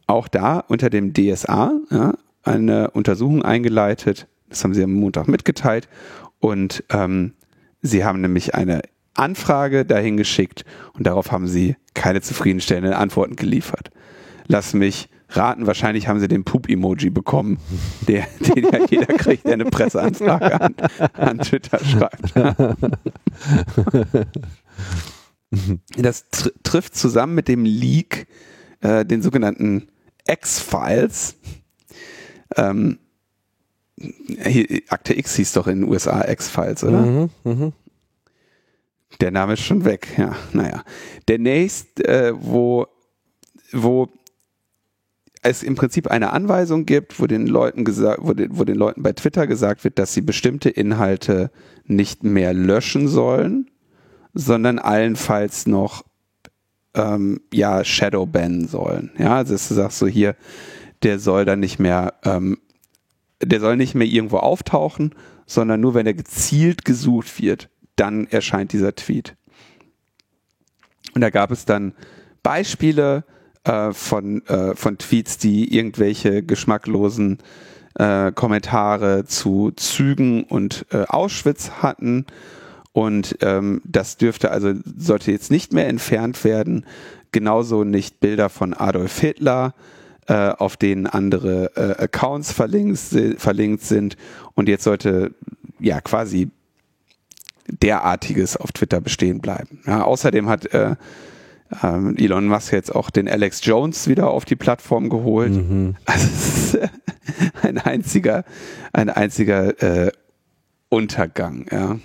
Auch 0.06 0.26
da 0.28 0.60
unter 0.60 0.88
dem 0.88 1.12
DSA 1.12 1.72
ja, 1.90 2.14
eine 2.44 2.90
Untersuchung 2.92 3.42
eingeleitet. 3.42 4.26
Das 4.48 4.64
haben 4.64 4.72
sie 4.72 4.82
am 4.82 4.94
Montag 4.94 5.28
mitgeteilt. 5.28 5.88
Und 6.38 6.82
ähm, 6.88 7.34
sie 7.82 8.04
haben 8.04 8.22
nämlich 8.22 8.54
eine 8.54 8.80
Anfrage 9.14 9.84
dahin 9.84 10.16
geschickt 10.16 10.64
und 10.94 11.06
darauf 11.06 11.30
haben 11.32 11.48
sie 11.48 11.76
keine 11.94 12.22
zufriedenstellenden 12.22 12.94
Antworten 12.94 13.36
geliefert 13.36 13.90
lass 14.48 14.74
mich 14.74 15.08
raten, 15.30 15.66
wahrscheinlich 15.66 16.08
haben 16.08 16.20
sie 16.20 16.28
den 16.28 16.44
Poop-Emoji 16.44 17.10
bekommen, 17.10 17.58
der, 18.06 18.26
den 18.40 18.64
ja 18.64 18.86
jeder 18.90 19.06
kriegt, 19.06 19.44
der 19.44 19.54
eine 19.54 19.66
Presseanfrage 19.66 20.60
an, 20.60 20.74
an 21.12 21.38
Twitter 21.38 21.78
schreibt. 21.84 22.34
Das 25.96 26.28
tr 26.28 26.50
trifft 26.62 26.94
zusammen 26.94 27.34
mit 27.34 27.48
dem 27.48 27.64
Leak, 27.64 28.26
äh, 28.82 29.06
den 29.06 29.22
sogenannten 29.22 29.88
X-Files. 30.26 31.36
Ähm, 32.54 32.98
Akte 34.90 35.18
X 35.18 35.36
hieß 35.36 35.54
doch 35.54 35.66
in 35.66 35.80
den 35.80 35.90
USA 35.90 36.28
X-Files, 36.28 36.84
oder? 36.84 37.00
Mhm, 37.00 37.30
mh. 37.44 37.72
Der 39.20 39.30
Name 39.30 39.54
ist 39.54 39.62
schon 39.62 39.86
weg, 39.86 40.08
ja, 40.18 40.36
naja. 40.52 40.84
Der 41.26 41.38
nächste, 41.38 42.06
äh, 42.06 42.34
wo, 42.36 42.86
wo 43.72 44.10
es 45.48 45.62
im 45.62 45.74
Prinzip 45.74 46.08
eine 46.08 46.32
Anweisung 46.32 46.84
gibt, 46.84 47.20
wo 47.20 47.26
den 47.26 47.46
Leuten 47.46 47.84
gesagt, 47.84 48.20
wo, 48.22 48.34
wo 48.50 48.64
den 48.64 48.76
Leuten 48.76 49.02
bei 49.02 49.12
Twitter 49.12 49.46
gesagt 49.46 49.82
wird, 49.82 49.98
dass 49.98 50.12
sie 50.12 50.20
bestimmte 50.20 50.68
Inhalte 50.68 51.50
nicht 51.84 52.22
mehr 52.22 52.52
löschen 52.52 53.08
sollen, 53.08 53.70
sondern 54.34 54.78
allenfalls 54.78 55.66
noch 55.66 56.04
ähm, 56.94 57.40
ja 57.52 57.82
Shadow 57.82 58.26
bannen 58.26 58.68
sollen. 58.68 59.10
Ja, 59.18 59.36
also 59.36 59.54
dass 59.54 59.68
du 59.68 59.74
sagst 59.74 59.98
so 59.98 60.06
hier, 60.06 60.36
der 61.02 61.18
soll 61.18 61.44
dann 61.44 61.60
nicht 61.60 61.78
mehr, 61.78 62.14
ähm, 62.24 62.58
der 63.42 63.60
soll 63.60 63.76
nicht 63.76 63.94
mehr 63.94 64.06
irgendwo 64.06 64.38
auftauchen, 64.38 65.14
sondern 65.46 65.80
nur 65.80 65.94
wenn 65.94 66.06
er 66.06 66.14
gezielt 66.14 66.84
gesucht 66.84 67.40
wird, 67.40 67.70
dann 67.96 68.26
erscheint 68.26 68.72
dieser 68.72 68.94
Tweet. 68.94 69.34
Und 71.14 71.22
da 71.22 71.30
gab 71.30 71.50
es 71.50 71.64
dann 71.64 71.94
Beispiele, 72.42 73.24
äh, 73.64 73.92
von, 73.92 74.46
äh, 74.46 74.74
von 74.74 74.98
Tweets, 74.98 75.38
die 75.38 75.76
irgendwelche 75.76 76.42
geschmacklosen 76.42 77.38
äh, 77.98 78.32
Kommentare 78.32 79.24
zu 79.24 79.72
Zügen 79.76 80.44
und 80.44 80.86
äh, 80.90 81.04
Auschwitz 81.08 81.70
hatten. 81.82 82.26
Und 82.92 83.36
ähm, 83.42 83.80
das 83.84 84.16
dürfte 84.16 84.50
also, 84.50 84.72
sollte 84.96 85.30
jetzt 85.30 85.50
nicht 85.50 85.72
mehr 85.72 85.88
entfernt 85.88 86.42
werden. 86.44 86.84
Genauso 87.32 87.84
nicht 87.84 88.20
Bilder 88.20 88.48
von 88.48 88.74
Adolf 88.74 89.18
Hitler, 89.18 89.74
äh, 90.26 90.50
auf 90.50 90.76
denen 90.76 91.06
andere 91.06 91.72
äh, 91.76 92.02
Accounts 92.02 92.52
verlinkt, 92.52 92.98
verlinkt 93.38 93.82
sind. 93.82 94.16
Und 94.54 94.68
jetzt 94.68 94.84
sollte 94.84 95.34
ja 95.78 96.00
quasi 96.00 96.50
derartiges 97.68 98.56
auf 98.56 98.72
Twitter 98.72 99.00
bestehen 99.00 99.40
bleiben. 99.40 99.80
Ja, 99.86 100.04
außerdem 100.04 100.48
hat 100.48 100.66
äh, 100.72 100.96
ähm, 101.82 102.16
Elon 102.16 102.46
Musk 102.46 102.72
jetzt 102.72 102.94
auch 102.94 103.10
den 103.10 103.28
Alex 103.28 103.60
Jones 103.64 104.08
wieder 104.08 104.30
auf 104.30 104.44
die 104.44 104.56
Plattform 104.56 105.08
geholt. 105.08 105.52
Mhm. 105.52 105.96
Also 106.04 106.26
es 106.26 106.74
ist 106.74 106.78
ein 107.62 107.78
einziger, 107.78 108.44
ein 108.92 109.10
einziger 109.10 109.82
äh, 109.82 110.12
Untergang, 110.88 111.66
ja. 111.70 111.98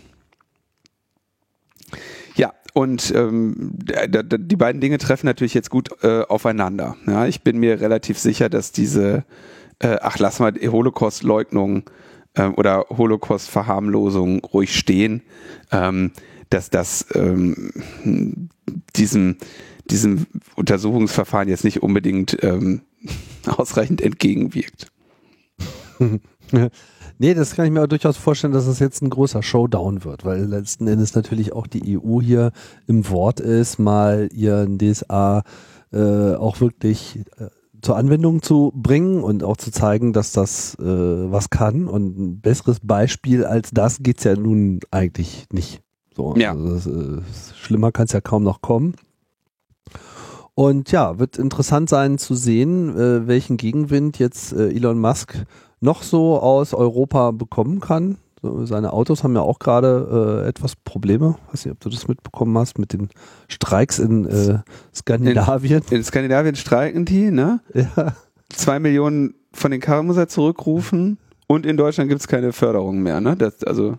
Ja, 2.35 2.53
und 2.73 3.13
ähm, 3.15 3.77
die 3.77 4.55
beiden 4.55 4.81
Dinge 4.81 4.97
treffen 4.97 5.27
natürlich 5.27 5.53
jetzt 5.53 5.69
gut 5.69 5.89
äh, 6.03 6.23
aufeinander. 6.23 6.97
Ja, 7.07 7.27
ich 7.27 7.43
bin 7.43 7.59
mir 7.59 7.79
relativ 7.79 8.19
sicher, 8.19 8.49
dass 8.49 8.71
diese, 8.71 9.23
äh, 9.79 9.97
ach 10.01 10.19
lass 10.19 10.39
mal 10.39 10.53
Holocaust-Leugnung 10.53 11.83
äh, 12.33 12.47
oder 12.47 12.85
Holocaust-Verharmlosung 12.89 14.43
ruhig 14.43 14.77
stehen. 14.77 15.21
Ähm, 15.71 16.11
dass 16.53 16.69
das 16.69 17.05
ähm, 17.15 17.71
diesem, 18.95 19.37
diesem 19.89 20.27
Untersuchungsverfahren 20.55 21.49
jetzt 21.49 21.63
nicht 21.63 21.81
unbedingt 21.81 22.37
ähm, 22.43 22.81
ausreichend 23.47 24.01
entgegenwirkt. 24.01 24.87
nee, 27.17 27.33
das 27.33 27.55
kann 27.55 27.65
ich 27.65 27.71
mir 27.71 27.87
durchaus 27.87 28.17
vorstellen, 28.17 28.53
dass 28.53 28.67
es 28.67 28.79
jetzt 28.79 29.01
ein 29.01 29.09
großer 29.09 29.41
Showdown 29.41 30.03
wird, 30.03 30.25
weil 30.25 30.43
letzten 30.43 30.87
Endes 30.87 31.15
natürlich 31.15 31.53
auch 31.53 31.67
die 31.67 31.97
EU 31.97 32.21
hier 32.21 32.51
im 32.87 33.09
Wort 33.09 33.39
ist, 33.39 33.79
mal 33.79 34.29
ihren 34.31 34.77
DSA 34.77 35.43
äh, 35.91 36.35
auch 36.35 36.61
wirklich 36.61 37.19
äh, 37.37 37.47
zur 37.81 37.97
Anwendung 37.97 38.41
zu 38.41 38.71
bringen 38.75 39.23
und 39.23 39.43
auch 39.43 39.57
zu 39.57 39.71
zeigen, 39.71 40.13
dass 40.13 40.31
das 40.31 40.75
äh, 40.79 40.83
was 40.83 41.49
kann. 41.49 41.87
Und 41.87 42.17
ein 42.17 42.41
besseres 42.41 42.79
Beispiel 42.81 43.43
als 43.43 43.71
das 43.71 43.99
geht's 44.01 44.23
ja 44.23 44.35
nun 44.35 44.79
eigentlich 44.91 45.47
nicht. 45.51 45.81
So, 46.15 46.35
Ja. 46.37 46.51
also 46.51 46.73
das, 46.75 46.87
äh, 46.87 47.21
schlimmer 47.55 47.91
kann 47.91 48.05
es 48.05 48.11
ja 48.11 48.21
kaum 48.21 48.43
noch 48.43 48.61
kommen. 48.61 48.95
Und 50.55 50.91
ja, 50.91 51.17
wird 51.17 51.37
interessant 51.37 51.89
sein 51.89 52.17
zu 52.19 52.35
sehen, 52.35 52.95
äh, 52.95 53.27
welchen 53.27 53.57
Gegenwind 53.57 54.19
jetzt 54.19 54.53
äh, 54.53 54.69
Elon 54.69 54.99
Musk 54.99 55.35
noch 55.79 56.03
so 56.03 56.39
aus 56.39 56.73
Europa 56.75 57.31
bekommen 57.31 57.79
kann. 57.79 58.17
So, 58.41 58.65
seine 58.65 58.93
Autos 58.93 59.23
haben 59.23 59.35
ja 59.35 59.41
auch 59.41 59.57
gerade 59.57 60.43
äh, 60.43 60.47
etwas 60.47 60.75
Probleme. 60.75 61.35
Weiß 61.51 61.65
nicht, 61.65 61.73
ob 61.73 61.79
du 61.79 61.89
das 61.89 62.07
mitbekommen 62.07 62.55
hast 62.57 62.77
mit 62.77 62.93
den 62.93 63.09
Streiks 63.47 63.97
in 63.99 64.25
äh, 64.25 64.59
Skandinavien. 64.93 65.81
In 65.89 66.03
Skandinavien 66.03 66.55
streiken 66.55 67.05
die, 67.05 67.31
ne? 67.31 67.61
ja. 67.73 68.13
Zwei 68.49 68.79
Millionen 68.79 69.33
von 69.53 69.71
den 69.71 69.79
Karren 69.81 70.05
muss 70.05 70.17
er 70.17 70.27
zurückrufen 70.27 71.17
und 71.47 71.65
in 71.65 71.77
Deutschland 71.77 72.09
gibt 72.09 72.21
es 72.21 72.27
keine 72.27 72.51
Förderung 72.53 73.01
mehr, 73.01 73.21
ne? 73.21 73.35
Das, 73.35 73.63
also, 73.63 73.97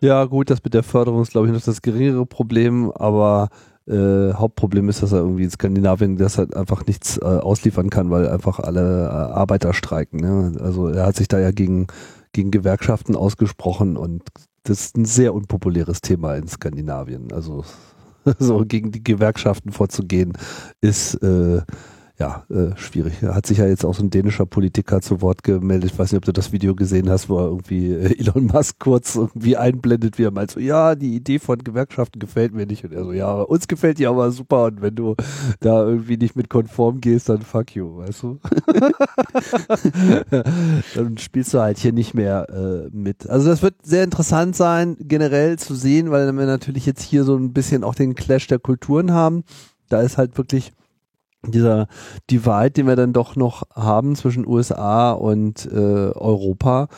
ja, 0.00 0.24
gut, 0.24 0.50
das 0.50 0.62
mit 0.62 0.74
der 0.74 0.82
Förderung 0.82 1.22
ist, 1.22 1.32
glaube 1.32 1.46
ich, 1.46 1.52
noch 1.52 1.60
das 1.60 1.82
geringere 1.82 2.26
Problem, 2.26 2.90
aber 2.92 3.48
äh, 3.88 4.34
Hauptproblem 4.34 4.88
ist, 4.88 5.02
dass 5.02 5.12
er 5.12 5.20
irgendwie 5.20 5.44
in 5.44 5.50
Skandinavien 5.50 6.16
das 6.16 6.38
halt 6.38 6.54
einfach 6.54 6.86
nichts 6.86 7.18
äh, 7.18 7.24
ausliefern 7.24 7.90
kann, 7.90 8.10
weil 8.10 8.28
einfach 8.28 8.58
alle 8.60 9.06
äh, 9.06 9.08
Arbeiter 9.08 9.72
streiken. 9.72 10.20
Ne? 10.20 10.52
Also 10.60 10.88
er 10.88 11.06
hat 11.06 11.16
sich 11.16 11.28
da 11.28 11.38
ja 11.38 11.50
gegen, 11.50 11.86
gegen 12.32 12.50
Gewerkschaften 12.50 13.16
ausgesprochen 13.16 13.96
und 13.96 14.22
das 14.64 14.80
ist 14.80 14.96
ein 14.96 15.06
sehr 15.06 15.34
unpopuläres 15.34 16.02
Thema 16.02 16.34
in 16.34 16.46
Skandinavien. 16.48 17.32
Also 17.32 17.64
so 18.38 18.64
gegen 18.66 18.92
die 18.92 19.02
Gewerkschaften 19.02 19.72
vorzugehen, 19.72 20.34
ist 20.80 21.14
äh, 21.22 21.62
ja 22.18 22.44
äh, 22.50 22.76
schwierig. 22.76 23.22
Er 23.22 23.34
hat 23.34 23.46
sich 23.46 23.58
ja 23.58 23.66
jetzt 23.66 23.84
auch 23.84 23.94
so 23.94 24.02
ein 24.02 24.10
dänischer 24.10 24.44
Politiker 24.44 25.00
zu 25.00 25.20
Wort 25.20 25.44
gemeldet. 25.44 25.92
Ich 25.92 25.98
weiß 25.98 26.10
nicht, 26.10 26.18
ob 26.18 26.24
du 26.24 26.32
das 26.32 26.50
Video 26.52 26.74
gesehen 26.74 27.08
hast, 27.08 27.28
wo 27.28 27.38
er 27.38 27.44
irgendwie 27.44 27.92
äh, 27.92 28.18
Elon 28.18 28.46
Musk 28.46 28.78
kurz 28.80 29.14
irgendwie 29.14 29.56
einblendet, 29.56 30.18
wie 30.18 30.24
er 30.24 30.32
meint 30.32 30.50
so, 30.50 30.58
ja, 30.58 30.96
die 30.96 31.14
Idee 31.14 31.38
von 31.38 31.58
Gewerkschaften 31.58 32.18
gefällt 32.18 32.54
mir 32.54 32.66
nicht. 32.66 32.84
Und 32.84 32.92
er 32.92 33.04
so, 33.04 33.12
ja, 33.12 33.40
uns 33.40 33.68
gefällt 33.68 33.98
die 33.98 34.06
aber 34.06 34.32
super 34.32 34.64
und 34.64 34.82
wenn 34.82 34.96
du 34.96 35.14
da 35.60 35.84
irgendwie 35.86 36.16
nicht 36.16 36.34
mit 36.34 36.50
konform 36.50 37.00
gehst, 37.00 37.28
dann 37.28 37.42
fuck 37.42 37.76
you, 37.76 37.98
weißt 37.98 38.22
du? 38.24 38.38
dann 40.96 41.18
spielst 41.18 41.54
du 41.54 41.60
halt 41.60 41.78
hier 41.78 41.92
nicht 41.92 42.14
mehr 42.14 42.48
äh, 42.50 42.88
mit. 42.90 43.28
Also 43.28 43.48
das 43.48 43.62
wird 43.62 43.74
sehr 43.84 44.02
interessant 44.02 44.56
sein, 44.56 44.96
generell 44.98 45.56
zu 45.58 45.74
sehen, 45.76 46.10
weil 46.10 46.30
wir 46.32 46.46
natürlich 46.46 46.84
jetzt 46.84 47.02
hier 47.02 47.22
so 47.22 47.36
ein 47.36 47.52
bisschen 47.52 47.84
auch 47.84 47.94
den 47.94 48.16
Clash 48.16 48.48
der 48.48 48.58
Kulturen 48.58 49.12
haben. 49.12 49.44
Da 49.88 50.02
ist 50.02 50.18
halt 50.18 50.36
wirklich 50.36 50.72
dieser 51.50 51.88
Divide, 52.30 52.70
den 52.70 52.86
wir 52.86 52.96
dann 52.96 53.12
doch 53.12 53.36
noch 53.36 53.62
haben 53.74 54.16
zwischen 54.16 54.46
USA 54.46 55.12
und 55.12 55.66
äh, 55.70 55.76
Europa, 55.76 56.88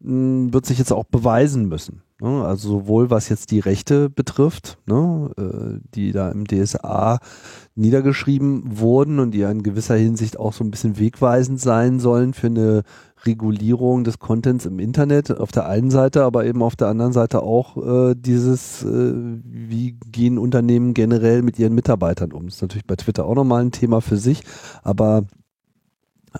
mh, 0.00 0.52
wird 0.52 0.66
sich 0.66 0.78
jetzt 0.78 0.92
auch 0.92 1.04
beweisen 1.04 1.68
müssen. 1.68 2.02
Ne? 2.20 2.44
Also 2.44 2.68
sowohl 2.68 3.10
was 3.10 3.28
jetzt 3.28 3.50
die 3.50 3.60
Rechte 3.60 4.08
betrifft, 4.08 4.78
ne? 4.86 5.30
äh, 5.36 5.80
die 5.94 6.12
da 6.12 6.30
im 6.30 6.46
DSA 6.46 7.18
niedergeschrieben 7.74 8.78
wurden 8.78 9.18
und 9.18 9.32
die 9.32 9.42
in 9.42 9.62
gewisser 9.62 9.96
Hinsicht 9.96 10.38
auch 10.38 10.54
so 10.54 10.64
ein 10.64 10.70
bisschen 10.70 10.98
wegweisend 10.98 11.60
sein 11.60 12.00
sollen 12.00 12.32
für 12.32 12.46
eine 12.46 12.82
Regulierung 13.26 14.04
des 14.04 14.18
Contents 14.18 14.66
im 14.66 14.78
Internet 14.78 15.30
auf 15.30 15.52
der 15.52 15.66
einen 15.66 15.90
Seite, 15.90 16.24
aber 16.24 16.44
eben 16.46 16.62
auf 16.62 16.76
der 16.76 16.88
anderen 16.88 17.12
Seite 17.12 17.42
auch 17.42 17.76
äh, 17.76 18.14
dieses, 18.14 18.82
äh, 18.82 19.12
wie 19.14 19.98
gehen 20.12 20.38
Unternehmen 20.38 20.94
generell 20.94 21.42
mit 21.42 21.58
ihren 21.58 21.74
Mitarbeitern 21.74 22.32
um. 22.32 22.46
Das 22.46 22.56
ist 22.56 22.62
natürlich 22.62 22.86
bei 22.86 22.96
Twitter 22.96 23.26
auch 23.26 23.34
nochmal 23.34 23.62
ein 23.62 23.72
Thema 23.72 24.00
für 24.00 24.16
sich, 24.16 24.42
aber 24.82 25.24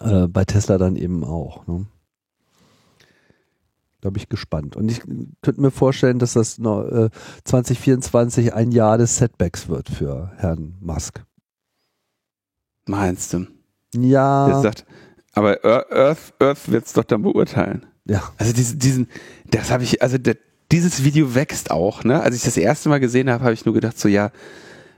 äh, 0.00 0.28
bei 0.28 0.44
Tesla 0.44 0.78
dann 0.78 0.96
eben 0.96 1.24
auch. 1.24 1.66
Ne? 1.66 1.86
Da 4.00 4.10
bin 4.10 4.20
ich 4.20 4.28
gespannt. 4.28 4.76
Und 4.76 4.90
ich 4.90 5.00
könnte 5.42 5.60
mir 5.60 5.70
vorstellen, 5.70 6.18
dass 6.18 6.34
das 6.34 6.58
noch, 6.58 6.84
äh, 6.84 7.10
2024 7.44 8.54
ein 8.54 8.70
Jahr 8.70 8.98
des 8.98 9.16
Setbacks 9.16 9.68
wird 9.68 9.88
für 9.88 10.30
Herrn 10.36 10.76
Musk. 10.80 11.24
meinst 12.86 13.32
du? 13.32 13.46
Ja, 13.94 14.48
Er 14.48 14.60
sagt, 14.62 14.86
aber 15.36 15.62
Ear- 15.64 15.86
Earth, 15.92 16.34
Earth 16.40 16.70
wird 16.70 16.86
es 16.86 16.92
doch 16.92 17.04
dann 17.04 17.22
beurteilen. 17.22 17.86
ja. 18.06 18.22
Also 18.38 18.52
diesen, 18.52 18.78
diesen 18.80 19.08
das 19.50 19.70
habe 19.70 19.84
ich, 19.84 20.02
also 20.02 20.18
der, 20.18 20.36
dieses 20.72 21.04
Video 21.04 21.34
wächst 21.36 21.70
auch, 21.70 22.02
ne? 22.02 22.20
Als 22.20 22.34
ich 22.34 22.42
das 22.42 22.56
erste 22.56 22.88
Mal 22.88 22.98
gesehen 22.98 23.30
habe, 23.30 23.44
habe 23.44 23.54
ich 23.54 23.64
nur 23.64 23.74
gedacht 23.74 23.96
so, 23.98 24.08
ja, 24.08 24.32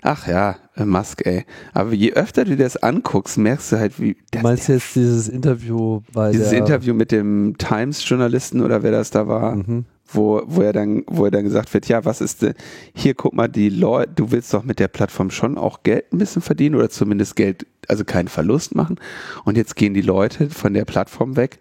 ach 0.00 0.26
ja, 0.26 0.56
äh, 0.76 0.84
Musk, 0.86 1.26
ey. 1.26 1.44
Aber 1.74 1.92
je 1.92 2.12
öfter 2.14 2.44
du 2.44 2.52
dir 2.56 2.62
das 2.64 2.76
anguckst, 2.78 3.36
merkst 3.36 3.72
du 3.72 3.76
halt, 3.78 4.00
wie 4.00 4.16
Du 4.30 4.38
meinst 4.40 4.68
jetzt 4.68 4.94
dieses 4.96 5.28
Interview 5.28 6.00
bei 6.12 6.30
dieses 6.32 6.50
der, 6.50 6.60
Interview 6.60 6.94
mit 6.94 7.12
dem 7.12 7.56
Times-Journalisten 7.58 8.62
oder 8.62 8.82
wer 8.82 8.92
das 8.92 9.10
da 9.10 9.26
war, 9.28 9.56
Mhm. 9.56 9.84
Wo, 10.08 10.42
wo 10.46 10.62
er 10.62 10.72
dann, 10.72 11.04
wo 11.06 11.26
er 11.26 11.30
dann 11.30 11.44
gesagt 11.44 11.72
wird, 11.74 11.86
ja, 11.86 12.04
was 12.04 12.20
ist 12.20 12.42
denn, 12.42 12.54
hier 12.94 13.14
guck 13.14 13.34
mal, 13.34 13.48
die 13.48 13.68
Leute, 13.68 14.12
du 14.14 14.30
willst 14.30 14.52
doch 14.54 14.64
mit 14.64 14.78
der 14.78 14.88
Plattform 14.88 15.30
schon 15.30 15.58
auch 15.58 15.82
Geld 15.82 16.12
ein 16.12 16.18
bisschen 16.18 16.42
verdienen 16.42 16.74
oder 16.74 16.90
zumindest 16.90 17.36
Geld, 17.36 17.66
also 17.86 18.04
keinen 18.04 18.28
Verlust 18.28 18.74
machen. 18.74 18.96
Und 19.44 19.56
jetzt 19.56 19.76
gehen 19.76 19.94
die 19.94 20.02
Leute 20.02 20.50
von 20.50 20.74
der 20.74 20.84
Plattform 20.84 21.36
weg 21.36 21.58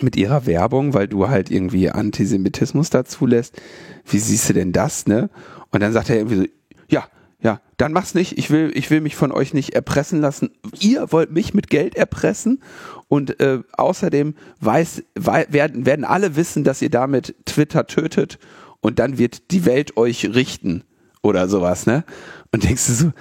mit 0.00 0.16
ihrer 0.16 0.46
Werbung, 0.46 0.92
weil 0.92 1.06
du 1.06 1.28
halt 1.28 1.50
irgendwie 1.50 1.90
Antisemitismus 1.90 2.90
dazu 2.90 3.26
lässt. 3.26 3.60
Wie 4.04 4.18
siehst 4.18 4.48
du 4.48 4.52
denn 4.52 4.72
das, 4.72 5.06
ne? 5.06 5.30
Und 5.70 5.80
dann 5.80 5.92
sagt 5.92 6.10
er 6.10 6.16
irgendwie 6.16 6.36
so, 6.36 6.44
ja, 6.88 7.04
ja, 7.44 7.60
dann 7.76 7.92
mach's 7.92 8.14
nicht. 8.14 8.38
Ich 8.38 8.50
will, 8.50 8.72
ich 8.74 8.90
will 8.90 9.02
mich 9.02 9.16
von 9.16 9.30
euch 9.30 9.52
nicht 9.52 9.74
erpressen 9.74 10.22
lassen. 10.22 10.50
Ihr 10.80 11.12
wollt 11.12 11.30
mich 11.30 11.52
mit 11.52 11.68
Geld 11.68 11.94
erpressen 11.94 12.62
und 13.08 13.38
äh, 13.38 13.60
außerdem 13.74 14.34
weiß, 14.60 15.02
wei 15.14 15.46
werden, 15.50 15.84
werden 15.84 16.06
alle 16.06 16.36
wissen, 16.36 16.64
dass 16.64 16.80
ihr 16.80 16.88
damit 16.88 17.34
Twitter 17.44 17.86
tötet 17.86 18.38
und 18.80 18.98
dann 18.98 19.18
wird 19.18 19.50
die 19.50 19.66
Welt 19.66 19.98
euch 19.98 20.34
richten 20.34 20.84
oder 21.22 21.46
sowas, 21.46 21.84
ne? 21.84 22.04
Und 22.50 22.64
denkst 22.64 22.86
du 22.86 22.92
so, 22.92 23.12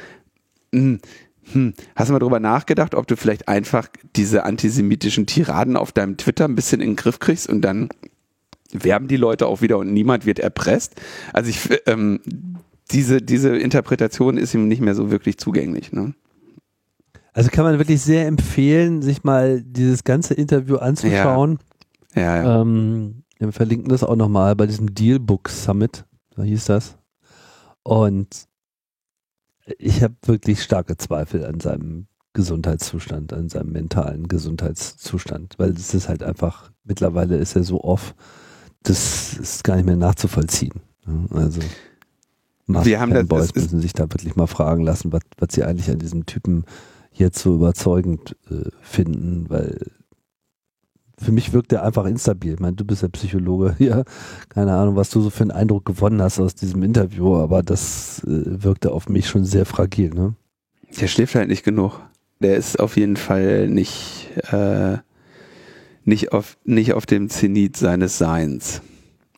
hm, 0.72 1.00
hm, 1.52 1.74
hast 1.98 2.08
du 2.08 2.14
mal 2.14 2.20
drüber 2.20 2.40
nachgedacht, 2.40 2.96
ob 2.96 3.08
du 3.08 3.18
vielleicht 3.18 3.50
einfach 3.50 3.90
diese 4.16 4.46
antisemitischen 4.46 5.26
Tiraden 5.26 5.76
auf 5.76 5.92
deinem 5.92 6.16
Twitter 6.16 6.46
ein 6.46 6.56
bisschen 6.56 6.80
in 6.80 6.92
den 6.92 6.96
Griff 6.96 7.20
kriegst 7.20 7.50
und 7.50 7.62
dann 7.62 7.90
werben 8.72 9.10
die 9.10 9.18
Leute 9.18 9.48
auch 9.48 9.62
wieder 9.62 9.78
und 9.80 9.92
niemand 9.92 10.26
wird 10.26 10.40
erpresst? 10.40 10.96
Also 11.34 11.50
ich, 11.50 11.82
ähm, 11.88 12.22
diese, 12.92 13.22
diese 13.22 13.56
Interpretation 13.56 14.38
ist 14.38 14.54
ihm 14.54 14.68
nicht 14.68 14.82
mehr 14.82 14.96
so 14.96 15.12
wirklich 15.12 15.38
zugänglich, 15.38 15.92
ne? 15.92 16.14
Also 17.34 17.50
kann 17.50 17.64
man 17.64 17.80
wirklich 17.80 18.02
sehr 18.02 18.28
empfehlen, 18.28 19.02
sich 19.02 19.24
mal 19.24 19.64
dieses 19.64 20.04
ganze 20.04 20.36
Interview 20.36 20.76
anzuschauen. 20.76 21.58
Ja, 22.14 22.44
ja. 22.44 22.62
Ähm, 22.62 23.24
wir 23.40 23.52
verlinken 23.52 23.90
das 23.90 24.04
auch 24.04 24.16
nochmal 24.16 24.56
bei 24.56 24.68
diesem 24.68 24.94
Dealbook 24.94 25.50
Summit, 25.50 26.06
so 26.36 26.44
hieß 26.44 26.66
das. 26.66 26.98
Und 27.82 28.48
ich 29.80 30.04
habe 30.04 30.16
wirklich 30.26 30.62
starke 30.62 30.96
Zweifel 30.98 31.46
an 31.46 31.60
seinem 31.60 32.08
Gesundheitszustand, 32.34 33.34
an 33.34 33.50
seinem 33.50 33.72
mentalen 33.72 34.28
Gesundheitszustand, 34.28 35.56
weil 35.58 35.72
es 35.72 35.94
ist 35.94 36.10
halt 36.10 36.24
einfach, 36.24 36.72
mittlerweile 36.84 37.38
ist 37.38 37.56
er 37.56 37.64
so 37.64 37.84
off, 37.84 38.16
das 38.84 39.34
ist 39.36 39.64
gar 39.64 39.76
nicht 39.76 39.86
mehr 39.86 39.96
nachzuvollziehen. 39.96 40.82
Ja, 41.06 41.50
Also 42.70 42.86
Wir 42.86 43.00
haben 43.00 43.14
das- 43.14 43.28
Boys 43.28 43.56
müssen 43.56 43.80
sich 43.82 43.94
da 43.94 44.04
wirklich 44.04 44.36
mal 44.36 44.48
fragen 44.48 44.84
lassen, 44.84 45.12
was, 45.12 45.22
was 45.38 45.50
sie 45.54 45.64
eigentlich 45.64 45.90
an 45.92 46.00
diesem 46.00 46.26
Typen 46.26 46.64
jetzt 47.12 47.40
so 47.40 47.56
überzeugend 47.56 48.36
äh, 48.50 48.70
finden, 48.82 49.50
weil 49.50 49.92
für 51.20 51.32
mich 51.32 51.54
wirkt 51.54 51.72
er 51.72 51.84
einfach 51.84 52.06
instabil. 52.06 52.54
Ich 52.54 52.60
meine, 52.60 52.76
du 52.76 52.84
bist 52.86 53.02
ja 53.04 53.08
Psychologe 53.10 53.76
hier. 53.78 54.04
Keine 54.50 54.74
Ahnung, 54.74 54.96
was 54.96 55.10
du 55.10 55.22
so 55.22 55.30
für 55.30 55.42
einen 55.44 55.52
Eindruck 55.52 55.86
gewonnen 55.86 56.22
hast 56.22 56.40
aus 56.40 56.56
diesem 56.56 56.82
Interview, 56.84 57.36
aber 57.38 57.64
das 57.64 58.24
äh, 58.26 58.64
wirkte 58.64 58.92
auf 58.92 59.10
mich 59.10 59.28
schon 59.28 59.46
sehr 59.46 59.66
fragil, 59.66 60.10
ne? 60.10 60.34
Der 61.00 61.08
schläft 61.08 61.36
halt 61.36 61.50
nicht 61.50 61.64
genug. 61.64 62.00
Der 62.40 62.56
ist 62.58 62.80
auf 62.80 62.98
jeden 62.98 63.16
Fall 63.18 63.68
nicht, 63.70 64.28
äh, 64.52 64.98
nicht, 66.04 66.34
auf, 66.34 66.58
nicht 66.66 66.94
auf 66.94 67.06
dem 67.06 67.30
Zenit 67.30 67.78
seines 67.78 68.18
Seins, 68.18 68.82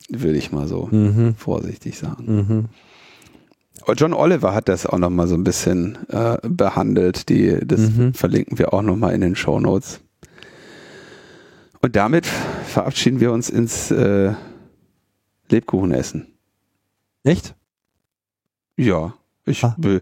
würde 0.10 0.38
ich 0.38 0.52
mal 0.52 0.68
so 0.68 0.88
Mhm. 0.92 1.36
vorsichtig 1.36 1.98
sagen. 1.98 2.26
Mhm. 2.26 2.66
John 3.94 4.14
Oliver 4.14 4.54
hat 4.54 4.68
das 4.68 4.86
auch 4.86 4.98
noch 4.98 5.10
mal 5.10 5.28
so 5.28 5.36
ein 5.36 5.44
bisschen 5.44 5.98
äh, 6.10 6.38
behandelt. 6.44 7.30
Die, 7.30 7.60
das 7.66 7.82
Mhm. 7.82 8.14
verlinken 8.14 8.58
wir 8.58 8.74
auch 8.74 8.82
noch 8.82 8.96
mal 8.96 9.14
in 9.14 9.22
den 9.22 9.36
Show 9.36 9.60
Notes. 9.60 10.00
Und 11.82 11.96
damit 11.96 12.26
verabschieden 12.26 13.20
wir 13.20 13.32
uns 13.32 13.50
ins 13.50 13.92
äh, 13.92 14.34
Lebkuchenessen. 15.50 16.28
Echt? 17.24 17.54
Ja, 18.78 19.14
ich 19.46 19.64
Ah. 19.64 19.76
Wir 19.78 20.02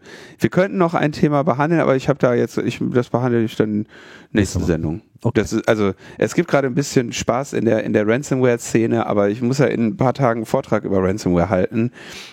könnten 0.50 0.78
noch 0.78 0.94
ein 0.94 1.12
Thema 1.12 1.44
behandeln, 1.44 1.82
aber 1.82 1.96
ich 1.96 2.08
habe 2.10 2.20
da 2.20 2.34
jetzt, 2.34 2.58
ich, 2.58 2.80
das 2.82 3.10
behandle 3.10 3.44
ich 3.44 3.56
dann 3.56 3.88
nächste. 4.32 4.64
Sendung. 4.64 5.02
Okay. 5.22 5.42
Ist, 5.42 5.68
also 5.68 5.94
es 6.18 6.34
gibt 6.34 6.50
gerade 6.50 6.68
ein 6.68 6.76
bisschen 6.76 7.12
Spaß 7.14 7.54
in 7.54 7.66
der 7.66 7.84
in 7.84 7.94
der 7.94 8.08
Ransomware-Szene, 8.08 9.06
aber 9.06 9.30
ich 9.30 9.42
muss 9.42 9.58
ja 9.58 9.66
in 9.66 9.88
ein 9.88 9.98
paar 9.98 10.14
Tagen 10.14 10.40
einen 10.40 10.46
Vortrag 10.46 10.86
über 10.86 11.04
Ransomware 11.04 11.50
halten. 11.50 11.92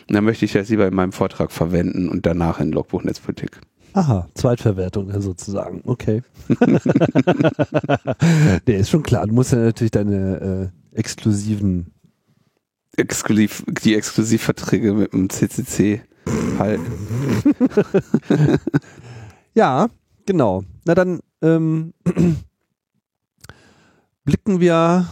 Und 0.09 0.15
dann 0.15 0.25
möchte 0.25 0.45
ich 0.45 0.53
das 0.53 0.69
lieber 0.69 0.87
in 0.87 0.95
meinem 0.95 1.13
Vortrag 1.13 1.53
verwenden 1.53 2.09
und 2.09 2.27
danach 2.27 2.61
in 2.61 2.73
Logbuch 2.73 3.03
Netzpolitik. 3.03 3.61
Aha, 3.93 4.29
Zweitverwertung 4.35 5.11
sozusagen. 5.21 5.83
Okay. 5.85 6.23
Der 8.67 8.79
ist 8.79 8.91
schon 8.91 9.03
klar. 9.03 9.27
Du 9.27 9.35
musst 9.35 9.53
ja 9.53 9.59
natürlich 9.59 9.91
deine 9.91 10.71
äh, 10.95 10.97
exklusiven 10.97 11.93
Exklusiv, 12.97 13.65
die 13.67 13.95
Exklusivverträge 13.95 14.93
mit 14.93 15.13
dem 15.13 15.31
CCC 15.31 16.03
halten. 16.59 16.93
ja, 19.55 19.89
genau. 20.27 20.65
Na 20.85 20.95
dann 20.95 21.21
ähm, 21.43 21.95
blicken 24.25 24.61
wir 24.61 25.09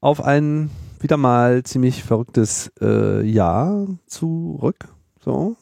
auf 0.00 0.22
ein 0.22 0.70
wieder 1.00 1.16
mal 1.16 1.62
ziemlich 1.62 2.04
verrücktes 2.04 2.70
äh, 2.80 3.26
Jahr 3.26 3.86
zurück. 4.06 4.88
So. 5.24 5.56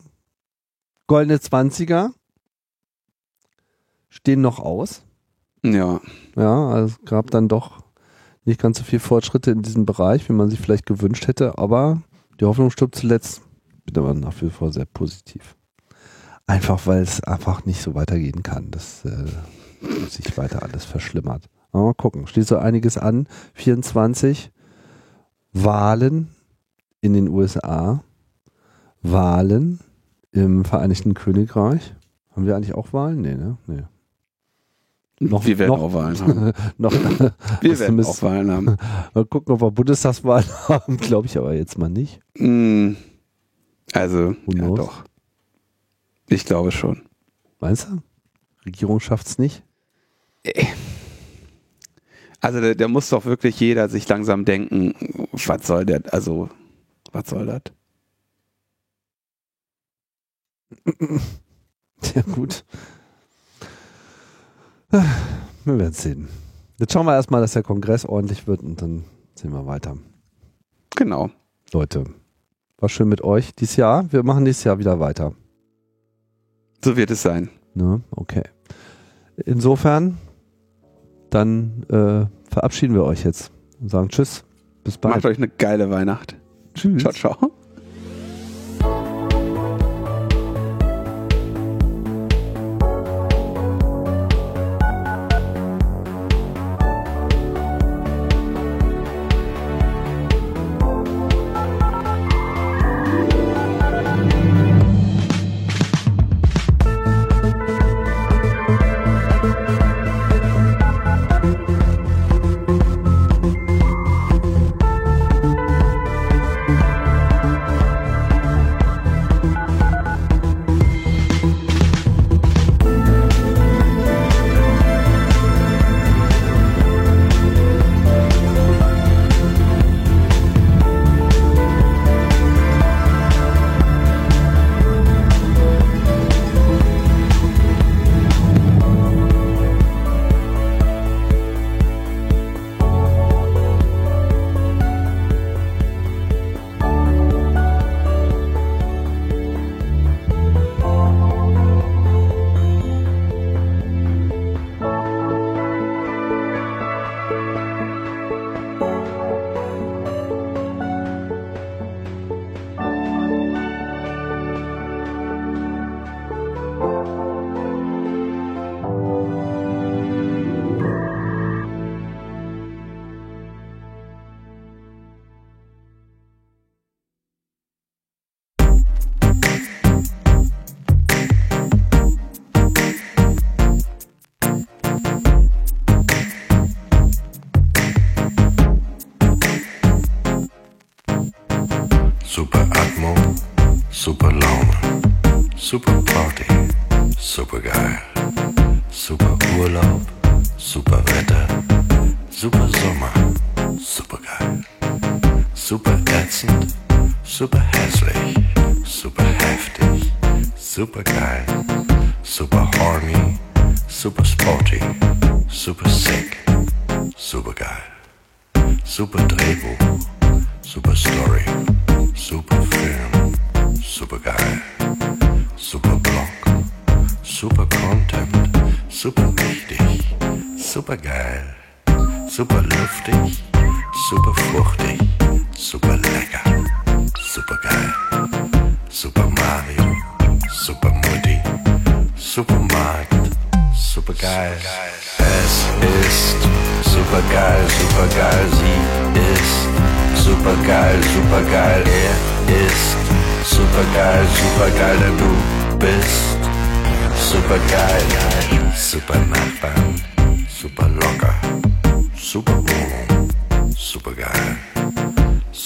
Goldene 1.06 1.40
Zwanziger 1.40 2.12
stehen 4.08 4.40
noch 4.40 4.58
aus. 4.58 5.04
Ja. 5.64 6.00
Ja, 6.36 6.68
also 6.68 6.94
es 6.94 7.04
gab 7.04 7.30
dann 7.30 7.48
doch 7.48 7.82
nicht 8.44 8.60
ganz 8.60 8.78
so 8.78 8.84
viel 8.84 8.98
Fortschritte 8.98 9.50
in 9.50 9.62
diesem 9.62 9.86
Bereich, 9.86 10.28
wie 10.28 10.32
man 10.32 10.50
sich 10.50 10.60
vielleicht 10.60 10.86
gewünscht 10.86 11.26
hätte, 11.28 11.58
aber 11.58 12.02
die 12.40 12.44
Hoffnung 12.44 12.70
stirbt 12.70 12.96
zuletzt. 12.96 13.42
Bin 13.92 14.02
aber 14.02 14.14
nach 14.14 14.34
wie 14.42 14.50
vor 14.50 14.70
sehr 14.70 14.84
positiv. 14.84 15.56
Einfach 16.46 16.86
weil 16.86 17.02
es 17.02 17.22
einfach 17.22 17.64
nicht 17.64 17.80
so 17.80 17.94
weitergehen 17.94 18.42
kann, 18.42 18.70
dass 18.70 19.04
äh, 19.04 19.26
sich 20.08 20.36
weiter 20.36 20.62
alles 20.62 20.84
verschlimmert. 20.84 21.48
Aber 21.72 21.84
mal 21.84 21.94
gucken, 21.94 22.26
steht 22.26 22.46
so 22.46 22.58
einiges 22.58 22.98
an. 22.98 23.26
24 23.54 24.50
Wahlen 25.52 26.28
in 27.00 27.14
den 27.14 27.28
USA, 27.28 28.02
Wahlen 29.02 29.80
im 30.32 30.64
Vereinigten 30.64 31.14
Königreich. 31.14 31.94
Haben 32.34 32.46
wir 32.46 32.56
eigentlich 32.56 32.74
auch 32.74 32.92
Wahlen? 32.92 33.22
Nee, 33.22 33.34
ne? 33.34 33.56
Nee. 33.66 33.84
Noch, 35.20 35.46
wir 35.46 35.58
werden 35.58 35.70
noch, 35.70 35.82
auch 35.82 35.92
Wahlen 35.94 36.18
haben. 36.20 36.52
noch, 36.78 36.92
wir 36.92 37.78
werden 37.78 38.04
auch 38.04 38.22
Wahlen 38.22 38.50
haben. 38.50 38.76
Mal 39.14 39.24
gucken, 39.24 39.54
ob 39.54 39.62
wir 39.62 39.70
Bundestagswahlen 39.70 40.46
haben, 40.68 40.96
glaube 40.98 41.26
ich 41.26 41.36
aber 41.38 41.54
jetzt 41.54 41.78
mal 41.78 41.90
nicht. 41.90 42.20
Mm, 42.38 42.92
also, 43.92 44.36
ja, 44.46 44.68
doch. 44.70 45.04
Ich 46.28 46.44
glaube 46.44 46.72
schon. 46.72 47.02
Meinst 47.60 47.88
du? 47.88 48.02
Regierung 48.64 49.00
schafft 49.00 49.26
es 49.26 49.38
nicht? 49.38 49.62
Äh. 50.42 50.66
Also 52.40 52.60
da, 52.60 52.74
da, 52.74 52.86
muss 52.86 53.08
doch 53.08 53.24
wirklich 53.24 53.58
jeder 53.58 53.88
sich 53.88 54.08
langsam 54.08 54.44
denken, 54.44 54.94
was 55.32 55.66
soll 55.66 55.84
der, 55.84 56.02
also, 56.12 56.48
was 57.12 57.28
soll 57.28 57.46
das? 57.46 57.62
Ja, 62.14 62.22
gut. 62.22 62.64
Wir 64.90 65.78
werden 65.78 65.92
sehen. 65.92 66.28
Jetzt 66.78 66.92
schauen 66.92 67.06
wir 67.06 67.14
erstmal, 67.14 67.40
dass 67.40 67.54
der 67.54 67.64
Kongress 67.64 68.04
ordentlich 68.04 68.46
wird 68.46 68.62
und 68.62 68.80
dann 68.80 69.04
sehen 69.34 69.52
wir 69.52 69.66
weiter. 69.66 69.98
Genau. 70.94 71.30
Leute, 71.72 72.04
war 72.78 72.88
schön 72.88 73.08
mit 73.08 73.22
euch 73.22 73.54
dieses 73.54 73.76
Jahr. 73.76 74.10
Wir 74.12 74.22
machen 74.22 74.44
dieses 74.44 74.64
Jahr 74.64 74.78
wieder 74.78 75.00
weiter. 75.00 75.34
So 76.84 76.96
wird 76.96 77.10
es 77.10 77.22
sein. 77.22 77.50
Ne? 77.74 78.00
Okay. 78.10 78.44
Insofern, 79.44 80.18
dann 81.30 81.84
äh, 81.90 82.26
verabschieden 82.50 82.94
wir 82.94 83.04
euch 83.04 83.24
jetzt 83.24 83.52
und 83.80 83.90
sagen 83.90 84.08
Tschüss. 84.08 84.44
Bis 84.84 84.96
bald. 84.96 85.16
Macht 85.16 85.26
euch 85.26 85.38
eine 85.38 85.48
geile 85.48 85.90
Weihnacht. 85.90 86.36
Tschüss. 86.74 87.02
Ciao, 87.02 87.12
ciao. 87.12 87.52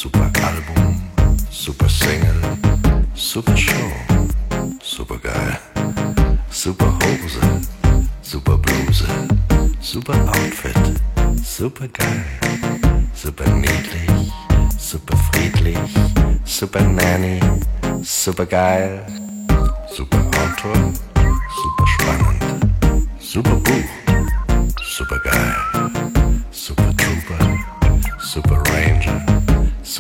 super 0.03 0.31
Album, 0.43 1.01
super 1.49 1.89
Single, 1.89 2.59
super 3.15 3.57
Show, 3.57 3.93
super 4.83 5.17
geil, 5.19 5.57
super 6.51 6.91
Hose, 6.99 7.39
super 8.21 8.59
Bluse, 8.59 9.07
super 9.81 10.19
Outfit, 10.27 10.75
super 11.41 11.87
geil, 11.87 12.25
super 13.15 13.49
niedlich, 13.55 14.33
super 14.77 15.17
friedlich, 15.31 15.79
super 16.45 16.83
Nanny, 16.83 17.39
super 18.03 18.45
geil, 18.45 19.07
super 19.89 20.19
Autor, 20.19 20.93
super 21.63 21.87
spannend, 21.87 22.43
super 23.21 23.55
Buch, 23.55 23.91
super 24.83 25.21
geil. 25.21 25.52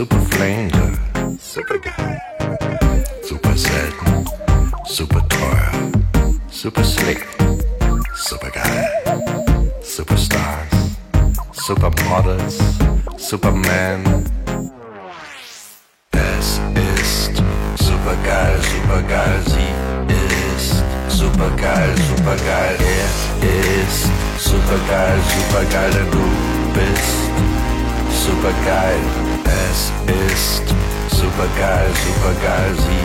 Super 0.02 0.20
Flanger, 0.34 0.90
super 1.38 1.78
geil, 1.78 2.18
super 3.22 3.56
selten, 3.56 4.26
super 4.84 5.22
teuer, 5.28 5.70
super 6.50 6.82
slick, 6.82 7.24
super 8.16 8.50
geil, 8.50 8.88
Superstars, 9.80 10.96
Supermodels, 11.52 12.58
Superman. 13.16 14.11
Supergeil, 31.52 31.90
supergeil, 32.04 32.74
sie 32.76 33.02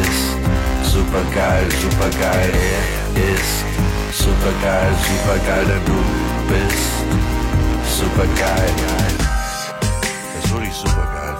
ist. 0.00 0.92
Supergeil, 0.92 1.70
supergeil, 1.80 2.50
er 2.50 3.34
ist. 3.34 3.64
Supergeil, 4.12 4.92
supergeil, 5.06 5.64
denn 5.66 5.84
du 5.84 6.00
bist. 6.48 6.94
Supergeil. 7.98 8.74
Das 10.34 10.44
ist 10.44 10.52
wirklich 10.52 10.74
supergeil. 10.74 11.36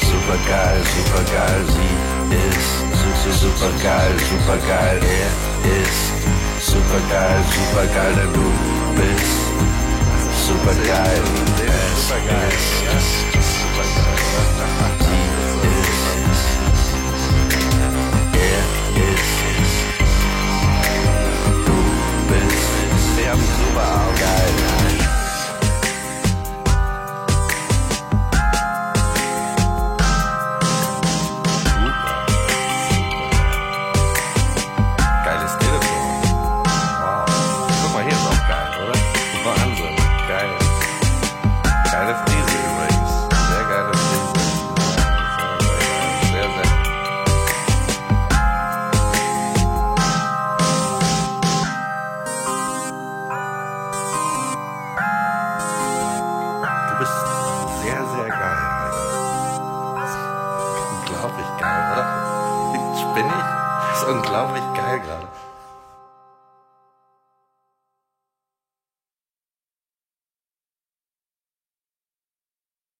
Supergeil, 0.00 0.82
supergeil, 0.84 1.64
sie 1.66 2.36
ist 2.36 2.87
su 3.22 3.32
su 3.32 3.38
supergeil, 3.38 4.16
supergeil, 4.30 5.02
er 5.02 5.32
ist 5.82 6.18
supergeil, 6.60 7.40
supergeil, 7.56 8.14
denn 8.14 8.32
du 8.32 8.46
bist 8.96 9.38
supergeil. 10.46 11.24
Es 11.56 11.72
Supergeil, 12.06 12.52
ja. 12.84 12.92
ist 12.98 13.52
supergeil. 13.60 14.18
Sie 15.04 15.24
ist, 15.78 16.44
er 18.46 18.64
ist, 19.12 19.78
du 21.66 21.78
bist 22.28 22.70
Wir 23.16 23.28
haben 23.30 23.46
super 23.58 23.86
Arbeit. 23.88 24.47